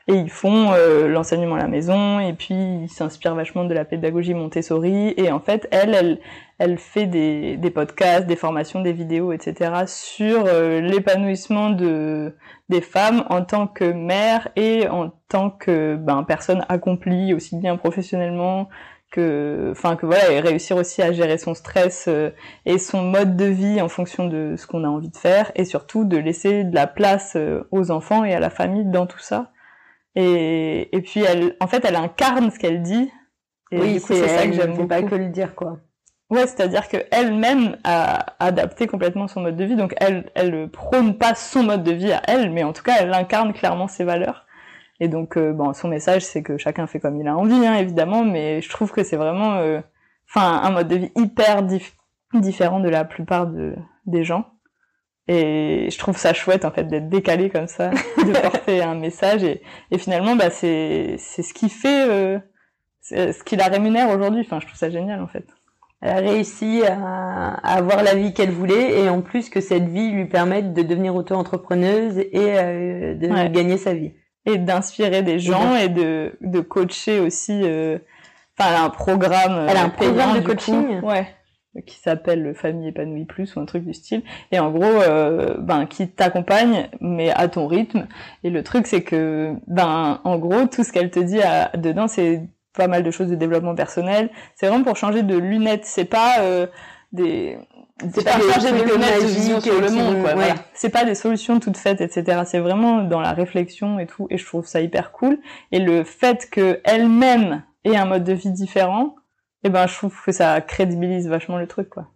Et 0.08 0.14
ils 0.14 0.30
font 0.30 0.72
euh, 0.72 1.08
l'enseignement 1.08 1.56
à 1.56 1.58
la 1.58 1.68
maison. 1.68 2.20
Et 2.20 2.34
puis 2.34 2.54
ils 2.54 2.88
s'inspirent 2.90 3.34
vachement 3.34 3.64
de 3.64 3.72
la 3.72 3.86
pédagogie 3.86 4.34
Montessori. 4.34 5.14
Et 5.16 5.32
en 5.32 5.40
fait 5.40 5.66
elle 5.70 5.94
elle 5.94 6.20
elle 6.58 6.78
fait 6.78 7.06
des, 7.06 7.56
des 7.56 7.70
podcasts 7.70 8.26
des 8.26 8.36
formations 8.36 8.80
des 8.80 8.92
vidéos 8.92 9.32
etc 9.32 9.84
sur 9.86 10.44
euh, 10.46 10.80
l'épanouissement 10.80 11.70
de 11.70 12.34
des 12.68 12.80
femmes 12.80 13.24
en 13.28 13.42
tant 13.42 13.66
que 13.66 13.84
mère 13.84 14.48
et 14.56 14.88
en 14.88 15.10
tant 15.28 15.50
que 15.50 15.96
ben 15.96 16.24
personne 16.24 16.64
accomplie 16.68 17.34
aussi 17.34 17.56
bien 17.56 17.76
professionnellement 17.76 18.68
que 19.10 19.68
enfin 19.70 19.96
que 19.96 20.04
voilà 20.04 20.30
et 20.30 20.40
réussir 20.40 20.76
aussi 20.76 21.00
à 21.00 21.12
gérer 21.12 21.38
son 21.38 21.54
stress 21.54 22.06
euh, 22.08 22.30
et 22.64 22.78
son 22.78 23.02
mode 23.02 23.36
de 23.36 23.44
vie 23.44 23.80
en 23.80 23.88
fonction 23.88 24.26
de 24.26 24.54
ce 24.56 24.66
qu'on 24.66 24.84
a 24.84 24.88
envie 24.88 25.10
de 25.10 25.16
faire 25.16 25.52
et 25.54 25.64
surtout 25.64 26.04
de 26.04 26.16
laisser 26.16 26.64
de 26.64 26.74
la 26.74 26.86
place 26.86 27.36
aux 27.70 27.90
enfants 27.90 28.24
et 28.24 28.34
à 28.34 28.40
la 28.40 28.50
famille 28.50 28.84
dans 28.84 29.06
tout 29.06 29.20
ça 29.20 29.52
et, 30.16 30.96
et 30.96 31.02
puis 31.02 31.20
elle, 31.20 31.56
en 31.60 31.66
fait, 31.68 31.84
elle 31.84 31.94
incarne 31.94 32.50
ce 32.50 32.58
qu'elle 32.58 32.82
dit. 32.82 33.12
Et 33.70 33.78
oui, 33.78 34.00
c'est 34.00 34.26
ça 34.26 34.46
que 34.46 34.52
j'aime 34.52 34.74
beaucoup. 34.74 34.88
pas 34.88 35.02
que 35.02 35.14
le 35.14 35.28
dire, 35.28 35.54
quoi. 35.54 35.78
Ouais, 36.30 36.46
c'est-à-dire 36.46 36.88
que 36.88 36.96
elle-même 37.12 37.76
a 37.84 38.34
adapté 38.40 38.88
complètement 38.88 39.28
son 39.28 39.42
mode 39.42 39.56
de 39.56 39.64
vie. 39.64 39.76
Donc 39.76 39.94
elle, 39.98 40.30
elle 40.34 40.68
prône 40.68 41.18
pas 41.18 41.34
son 41.34 41.62
mode 41.62 41.84
de 41.84 41.92
vie 41.92 42.12
à 42.12 42.22
elle, 42.26 42.50
mais 42.50 42.64
en 42.64 42.72
tout 42.72 42.82
cas, 42.82 42.94
elle 42.98 43.12
incarne 43.12 43.52
clairement 43.52 43.86
ses 43.86 44.02
valeurs. 44.02 44.45
Et 45.00 45.08
donc, 45.08 45.36
euh, 45.36 45.52
bon, 45.52 45.72
son 45.72 45.88
message, 45.88 46.24
c'est 46.24 46.42
que 46.42 46.56
chacun 46.56 46.86
fait 46.86 47.00
comme 47.00 47.20
il 47.20 47.28
a 47.28 47.36
envie, 47.36 47.66
hein, 47.66 47.74
évidemment, 47.74 48.24
mais 48.24 48.62
je 48.62 48.70
trouve 48.70 48.92
que 48.92 49.04
c'est 49.04 49.16
vraiment, 49.16 49.54
euh, 49.56 49.80
enfin, 50.28 50.60
un 50.62 50.70
mode 50.70 50.88
de 50.88 50.96
vie 50.96 51.12
hyper 51.16 51.62
différent 52.34 52.80
de 52.80 52.88
la 52.88 53.04
plupart 53.04 53.46
de, 53.46 53.76
des 54.06 54.24
gens. 54.24 54.46
Et 55.28 55.88
je 55.90 55.98
trouve 55.98 56.16
ça 56.16 56.32
chouette 56.32 56.64
en 56.64 56.70
fait 56.70 56.84
d'être 56.84 57.08
décalé 57.08 57.50
comme 57.50 57.66
ça, 57.66 57.90
de 58.18 58.40
porter 58.40 58.80
un 58.80 58.94
message 58.94 59.42
et, 59.42 59.60
et 59.90 59.98
finalement 59.98 60.36
bah 60.36 60.50
c'est 60.50 61.16
c'est 61.18 61.42
ce 61.42 61.52
qui 61.52 61.68
fait 61.68 62.08
euh, 62.08 62.38
ce 63.32 63.44
qui 63.44 63.56
la 63.56 63.66
rémunère 63.66 64.08
aujourd'hui. 64.10 64.42
Enfin, 64.42 64.60
je 64.60 64.66
trouve 64.66 64.78
ça 64.78 64.90
génial 64.90 65.20
en 65.20 65.26
fait. 65.26 65.46
Elle 66.00 66.10
a 66.10 66.30
réussi 66.30 66.82
à, 66.86 67.54
avoir 67.54 68.02
la 68.02 68.14
vie 68.14 68.34
qu'elle 68.34 68.50
voulait 68.50 69.00
et 69.00 69.08
en 69.08 69.22
plus 69.22 69.48
que 69.48 69.60
cette 69.60 69.88
vie 69.88 70.10
lui 70.10 70.26
permette 70.26 70.74
de 70.74 70.82
devenir 70.82 71.14
auto-entrepreneuse 71.14 72.18
et 72.18 72.28
euh, 72.34 73.14
de 73.14 73.48
gagner 73.48 73.78
sa 73.78 73.94
vie. 73.94 74.12
Et 74.46 74.58
d'inspirer 74.58 75.22
des 75.22 75.38
gens 75.38 75.74
et 75.76 75.88
de, 75.88 76.36
de 76.40 76.60
coacher 76.60 77.20
aussi. 77.20 77.60
Euh... 77.64 77.98
Enfin, 78.58 78.70
elle 78.70 78.76
a 78.76 78.84
un 78.84 78.90
programme. 78.90 79.66
Elle 79.68 79.76
a 79.76 79.84
un 79.84 79.90
programme 79.90 80.38
de 80.38 80.40
coaching? 80.40 81.00
Ouais 81.02 81.26
qui 81.86 81.98
s'appelle 81.98 82.54
Famille 82.54 82.88
épanouie 82.88 83.26
plus 83.26 83.54
ou 83.54 83.60
un 83.60 83.66
truc 83.66 83.84
du 83.84 83.92
style 83.92 84.22
et 84.50 84.58
en 84.58 84.70
gros 84.70 84.82
euh, 84.82 85.58
ben 85.58 85.84
qui 85.84 86.08
t'accompagne 86.08 86.88
mais 87.02 87.30
à 87.32 87.48
ton 87.48 87.66
rythme 87.66 88.06
et 88.44 88.48
le 88.48 88.62
truc 88.62 88.86
c'est 88.86 89.02
que 89.02 89.52
ben 89.66 90.18
en 90.24 90.38
gros 90.38 90.64
tout 90.68 90.84
ce 90.84 90.90
qu'elle 90.90 91.10
te 91.10 91.20
dit 91.20 91.42
à, 91.42 91.70
dedans 91.76 92.08
c'est 92.08 92.48
pas 92.76 92.86
mal 92.86 93.02
de 93.02 93.10
choses 93.10 93.28
de 93.28 93.34
développement 93.34 93.74
personnel. 93.74 94.30
C'est 94.54 94.68
vraiment 94.68 94.84
pour 94.84 94.96
changer 94.96 95.22
de 95.22 95.36
lunettes. 95.36 95.84
C'est 95.84 96.04
pas 96.04 96.40
euh, 96.40 96.66
des 97.12 97.58
c'est 97.98 98.24
pas, 98.24 98.32
changer 98.32 98.72
de 98.72 98.82
lunettes 98.82 99.56
de 99.56 99.60
sur 99.60 99.80
le 99.80 99.90
monde. 99.90 100.22
Quoi, 100.22 100.34
voilà. 100.34 100.54
C'est 100.74 100.90
pas 100.90 101.04
des 101.04 101.14
solutions 101.14 101.60
toutes 101.60 101.78
faites, 101.78 102.00
etc. 102.00 102.42
C'est 102.44 102.58
vraiment 102.58 103.02
dans 103.02 103.20
la 103.20 103.32
réflexion 103.32 103.98
et 103.98 104.06
tout. 104.06 104.26
Et 104.30 104.36
je 104.36 104.44
trouve 104.44 104.66
ça 104.66 104.80
hyper 104.80 105.12
cool. 105.12 105.38
Et 105.72 105.78
le 105.78 106.04
fait 106.04 106.48
que 106.50 106.80
elle-même 106.84 107.62
ait 107.84 107.96
un 107.96 108.04
mode 108.04 108.24
de 108.24 108.34
vie 108.34 108.50
différent, 108.50 109.16
eh 109.64 109.70
ben 109.70 109.86
je 109.86 109.94
trouve 109.94 110.14
que 110.24 110.32
ça 110.32 110.60
crédibilise 110.60 111.28
vachement 111.28 111.56
le 111.58 111.66
truc, 111.66 111.88
quoi. 111.88 112.08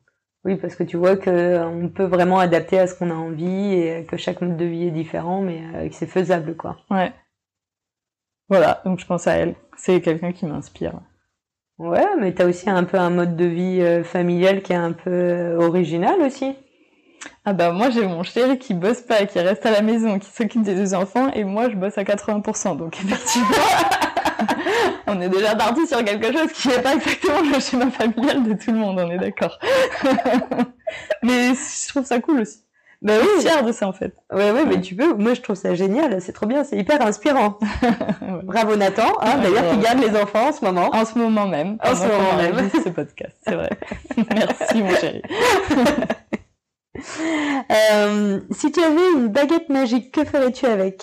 Oui, 0.44 0.56
parce 0.56 0.74
que 0.74 0.84
tu 0.84 0.96
vois 0.96 1.16
que 1.16 1.62
on 1.64 1.88
peut 1.88 2.04
vraiment 2.04 2.38
adapter 2.38 2.78
à 2.78 2.86
ce 2.86 2.94
qu'on 2.94 3.10
a 3.10 3.14
envie 3.14 3.72
et 3.74 4.06
que 4.06 4.16
chaque 4.16 4.40
mode 4.40 4.56
de 4.56 4.64
vie 4.64 4.84
est 4.84 4.90
différent, 4.90 5.40
mais 5.42 5.62
euh, 5.74 5.88
que 5.88 5.94
c'est 5.94 6.06
faisable, 6.06 6.56
quoi. 6.56 6.76
Ouais. 6.90 7.12
Voilà, 8.48 8.82
donc 8.84 8.98
je 9.00 9.06
pense 9.06 9.26
à 9.26 9.32
elle. 9.32 9.54
C'est 9.76 10.00
quelqu'un 10.00 10.32
qui 10.32 10.44
m'inspire. 10.46 11.00
Ouais, 11.80 12.04
mais 12.18 12.34
t'as 12.34 12.44
aussi 12.44 12.68
un 12.68 12.84
peu 12.84 12.98
un 12.98 13.08
mode 13.08 13.36
de 13.36 13.46
vie 13.46 13.80
euh, 13.80 14.04
familial 14.04 14.60
qui 14.60 14.74
est 14.74 14.76
un 14.76 14.92
peu 14.92 15.08
euh, 15.10 15.58
original 15.60 16.20
aussi. 16.20 16.54
Ah 17.46 17.54
bah 17.54 17.72
moi 17.72 17.88
j'ai 17.88 18.06
mon 18.06 18.22
chéri 18.22 18.58
qui 18.58 18.74
bosse 18.74 19.00
pas, 19.00 19.24
qui 19.24 19.40
reste 19.40 19.64
à 19.64 19.70
la 19.70 19.80
maison, 19.80 20.18
qui 20.18 20.28
s'occupe 20.30 20.62
des 20.62 20.74
deux 20.74 20.92
enfants, 20.92 21.32
et 21.32 21.42
moi 21.42 21.70
je 21.70 21.76
bosse 21.76 21.96
à 21.96 22.02
80%. 22.02 22.76
Donc 22.76 22.98
effectivement, 23.00 23.48
on 25.06 25.22
est 25.22 25.30
déjà 25.30 25.56
parti 25.56 25.86
sur 25.86 26.04
quelque 26.04 26.30
chose 26.30 26.52
qui 26.52 26.68
n'est 26.68 26.82
pas 26.82 26.96
exactement 26.96 27.40
le 27.50 27.58
schéma 27.58 27.90
familial 27.90 28.42
de 28.42 28.52
tout 28.62 28.72
le 28.72 28.76
monde, 28.76 29.00
on 29.00 29.10
est 29.10 29.18
d'accord. 29.18 29.58
mais 31.22 31.54
je 31.54 31.88
trouve 31.88 32.04
ça 32.04 32.20
cool 32.20 32.40
aussi. 32.40 32.58
Bah 33.02 33.14
oui, 33.18 33.40
fier 33.40 33.64
de 33.64 33.72
ça 33.72 33.88
en 33.88 33.94
fait. 33.94 34.14
Ouais, 34.30 34.50
ouais, 34.50 34.66
mais 34.66 34.80
tu 34.80 34.94
peux. 34.94 35.14
Moi, 35.14 35.32
je 35.32 35.40
trouve 35.40 35.56
ça 35.56 35.74
génial. 35.74 36.20
C'est 36.20 36.34
trop 36.34 36.44
bien. 36.44 36.64
C'est 36.64 36.76
hyper 36.76 37.00
inspirant. 37.00 37.58
Bravo 38.42 38.76
Nathan. 38.76 39.10
Hein, 39.20 39.38
D'ailleurs, 39.38 39.70
qui 39.72 39.78
garde 39.78 40.00
les 40.00 40.14
enfants 40.20 40.48
en 40.48 40.52
ce 40.52 40.62
moment. 40.64 40.90
En 40.94 41.06
ce 41.06 41.18
moment 41.18 41.46
même. 41.46 41.78
En 41.82 41.94
ce 41.94 42.02
moment 42.02 42.36
même. 42.36 42.70
Ce 42.70 42.90
podcast, 42.90 43.36
c'est 43.42 43.54
vrai. 43.54 43.70
Merci 44.34 44.82
mon 44.82 44.94
chéri. 44.96 45.22
euh, 47.70 48.40
si 48.50 48.70
tu 48.70 48.82
avais 48.82 49.12
une 49.14 49.28
baguette 49.28 49.70
magique, 49.70 50.12
que 50.12 50.26
ferais-tu 50.26 50.66
avec? 50.66 51.02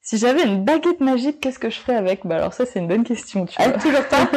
Si 0.00 0.18
j'avais 0.18 0.42
une 0.42 0.64
baguette 0.64 1.00
magique, 1.00 1.38
qu'est-ce 1.38 1.60
que 1.60 1.70
je 1.70 1.78
ferais 1.78 1.96
avec? 1.96 2.26
Bah 2.26 2.36
alors 2.36 2.54
ça, 2.54 2.66
c'est 2.66 2.80
une 2.80 2.88
bonne 2.88 3.04
question. 3.04 3.46
Tu 3.46 3.54
ah, 3.58 3.70
toujours 3.72 4.04
pas? 4.08 4.28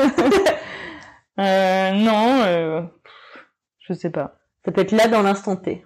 Euh, 1.40 1.92
Non, 1.94 2.44
euh, 2.44 2.82
je 3.80 3.94
sais 3.94 4.10
pas. 4.10 4.41
Ça 4.66 4.72
peut 4.72 4.82
être 4.82 4.92
là 4.92 5.08
dans 5.08 5.22
l'instant 5.22 5.56
T. 5.56 5.86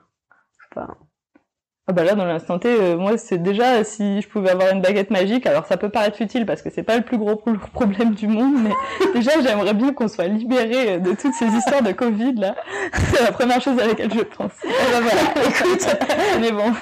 Ah 1.88 1.94
bah 1.94 2.04
là 2.04 2.16
dans 2.16 2.26
l'instant 2.26 2.58
T, 2.58 2.68
euh, 2.68 2.98
moi 2.98 3.16
c'est 3.16 3.38
déjà 3.38 3.84
si 3.84 4.20
je 4.20 4.28
pouvais 4.28 4.50
avoir 4.50 4.72
une 4.72 4.82
baguette 4.82 5.12
magique, 5.12 5.46
alors 5.46 5.68
ça 5.68 5.78
peut 5.78 5.90
paraître 5.90 6.18
futile 6.18 6.48
parce 6.48 6.64
que 6.64 6.72
c'est 6.72 6.82
pas 6.82 6.98
le 6.98 7.04
plus 7.04 7.20
gros 7.20 7.36
problème 7.74 8.16
du 8.16 8.28
monde, 8.28 8.56
mais 8.64 8.72
déjà 9.14 9.40
j'aimerais 9.40 9.76
bien 9.76 9.94
qu'on 9.94 10.08
soit 10.08 10.28
libéré 10.28 11.00
de 11.00 11.14
toutes 11.14 11.36
ces 11.36 11.46
histoires 11.46 11.84
de 11.84 11.92
Covid 11.92 12.34
là. 12.34 12.56
C'est 12.94 13.24
la 13.24 13.32
première 13.32 13.62
chose 13.62 13.80
à 13.80 13.86
laquelle 13.86 14.12
je 14.12 14.22
pense. 14.22 14.52
Ah 14.64 14.68
bah 14.92 15.02
voilà, 15.02 15.48
écoute, 15.48 15.88
mais 16.42 16.52
bon. 16.52 16.74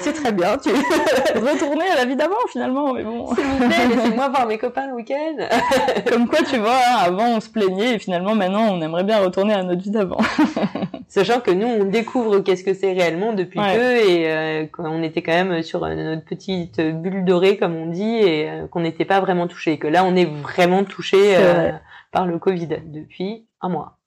C'est 0.00 0.12
très 0.12 0.30
bien, 0.30 0.56
tu 0.58 0.70
retourner 1.34 1.88
à 1.88 1.96
la 1.96 2.04
vie 2.04 2.14
d'avant 2.14 2.34
finalement, 2.48 2.92
mais 2.92 3.02
bon. 3.02 3.34
S'il 3.34 3.44
vous 3.44 3.58
plaît, 3.58 3.88
laissez-moi 3.88 4.28
voir 4.28 4.46
mes 4.46 4.58
copains 4.58 4.86
le 4.86 4.94
week-end. 4.94 5.36
Comme 6.08 6.28
quoi, 6.28 6.38
tu 6.48 6.58
vois, 6.58 6.78
avant 7.00 7.36
on 7.36 7.40
se 7.40 7.50
plaignait 7.50 7.94
et 7.94 7.98
finalement 7.98 8.36
maintenant 8.36 8.72
on 8.72 8.80
aimerait 8.80 9.02
bien 9.02 9.18
retourner 9.18 9.54
à 9.54 9.64
notre 9.64 9.82
vie 9.82 9.90
d'avant. 9.90 10.20
Sachant 11.08 11.40
que 11.40 11.50
nous 11.50 11.66
on 11.66 11.84
découvre 11.84 12.40
qu'est-ce 12.40 12.62
que 12.62 12.74
c'est 12.74 12.92
réellement 12.92 13.32
depuis 13.32 13.58
peu 13.58 13.96
et 13.96 14.30
euh, 14.30 14.66
qu'on 14.66 15.02
était 15.02 15.22
quand 15.22 15.32
même 15.32 15.62
sur 15.62 15.80
notre 15.80 16.24
petite 16.24 16.80
bulle 16.80 17.24
dorée 17.24 17.56
comme 17.56 17.74
on 17.74 17.86
dit 17.86 18.16
et 18.16 18.50
euh, 18.50 18.66
qu'on 18.68 18.80
n'était 18.80 19.04
pas 19.04 19.20
vraiment 19.20 19.48
touché. 19.48 19.78
Que 19.78 19.88
là 19.88 20.04
on 20.04 20.14
est 20.14 20.26
vraiment 20.26 20.84
touché 20.84 21.36
euh, 21.36 21.72
par 22.12 22.26
le 22.26 22.38
Covid 22.38 22.68
depuis 22.84 23.46
un 23.60 23.68
mois. 23.68 23.98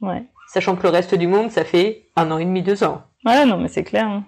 Ouais. 0.00 0.24
Sachant 0.48 0.76
que 0.76 0.82
le 0.82 0.90
reste 0.90 1.14
du 1.14 1.26
monde 1.26 1.50
ça 1.50 1.64
fait 1.64 2.06
un 2.16 2.30
an 2.30 2.38
et 2.38 2.44
demi, 2.44 2.62
deux 2.62 2.84
ans. 2.84 3.02
Ouais, 3.24 3.44
non 3.44 3.58
mais 3.58 3.68
c'est 3.68 3.84
clair. 3.84 4.06
Hein. 4.06 4.24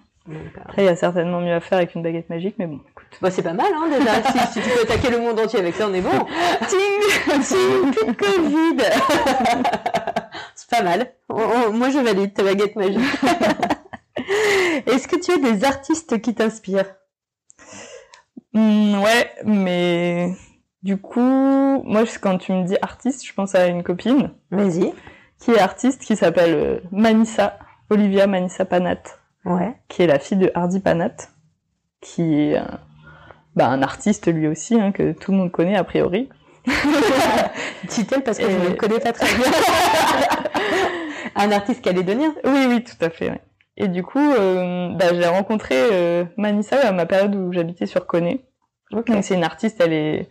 Après, 0.64 0.82
il 0.82 0.84
y 0.86 0.88
a 0.88 0.96
certainement 0.96 1.40
mieux 1.40 1.52
à 1.52 1.60
faire 1.60 1.78
avec 1.78 1.94
une 1.94 2.02
baguette 2.02 2.28
magique, 2.30 2.56
mais 2.58 2.66
bon, 2.66 2.80
écoute. 2.90 3.06
Bah, 3.20 3.30
c'est 3.30 3.42
pas 3.42 3.52
mal, 3.52 3.66
hein, 3.74 3.88
déjà. 3.88 4.22
si, 4.52 4.60
tu 4.60 4.68
peux 4.68 4.82
attaquer 4.82 5.10
le 5.10 5.18
monde 5.18 5.38
entier 5.38 5.60
avec 5.60 5.74
ça, 5.74 5.88
on 5.88 5.94
est 5.94 6.00
bon. 6.00 6.10
Ting! 6.68 7.42
Ting! 7.42 8.14
Covid! 8.16 8.82
c'est 10.54 10.70
pas 10.70 10.82
mal. 10.82 11.12
moi, 11.28 11.90
je 11.90 12.02
valide 12.02 12.34
ta 12.34 12.42
baguette 12.42 12.76
magique. 12.76 13.00
Est-ce 14.86 15.06
que 15.06 15.16
tu 15.16 15.32
as 15.32 15.38
des 15.38 15.64
artistes 15.64 16.20
qui 16.20 16.34
t'inspirent? 16.34 16.94
Hmm, 18.52 19.02
ouais, 19.02 19.30
mais 19.44 20.32
du 20.82 20.96
coup, 20.96 21.20
moi, 21.84 22.04
quand 22.20 22.38
tu 22.38 22.52
me 22.52 22.64
dis 22.64 22.76
artiste, 22.80 23.26
je 23.26 23.32
pense 23.32 23.54
à 23.54 23.66
une 23.66 23.82
copine. 23.82 24.32
Vas-y. 24.50 24.92
Qui 25.38 25.50
est 25.52 25.58
artiste, 25.58 26.02
qui 26.02 26.16
s'appelle 26.16 26.54
euh, 26.54 26.80
Manissa, 26.90 27.58
Olivia 27.90 28.26
Manissa 28.26 28.64
Panat 28.64 29.02
ouais. 29.46 29.74
qui 29.88 30.02
est 30.02 30.06
la 30.06 30.18
fille 30.18 30.36
de 30.36 30.50
Hardy 30.54 30.80
Panat, 30.80 31.16
qui 32.00 32.34
est 32.34 32.56
un, 32.56 32.80
bah, 33.54 33.68
un 33.68 33.82
artiste 33.82 34.32
lui 34.32 34.46
aussi, 34.46 34.78
hein, 34.78 34.92
que 34.92 35.12
tout 35.12 35.32
le 35.32 35.38
monde 35.38 35.50
connaît 35.50 35.76
a 35.76 35.84
priori. 35.84 36.28
Dit-elle 37.88 38.22
parce 38.22 38.38
que 38.38 38.50
je 38.50 38.56
ne 38.56 38.68
le 38.68 38.74
connais 38.74 38.98
pas 38.98 39.12
très 39.12 39.26
bien. 39.34 39.46
un 41.36 41.52
artiste 41.52 41.82
calédonien 41.82 42.34
Oui, 42.44 42.66
oui, 42.68 42.84
tout 42.84 43.02
à 43.04 43.08
fait. 43.08 43.40
Et 43.76 43.88
du 43.88 44.02
coup, 44.02 44.18
euh, 44.18 44.90
bah, 44.94 45.06
j'ai 45.12 45.26
rencontré 45.26 45.74
euh, 45.76 46.24
Manissa 46.36 46.76
à 46.80 46.92
ma 46.92 47.06
période 47.06 47.34
où 47.34 47.52
j'habitais 47.52 47.86
sur 47.86 48.06
Coné. 48.06 48.44
Okay. 48.92 49.20
c'est 49.22 49.34
une 49.34 49.44
artiste, 49.44 49.80
elle 49.80 49.92
est, 49.92 50.28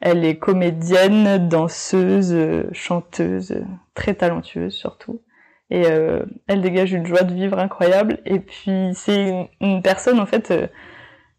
elle 0.00 0.24
est 0.24 0.36
comédienne, 0.36 1.48
danseuse, 1.48 2.66
chanteuse, 2.72 3.62
très 3.94 4.14
talentueuse 4.14 4.74
surtout 4.74 5.22
et 5.70 5.86
euh, 5.86 6.24
elle 6.46 6.62
dégage 6.62 6.92
une 6.92 7.06
joie 7.06 7.22
de 7.22 7.34
vivre 7.34 7.58
incroyable. 7.58 8.20
Et 8.24 8.40
puis 8.40 8.92
c'est 8.94 9.48
une, 9.60 9.82
personne 9.82 10.20
en 10.20 10.26
fait 10.26 10.50
euh, 10.50 10.66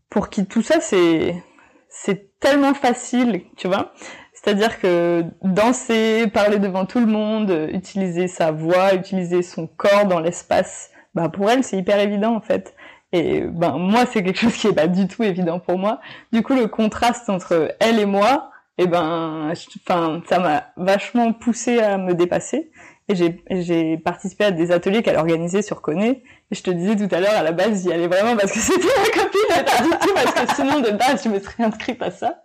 pour 0.09 0.29
qui 0.29 0.45
tout 0.45 0.61
ça 0.61 0.79
c'est 0.81 1.35
c'est 1.89 2.39
tellement 2.39 2.73
facile 2.73 3.43
tu 3.55 3.67
vois. 3.67 3.93
C'est-à-dire 4.33 4.79
que 4.79 5.23
danser 5.43 6.27
parler 6.27 6.59
devant 6.59 6.85
tout 6.85 6.99
le 6.99 7.05
monde 7.05 7.69
utiliser 7.71 8.27
sa 8.27 8.51
voix 8.51 8.93
utiliser 8.93 9.41
son 9.41 9.67
corps 9.67 10.05
dans 10.05 10.19
l'espace 10.19 10.91
bah 11.15 11.29
pour 11.29 11.49
elle 11.49 11.63
c'est 11.63 11.77
hyper 11.77 11.99
évident 11.99 12.35
en 12.35 12.41
fait. 12.41 12.75
Et 13.13 13.41
ben 13.41 13.77
moi 13.77 14.05
c'est 14.05 14.23
quelque 14.23 14.39
chose 14.39 14.55
qui 14.55 14.67
est 14.67 14.73
pas 14.73 14.87
du 14.87 15.07
tout 15.07 15.23
évident 15.23 15.59
pour 15.59 15.77
moi. 15.77 16.01
Du 16.33 16.43
coup 16.43 16.53
le 16.53 16.67
contraste 16.67 17.29
entre 17.29 17.75
elle 17.79 17.99
et 17.99 18.05
moi 18.05 18.51
et 18.79 18.83
eh 18.83 18.87
ben 18.87 19.53
enfin 19.87 20.21
ça 20.27 20.37
m'a 20.39 20.65
vachement 20.75 21.33
poussé 21.33 21.79
à 21.79 21.97
me 21.97 22.13
dépasser 22.13 22.69
j'ai 23.15 23.97
participé 23.97 24.45
à 24.45 24.51
des 24.51 24.71
ateliers 24.71 25.01
qu'elle 25.01 25.15
organisait 25.15 25.61
sur 25.61 25.81
Coné. 25.81 26.23
Et 26.51 26.55
je 26.55 26.63
te 26.63 26.71
disais 26.71 26.95
tout 26.95 27.13
à 27.13 27.19
l'heure, 27.19 27.35
à 27.35 27.43
la 27.43 27.53
base, 27.53 27.83
j'y 27.83 27.91
allais 27.91 28.07
vraiment 28.07 28.35
parce 28.35 28.51
que 28.51 28.59
c'était 28.59 28.79
ma 28.79 29.21
copine, 29.21 29.59
et 29.59 29.63
pas 29.63 29.83
du 29.83 29.89
tout 29.89 30.13
parce 30.13 30.33
que 30.33 30.55
sinon, 30.55 30.79
de 30.81 30.91
base, 30.91 31.23
je 31.23 31.29
me 31.29 31.39
serais 31.39 31.63
inscrite 31.63 32.01
à 32.01 32.11
ça. 32.11 32.41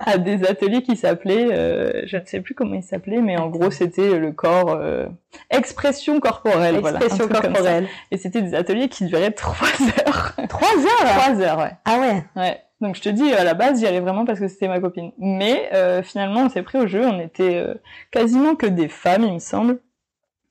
À 0.00 0.18
des 0.18 0.44
ateliers 0.44 0.82
qui 0.82 0.96
s'appelaient, 0.96 1.48
euh, 1.52 2.02
je 2.06 2.16
ne 2.16 2.24
sais 2.26 2.40
plus 2.40 2.54
comment 2.54 2.74
ils 2.74 2.82
s'appelaient, 2.82 3.20
mais 3.20 3.36
en 3.36 3.48
gros, 3.48 3.70
c'était 3.70 4.18
le 4.18 4.32
corps, 4.32 4.70
euh, 4.70 5.06
expression 5.50 6.18
corporelle. 6.18 6.76
Expression 6.76 7.28
corporelle. 7.28 7.86
Et 8.10 8.16
c'était 8.16 8.42
des 8.42 8.54
ateliers 8.54 8.88
qui 8.88 9.04
duraient 9.06 9.30
trois 9.32 9.68
heures. 10.06 10.34
Trois 10.48 10.76
heures? 10.76 11.16
Trois 11.18 11.40
heures, 11.40 11.58
ouais. 11.58 11.72
Ah 11.84 11.98
ouais? 12.00 12.24
Ouais. 12.36 12.60
Donc 12.84 12.96
je 12.96 13.00
te 13.00 13.08
dis, 13.08 13.32
à 13.32 13.44
la 13.44 13.54
base, 13.54 13.80
j'y 13.80 13.86
allais 13.86 14.00
vraiment 14.00 14.26
parce 14.26 14.38
que 14.38 14.46
c'était 14.46 14.68
ma 14.68 14.78
copine. 14.78 15.12
Mais 15.16 15.70
euh, 15.72 16.02
finalement, 16.02 16.40
on 16.40 16.48
s'est 16.50 16.62
pris 16.62 16.76
au 16.76 16.86
jeu. 16.86 17.02
On 17.06 17.18
était 17.18 17.56
euh, 17.56 17.72
quasiment 18.10 18.56
que 18.56 18.66
des 18.66 18.88
femmes, 18.88 19.24
il 19.24 19.32
me 19.32 19.38
semble. 19.38 19.78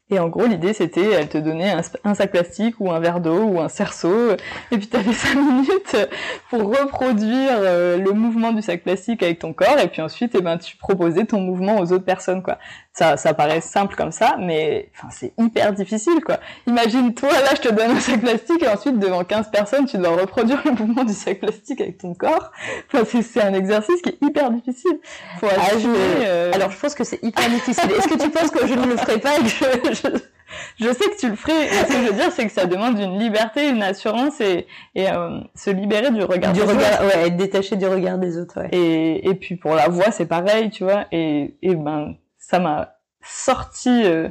Et 0.10 0.18
en 0.18 0.30
gros, 0.30 0.48
l'idée, 0.48 0.74
c'était, 0.74 1.12
elle 1.12 1.30
te 1.30 1.38
donnait 1.38 1.76
un, 2.04 2.14
sac 2.16 2.32
plastique 2.32 2.76
ou 2.80 2.92
un 2.92 3.00
verre 3.00 3.20
d'eau 3.20 3.44
ou 3.44 3.60
un 3.62 3.70
cerceau, 3.70 4.32
et 4.72 4.78
puis 4.78 4.88
tu 4.88 4.98
avais 4.98 5.14
cinq 5.14 5.36
minutes 5.36 5.96
pour 6.50 6.64
reproduire 6.64 7.52
euh, 7.52 7.98
le 7.98 8.12
mouvement 8.12 8.52
du 8.52 8.62
sac 8.62 8.84
plastique 8.84 9.24
avec 9.24 9.40
ton 9.40 9.54
corps, 9.54 9.80
et 9.80 9.88
puis 9.88 10.02
ensuite, 10.02 10.36
eh 10.36 10.42
ben, 10.42 10.58
tu 10.58 10.76
proposais 10.76 11.26
ton 11.26 11.40
mouvement 11.40 11.80
aux 11.80 11.94
autres 11.94 12.04
personnes, 12.04 12.44
quoi 12.44 12.58
ça, 12.94 13.18
ça 13.18 13.34
paraît 13.34 13.60
simple 13.60 13.96
comme 13.96 14.12
ça, 14.12 14.36
mais 14.40 14.92
enfin, 14.96 15.08
c'est 15.10 15.34
hyper 15.40 15.74
difficile, 15.74 16.24
quoi. 16.24 16.40
Imagine, 16.68 17.16
toi, 17.16 17.32
là, 17.32 17.56
je 17.56 17.62
te 17.62 17.74
donne 17.74 17.90
un 17.90 18.00
sac 18.00 18.22
plastique 18.22 18.62
et 18.62 18.68
ensuite, 18.68 19.00
devant 19.00 19.24
15 19.24 19.50
personnes, 19.50 19.86
tu 19.88 19.98
dois 19.98 20.16
reproduire 20.16 20.62
le 20.64 20.72
mouvement 20.72 21.04
du 21.04 21.14
sac 21.14 21.40
plastique 21.40 21.82
avec 21.82 21.98
ton 21.98 22.14
corps. 22.14 22.52
Enfin, 22.94 23.22
c'est 23.24 23.42
un 23.42 23.56
exercice 23.56 24.00
qui 24.04 24.10
est 24.10 24.22
hyper 24.22 24.52
difficile. 24.52 25.00
Faut 25.40 25.48
ah, 25.50 25.70
euh, 25.74 26.52
Alors, 26.54 26.70
je 26.70 26.80
pense 26.80 26.94
que 26.94 27.04
c'est 27.04 27.22
hyper 27.24 27.50
difficile. 27.50 27.90
Est-ce 27.98 28.08
que 28.08 28.22
tu 28.22 28.30
penses 28.30 28.52
que 28.52 28.68
je 28.68 28.76
ne 28.76 28.86
le 28.86 28.96
ferai 28.98 29.20
pas 29.20 29.38
et 29.38 29.42
que 29.42 29.48
je... 29.50 30.86
je... 30.86 30.94
sais 30.94 31.10
que 31.10 31.18
tu 31.20 31.30
le 31.30 31.36
ferais? 31.36 31.70
Ce 31.70 31.88
que 31.88 31.94
je 31.94 32.10
veux 32.10 32.14
dire, 32.14 32.32
c'est 32.32 32.46
que 32.46 32.52
ça 32.52 32.68
demande 32.68 33.00
une 33.00 33.18
liberté, 33.18 33.70
une 33.70 33.82
assurance 33.82 34.40
et, 34.40 34.68
et 34.94 35.10
euh, 35.10 35.40
se 35.56 35.72
libérer 35.72 36.12
du 36.12 36.24
regard 36.24 36.54
du 36.54 36.62
regard, 36.62 37.02
Ouais, 37.02 37.26
être 37.28 37.38
détaché 37.38 37.76
du 37.76 37.88
regard 37.88 38.20
des 38.20 38.38
autres. 38.38 38.62
Ouais. 38.62 38.70
Et, 38.72 39.28
et 39.28 39.34
puis 39.34 39.56
pour 39.56 39.74
la 39.74 39.90
voix, 39.90 40.12
c'est 40.12 40.28
pareil, 40.28 40.70
tu 40.70 40.84
vois. 40.84 41.06
Et, 41.12 41.56
et 41.64 41.74
ben 41.74 42.14
ça 42.44 42.60
m'a 42.60 42.96
sorti 43.22 44.04
euh, 44.06 44.30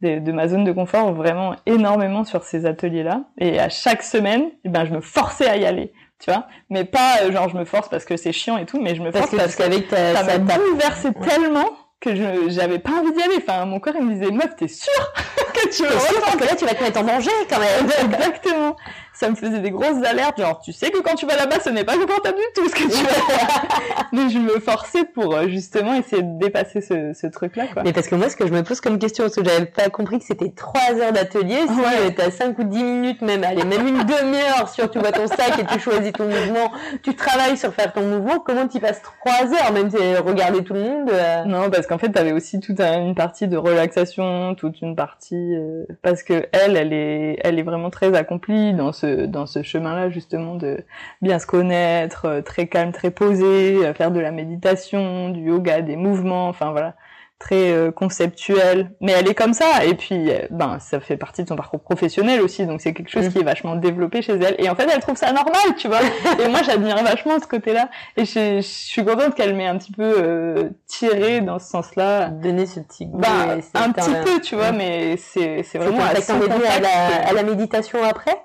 de, 0.00 0.32
ma 0.32 0.48
zone 0.48 0.64
de 0.64 0.72
confort 0.72 1.12
vraiment 1.12 1.56
énormément 1.66 2.24
sur 2.24 2.44
ces 2.44 2.66
ateliers-là. 2.66 3.24
Et 3.38 3.58
à 3.58 3.68
chaque 3.68 4.02
semaine, 4.02 4.50
eh 4.64 4.68
ben, 4.68 4.84
je 4.84 4.92
me 4.92 5.00
forçais 5.00 5.48
à 5.48 5.56
y 5.56 5.66
aller 5.66 5.92
tu 6.22 6.30
vois. 6.30 6.46
Mais 6.70 6.84
pas 6.84 7.22
euh, 7.22 7.32
genre 7.32 7.48
je 7.48 7.56
me 7.56 7.64
force 7.64 7.88
parce 7.88 8.04
que 8.04 8.16
c'est 8.16 8.32
chiant 8.32 8.56
et 8.56 8.64
tout, 8.64 8.80
mais 8.80 8.94
je 8.94 9.02
me 9.02 9.10
force 9.10 9.34
parce, 9.34 9.56
parce 9.56 9.56
que, 9.56 9.80
ta, 9.80 10.14
ça 10.14 10.22
m'a 10.22 10.38
bouleversé 10.38 11.12
tellement 11.14 11.68
que 12.00 12.14
je 12.14 12.48
j'avais 12.48 12.78
pas 12.78 12.92
envie 12.92 13.12
d'y 13.12 13.22
aller. 13.22 13.38
Enfin, 13.38 13.64
mon 13.64 13.80
corps 13.80 13.94
il 13.98 14.06
me 14.06 14.14
disait 14.14 14.30
meuf, 14.30 14.54
t'es 14.56 14.68
sûre 14.68 15.12
que 15.52 15.68
tu 15.68 15.82
ressentir 15.84 16.36
que 16.38 16.44
là, 16.44 16.54
tu 16.56 16.64
vas 16.64 16.74
te 16.74 16.82
mettre 16.82 17.00
en 17.00 17.04
danger 17.04 17.30
quand 17.50 17.58
même. 17.58 17.86
Exactement. 18.04 18.76
Ça 19.14 19.28
me 19.28 19.34
faisait 19.36 19.58
des 19.60 19.70
grosses 19.70 20.02
alertes, 20.04 20.40
genre 20.40 20.58
tu 20.60 20.72
sais 20.72 20.90
que 20.90 20.98
quand 21.00 21.14
tu 21.14 21.26
vas 21.26 21.36
là-bas, 21.36 21.60
ce 21.60 21.68
n'est 21.70 21.84
pas 21.84 21.96
confortable 21.96 22.36
du 22.38 22.42
tout 22.62 22.68
ce 22.68 22.74
que 22.74 22.82
tu 22.90 23.04
vas 23.04 23.12
faire. 23.12 23.62
Mais 24.12 24.28
je 24.30 24.38
me 24.38 24.58
forçais 24.58 25.04
pour 25.04 25.34
euh, 25.34 25.48
justement 25.48 25.94
essayer 25.94 26.22
de 26.22 26.38
dépasser 26.38 26.80
ce, 26.80 27.12
ce 27.12 27.26
truc-là, 27.26 27.66
quoi. 27.72 27.82
Mais 27.84 27.92
parce 27.92 28.08
que 28.08 28.14
moi, 28.14 28.28
ce 28.30 28.36
que 28.36 28.46
je 28.46 28.52
me 28.52 28.62
pose 28.62 28.80
comme 28.80 28.98
question, 28.98 29.24
parce 29.24 29.36
que 29.36 29.44
j'avais 29.44 29.66
pas 29.66 29.90
compris 29.90 30.18
que 30.18 30.24
c'était 30.24 30.50
trois 30.50 30.92
heures 31.00 31.12
d'atelier, 31.12 31.58
si 31.68 31.72
Ouais. 31.80 32.08
euh, 32.08 32.10
t'as 32.16 32.30
cinq 32.30 32.58
ou 32.58 32.64
dix 32.64 32.82
minutes 32.82 33.20
même, 33.22 33.44
allez, 33.44 33.64
même 33.64 33.86
une 33.86 34.02
demi-heure 34.04 34.68
sur 34.68 34.90
tu 34.90 34.98
vois 34.98 35.12
ton 35.12 35.26
sac 35.26 35.58
et 35.58 35.64
tu 35.66 35.78
choisis 35.78 36.12
ton 36.12 36.24
mouvement, 36.24 36.72
tu 37.02 37.14
travailles 37.14 37.56
sur 37.56 37.72
faire 37.74 37.92
ton 37.92 38.02
mouvement, 38.02 38.38
comment 38.38 38.66
tu 38.66 38.80
passes 38.80 39.02
trois 39.02 39.44
heures, 39.52 39.72
même 39.72 39.90
si 39.90 39.96
regarder 40.16 40.64
tout 40.64 40.74
le 40.74 40.80
monde, 40.80 41.10
euh, 41.12 41.44
Non, 41.44 41.70
parce 41.70 41.86
qu'en 41.86 41.98
fait, 41.98 42.08
t'avais 42.10 42.32
aussi 42.32 42.60
toute 42.60 42.80
un- 42.80 43.00
une 43.00 43.14
partie 43.14 43.46
de 43.46 43.56
relaxation, 43.56 44.54
toute 44.54 44.80
une 44.80 44.96
partie 44.96 45.54
euh, 45.56 45.84
parce 46.02 46.22
que 46.22 46.46
elle, 46.52 46.76
elle 46.76 46.92
est, 46.92 47.38
elle 47.44 47.58
est 47.58 47.62
vraiment 47.62 47.90
très 47.90 48.14
accomplie 48.16 48.72
dans 48.74 48.92
ce 48.92 49.01
dans 49.04 49.46
ce 49.46 49.62
chemin-là 49.62 50.10
justement 50.10 50.54
de 50.54 50.84
bien 51.20 51.38
se 51.38 51.46
connaître, 51.46 52.26
euh, 52.26 52.40
très 52.42 52.66
calme, 52.66 52.92
très 52.92 53.10
posé, 53.10 53.84
euh, 53.86 53.94
faire 53.94 54.10
de 54.10 54.20
la 54.20 54.30
méditation, 54.30 55.28
du 55.30 55.40
yoga, 55.48 55.80
des 55.82 55.96
mouvements, 55.96 56.48
enfin 56.48 56.70
voilà, 56.70 56.94
très 57.38 57.72
euh, 57.72 57.90
conceptuel. 57.90 58.92
Mais 59.00 59.10
elle 59.12 59.28
est 59.28 59.34
comme 59.34 59.52
ça, 59.52 59.84
et 59.84 59.94
puis 59.94 60.30
ben 60.50 60.78
ça 60.78 61.00
fait 61.00 61.16
partie 61.16 61.42
de 61.42 61.48
son 61.48 61.56
parcours 61.56 61.80
professionnel 61.80 62.40
aussi, 62.40 62.66
donc 62.66 62.80
c'est 62.80 62.92
quelque 62.94 63.10
chose 63.10 63.24
Mhm. 63.26 63.32
qui 63.32 63.38
est 63.40 63.42
vachement 63.42 63.74
développé 63.74 64.22
chez 64.22 64.34
elle. 64.34 64.54
Et 64.58 64.70
en 64.70 64.76
fait, 64.76 64.86
elle 64.94 65.00
trouve 65.00 65.16
ça 65.16 65.32
normal, 65.32 65.74
tu 65.76 65.88
vois. 65.88 65.98
et 66.44 66.48
moi, 66.48 66.60
j'admire 66.64 66.96
vachement 67.02 67.40
ce 67.40 67.46
côté-là. 67.48 67.88
Et 68.16 68.24
je, 68.24 68.56
je 68.58 68.60
suis 68.60 69.04
contente 69.04 69.34
qu'elle 69.34 69.56
m'ait 69.56 69.66
un 69.66 69.76
petit 69.76 69.90
peu 69.90 70.14
euh, 70.22 70.70
tiré 70.86 71.40
dans 71.40 71.58
ce 71.58 71.66
sens-là. 71.68 72.28
donner 72.28 72.64
ce 72.66 72.78
petit 72.78 73.06
goût. 73.06 73.18
Bah, 73.18 73.56
c'est 73.60 73.76
un 73.76 73.90
petit 73.90 74.10
peu, 74.24 74.40
tu 74.40 74.54
vois, 74.54 74.70
mais 74.70 75.16
c'est 75.16 75.64
c'est 75.64 75.78
vraiment 75.78 75.98
à 76.04 76.12
venu 76.12 76.64
à 76.64 76.76
contact. 76.76 76.82
la, 76.82 77.28
à 77.28 77.32
la 77.32 77.42
méditation 77.42 77.98
après? 78.04 78.36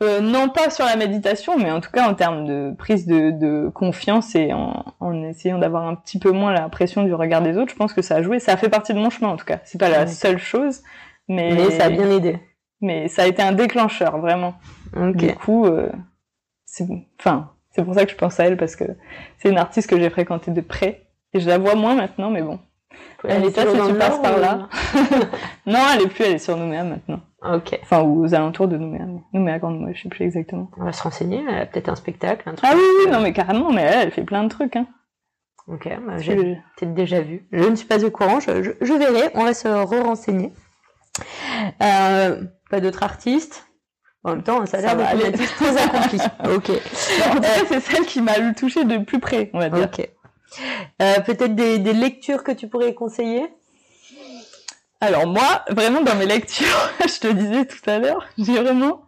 Euh, 0.00 0.20
non 0.20 0.48
pas 0.48 0.70
sur 0.70 0.84
la 0.84 0.94
méditation, 0.94 1.58
mais 1.58 1.72
en 1.72 1.80
tout 1.80 1.90
cas 1.90 2.08
en 2.08 2.14
termes 2.14 2.46
de 2.46 2.72
prise 2.78 3.04
de, 3.06 3.32
de 3.32 3.68
confiance 3.68 4.36
et 4.36 4.52
en, 4.52 4.84
en 5.00 5.22
essayant 5.24 5.58
d'avoir 5.58 5.86
un 5.88 5.96
petit 5.96 6.20
peu 6.20 6.30
moins 6.30 6.52
la 6.52 6.68
pression 6.68 7.02
du 7.02 7.12
regard 7.14 7.42
des 7.42 7.56
autres, 7.56 7.72
je 7.72 7.76
pense 7.76 7.92
que 7.92 8.02
ça 8.02 8.16
a 8.16 8.22
joué. 8.22 8.38
Ça 8.38 8.52
a 8.52 8.56
fait 8.56 8.68
partie 8.68 8.94
de 8.94 8.98
mon 8.98 9.10
chemin 9.10 9.30
en 9.30 9.36
tout 9.36 9.44
cas. 9.44 9.60
C'est 9.64 9.78
pas 9.78 9.88
la 9.88 10.06
seule 10.06 10.38
chose, 10.38 10.82
mais, 11.26 11.52
Mais 11.52 11.70
ça 11.72 11.86
a 11.86 11.90
bien 11.90 12.08
aidé. 12.10 12.38
mais 12.80 13.08
ça 13.08 13.22
a 13.22 13.26
été 13.26 13.42
un 13.42 13.52
déclencheur 13.52 14.18
vraiment. 14.18 14.54
Ok. 14.96 15.16
Du 15.16 15.34
coup, 15.34 15.66
euh, 15.66 15.90
c'est 16.64 16.86
enfin 17.18 17.50
c'est 17.70 17.84
pour 17.84 17.94
ça 17.94 18.04
que 18.04 18.12
je 18.12 18.16
pense 18.16 18.38
à 18.38 18.44
elle 18.46 18.56
parce 18.56 18.76
que 18.76 18.84
c'est 19.38 19.48
une 19.48 19.58
artiste 19.58 19.90
que 19.90 19.98
j'ai 19.98 20.10
fréquentée 20.10 20.52
de 20.52 20.60
près 20.60 21.08
et 21.32 21.40
je 21.40 21.48
la 21.48 21.58
vois 21.58 21.74
moins 21.74 21.94
maintenant, 21.96 22.30
mais 22.30 22.42
bon. 22.42 22.60
Elle 23.24 23.44
est 23.44 23.54
pas 23.54 23.66
si 23.66 23.88
tu 23.88 23.94
passes 23.94 24.20
par 24.20 24.38
là. 24.38 24.68
Non, 25.66 25.80
elle 25.94 26.02
est 26.02 26.08
plus, 26.08 26.24
elle 26.24 26.34
est 26.34 26.38
sur 26.38 26.56
Nouméa 26.56 26.84
maintenant. 26.84 27.20
Ok. 27.42 27.78
Enfin, 27.82 28.00
aux 28.00 28.34
alentours 28.34 28.68
de 28.68 28.76
Nouméa. 28.76 29.04
Nouméa 29.32 29.58
Grande 29.58 29.78
Nouméa, 29.78 29.92
je 29.94 30.02
sais 30.02 30.08
plus 30.08 30.24
exactement. 30.24 30.70
On 30.78 30.84
va 30.84 30.92
se 30.92 31.02
renseigner, 31.02 31.44
elle 31.48 31.58
a 31.58 31.66
peut-être 31.66 31.88
un 31.88 31.96
spectacle, 31.96 32.48
un 32.48 32.54
truc. 32.54 32.70
Ah 32.70 32.74
oui, 32.76 32.82
oui, 33.04 33.12
non, 33.12 33.20
mais 33.20 33.32
carrément, 33.32 33.70
mais 33.70 33.82
elle, 33.82 34.06
elle 34.06 34.10
fait 34.12 34.24
plein 34.24 34.44
de 34.44 34.48
trucs, 34.48 34.76
hein. 34.76 34.86
Ok, 35.66 35.86
bah, 36.06 36.16
j'ai 36.16 36.34
peut-être 36.34 36.94
déjà 36.94 37.20
vu. 37.20 37.46
Je 37.52 37.68
ne 37.68 37.76
suis 37.76 37.86
pas 37.86 38.02
au 38.02 38.10
courant, 38.10 38.40
je, 38.40 38.62
je, 38.62 38.70
je 38.80 38.92
verrai, 38.94 39.30
on 39.34 39.44
va 39.44 39.52
se 39.52 39.68
re-renseigner. 39.68 40.52
Euh, 41.82 42.42
pas 42.70 42.80
d'autres 42.80 43.02
artistes? 43.02 43.66
En 44.24 44.30
même 44.30 44.42
temps, 44.42 44.64
ça 44.66 44.78
a 44.78 44.94
l'air 44.94 45.16
d'être 45.16 45.56
très 45.56 45.76
accomplie. 45.76 46.18
ok. 46.54 46.70
En 47.28 47.34
tout 47.34 47.40
cas, 47.40 47.48
c'est 47.68 47.80
celle 47.80 48.04
qui 48.04 48.20
m'a 48.20 48.38
le 48.38 48.54
touché 48.54 48.84
de 48.84 48.98
plus 48.98 49.20
près, 49.20 49.50
on 49.52 49.58
va 49.58 49.68
dire. 49.68 49.84
Ok. 49.84 50.08
Euh, 51.00 51.20
peut-être 51.20 51.54
des, 51.54 51.78
lectures 51.92 52.42
que 52.44 52.52
tu 52.52 52.68
pourrais 52.68 52.94
conseiller? 52.94 53.46
Alors 55.00 55.26
moi, 55.26 55.64
vraiment 55.70 56.00
dans 56.02 56.16
mes 56.16 56.26
lectures, 56.26 56.90
je 57.00 57.20
te 57.20 57.28
disais 57.28 57.64
tout 57.66 57.88
à 57.88 57.98
l'heure, 57.98 58.26
j'ai 58.36 58.60
vraiment 58.60 59.02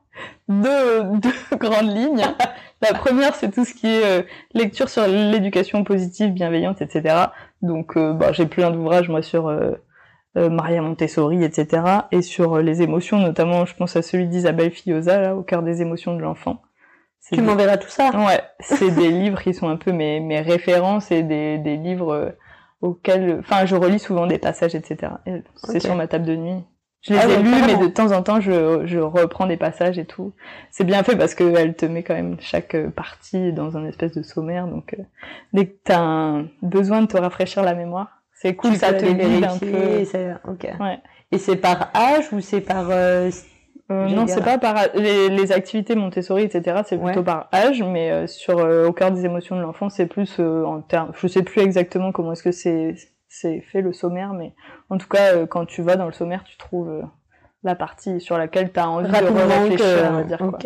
deux, 0.49 1.03
deux 1.15 1.35
grandes 1.57 1.95
lignes. 1.95 2.25
La 2.83 2.95
première, 2.95 3.35
c'est 3.35 3.51
tout 3.51 3.65
ce 3.65 3.75
qui 3.75 3.89
est 3.89 4.05
euh, 4.05 4.23
lecture 4.55 4.89
sur 4.89 5.07
l'éducation 5.07 5.85
positive, 5.85 6.33
bienveillante, 6.33 6.81
etc. 6.81 7.27
Donc, 7.63 7.97
euh, 7.97 8.13
bah, 8.13 8.33
j'ai 8.33 8.47
plein 8.47 8.71
d'ouvrages, 8.71 9.09
moi, 9.09 9.23
sur 9.23 9.53
Maria 10.37 10.81
Montessori, 10.81 11.43
etc. 11.43 11.83
Et 12.13 12.23
sur 12.23 12.59
les 12.59 12.83
émotions, 12.83 13.19
notamment, 13.19 13.67
je 13.67 13.75
pense 13.75 13.97
à 13.97 14.03
celui 14.03 14.29
d'Isabelle 14.29 14.71
Fillosa, 14.71 15.35
au 15.35 15.43
cœur 15.43 15.63
des 15.63 15.83
émotions 15.83 16.15
de 16.15 16.21
l'enfant. 16.21 16.63
Tu 17.29 17.37
des- 17.37 17.43
m'enverras 17.43 17.77
tout 17.77 17.89
ça 17.89 18.11
Ouais, 18.15 18.41
c'est 18.61 18.91
des 18.91 19.11
livres 19.11 19.41
qui 19.43 19.55
sont 19.55 19.69
un 19.69 19.77
peu 19.77 19.93
mes, 19.93 20.21
mes 20.21 20.41
références 20.41 21.11
et 21.11 21.23
des, 21.23 21.59
des 21.59 21.77
livres 21.77 22.13
euh, 22.15 22.31
auxquels, 22.81 23.37
enfin, 23.41 23.67
je 23.67 23.77
relis 23.77 23.99
souvent 23.99 24.27
des 24.27 24.39
passages, 24.39 24.75
etc. 24.75 25.13
Et 25.27 25.43
C'est 25.55 25.81
sur 25.81 25.95
ma 25.95 26.07
table 26.09 26.25
de 26.27 26.37
nuit. 26.37 26.65
Je 27.03 27.15
les 27.15 27.19
Ah 27.21 27.29
ai 27.29 27.43
lus, 27.43 27.51
mais 27.67 27.77
de 27.79 27.87
temps 27.87 28.13
en 28.13 28.23
temps, 28.23 28.41
je, 28.41 28.83
je 28.85 28.99
reprends 28.99 29.47
des 29.47 29.57
passages 29.57 29.99
et 29.99 30.05
tout. 30.05 30.33
C'est 30.71 30.85
bien 30.85 31.03
fait 31.03 31.17
parce 31.17 31.35
qu'elle 31.35 31.75
te 31.75 31.87
met 31.87 32.03
quand 32.03 32.13
même 32.15 32.37
chaque 32.41 32.75
euh, 32.75 32.91
partie 32.91 33.55
dans 33.55 33.79
un 33.79 33.87
espèce 33.87 34.13
de 34.13 34.23
sommaire. 34.23 34.67
Donc, 34.67 34.95
euh, 34.99 35.03
dès 35.55 35.67
que 35.67 35.77
t'as 35.85 35.99
un 36.01 36.49
besoin 36.61 37.01
de 37.01 37.07
te 37.07 37.17
rafraîchir 37.17 37.63
la 37.63 37.75
mémoire, 37.75 38.21
c'est 38.35 38.55
cool, 38.55 38.73
Tu 38.73 38.79
ça 38.79 38.93
te 38.93 39.05
guide 39.07 39.45
un 39.45 39.57
peu. 39.59 39.67
et 40.01 40.05
ça- 40.05 40.41
Ok. 40.47 40.67
Ouais. 40.79 40.99
Et 41.33 41.39
c'est 41.39 41.57
par 41.57 41.91
âge 41.95 42.31
ou 42.33 42.41
c'est 42.41 42.61
par... 42.61 42.89
euh, 42.91 43.31
Euh, 43.91 44.07
non, 44.09 44.27
c'est 44.27 44.43
pas 44.45 44.59
par 44.59 44.77
les, 44.95 45.29
les 45.29 45.53
activités 45.53 45.95
Montessori, 45.95 46.45
etc. 46.45 46.83
C'est 46.87 46.97
plutôt 46.99 47.21
Ouais. 47.21 47.25
par 47.25 47.49
âge, 47.53 47.83
mais 47.83 48.11
euh, 48.11 48.27
sur 48.27 48.59
euh, 48.59 48.87
au 48.87 48.93
cœur 48.93 49.11
des 49.11 49.25
émotions 49.25 49.57
de 49.57 49.63
l'enfant, 49.63 49.89
c'est 49.89 50.07
plus 50.07 50.37
euh, 50.39 50.65
en 50.65 50.81
termes. 50.81 51.13
Je 51.21 51.27
sais 51.27 51.43
plus 51.43 51.61
exactement 51.63 52.13
comment 52.13 52.33
est-ce 52.33 52.43
que 52.43 52.53
c'est 52.53 52.95
c'est 53.29 53.61
fait 53.61 53.81
le 53.81 53.93
sommaire, 53.93 54.33
mais 54.33 54.55
en 54.91 54.99
tout 54.99 55.09
cas, 55.09 55.35
euh, 55.35 55.47
quand 55.47 55.65
tu 55.65 55.83
vas 55.83 55.97
dans 55.97 56.07
le 56.07 56.13
sommaire, 56.13 56.43
tu 56.45 56.57
trouves 56.57 56.89
euh, 56.91 57.03
la 57.63 57.75
partie 57.75 58.21
sur 58.21 58.39
laquelle 58.39 58.73
tu 58.73 58.81
as 58.81 58.89
envie 58.89 59.07
de 59.09 59.13
réfléchir, 59.15 60.09
on 60.11 60.15
va 60.15 60.23
dire. 60.25 60.39
quoi. 60.39 60.59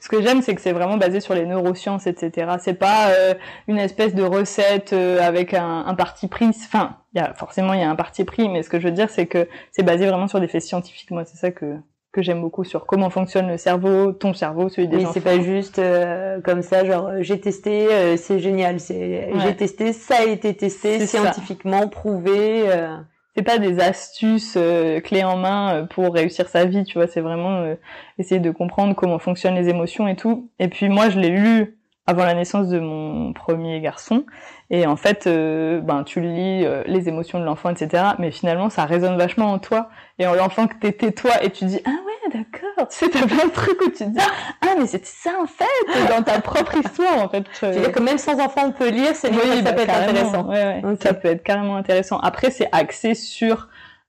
Ce 0.00 0.08
que 0.08 0.20
j'aime, 0.20 0.42
c'est 0.42 0.54
que 0.54 0.60
c'est 0.60 0.72
vraiment 0.72 0.96
basé 0.96 1.20
sur 1.20 1.32
les 1.34 1.46
neurosciences, 1.46 2.06
etc. 2.06 2.52
C'est 2.60 2.74
pas 2.74 3.10
euh, 3.10 3.34
une 3.68 3.78
espèce 3.78 4.14
de 4.14 4.22
recette 4.24 4.92
euh, 4.92 5.20
avec 5.22 5.54
un, 5.54 5.84
un 5.86 5.94
parti 5.94 6.28
pris. 6.28 6.46
Enfin, 6.48 6.96
il 7.14 7.20
y 7.20 7.24
a 7.24 7.32
forcément 7.34 7.72
il 7.72 7.80
y 7.80 7.84
a 7.84 7.90
un 7.90 7.94
parti 7.96 8.24
pris, 8.24 8.48
mais 8.48 8.62
ce 8.64 8.68
que 8.68 8.80
je 8.80 8.88
veux 8.88 8.94
dire, 8.94 9.08
c'est 9.10 9.26
que 9.26 9.48
c'est 9.70 9.82
basé 9.84 10.06
vraiment 10.06 10.26
sur 10.28 10.40
des 10.40 10.48
faits 10.48 10.62
scientifiques. 10.62 11.10
Moi, 11.12 11.24
c'est 11.24 11.36
ça 11.38 11.50
que 11.52 11.76
que 12.12 12.22
j'aime 12.22 12.40
beaucoup 12.40 12.64
sur 12.64 12.86
comment 12.86 13.08
fonctionne 13.10 13.48
le 13.48 13.56
cerveau, 13.56 14.12
ton 14.12 14.34
cerveau, 14.34 14.68
celui 14.68 14.88
des 14.88 14.96
Oui, 14.96 15.02
enfants. 15.04 15.12
c'est 15.14 15.20
pas 15.20 15.38
juste 15.40 15.78
euh, 15.78 16.40
comme 16.40 16.62
ça, 16.62 16.84
genre 16.84 17.06
euh, 17.06 17.18
j'ai 17.22 17.40
testé, 17.40 17.86
euh, 17.92 18.16
c'est 18.16 18.40
génial, 18.40 18.80
c'est 18.80 19.30
Ouais. 19.32 19.40
j'ai 19.44 19.56
testé, 19.56 19.92
ça 19.92 20.16
a 20.20 20.24
été 20.24 20.54
testé, 20.54 20.98
ça. 21.06 21.06
scientifiquement 21.06 21.86
prouvé. 21.88 22.64
euh, 22.68 22.96
c'est 23.36 23.42
pas 23.44 23.58
des 23.58 23.78
astuces 23.78 24.54
euh, 24.56 24.98
clés 25.00 25.22
en 25.22 25.36
main 25.36 25.74
euh, 25.74 25.86
pour 25.86 26.12
réussir 26.12 26.48
sa 26.48 26.64
vie, 26.64 26.82
tu 26.82 26.98
vois, 26.98 27.06
c'est 27.06 27.20
vraiment 27.20 27.58
euh, 27.58 27.74
essayer 28.18 28.40
de 28.40 28.50
comprendre 28.50 28.94
comment 28.96 29.20
fonctionnent 29.20 29.54
les 29.54 29.68
émotions 29.68 30.08
et 30.08 30.16
tout. 30.16 30.50
Et 30.58 30.66
puis 30.66 30.88
moi, 30.88 31.10
je 31.10 31.20
l'ai 31.20 31.28
lu 31.30 31.78
avant 32.08 32.24
la 32.24 32.34
naissance 32.34 32.68
de 32.68 32.80
mon 32.80 33.32
premier 33.32 33.80
garçon, 33.80 34.24
et 34.70 34.86
en 34.86 34.96
fait, 34.96 35.26
euh, 35.26 35.80
ben 35.80 36.04
tu 36.04 36.20
lis 36.20 36.64
euh, 36.64 36.82
les 36.86 37.08
émotions 37.08 37.40
de 37.40 37.44
l'enfant, 37.44 37.70
etc. 37.70 38.04
Mais 38.20 38.30
finalement, 38.30 38.70
ça 38.70 38.84
résonne 38.84 39.18
vachement 39.18 39.52
en 39.52 39.58
toi 39.58 39.90
et 40.18 40.26
en 40.26 40.34
l'enfant 40.34 40.68
que 40.68 40.76
t'étais 40.76 41.10
toi, 41.10 41.42
et 41.42 41.50
tu 41.50 41.64
dis 41.64 41.80
ah 41.84 41.90
ouais, 41.90 42.32
d'accord. 42.32 42.88
Tu 42.88 42.96
sais, 42.96 43.08
t'as 43.10 43.26
plein 43.26 43.46
de 43.46 43.52
trucs 43.52 43.80
où 43.80 43.90
tu 43.90 44.04
te 44.04 44.04
dis 44.04 44.18
ah 44.62 44.74
mais 44.78 44.86
c'était 44.86 45.04
ça 45.06 45.32
en 45.42 45.46
fait 45.46 46.08
dans 46.08 46.22
ta 46.22 46.40
propre 46.40 46.76
histoire 46.76 47.18
en 47.18 47.28
fait. 47.28 47.44
Je 47.60 47.66
veux 47.66 47.80
dire 47.80 47.92
que 47.92 48.00
même 48.00 48.18
sans 48.18 48.38
enfant 48.40 48.62
on 48.66 48.72
peut 48.72 48.90
lire, 48.90 49.14
c'est 49.14 49.30
Oui, 49.30 49.56
ça 49.56 49.62
bah, 49.62 49.72
peut 49.72 49.82
être 49.82 49.96
intéressant. 49.96 50.48
Ouais, 50.48 50.64
ouais. 50.64 50.82
Ok. 50.84 51.02
Ça 51.02 51.14
peut 51.14 51.28
être 51.28 51.42
carrément 51.42 51.76
intéressant. 51.76 52.18
Après, 52.20 52.50
c'est 52.50 52.68
axé 52.70 53.14
sur 53.14 53.68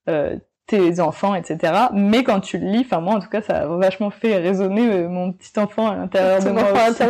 euh, 0.09 0.35
tes 0.67 1.01
enfants, 1.01 1.35
etc. 1.35 1.73
Mais 1.93 2.23
quand 2.23 2.39
tu 2.39 2.57
le 2.57 2.67
lis, 2.67 2.85
enfin 2.85 3.01
moi 3.01 3.15
en 3.15 3.19
tout 3.19 3.29
cas, 3.29 3.41
ça 3.41 3.57
a 3.57 3.67
vachement 3.67 4.09
fait 4.09 4.38
résonner 4.38 4.89
euh, 4.89 5.09
mon 5.09 5.33
petit 5.33 5.59
enfant 5.59 5.89
à 5.89 5.95
l'intérieur 5.95 6.41
de 6.41 6.49
moi. 6.49 6.63
enfant 6.63 6.91
aussi. 6.91 7.03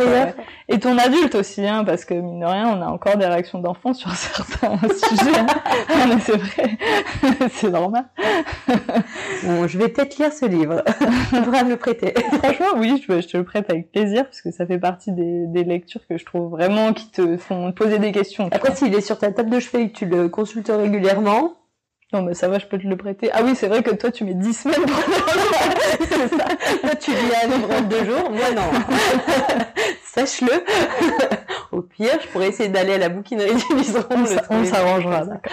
Et 0.68 0.80
ton 0.80 0.98
adulte 0.98 1.36
aussi, 1.36 1.64
hein, 1.66 1.84
parce 1.84 2.04
que 2.04 2.14
mine 2.14 2.40
de 2.40 2.44
rien, 2.46 2.76
on 2.76 2.82
a 2.82 2.86
encore 2.86 3.16
des 3.16 3.26
réactions 3.26 3.60
d'enfants 3.60 3.94
sur 3.94 4.10
certains 4.16 4.76
sujets. 4.78 5.42
Non, 5.42 6.06
mais 6.08 6.20
c'est 6.20 6.36
vrai, 6.36 6.78
c'est 7.50 7.70
normal. 7.70 8.04
Bon, 9.44 9.66
je 9.66 9.76
vais 9.76 9.88
peut-être 9.88 10.18
lire 10.18 10.32
ce 10.32 10.46
livre. 10.46 10.82
tu 11.30 11.42
pourras 11.42 11.64
me 11.64 11.70
le 11.70 11.76
prêter. 11.76 12.14
Franchement, 12.42 12.66
oui, 12.76 13.02
je, 13.06 13.20
je 13.20 13.26
te 13.26 13.36
le 13.36 13.44
prête 13.44 13.68
avec 13.70 13.90
plaisir, 13.90 14.24
parce 14.24 14.40
que 14.40 14.52
ça 14.52 14.66
fait 14.66 14.78
partie 14.78 15.10
des, 15.12 15.46
des 15.48 15.64
lectures 15.64 16.06
que 16.08 16.16
je 16.16 16.24
trouve 16.24 16.50
vraiment 16.50 16.92
qui 16.92 17.10
te 17.10 17.36
font 17.36 17.72
poser 17.72 17.98
des 17.98 18.12
questions. 18.12 18.48
Après, 18.52 18.74
s'il 18.74 18.94
est 18.94 19.00
sur 19.00 19.18
ta 19.18 19.32
table 19.32 19.50
de 19.50 19.58
chevet 19.58 19.84
et 19.84 19.90
que 19.90 19.96
tu 19.98 20.06
le 20.06 20.28
consultes 20.28 20.70
régulièrement, 20.72 21.54
Non, 22.12 22.20
mais 22.22 22.34
ça 22.34 22.48
va, 22.48 22.58
je 22.58 22.66
peux 22.66 22.78
te 22.78 22.86
le 22.86 22.96
prêter. 22.96 23.30
Ah 23.32 23.40
oui, 23.42 23.54
c'est 23.56 23.68
vrai 23.68 23.82
que 23.82 23.90
toi, 23.94 24.10
tu 24.10 24.24
mets 24.24 24.34
10 24.34 24.52
semaines 24.52 24.82
pour 24.82 24.96
c'est 25.98 26.28
ça. 26.28 26.44
Toi, 26.80 26.94
tu 26.96 27.10
un 27.10 27.46
livre 27.48 27.70
en 27.70 27.80
deux 27.82 28.04
jours, 28.04 28.30
moi 28.30 28.50
non. 28.54 28.70
Sache-le. 30.04 30.62
Au 31.72 31.80
pire, 31.80 32.18
je 32.22 32.28
pourrais 32.28 32.48
essayer 32.48 32.68
d'aller 32.68 32.94
à 32.94 32.98
la 32.98 33.08
bouquinerie 33.08 33.54
du 33.54 33.76
Liseron. 33.76 34.24
On 34.50 34.58
le 34.60 34.66
s'arrangera, 34.66 35.24
d'accord. 35.24 35.52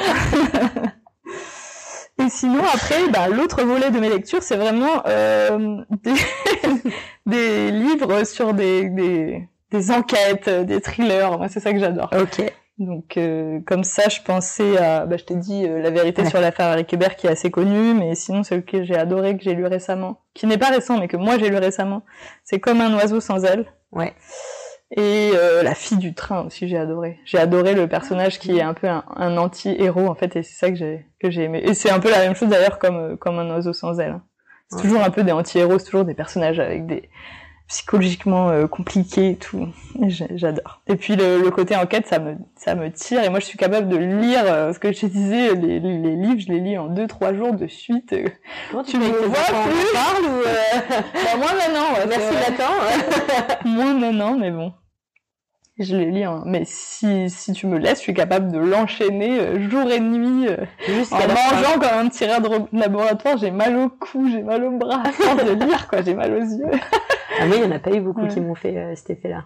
Et 2.21 2.29
sinon, 2.29 2.63
après, 2.73 3.07
bah, 3.07 3.29
l'autre 3.29 3.63
volet 3.63 3.91
de 3.91 3.99
mes 3.99 4.09
lectures, 4.09 4.43
c'est 4.43 4.57
vraiment 4.57 5.03
euh, 5.07 5.77
des, 6.03 6.13
des 7.25 7.71
livres 7.71 8.25
sur 8.25 8.53
des, 8.53 8.89
des, 8.89 9.47
des 9.71 9.91
enquêtes, 9.91 10.49
des 10.49 10.81
thrillers. 10.81 11.37
Moi, 11.37 11.47
c'est 11.47 11.61
ça 11.61 11.71
que 11.71 11.79
j'adore. 11.79 12.09
Ok. 12.19 12.51
Donc 12.79 13.17
euh, 13.17 13.59
comme 13.65 13.83
ça, 13.83 14.07
je 14.07 14.21
pensais 14.21 14.77
à, 14.77 15.05
bah, 15.05 15.17
je 15.17 15.25
t'ai 15.25 15.35
dit 15.35 15.65
euh, 15.67 15.81
la 15.81 15.89
vérité 15.89 16.23
sur 16.25 16.39
l'affaire 16.39 16.71
Eric 16.71 16.93
Hébert 16.93 17.17
qui 17.17 17.27
est 17.27 17.29
assez 17.29 17.51
connue, 17.51 17.93
mais 17.93 18.15
sinon 18.15 18.41
celui 18.43 18.63
que 18.63 18.85
j'ai 18.85 18.95
adoré, 18.95 19.35
que 19.35 19.43
j'ai 19.43 19.53
lu 19.53 19.65
récemment, 19.65 20.21
qui 20.33 20.47
n'est 20.47 20.57
pas 20.57 20.69
récent, 20.69 20.97
mais 20.97 21.09
que 21.09 21.17
moi 21.17 21.37
j'ai 21.37 21.49
lu 21.49 21.57
récemment, 21.57 22.03
c'est 22.45 22.61
comme 22.61 22.79
un 22.79 22.95
oiseau 22.95 23.19
sans 23.19 23.43
ailes. 23.43 23.65
Ouais. 23.91 24.13
Et 24.91 25.31
euh, 25.35 25.61
la 25.61 25.75
fille 25.75 25.97
du 25.97 26.13
train 26.15 26.45
aussi, 26.45 26.69
j'ai 26.69 26.77
adoré. 26.77 27.19
J'ai 27.25 27.37
adoré 27.37 27.75
le 27.75 27.87
personnage 27.87 28.39
qui 28.39 28.57
est 28.57 28.61
un 28.61 28.73
peu 28.73 28.87
un, 28.87 29.37
anti-héros 29.37 30.07
en 30.07 30.15
fait, 30.15 30.37
et 30.37 30.41
c'est 30.43 30.55
ça 30.55 30.69
que 30.69 30.77
j'ai 30.77 31.05
que 31.21 31.29
j'ai 31.29 31.43
aimé. 31.43 31.61
Et 31.61 31.73
c'est 31.73 31.91
un 31.91 31.99
peu 31.99 32.09
la 32.09 32.19
même 32.19 32.33
chose 32.33 32.47
d'ailleurs 32.47 32.79
comme 32.79 33.17
comme 33.17 33.39
un 33.39 33.49
oiseau 33.55 33.73
sans 33.73 33.99
ailes. 33.99 34.11
Hein. 34.11 34.23
C'est 34.69 34.83
toujours 34.83 35.03
un 35.03 35.09
peu 35.09 35.23
des 35.23 35.31
anti-héros, 35.31 35.79
c'est 35.79 35.85
toujours 35.85 36.05
des 36.05 36.13
personnages 36.13 36.59
avec 36.59 36.85
des 36.85 37.09
psychologiquement 37.69 38.49
euh, 38.49 38.67
compliqué 38.67 39.29
et 39.29 39.35
tout. 39.35 39.69
J'adore. 40.07 40.81
Et 40.87 40.95
puis 40.95 41.15
le, 41.15 41.39
le, 41.39 41.51
côté 41.51 41.75
enquête, 41.75 42.07
ça 42.07 42.19
me 42.19 42.35
ça 42.55 42.73
me 42.75 42.91
tire 42.91 43.23
et 43.23 43.29
moi 43.29 43.39
je 43.39 43.45
suis 43.45 43.57
capable 43.57 43.87
de 43.87 43.95
lire 43.95 44.41
euh, 44.45 44.73
ce 44.73 44.79
que 44.79 44.91
je 44.91 45.05
disais 45.05 45.55
les, 45.55 45.79
les, 45.79 46.15
livres, 46.15 46.39
je 46.39 46.51
les 46.51 46.59
lis 46.59 46.77
en 46.77 46.87
deux 46.87 47.07
trois 47.07 47.33
jours 47.33 47.53
de 47.53 47.67
suite. 47.67 48.09
tu 48.09 48.97
me 48.97 49.05
vois 49.27 49.43
plus 49.43 49.93
parle 49.93 50.25
ou 50.25 50.39
euh... 50.39 50.79
bah, 51.13 51.37
moi 51.37 51.49
maintenant. 51.53 51.93
Ouais, 51.93 52.07
Merci 52.09 52.33
Nathan. 52.49 53.59
moi 53.65 53.93
maintenant, 53.93 54.35
mais 54.35 54.51
bon. 54.51 54.73
Je 55.79 55.95
les 55.95 56.11
lis, 56.11 56.25
hein. 56.25 56.43
mais 56.45 56.63
si, 56.65 57.29
si 57.29 57.53
tu 57.53 57.65
me 57.65 57.77
laisses, 57.77 57.99
je 57.99 58.03
suis 58.03 58.13
capable 58.13 58.51
de 58.51 58.59
l'enchaîner 58.59 59.39
euh, 59.39 59.69
jour 59.69 59.89
et 59.89 60.01
nuit, 60.01 60.49
en 60.49 61.15
mangeant 61.15 61.79
comme 61.79 62.05
un 62.05 62.09
tireur 62.09 62.41
de 62.41 62.77
laboratoire. 62.77 63.37
J'ai 63.37 63.51
mal 63.51 63.77
au 63.77 63.87
cou, 63.87 64.27
j'ai 64.29 64.43
mal 64.43 64.61
au 64.65 64.77
bras 64.77 65.01
à 65.05 65.11
force 65.13 65.45
de 65.45 65.51
lire, 65.53 65.87
quoi. 65.87 66.01
J'ai 66.01 66.15
mal 66.15 66.33
aux 66.33 66.41
yeux. 66.41 66.71
Ah, 67.39 67.45
moi, 67.45 67.55
il 67.55 67.63
y 67.63 67.65
en 67.65 67.71
a 67.71 67.79
pas 67.79 67.91
eu 67.91 68.01
beaucoup 68.01 68.27
qui 68.27 68.41
m'ont 68.41 68.55
fait 68.55 68.77
euh, 68.77 68.93
cet 68.95 69.11
effet-là. 69.11 69.45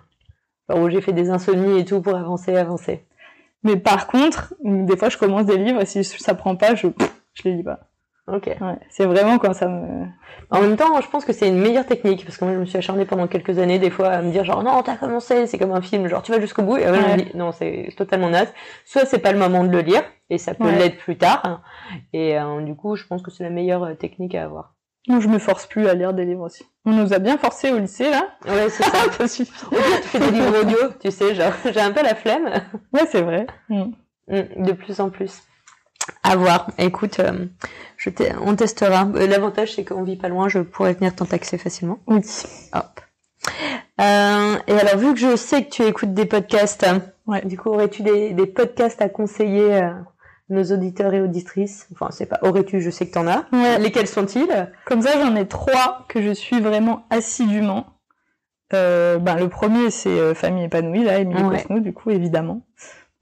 où 0.75 0.89
j'ai 0.89 1.01
fait 1.01 1.13
des 1.13 1.29
insomnies 1.29 1.79
et 1.79 1.85
tout 1.85 2.01
pour 2.01 2.15
avancer, 2.15 2.55
avancer. 2.55 3.05
Mais 3.61 3.77
par 3.77 4.07
contre, 4.07 4.55
des 4.63 4.97
fois, 4.97 5.09
je 5.09 5.19
commence 5.19 5.45
des 5.45 5.57
livres 5.57 5.81
et 5.81 5.85
si 5.85 6.03
ça 6.03 6.33
prend 6.33 6.55
pas, 6.55 6.73
je, 6.73 6.87
je 7.35 7.43
les 7.45 7.57
lis 7.57 7.63
pas. 7.63 7.79
Ok. 8.27 8.45
Ouais, 8.47 8.77
c'est 8.89 9.05
vraiment 9.05 9.37
quand 9.37 9.53
ça 9.53 9.67
me. 9.67 10.05
En 10.49 10.61
même 10.61 10.77
temps, 10.77 11.01
je 11.01 11.09
pense 11.09 11.25
que 11.25 11.33
c'est 11.33 11.47
une 11.47 11.59
meilleure 11.59 11.85
technique 11.85 12.23
parce 12.23 12.37
que 12.37 12.45
moi, 12.45 12.53
je 12.53 12.59
me 12.59 12.65
suis 12.65 12.77
acharnée 12.77 13.05
pendant 13.05 13.27
quelques 13.27 13.59
années, 13.59 13.79
des 13.79 13.89
fois, 13.89 14.09
à 14.09 14.21
me 14.21 14.31
dire 14.31 14.45
genre 14.45 14.63
non, 14.63 14.81
t'as 14.81 14.95
commencé, 14.95 15.45
c'est 15.45 15.57
comme 15.57 15.73
un 15.73 15.81
film, 15.81 16.07
genre 16.07 16.21
tu 16.21 16.31
vas 16.31 16.39
jusqu'au 16.39 16.63
bout. 16.63 16.77
Et 16.77 16.85
me 16.85 17.17
dis 17.17 17.35
non, 17.35 17.51
c'est 17.51 17.89
totalement 17.97 18.29
naze. 18.29 18.53
Soit 18.85 19.05
c'est 19.05 19.19
pas 19.19 19.33
le 19.33 19.39
moment 19.39 19.65
de 19.65 19.71
le 19.71 19.81
lire 19.81 20.03
et 20.29 20.37
ça 20.37 20.53
peut 20.53 20.69
l'être 20.69 20.97
plus 20.97 21.17
tard. 21.17 21.61
Et 22.13 22.39
euh, 22.39 22.61
du 22.61 22.75
coup, 22.75 22.95
je 22.95 23.05
pense 23.05 23.21
que 23.21 23.29
c'est 23.29 23.43
la 23.43 23.49
meilleure 23.49 23.83
euh, 23.83 23.93
technique 23.93 24.35
à 24.35 24.45
avoir. 24.45 24.73
Non, 25.09 25.19
je 25.19 25.27
me 25.27 25.37
force 25.37 25.65
plus 25.65 25.87
à 25.87 25.93
lire 25.93 26.13
des 26.13 26.23
livres 26.23 26.45
aussi. 26.45 26.65
On 26.85 26.91
nous 26.91 27.13
a 27.13 27.19
bien 27.19 27.37
forcé 27.37 27.71
au 27.71 27.77
lycée, 27.77 28.09
là. 28.09 28.29
Ouais, 28.47 28.69
c'est 28.69 28.83
ça. 28.83 29.11
ça 29.17 29.27
suffit. 29.27 29.51
tu 29.69 30.07
fais 30.07 30.19
des 30.19 30.31
livres 30.31 30.61
audio, 30.61 30.77
tu 31.01 31.11
sais, 31.11 31.35
genre, 31.35 31.51
j'ai 31.65 31.81
un 31.81 31.91
peu 31.91 32.01
la 32.01 32.15
flemme. 32.15 32.49
Ouais, 32.93 33.05
c'est 33.09 33.21
vrai. 33.21 33.47
Mm. 33.67 33.91
Mm, 34.29 34.65
de 34.65 34.71
plus 34.71 35.01
en 35.01 35.09
plus. 35.09 35.43
À 36.23 36.35
voir. 36.35 36.69
Écoute, 36.77 37.19
euh, 37.19 37.45
je 37.97 38.09
on 38.41 38.55
testera. 38.55 39.07
Euh, 39.15 39.27
l'avantage, 39.27 39.75
c'est 39.75 39.85
qu'on 39.85 40.03
vit 40.03 40.17
pas 40.17 40.29
loin, 40.29 40.49
je 40.49 40.59
pourrais 40.59 40.93
venir 40.93 41.15
t'en 41.15 41.25
taxer 41.25 41.57
facilement. 41.57 41.99
Oui. 42.07 42.21
Hop. 42.73 43.01
Euh, 44.01 44.57
et 44.67 44.73
alors, 44.73 44.97
vu 44.97 45.13
que 45.13 45.19
je 45.19 45.35
sais 45.35 45.65
que 45.65 45.69
tu 45.69 45.83
écoutes 45.83 46.13
des 46.13 46.25
podcasts, 46.25 46.85
ouais. 47.27 47.45
du 47.45 47.57
coup, 47.57 47.69
aurais-tu 47.69 48.01
des, 48.03 48.31
des 48.33 48.47
podcasts 48.47 49.01
à 49.01 49.09
conseiller 49.09 49.75
euh, 49.75 49.91
nos 50.49 50.63
auditeurs 50.63 51.13
et 51.13 51.21
auditrices? 51.21 51.87
Enfin, 51.93 52.09
c'est 52.11 52.25
pas 52.25 52.39
aurais-tu, 52.41 52.81
je 52.81 52.89
sais 52.89 53.07
que 53.07 53.13
t'en 53.13 53.27
as. 53.27 53.45
Lesquels 53.79 54.07
sont-ils? 54.07 54.69
Comme 54.85 55.01
ça, 55.01 55.11
j'en 55.21 55.35
ai 55.35 55.47
trois 55.47 56.05
que 56.09 56.21
je 56.21 56.31
suis 56.31 56.59
vraiment 56.59 57.05
assidûment. 57.09 57.85
Euh, 58.73 59.19
ben, 59.19 59.35
le 59.35 59.49
premier, 59.49 59.91
c'est 59.91 60.33
Famille 60.33 60.65
épanouie, 60.65 61.03
là, 61.03 61.19
Émilie 61.19 61.43
ouais. 61.43 61.79
du 61.81 61.93
coup, 61.93 62.09
évidemment. 62.09 62.65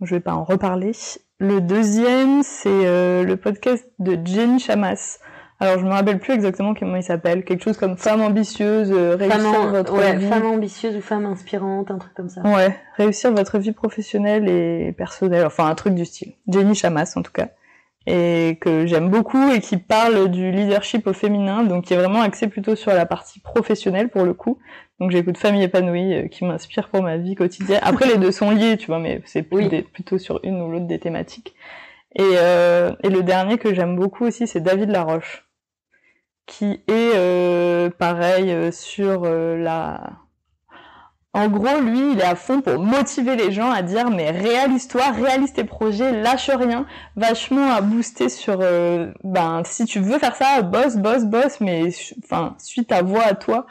Je 0.02 0.16
vais 0.16 0.22
pas 0.22 0.34
en 0.34 0.44
reparler. 0.44 0.94
Le 1.42 1.60
deuxième, 1.60 2.44
c'est 2.44 2.70
euh, 2.70 3.24
le 3.24 3.36
podcast 3.36 3.84
de 3.98 4.16
Jenny 4.24 4.60
Chamas. 4.60 5.18
Alors 5.60 5.80
je 5.80 5.86
me 5.86 5.90
rappelle 5.90 6.20
plus 6.20 6.34
exactement 6.34 6.76
comment 6.76 6.98
il 6.98 7.02
s'appelle, 7.02 7.44
quelque 7.44 7.64
chose 7.64 7.78
comme 7.78 7.98
femme 7.98 8.22
ambitieuse, 8.22 8.92
euh, 8.92 9.16
réussir 9.16 9.42
femme, 9.42 9.72
votre 9.72 9.98
ouais, 9.98 10.18
vie. 10.18 10.28
Femme 10.28 10.46
ambitieuse 10.46 10.96
ou 10.96 11.02
femme 11.02 11.26
inspirante, 11.26 11.90
un 11.90 11.98
truc 11.98 12.14
comme 12.14 12.30
ça. 12.30 12.44
Ouais, 12.44 12.78
réussir 12.96 13.32
votre 13.32 13.58
vie 13.58 13.72
professionnelle 13.72 14.48
et 14.48 14.94
personnelle, 14.96 15.48
enfin 15.48 15.66
un 15.66 15.74
truc 15.74 15.96
du 15.96 16.06
style. 16.06 16.34
Jenny 16.48 16.76
Chamas 16.76 17.12
en 17.16 17.24
tout 17.24 17.32
cas, 17.32 17.48
et 18.08 18.58
que 18.60 18.86
j'aime 18.86 19.10
beaucoup 19.10 19.52
et 19.52 19.60
qui 19.60 19.78
parle 19.78 20.30
du 20.30 20.52
leadership 20.52 21.08
au 21.08 21.14
féminin, 21.14 21.64
donc 21.64 21.86
qui 21.86 21.94
est 21.94 21.98
vraiment 21.98 22.22
axé 22.22 22.48
plutôt 22.48 22.76
sur 22.76 22.92
la 22.92 23.06
partie 23.06 23.40
professionnelle 23.40 24.10
pour 24.10 24.24
le 24.24 24.34
coup. 24.34 24.58
Donc 25.00 25.12
j'écoute 25.12 25.38
Famille 25.38 25.64
épanouie 25.64 26.14
euh, 26.14 26.28
qui 26.28 26.46
m'inspire 26.46 26.90
pour 26.90 27.02
ma 27.04 27.18
vie 27.18 27.36
quotidienne. 27.36 27.80
Après 27.84 28.08
les 28.08 28.18
deux 28.18 28.32
sont 28.32 28.52
liés, 28.52 28.78
tu 28.78 28.88
vois, 28.88 29.00
mais 29.00 29.22
c'est 29.26 29.44
plutôt 29.44 30.18
sur 30.18 30.40
une 30.44 30.62
ou 30.62 30.72
l'autre 30.72 30.88
des 30.88 31.00
thématiques. 31.00 31.54
Et, 32.16 32.22
euh, 32.22 32.92
et 33.04 33.10
le 33.10 33.24
dernier 33.24 33.58
que 33.58 33.74
j'aime 33.74 33.96
beaucoup 33.96 34.26
aussi, 34.26 34.48
c'est 34.48 34.62
David 34.62 34.90
Laroche 34.90 35.46
qui 36.52 36.84
est 36.88 37.16
euh, 37.16 37.90
pareil 37.90 38.52
euh, 38.52 38.72
sur 38.72 39.24
euh, 39.24 39.58
la 39.58 40.20
en 41.34 41.48
gros, 41.48 41.80
lui, 41.80 42.12
il 42.14 42.20
est 42.20 42.24
à 42.24 42.36
fond 42.36 42.62
pour 42.62 42.80
motiver 42.80 43.36
les 43.38 43.52
gens 43.52 43.72
à 43.72 43.82
dire 43.82 44.10
mais 44.10 44.32
réalise-toi, 44.32 45.12
réalise 45.12 45.54
tes 45.54 45.64
projets, 45.64 46.12
lâche 46.12 46.50
rien, 46.50 46.86
vachement 47.16 47.72
à 47.72 47.82
booster 47.82 48.28
sur 48.30 48.58
ben 49.24 49.62
si 49.64 49.86
tu 49.86 50.00
veux 50.00 50.20
faire 50.20 50.36
ça, 50.36 50.62
bosse, 50.62 50.98
bosse, 50.98 51.26
bosse, 51.26 51.62
mais 51.62 51.90
enfin 52.24 52.56
suis 52.60 52.86
ta 52.86 53.02
voix 53.02 53.24
à 53.24 53.36
toi 53.36 53.66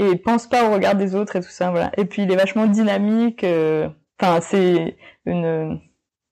et 0.00 0.16
pense 0.16 0.48
pas 0.48 0.68
au 0.68 0.72
regard 0.72 0.96
des 0.96 1.14
autres 1.14 1.36
et 1.36 1.40
tout 1.40 1.50
ça, 1.50 1.70
voilà. 1.70 1.92
Et 1.96 2.04
puis 2.04 2.22
il 2.22 2.32
est 2.32 2.36
vachement 2.36 2.66
dynamique, 2.66 3.46
enfin 4.18 4.40
c'est 4.40 4.96
une 5.26 5.80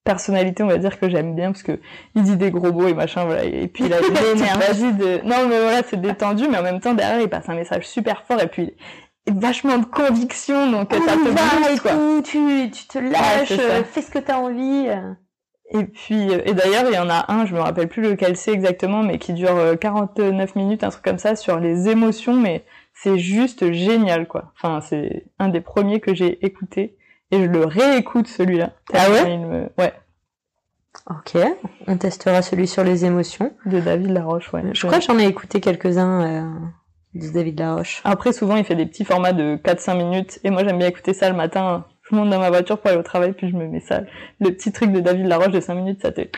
personnalité 0.04 0.62
on 0.62 0.66
va 0.66 0.78
dire 0.78 0.98
que 0.98 1.08
j'aime 1.08 1.34
bien 1.34 1.52
parce 1.52 1.62
que 1.62 1.78
il 2.16 2.22
dit 2.22 2.36
des 2.36 2.50
gros 2.50 2.72
mots 2.72 2.88
et 2.88 2.94
machin 2.94 3.24
voilà 3.24 3.44
et 3.44 3.68
puis 3.68 3.84
il 3.84 3.92
a 3.92 4.00
une 4.34 4.40
énergie 4.40 4.92
de 4.94 5.24
non 5.24 5.48
mais 5.48 5.60
voilà 5.60 5.82
c'est 5.84 6.00
détendu 6.00 6.48
mais 6.48 6.58
en 6.58 6.62
même 6.62 6.80
temps 6.80 6.94
derrière 6.94 7.20
il 7.20 7.28
passe 7.28 7.48
un 7.48 7.54
message 7.54 7.86
super 7.86 8.24
fort 8.24 8.40
et 8.40 8.48
puis 8.48 8.74
vachement 9.30 9.78
de 9.78 9.84
conviction 9.84 10.70
donc 10.70 10.92
ça 10.92 10.98
te 10.98 11.28
va 11.28 11.78
quoi. 11.78 12.22
tu 12.22 12.70
tu 12.70 12.86
te 12.86 12.98
lâches 12.98 13.52
fais 13.92 14.02
ce 14.02 14.10
que 14.10 14.18
t'as 14.18 14.36
envie 14.36 14.88
et 15.70 15.84
puis 15.84 16.32
et 16.32 16.54
d'ailleurs 16.54 16.84
il 16.88 16.94
y 16.94 16.98
en 16.98 17.08
a 17.08 17.32
un 17.32 17.46
je 17.46 17.54
me 17.54 17.60
rappelle 17.60 17.88
plus 17.88 18.02
lequel 18.02 18.36
c'est 18.36 18.52
exactement 18.52 19.02
mais 19.02 19.18
qui 19.18 19.32
dure 19.32 19.78
49 19.80 20.56
minutes 20.56 20.82
un 20.82 20.90
truc 20.90 21.04
comme 21.04 21.18
ça 21.18 21.36
sur 21.36 21.60
les 21.60 21.88
émotions 21.88 22.34
mais 22.34 22.64
c'est 22.94 23.18
juste 23.18 23.72
génial 23.72 24.26
quoi 24.26 24.52
enfin 24.56 24.80
c'est 24.80 25.26
un 25.38 25.48
des 25.48 25.60
premiers 25.60 26.00
que 26.00 26.14
j'ai 26.14 26.44
écouté 26.44 26.96
et 27.32 27.38
je 27.38 27.48
le 27.48 27.64
réécoute 27.64 28.28
celui-là. 28.28 28.70
Ah 28.92 29.10
ouais? 29.10 29.68
Ouais. 29.78 29.92
Ok, 31.10 31.42
on 31.88 31.96
testera 31.96 32.42
celui 32.42 32.68
sur 32.68 32.84
les 32.84 33.06
émotions. 33.06 33.52
De 33.64 33.80
David 33.80 34.10
Laroche, 34.10 34.52
ouais. 34.52 34.62
Je 34.74 34.86
crois 34.86 34.98
que 34.98 35.04
j'en 35.04 35.18
ai 35.18 35.26
écouté 35.26 35.60
quelques-uns 35.60 36.22
euh, 36.22 36.50
de 37.14 37.28
David 37.28 37.60
Laroche. 37.60 38.00
Après, 38.04 38.32
souvent, 38.32 38.56
il 38.56 38.64
fait 38.64 38.74
des 38.74 38.86
petits 38.86 39.04
formats 39.04 39.32
de 39.32 39.56
4-5 39.56 39.96
minutes, 39.96 40.40
et 40.44 40.50
moi, 40.50 40.64
j'aime 40.64 40.78
bien 40.78 40.88
écouter 40.88 41.12
ça 41.12 41.28
le 41.28 41.36
matin. 41.36 41.86
Je 42.10 42.14
monte 42.14 42.30
dans 42.30 42.40
ma 42.40 42.50
voiture 42.50 42.78
pour 42.78 42.90
aller 42.90 42.98
au 42.98 43.02
travail, 43.02 43.32
puis 43.32 43.48
je 43.48 43.56
me 43.56 43.66
mets 43.66 43.80
ça. 43.80 44.02
Le 44.40 44.50
petit 44.50 44.72
truc 44.72 44.92
de 44.92 45.00
David 45.00 45.26
Laroche 45.26 45.50
de 45.50 45.60
5 45.60 45.74
minutes, 45.74 46.02
ça 46.02 46.12
te... 46.12 46.20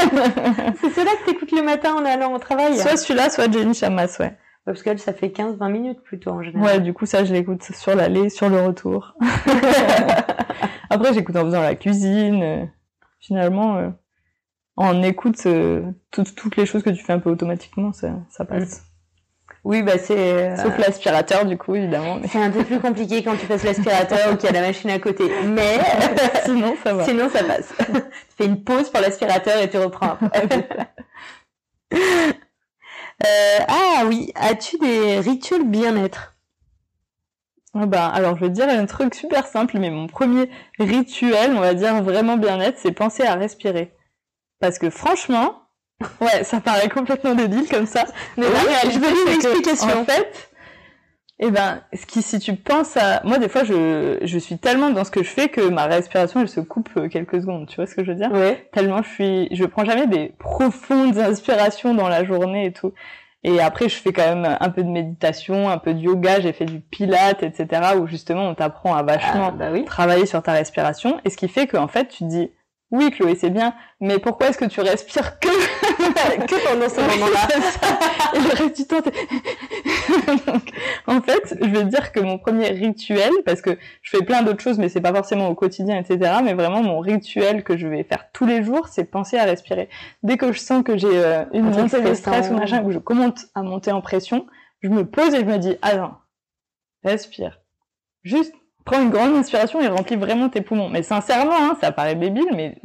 C'est 0.00 0.90
cela 0.90 1.10
que 1.12 1.26
t'écoutes 1.26 1.52
le 1.52 1.62
matin 1.62 1.94
en 1.94 2.04
allant 2.04 2.34
au 2.34 2.38
travail? 2.38 2.76
Soit 2.76 2.96
celui-là, 2.96 3.30
soit 3.30 3.50
Jenny 3.52 3.74
Chamas, 3.74 4.16
ouais. 4.20 4.36
Parce 4.64 4.82
qu'elle, 4.82 4.98
ça 4.98 5.12
fait 5.12 5.28
15-20 5.28 5.70
minutes 5.70 6.02
plutôt 6.02 6.30
en 6.30 6.42
général. 6.42 6.62
Ouais, 6.62 6.80
du 6.80 6.92
coup, 6.92 7.06
ça, 7.06 7.24
je 7.24 7.32
l'écoute 7.32 7.62
sur 7.62 7.94
l'aller, 7.94 8.28
sur 8.28 8.48
le 8.48 8.60
retour. 8.60 9.14
Après, 10.90 11.14
j'écoute 11.14 11.36
en 11.36 11.44
faisant 11.44 11.62
la 11.62 11.74
cuisine. 11.74 12.70
Finalement, 13.20 13.76
euh, 13.76 13.88
en 14.76 15.02
écoute 15.02 15.36
euh, 15.46 15.82
toutes, 16.10 16.34
toutes 16.34 16.56
les 16.56 16.66
choses 16.66 16.82
que 16.82 16.90
tu 16.90 17.02
fais 17.02 17.12
un 17.12 17.18
peu 17.18 17.30
automatiquement, 17.30 17.92
ça, 17.92 18.14
ça 18.28 18.44
passe. 18.44 18.89
Oui, 19.64 19.82
bah 19.82 19.98
c'est... 19.98 20.16
Euh, 20.16 20.56
Sauf 20.56 20.78
l'aspirateur, 20.78 21.44
du 21.44 21.58
coup, 21.58 21.74
évidemment. 21.74 22.16
Mais... 22.20 22.28
C'est 22.28 22.42
un 22.42 22.50
peu 22.50 22.64
plus 22.64 22.80
compliqué 22.80 23.22
quand 23.22 23.36
tu 23.36 23.46
passes 23.46 23.64
l'aspirateur 23.64 24.32
ou 24.32 24.36
qu'il 24.36 24.46
y 24.46 24.56
a 24.56 24.60
la 24.60 24.66
machine 24.66 24.90
à 24.90 24.98
côté. 24.98 25.30
Mais 25.44 25.78
sinon, 26.44 26.74
ça 26.82 26.94
va. 26.94 27.04
Sinon, 27.04 27.28
ça 27.28 27.44
passe. 27.44 27.74
tu 27.76 28.00
fais 28.38 28.46
une 28.46 28.64
pause 28.64 28.88
pour 28.88 29.00
l'aspirateur 29.00 29.60
et 29.60 29.68
tu 29.68 29.78
reprends. 29.78 30.16
Euh, 33.22 33.58
ah 33.68 34.04
oui, 34.06 34.32
as-tu 34.34 34.78
des 34.78 35.20
rituels 35.20 35.68
bien-être? 35.68 36.34
Bah, 37.74 38.06
alors 38.06 38.36
je 38.36 38.40
vais 38.40 38.48
te 38.48 38.54
dire 38.54 38.68
un 38.68 38.86
truc 38.86 39.14
super 39.14 39.46
simple, 39.46 39.78
mais 39.78 39.90
mon 39.90 40.06
premier 40.06 40.50
rituel, 40.78 41.52
on 41.54 41.60
va 41.60 41.74
dire 41.74 42.02
vraiment 42.02 42.36
bien-être, 42.36 42.78
c'est 42.78 42.92
penser 42.92 43.22
à 43.22 43.34
respirer. 43.34 43.94
Parce 44.58 44.78
que 44.78 44.90
franchement, 44.90 45.59
ouais, 46.20 46.44
ça 46.44 46.60
paraît 46.60 46.88
complètement 46.88 47.34
débile 47.34 47.68
comme 47.68 47.86
ça, 47.86 48.04
mais 48.36 48.46
la 48.50 48.58
réalité, 48.60 48.90
je 48.94 48.98
veux 48.98 49.26
une 49.26 49.34
explication. 49.34 50.00
En 50.00 50.04
fait, 50.04 50.50
eh 51.40 51.50
ben, 51.50 51.80
ce 51.94 52.04
qui, 52.06 52.22
si 52.22 52.38
tu 52.38 52.54
penses 52.54 52.96
à, 52.98 53.22
moi 53.24 53.38
des 53.38 53.48
fois 53.48 53.64
je, 53.64 54.18
je 54.22 54.38
suis 54.38 54.58
tellement 54.58 54.90
dans 54.90 55.04
ce 55.04 55.10
que 55.10 55.22
je 55.22 55.30
fais 55.30 55.48
que 55.48 55.62
ma 55.68 55.86
respiration 55.86 56.40
elle 56.40 56.48
se 56.50 56.60
coupe 56.60 56.90
euh, 56.98 57.08
quelques 57.08 57.40
secondes, 57.40 57.66
tu 57.66 57.76
vois 57.76 57.86
ce 57.86 57.94
que 57.94 58.04
je 58.04 58.10
veux 58.10 58.16
dire? 58.16 58.30
Ouais. 58.30 58.68
Tellement 58.72 59.02
je 59.02 59.08
suis, 59.08 59.48
je 59.56 59.64
prends 59.64 59.84
jamais 59.86 60.06
des 60.06 60.34
profondes 60.38 61.16
inspirations 61.16 61.94
dans 61.94 62.08
la 62.08 62.24
journée 62.24 62.66
et 62.66 62.72
tout. 62.72 62.92
Et 63.42 63.58
après, 63.58 63.88
je 63.88 63.96
fais 63.96 64.12
quand 64.12 64.34
même 64.36 64.58
un 64.60 64.68
peu 64.68 64.82
de 64.82 64.90
méditation, 64.90 65.70
un 65.70 65.78
peu 65.78 65.94
de 65.94 65.98
yoga, 66.00 66.40
j'ai 66.40 66.52
fait 66.52 66.66
du 66.66 66.80
pilates, 66.80 67.42
etc. 67.42 67.92
où 67.98 68.06
justement 68.06 68.46
on 68.46 68.54
t'apprend 68.54 68.94
à 68.94 69.02
vachement 69.02 69.46
Ah, 69.48 69.50
bah 69.50 69.68
oui. 69.72 69.86
travailler 69.86 70.26
sur 70.26 70.42
ta 70.42 70.52
respiration. 70.52 71.18
Et 71.24 71.30
ce 71.30 71.38
qui 71.38 71.48
fait 71.48 71.66
qu'en 71.66 71.88
fait, 71.88 72.08
tu 72.08 72.18
te 72.18 72.28
dis, 72.28 72.50
oui, 72.92 73.12
Chloé, 73.12 73.36
c'est 73.36 73.50
bien, 73.50 73.72
mais 74.00 74.18
pourquoi 74.18 74.48
est-ce 74.48 74.58
que 74.58 74.64
tu 74.64 74.80
respires 74.80 75.38
que, 75.38 75.48
que 76.46 76.68
pendant 76.68 76.88
ce 76.88 77.00
moment-là. 77.00 77.48
Et 78.34 78.38
le 78.38 78.64
reste 78.64 78.76
du 78.76 78.86
temps, 78.86 79.00
Donc, 80.46 80.72
en 81.06 81.20
fait, 81.20 81.56
je 81.60 81.68
vais 81.68 81.84
te 81.84 81.88
dire 81.88 82.10
que 82.10 82.18
mon 82.18 82.38
premier 82.38 82.68
rituel, 82.70 83.30
parce 83.46 83.62
que 83.62 83.78
je 84.02 84.10
fais 84.10 84.24
plein 84.24 84.42
d'autres 84.42 84.60
choses, 84.60 84.78
mais 84.78 84.88
c'est 84.88 85.00
pas 85.00 85.14
forcément 85.14 85.48
au 85.48 85.54
quotidien, 85.54 85.98
etc. 85.98 86.40
Mais 86.42 86.54
vraiment, 86.54 86.82
mon 86.82 86.98
rituel 86.98 87.62
que 87.62 87.76
je 87.76 87.86
vais 87.86 88.02
faire 88.02 88.30
tous 88.32 88.46
les 88.46 88.64
jours, 88.64 88.88
c'est 88.88 89.04
penser 89.04 89.38
à 89.38 89.44
respirer. 89.44 89.88
Dès 90.24 90.36
que 90.36 90.50
je 90.52 90.58
sens 90.58 90.82
que 90.82 90.96
j'ai 90.96 91.06
euh, 91.06 91.44
une 91.52 91.66
Un 91.66 91.70
truc 91.70 91.92
montée 91.92 92.02
de 92.02 92.14
stress 92.14 92.50
ou 92.50 92.54
machin, 92.54 92.82
que 92.82 92.90
je 92.90 92.98
commence 92.98 93.46
à 93.54 93.62
monter 93.62 93.92
en 93.92 94.00
pression, 94.00 94.46
je 94.82 94.88
me 94.88 95.04
pose 95.04 95.32
et 95.34 95.40
je 95.40 95.44
me 95.44 95.58
dis, 95.58 95.76
attends, 95.80 96.18
respire. 97.04 97.60
Juste, 98.24 98.54
prends 98.84 99.00
une 99.02 99.10
grande 99.10 99.34
inspiration 99.36 99.80
et 99.80 99.88
remplis 99.88 100.16
vraiment 100.16 100.48
tes 100.48 100.60
poumons. 100.60 100.88
Mais 100.88 101.02
sincèrement, 101.02 101.56
hein, 101.56 101.76
ça 101.80 101.92
paraît 101.92 102.14
débile, 102.14 102.48
mais 102.54 102.76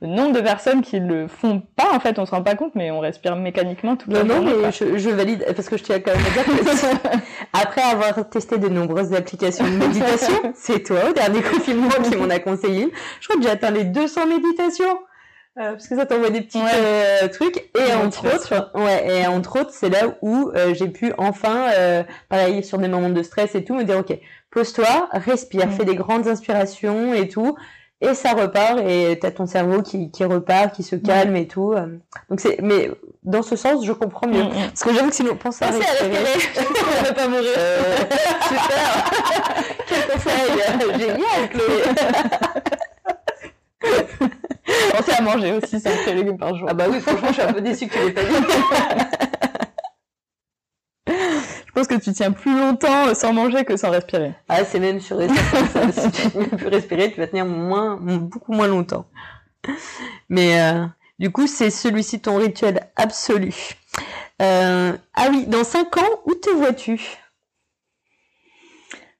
le 0.00 0.06
nombre 0.06 0.32
de 0.32 0.40
personnes 0.40 0.82
qui 0.82 0.98
le 1.00 1.26
font 1.28 1.62
pas, 1.76 1.92
en 1.94 2.00
fait, 2.00 2.18
on 2.18 2.26
se 2.26 2.30
rend 2.30 2.42
pas 2.42 2.54
compte, 2.54 2.74
mais 2.74 2.90
on 2.90 3.00
respire 3.00 3.36
mécaniquement 3.36 3.96
toute 3.96 4.12
la 4.12 4.24
Non, 4.24 4.40
non, 4.40 4.52
quoi. 4.52 4.62
mais 4.66 4.72
je, 4.72 4.96
je 4.98 5.10
valide, 5.10 5.44
parce 5.54 5.68
que 5.68 5.76
je 5.76 5.82
tiens 5.84 6.00
quand 6.00 6.12
même 6.12 6.24
à 6.24 6.30
dire 6.30 6.44
que 6.44 7.18
après 7.52 7.82
avoir 7.82 8.28
testé 8.30 8.58
de 8.58 8.68
nombreuses 8.68 9.12
applications 9.14 9.64
de 9.64 9.76
méditation, 9.76 10.52
c'est 10.54 10.82
toi 10.84 11.10
au 11.10 11.12
dernier 11.12 11.42
confinement 11.42 11.88
qui 12.02 12.16
m'en 12.16 12.30
a 12.30 12.38
conseillé. 12.38 12.92
Je 13.20 13.28
crois 13.28 13.38
que 13.40 13.42
j'ai 13.46 13.50
atteint 13.50 13.70
les 13.70 13.84
200 13.84 14.26
méditations. 14.26 14.98
Euh, 15.60 15.72
parce 15.72 15.88
que 15.88 15.96
ça 15.96 16.06
t'envoie 16.06 16.30
des 16.30 16.40
petits 16.42 16.58
Ouais. 16.58 16.70
euh, 16.76 17.26
trucs 17.28 17.68
et 17.76 17.92
entre 17.94 18.32
autres 18.32 18.70
ouais 18.74 19.22
et 19.22 19.26
entre 19.26 19.58
autres 19.60 19.72
c'est 19.72 19.88
là 19.88 20.02
où 20.22 20.52
euh, 20.54 20.72
j'ai 20.72 20.86
pu 20.88 21.12
enfin 21.18 21.70
euh, 21.72 22.04
pareil 22.28 22.62
sur 22.62 22.78
des 22.78 22.86
moments 22.86 23.08
de 23.10 23.22
stress 23.24 23.56
et 23.56 23.64
tout 23.64 23.74
me 23.74 23.82
dire 23.82 23.98
ok 23.98 24.16
pose-toi 24.52 25.08
respire 25.12 25.66
Mm. 25.66 25.70
fais 25.72 25.84
des 25.84 25.96
grandes 25.96 26.28
inspirations 26.28 27.12
et 27.12 27.26
tout 27.28 27.56
et 28.00 28.14
ça 28.14 28.34
repart 28.34 28.78
et 28.86 29.18
t'as 29.20 29.32
ton 29.32 29.46
cerveau 29.46 29.82
qui, 29.82 30.12
qui 30.12 30.24
repart 30.24 30.72
qui 30.72 30.84
se 30.84 30.94
calme 30.94 31.34
et 31.34 31.48
tout 31.48 31.72
euh. 31.72 31.86
donc 32.30 32.38
c'est 32.38 32.58
mais 32.62 32.90
dans 33.24 33.42
ce 33.42 33.56
sens 33.56 33.84
je 33.84 33.92
comprends 33.92 34.28
mieux 34.28 34.44
Mm, 34.44 34.48
mm. 34.48 34.68
parce 34.68 34.84
que 34.84 34.94
j'avoue 34.94 35.08
que 35.08 35.14
sinon 35.16 35.34
pense 35.34 35.60
à 35.60 35.66
Pensez 35.66 35.82
à 35.82 35.90
respirer 36.04 36.64
on 37.00 37.04
va 37.04 37.12
pas 37.14 37.26
mourir. 37.26 37.50
Super 38.48 39.04
quel 39.88 40.06
conseil 40.06 40.98
génial 41.00 41.48
Chloé 41.50 41.82
À 45.18 45.22
manger 45.22 45.52
aussi 45.52 45.80
5 45.80 46.06
légumes 46.06 46.38
par 46.38 46.54
jour. 46.56 46.68
ah 46.70 46.74
bah 46.74 46.86
oui 46.90 47.00
franchement 47.00 47.28
je 47.28 47.34
suis 47.34 47.42
un 47.42 47.52
peu 47.52 47.60
déçue 47.60 47.86
que 47.86 47.94
tu 47.94 47.98
l'aies 48.00 48.10
pas 48.12 48.22
dit 48.22 48.34
Je 51.66 51.72
pense 51.72 51.86
que 51.86 51.94
tu 51.94 52.12
tiens 52.12 52.32
plus 52.32 52.58
longtemps 52.58 53.14
sans 53.14 53.32
manger 53.32 53.64
que 53.64 53.76
sans 53.76 53.90
respirer. 53.90 54.32
Ah, 54.48 54.64
c'est 54.64 54.80
même 54.80 55.00
certain, 55.00 55.28
ça. 55.68 55.92
Si 55.92 56.10
tu 56.10 56.38
ne 56.38 56.44
peux 56.44 56.56
plus 56.56 56.68
respirer, 56.68 57.12
tu 57.12 57.20
vas 57.20 57.28
tenir 57.28 57.46
moins, 57.46 57.96
beaucoup 57.96 58.52
moins 58.52 58.66
longtemps. 58.66 59.06
Mais 60.28 60.60
euh, 60.60 60.86
du 61.18 61.30
coup, 61.30 61.46
c'est 61.46 61.70
celui-ci 61.70 62.20
ton 62.20 62.36
rituel 62.36 62.90
absolu. 62.96 63.54
Euh, 64.42 64.96
ah 65.14 65.28
oui, 65.30 65.46
dans 65.46 65.62
5 65.62 65.96
ans, 65.98 66.20
où 66.26 66.34
te 66.34 66.50
vois-tu? 66.50 67.00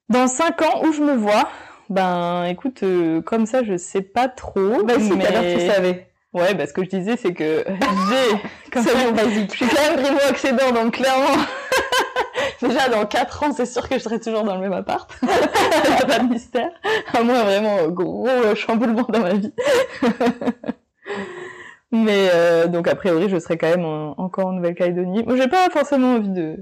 Dans 0.08 0.26
5 0.26 0.62
ans, 0.62 0.82
où 0.84 0.92
je 0.92 1.02
me 1.02 1.14
vois? 1.14 1.48
Ben, 1.90 2.44
écoute, 2.44 2.82
euh, 2.82 3.22
comme 3.22 3.46
ça, 3.46 3.62
je 3.64 3.76
sais 3.76 4.02
pas 4.02 4.28
trop. 4.28 4.82
Bah 4.84 4.94
si, 4.98 5.12
mais... 5.12 5.24
tout 5.26 5.32
à 5.36 5.42
l'heure, 5.42 5.58
tu 5.58 5.66
savais. 5.66 6.06
Ouais, 6.34 6.54
bah, 6.54 6.66
ce 6.66 6.72
que 6.74 6.84
je 6.84 6.90
disais, 6.90 7.16
c'est 7.16 7.32
que 7.32 7.64
j'ai... 7.66 8.80
même- 8.80 8.84
bon, 8.84 9.12
basique. 9.14 9.52
Je 9.56 9.64
suis 9.64 9.74
quand 9.74 9.90
même 9.96 10.04
primo-accédant, 10.04 10.72
donc 10.72 10.94
clairement... 10.94 11.42
Déjà, 12.62 12.88
dans 12.88 13.06
4 13.06 13.42
ans, 13.44 13.52
c'est 13.56 13.66
sûr 13.66 13.88
que 13.88 13.94
je 13.94 14.00
serai 14.02 14.18
toujours 14.20 14.42
dans 14.42 14.54
le 14.56 14.60
même 14.60 14.72
appart. 14.72 15.08
Y 15.22 16.02
a 16.02 16.06
pas 16.06 16.18
de 16.18 16.28
mystère. 16.28 16.70
À 17.14 17.22
moins 17.22 17.44
vraiment 17.44 17.78
euh, 17.78 17.88
gros 17.88 18.26
euh, 18.28 18.54
chamboulement 18.56 19.06
dans 19.08 19.20
ma 19.20 19.34
vie. 19.34 19.52
Mais 21.92 22.28
euh, 22.34 22.66
donc, 22.66 22.86
a 22.88 22.94
priori, 22.96 23.28
je 23.28 23.38
serai 23.38 23.56
quand 23.56 23.68
même 23.68 23.84
en- 23.84 24.14
encore 24.20 24.46
en 24.46 24.52
Nouvelle-Calédonie. 24.52 25.22
Moi, 25.24 25.36
j'ai 25.36 25.48
pas 25.48 25.70
forcément 25.70 26.14
envie 26.16 26.28
de 26.30 26.56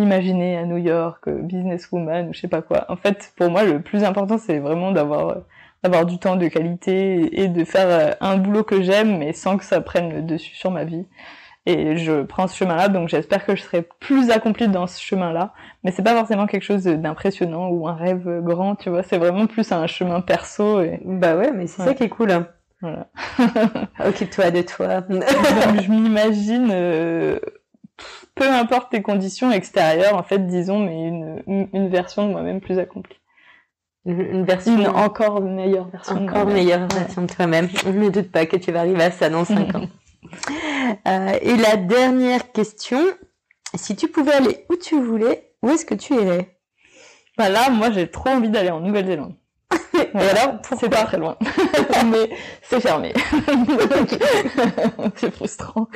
m'imaginer 0.00 0.56
à 0.58 0.64
New 0.64 0.76
York, 0.78 1.28
euh, 1.28 1.42
businesswoman 1.42 2.28
ou 2.28 2.32
je 2.34 2.40
sais 2.40 2.48
pas 2.48 2.62
quoi. 2.62 2.86
En 2.88 2.96
fait, 2.96 3.32
pour 3.36 3.50
moi, 3.50 3.64
le 3.64 3.80
plus 3.80 4.02
important, 4.04 4.38
c'est 4.38 4.58
vraiment 4.58 4.90
d'avoir 4.92 5.28
euh, 5.30 5.34
d'avoir 5.82 6.04
du 6.06 6.18
temps 6.18 6.36
de 6.36 6.48
qualité 6.48 7.40
et 7.42 7.48
de 7.48 7.64
faire 7.64 7.86
euh, 7.88 8.12
un 8.20 8.36
boulot 8.36 8.64
que 8.64 8.82
j'aime, 8.82 9.18
mais 9.18 9.32
sans 9.32 9.56
que 9.56 9.64
ça 9.64 9.80
prenne 9.80 10.12
le 10.12 10.22
dessus 10.22 10.54
sur 10.54 10.70
ma 10.70 10.84
vie. 10.84 11.06
Et 11.66 11.96
je 11.98 12.22
prends 12.22 12.48
ce 12.48 12.56
chemin-là, 12.56 12.88
donc 12.88 13.08
j'espère 13.10 13.44
que 13.44 13.54
je 13.54 13.62
serai 13.62 13.82
plus 14.00 14.30
accomplie 14.30 14.66
dans 14.68 14.86
ce 14.86 15.00
chemin-là. 15.00 15.52
Mais 15.84 15.90
c'est 15.92 16.02
pas 16.02 16.16
forcément 16.16 16.46
quelque 16.46 16.62
chose 16.64 16.84
d'impressionnant 16.84 17.68
ou 17.68 17.86
un 17.86 17.94
rêve 17.94 18.40
grand, 18.42 18.74
tu 18.76 18.88
vois. 18.90 19.02
C'est 19.02 19.18
vraiment 19.18 19.46
plus 19.46 19.70
un 19.72 19.86
chemin 19.86 20.20
perso 20.22 20.80
et 20.80 21.00
Bah 21.04 21.36
ouais, 21.36 21.52
mais 21.52 21.66
c'est 21.66 21.82
ça 21.82 21.94
qui 21.94 22.02
est 22.04 22.08
cool. 22.08 22.30
hein. 22.32 22.46
voilà. 22.80 23.08
Occupe-toi 24.06 24.50
de 24.50 24.62
toi. 24.62 25.00
Donc, 25.08 25.22
je 25.82 25.90
m'imagine, 25.90 26.68
euh, 26.72 27.38
peu 28.34 28.48
importe 28.48 28.90
tes 28.90 29.02
conditions 29.02 29.50
extérieures, 29.50 30.16
en 30.16 30.22
fait, 30.22 30.46
disons, 30.46 30.78
mais 30.78 31.08
une, 31.46 31.88
version 31.88 32.26
de 32.26 32.32
moi-même 32.32 32.60
plus 32.60 32.78
accomplie. 32.78 33.16
Une 34.06 34.44
version 34.44 34.78
Une 34.78 34.88
encore 34.88 35.42
meilleure 35.42 35.88
version 35.88 36.16
encore 36.16 36.46
meilleure 36.46 36.80
Ouais. 36.82 36.98
version 37.00 37.22
de 37.22 37.26
toi-même. 37.26 37.68
Je 37.84 37.90
ne 37.90 38.08
doute 38.08 38.30
pas 38.32 38.46
que 38.46 38.56
tu 38.56 38.72
vas 38.72 38.80
arriver 38.80 39.02
à 39.02 39.10
ça 39.10 39.28
dans 39.28 39.44
5 39.44 39.74
ans. 39.74 39.88
Euh, 41.06 41.38
et 41.42 41.56
la 41.56 41.76
dernière 41.76 42.52
question, 42.52 42.98
si 43.74 43.96
tu 43.96 44.08
pouvais 44.08 44.32
aller 44.32 44.66
où 44.68 44.76
tu 44.76 45.00
voulais, 45.00 45.52
où 45.62 45.70
est-ce 45.70 45.84
que 45.84 45.94
tu 45.94 46.14
irais? 46.14 46.58
Bah 47.38 47.48
là, 47.48 47.70
moi, 47.70 47.90
j'ai 47.90 48.10
trop 48.10 48.30
envie 48.30 48.48
d'aller 48.48 48.70
en 48.70 48.80
Nouvelle-Zélande. 48.80 49.34
Et 49.94 50.18
alors, 50.18 50.58
C'est 50.78 50.88
pas 50.88 51.04
très 51.04 51.18
loin. 51.18 51.36
mais 52.06 52.30
c'est 52.62 52.80
fermé. 52.80 53.12
c'est 55.16 55.32
frustrant. 55.32 55.88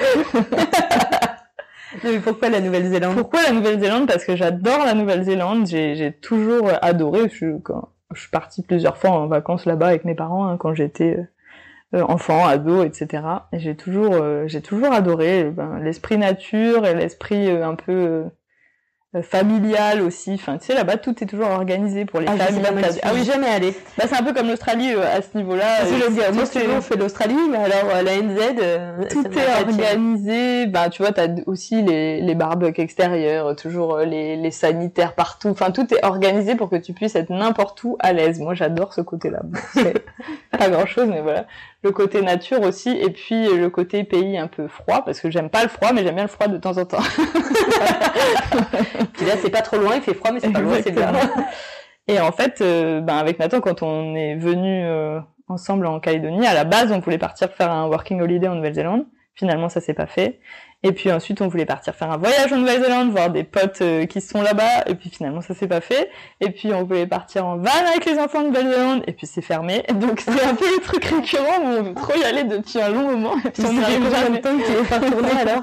Pourquoi 2.24 2.48
la 2.48 2.60
Nouvelle-Zélande? 2.60 3.16
Pourquoi 3.16 3.42
la 3.42 3.52
Nouvelle-Zélande? 3.52 4.06
Parce 4.06 4.24
que 4.24 4.36
j'adore 4.36 4.84
la 4.84 4.94
Nouvelle-Zélande. 4.94 5.66
J'ai 5.66 6.12
toujours 6.20 6.70
adoré. 6.82 7.28
Je, 7.30 7.34
suis- 7.34 8.28
partie 8.30 8.62
plusieurs 8.62 8.96
fois 8.96 9.10
en 9.10 9.26
vacances 9.26 9.66
là-bas 9.66 9.88
avec 9.88 10.04
mes 10.04 10.14
parents 10.14 10.46
hein, 10.46 10.56
quand 10.56 10.74
j'étais 10.74 11.18
euh, 11.94 12.02
enfant, 12.02 12.46
ado, 12.46 12.84
etc. 12.84 13.24
Et 13.52 13.60
j'ai 13.60 13.76
toujours, 13.76 14.14
euh, 14.14 14.46
j'ai 14.48 14.62
toujours 14.62 14.92
adoré 14.92 15.44
ben, 15.44 15.78
l'esprit 15.80 16.18
nature 16.18 16.86
et 16.86 16.94
l'esprit 16.94 17.48
euh, 17.50 17.66
un 17.66 17.74
peu 17.76 18.24
familial 19.22 20.02
aussi. 20.02 20.32
Enfin, 20.34 20.58
tu 20.58 20.66
sais, 20.66 20.74
là-bas, 20.74 20.96
tout 20.96 21.22
est 21.22 21.26
toujours 21.26 21.48
organisé 21.50 22.04
pour 22.04 22.20
les 22.20 22.26
Ah, 22.28 22.36
familles. 22.36 22.62
j'y 22.92 23.20
suis 23.20 23.24
jamais 23.24 23.46
allée. 23.48 23.74
Bah, 23.98 24.04
c'est 24.08 24.16
un 24.16 24.22
peu 24.22 24.32
comme 24.32 24.48
l'Australie 24.48 24.92
euh, 24.94 25.02
à 25.16 25.22
ce 25.22 25.36
niveau-là. 25.36 25.80
Que 25.82 25.86
Euh, 25.86 25.98
je 25.98 26.04
veux 26.04 26.10
dire, 26.14 26.32
moi, 26.32 26.44
toujours 26.46 26.82
fait 26.82 26.96
l'Australie, 26.96 27.36
mais 27.50 27.58
alors 27.58 27.90
euh, 27.94 28.02
la 28.02 28.16
NZ, 28.20 28.38
euh, 28.62 29.02
tout 29.10 29.24
est 29.26 29.60
organisé. 29.62 30.66
Bah, 30.66 30.88
tu 30.90 31.02
vois, 31.02 31.12
t'as 31.12 31.28
aussi 31.46 31.82
les, 31.82 32.20
les 32.20 32.34
barbecues 32.34 32.80
extérieurs, 32.80 33.46
euh, 33.48 33.54
toujours 33.54 33.94
euh, 33.96 34.04
les, 34.04 34.36
les 34.36 34.50
sanitaires 34.50 35.14
partout. 35.14 35.48
Enfin, 35.48 35.70
tout 35.70 35.92
est 35.94 36.04
organisé 36.04 36.54
pour 36.54 36.68
que 36.70 36.76
tu 36.76 36.92
puisses 36.92 37.14
être 37.16 37.30
n'importe 37.30 37.82
où 37.84 37.96
à 38.00 38.12
l'aise. 38.12 38.40
Moi, 38.40 38.54
j'adore 38.54 38.94
ce 38.94 39.00
côté-là. 39.00 39.40
Bon, 39.44 39.58
pas 40.58 40.68
grand-chose, 40.68 41.06
mais 41.08 41.20
voilà. 41.20 41.46
Le 41.84 41.92
côté 41.92 42.22
nature 42.22 42.62
aussi, 42.62 42.90
et 42.90 43.10
puis 43.10 43.46
le 43.54 43.68
côté 43.68 44.04
pays 44.04 44.38
un 44.38 44.46
peu 44.46 44.68
froid, 44.68 45.04
parce 45.04 45.20
que 45.20 45.30
j'aime 45.30 45.50
pas 45.50 45.62
le 45.62 45.68
froid, 45.68 45.92
mais 45.92 46.02
j'aime 46.02 46.14
bien 46.14 46.24
le 46.24 46.30
froid 46.30 46.48
de 46.48 46.56
temps 46.56 46.78
en 46.78 46.86
temps. 46.86 46.96
Puis 49.12 49.26
là, 49.26 49.34
c'est 49.36 49.50
pas 49.50 49.60
trop 49.60 49.76
loin, 49.76 49.96
il 49.96 50.02
fait 50.02 50.14
froid, 50.14 50.32
mais 50.32 50.40
c'est 50.40 50.50
pas 50.50 50.60
loin, 50.60 50.78
c'est 50.82 50.92
bien. 50.92 51.12
Et 52.08 52.20
en 52.20 52.32
fait, 52.32 52.60
euh, 52.60 53.00
ben 53.00 53.16
avec 53.16 53.38
Nathan, 53.38 53.60
quand 53.60 53.82
on 53.82 54.14
est 54.14 54.36
venu 54.36 54.84
euh, 54.84 55.20
ensemble 55.48 55.86
en 55.86 56.00
Calédonie, 56.00 56.46
à 56.46 56.54
la 56.54 56.64
base, 56.64 56.92
on 56.92 57.00
voulait 57.00 57.18
partir 57.18 57.50
faire 57.50 57.70
un 57.70 57.86
working 57.86 58.20
holiday 58.20 58.48
en 58.48 58.54
Nouvelle-Zélande. 58.54 59.06
Finalement, 59.34 59.68
ça 59.68 59.80
s'est 59.80 59.94
pas 59.94 60.06
fait. 60.06 60.38
Et 60.84 60.92
puis 60.92 61.10
ensuite, 61.10 61.40
on 61.40 61.48
voulait 61.48 61.64
partir 61.64 61.94
faire 61.94 62.10
un 62.10 62.18
voyage 62.18 62.52
en 62.52 62.58
Nouvelle-Zélande, 62.58 63.10
voir 63.10 63.30
des 63.30 63.42
potes 63.42 63.80
euh, 63.80 64.04
qui 64.04 64.20
sont 64.20 64.42
là-bas. 64.42 64.84
Et 64.86 64.94
puis 64.94 65.08
finalement, 65.08 65.40
ça 65.40 65.54
s'est 65.54 65.66
pas 65.66 65.80
fait. 65.80 66.10
Et 66.42 66.50
puis 66.50 66.74
on 66.74 66.84
voulait 66.84 67.06
partir 67.06 67.46
en 67.46 67.56
van 67.56 67.70
avec 67.90 68.04
les 68.04 68.18
enfants 68.18 68.42
de 68.42 68.48
Nouvelle-Zélande. 68.48 69.02
Et 69.06 69.12
puis 69.12 69.26
c'est 69.26 69.40
fermé. 69.40 69.82
Donc 69.94 70.20
c'est 70.20 70.44
un 70.44 70.54
peu 70.54 70.66
le 70.66 70.82
truc 70.82 71.02
récurrent 71.06 71.58
où 71.62 71.66
on 71.66 71.82
veut 71.82 71.94
trop 71.94 72.14
y 72.14 72.24
aller 72.24 72.44
depuis 72.44 72.80
un 72.82 72.90
long 72.90 73.10
moment. 73.10 73.34
Et 73.46 73.50
puis 73.50 73.62
on 73.66 73.68
fait 73.68 73.72
n'y 73.72 73.82
arrive 73.82 74.02
combien 74.04 74.10
de 74.10 74.14
jamais. 74.14 74.40
temps 74.42 74.58
que 74.58 74.66
tu 74.66 74.72
es 74.72 74.84
pas 74.84 74.98
retourné 74.98 75.30
alors 75.40 75.62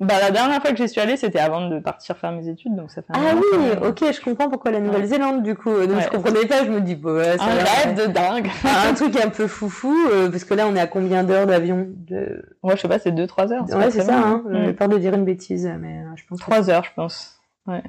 Bah 0.00 0.14
la 0.20 0.32
dernière 0.32 0.60
fois 0.60 0.72
que 0.72 0.76
j'y 0.76 0.88
suis 0.88 1.00
allée, 1.00 1.16
c'était 1.16 1.38
avant 1.38 1.68
de 1.68 1.78
partir 1.78 2.16
faire 2.16 2.32
mes 2.32 2.48
études. 2.48 2.74
Donc 2.74 2.90
ça 2.90 3.00
fait 3.02 3.16
un 3.16 3.20
Ah 3.20 3.34
oui, 3.36 3.88
ok, 3.88 4.12
je 4.12 4.20
comprends 4.20 4.50
pourquoi 4.50 4.72
la 4.72 4.80
Nouvelle-Zélande 4.80 5.44
du 5.44 5.54
coup. 5.54 5.70
Donc 5.70 5.96
Ouais. 5.96 6.02
je 6.02 6.08
comprenais 6.08 6.46
pas, 6.46 6.64
je 6.64 6.70
me 6.70 6.80
dis, 6.80 6.96
bon, 6.96 7.14
ouais, 7.16 7.38
ça 7.38 7.44
Un 7.44 7.86
rêve 7.88 7.94
de 7.94 8.12
dingue. 8.12 8.50
un 8.64 8.92
truc 8.94 9.16
un 9.16 9.28
peu 9.30 9.46
foufou, 9.46 9.96
euh, 10.12 10.28
parce 10.30 10.42
que 10.44 10.54
là 10.54 10.66
on 10.66 10.74
est 10.74 10.80
à 10.80 10.88
combien 10.88 11.22
d'heures 11.22 11.46
d'avion 11.46 11.86
de... 11.88 12.44
Ouais, 12.64 12.74
je 12.76 12.80
sais 12.82 12.88
pas, 12.88 12.98
c'est 12.98 13.12
2-3 13.12 13.52
heures. 13.52 13.64
Ouais, 13.70 13.90
c'est 13.92 14.02
ça, 14.02 14.18
hein. 14.18 14.42
J'ai 14.64 14.72
peur 14.72 14.88
de 14.88 14.98
dire 14.98 15.14
une 15.14 15.24
bêtise, 15.24 15.72
mais 15.80 16.00
euh, 16.00 16.16
je 16.16 16.24
pense 16.28 16.40
que 16.40 16.44
3 16.44 16.70
heures, 16.70 16.84
je 16.84 16.92
pense. 16.96 17.40
Ouais. 17.68 17.82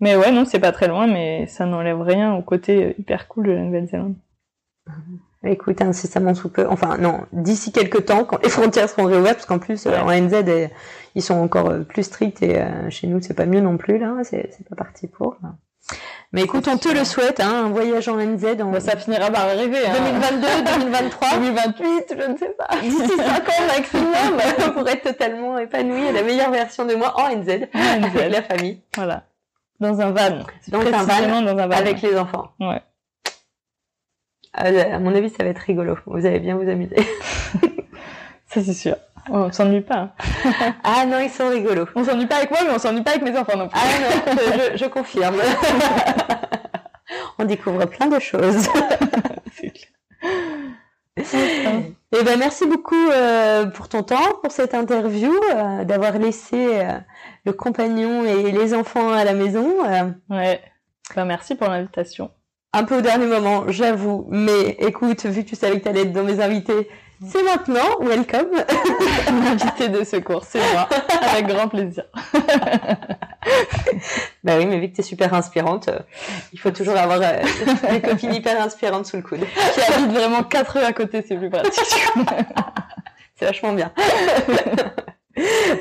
Mais 0.00 0.14
ouais, 0.14 0.30
non, 0.30 0.44
c'est 0.44 0.60
pas 0.60 0.72
très 0.72 0.88
loin, 0.88 1.06
mais 1.06 1.46
ça 1.46 1.64
n'enlève 1.64 2.00
rien 2.02 2.34
au 2.34 2.42
côté 2.42 2.84
euh, 2.84 2.92
hyper 2.98 3.28
cool 3.28 3.46
de 3.46 3.52
la 3.52 3.62
Nouvelle-Zélande. 3.62 4.14
Écoute, 5.44 5.80
incessamment 5.82 6.34
sous 6.34 6.48
peu, 6.48 6.66
enfin 6.68 6.98
non, 6.98 7.20
d'ici 7.32 7.70
quelques 7.70 8.06
temps, 8.06 8.24
quand 8.24 8.42
les 8.42 8.48
frontières 8.48 8.88
seront 8.88 9.04
réouvertes, 9.04 9.36
parce 9.36 9.46
qu'en 9.46 9.58
plus 9.58 9.86
en 9.86 10.10
NZ 10.10 10.70
ils 11.14 11.22
sont 11.22 11.34
encore 11.34 11.72
plus 11.88 12.02
stricts 12.02 12.42
et 12.42 12.60
chez 12.90 13.06
nous 13.06 13.20
c'est 13.20 13.34
pas 13.34 13.46
mieux 13.46 13.60
non 13.60 13.76
plus 13.76 13.98
là, 13.98 14.16
c'est 14.24 14.50
pas 14.68 14.76
parti 14.76 15.06
pour. 15.06 15.36
Mais 16.32 16.42
écoute, 16.42 16.68
on 16.68 16.76
te 16.76 16.90
le 16.90 17.04
souhaite, 17.04 17.40
hein, 17.40 17.64
un 17.64 17.68
voyage 17.70 18.06
en 18.08 18.16
NZ. 18.18 18.60
En... 18.60 18.78
ça 18.80 18.96
finira 18.96 19.30
par 19.30 19.44
arriver. 19.44 19.78
2022, 19.80 20.46
2023. 20.80 21.28
2028, 21.38 21.84
je 22.10 22.30
ne 22.30 22.36
sais 22.36 22.50
pas. 22.50 22.68
D'ici 22.82 23.16
5 23.16 23.48
ans 23.48 23.66
maximum, 23.66 24.74
pour 24.74 24.86
être 24.88 25.04
totalement 25.04 25.56
épanoui 25.56 26.12
la 26.12 26.22
meilleure 26.22 26.50
version 26.50 26.84
de 26.84 26.94
moi 26.94 27.14
en 27.18 27.34
NZ, 27.34 27.68
avec 27.72 28.30
la 28.30 28.42
famille. 28.42 28.82
Voilà. 28.94 29.24
Dans 29.80 29.98
un 30.00 30.10
van. 30.10 30.44
Dans 30.68 30.80
un 30.80 30.90
van, 30.90 31.42
dans 31.42 31.56
un 31.56 31.66
van. 31.66 31.76
Avec 31.76 32.02
les 32.02 32.18
enfants. 32.18 32.50
Ouais. 32.60 32.82
Euh, 34.64 34.94
à 34.94 34.98
mon 34.98 35.14
avis, 35.14 35.30
ça 35.30 35.44
va 35.44 35.50
être 35.50 35.58
rigolo. 35.58 35.96
Vous 36.06 36.26
allez 36.26 36.40
bien 36.40 36.56
vous 36.56 36.68
amuser. 36.68 36.96
ça, 38.46 38.62
c'est 38.62 38.74
sûr. 38.74 38.96
On 39.30 39.52
s'ennuie 39.52 39.82
pas. 39.82 40.14
ah 40.84 41.04
non, 41.06 41.18
ils 41.18 41.30
sont 41.30 41.50
rigolos. 41.50 41.86
On 41.94 42.04
s'ennuie 42.04 42.26
pas 42.26 42.36
avec 42.36 42.50
moi, 42.50 42.60
mais 42.64 42.70
on 42.74 42.78
s'ennuie 42.78 43.02
pas 43.02 43.12
avec 43.12 43.22
mes 43.22 43.36
enfants 43.36 43.56
non 43.56 43.68
plus. 43.68 43.78
Ah 43.80 43.84
non, 44.00 44.08
je, 44.72 44.78
je 44.78 44.84
confirme. 44.86 45.36
on 47.38 47.44
découvre 47.44 47.84
plein 47.86 48.06
de 48.06 48.18
choses. 48.18 48.68
Eh 52.10 52.24
ben 52.24 52.38
merci 52.38 52.66
beaucoup 52.66 53.10
euh, 53.10 53.66
pour 53.66 53.88
ton 53.88 54.02
temps, 54.02 54.34
pour 54.42 54.52
cette 54.52 54.74
interview, 54.74 55.32
euh, 55.54 55.84
d'avoir 55.84 56.18
laissé 56.18 56.56
euh, 56.56 56.98
le 57.44 57.52
compagnon 57.52 58.24
et 58.24 58.50
les 58.50 58.74
enfants 58.74 59.12
à 59.12 59.24
la 59.24 59.34
maison. 59.34 59.82
Ouais. 60.30 60.60
Ben, 61.14 61.24
merci 61.24 61.54
pour 61.54 61.68
l'invitation. 61.68 62.30
Un 62.78 62.84
peu 62.84 62.98
au 62.98 63.00
dernier 63.00 63.26
moment, 63.26 63.64
j'avoue, 63.66 64.28
mais 64.30 64.76
écoute, 64.78 65.26
vu 65.26 65.42
que 65.42 65.48
tu 65.48 65.56
savais 65.56 65.80
que 65.80 65.82
tu 65.82 65.88
allais 65.88 66.02
être 66.02 66.12
dans 66.12 66.22
mes 66.22 66.38
invités, 66.38 66.88
c'est 67.26 67.42
maintenant, 67.42 67.98
welcome. 68.00 68.52
L'invité 69.26 69.88
de 69.88 70.04
secours, 70.04 70.44
c'est 70.44 70.60
moi, 70.72 70.88
avec 71.22 71.48
grand 71.48 71.66
plaisir. 71.66 72.04
bah 74.44 74.58
oui, 74.58 74.66
mais 74.66 74.78
vu 74.78 74.90
que 74.90 74.94
tu 74.94 75.00
es 75.00 75.02
super 75.02 75.34
inspirante, 75.34 75.88
euh, 75.88 75.98
il 76.52 76.60
faut 76.60 76.70
toujours 76.70 76.96
avoir 76.96 77.18
euh, 77.20 77.42
une 77.90 78.00
copine 78.00 78.32
hyper 78.32 78.62
inspirante 78.62 79.06
sous 79.06 79.16
le 79.16 79.22
coude. 79.24 79.40
Qui 79.74 79.80
habite 79.80 80.12
vraiment 80.12 80.44
4 80.44 80.76
heures 80.76 80.86
à 80.86 80.92
côté, 80.92 81.24
c'est 81.26 81.34
plus 81.36 81.50
pratique. 81.50 81.72
c'est 83.34 83.46
vachement 83.46 83.72
bien. 83.72 83.90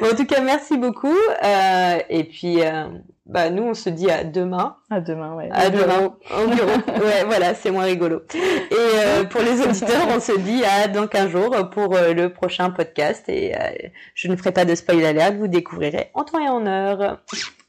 bon, 0.01 0.07
en 0.11 0.15
tout 0.15 0.25
cas, 0.25 0.41
merci 0.41 0.77
beaucoup. 0.77 1.15
Euh, 1.43 1.99
et 2.09 2.23
puis, 2.23 2.63
euh, 2.63 2.87
bah 3.27 3.49
nous 3.49 3.63
on 3.63 3.73
se 3.73 3.89
dit 3.89 4.09
à 4.09 4.23
demain. 4.23 4.77
À 4.89 5.01
demain, 5.01 5.35
ouais. 5.35 5.49
À 5.51 5.69
demain 5.69 6.15
au 6.31 6.47
bureau. 6.47 6.69
ouais, 7.05 7.25
voilà, 7.25 7.53
c'est 7.53 7.71
moins 7.71 7.83
rigolo. 7.83 8.21
Et 8.33 8.73
euh, 8.73 9.25
pour 9.25 9.41
les 9.41 9.61
auditeurs, 9.61 10.07
on 10.15 10.19
se 10.19 10.37
dit 10.39 10.63
à 10.63 10.87
dans 10.87 11.07
15 11.07 11.29
jours 11.29 11.69
pour 11.71 11.95
euh, 11.95 12.13
le 12.13 12.31
prochain 12.31 12.69
podcast. 12.69 13.25
Et 13.27 13.53
euh, 13.53 13.89
je 14.15 14.29
ne 14.29 14.35
ferai 14.37 14.53
pas 14.53 14.63
de 14.63 14.73
spoil 14.75 15.03
alert, 15.03 15.35
vous 15.35 15.47
découvrirez 15.47 16.09
en 16.13 16.23
temps 16.23 16.39
et 16.39 16.47
en 16.47 16.65
heure. 16.65 17.19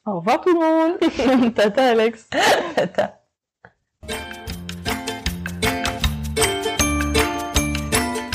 Au 0.06 0.20
revoir 0.20 0.40
tout 0.40 0.52
le 0.52 0.60
monde. 0.60 1.54
Tata 1.54 1.88
Alex. 1.88 2.28
Tata. 2.76 3.14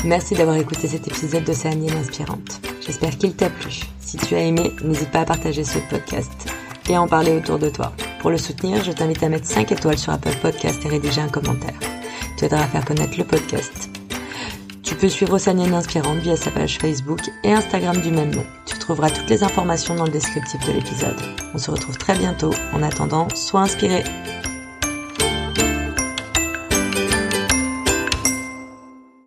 Merci 0.04 0.34
d'avoir 0.34 0.56
écouté 0.56 0.86
cet 0.86 1.08
épisode 1.08 1.44
d'Océanienne 1.44 1.96
Inspirante. 1.96 2.60
J'espère 2.82 3.16
qu'il 3.16 3.34
t'a 3.34 3.48
plu. 3.48 3.80
Si 3.98 4.18
tu 4.18 4.34
as 4.34 4.40
aimé, 4.40 4.70
n'hésite 4.84 5.10
pas 5.10 5.20
à 5.20 5.24
partager 5.24 5.64
ce 5.64 5.78
podcast 5.88 6.54
et 6.88 6.98
en 6.98 7.08
parler 7.08 7.32
autour 7.32 7.58
de 7.58 7.68
toi. 7.68 7.92
Pour 8.20 8.30
le 8.30 8.38
soutenir, 8.38 8.82
je 8.82 8.92
t'invite 8.92 9.22
à 9.22 9.28
mettre 9.28 9.46
5 9.46 9.72
étoiles 9.72 9.98
sur 9.98 10.12
Apple 10.12 10.36
Podcast 10.40 10.84
et 10.84 10.88
rédiger 10.88 11.20
un 11.20 11.28
commentaire. 11.28 11.78
Tu 12.38 12.44
aideras 12.44 12.62
à 12.62 12.66
faire 12.66 12.84
connaître 12.84 13.18
le 13.18 13.24
podcast. 13.24 13.90
Tu 14.82 14.94
peux 14.94 15.08
suivre 15.08 15.34
Océanienne 15.34 15.74
Inspirante 15.74 16.18
via 16.18 16.36
sa 16.36 16.50
page 16.50 16.78
Facebook 16.78 17.20
et 17.42 17.52
Instagram 17.52 18.00
du 18.00 18.10
même 18.10 18.34
nom. 18.34 18.44
Tu 18.66 18.78
trouveras 18.78 19.10
toutes 19.10 19.30
les 19.30 19.42
informations 19.42 19.94
dans 19.94 20.04
le 20.04 20.12
descriptif 20.12 20.60
de 20.66 20.72
l'épisode. 20.72 21.16
On 21.54 21.58
se 21.58 21.70
retrouve 21.70 21.96
très 21.96 22.16
bientôt. 22.16 22.52
En 22.72 22.82
attendant, 22.82 23.28
sois 23.34 23.62
inspiré. 23.62 24.04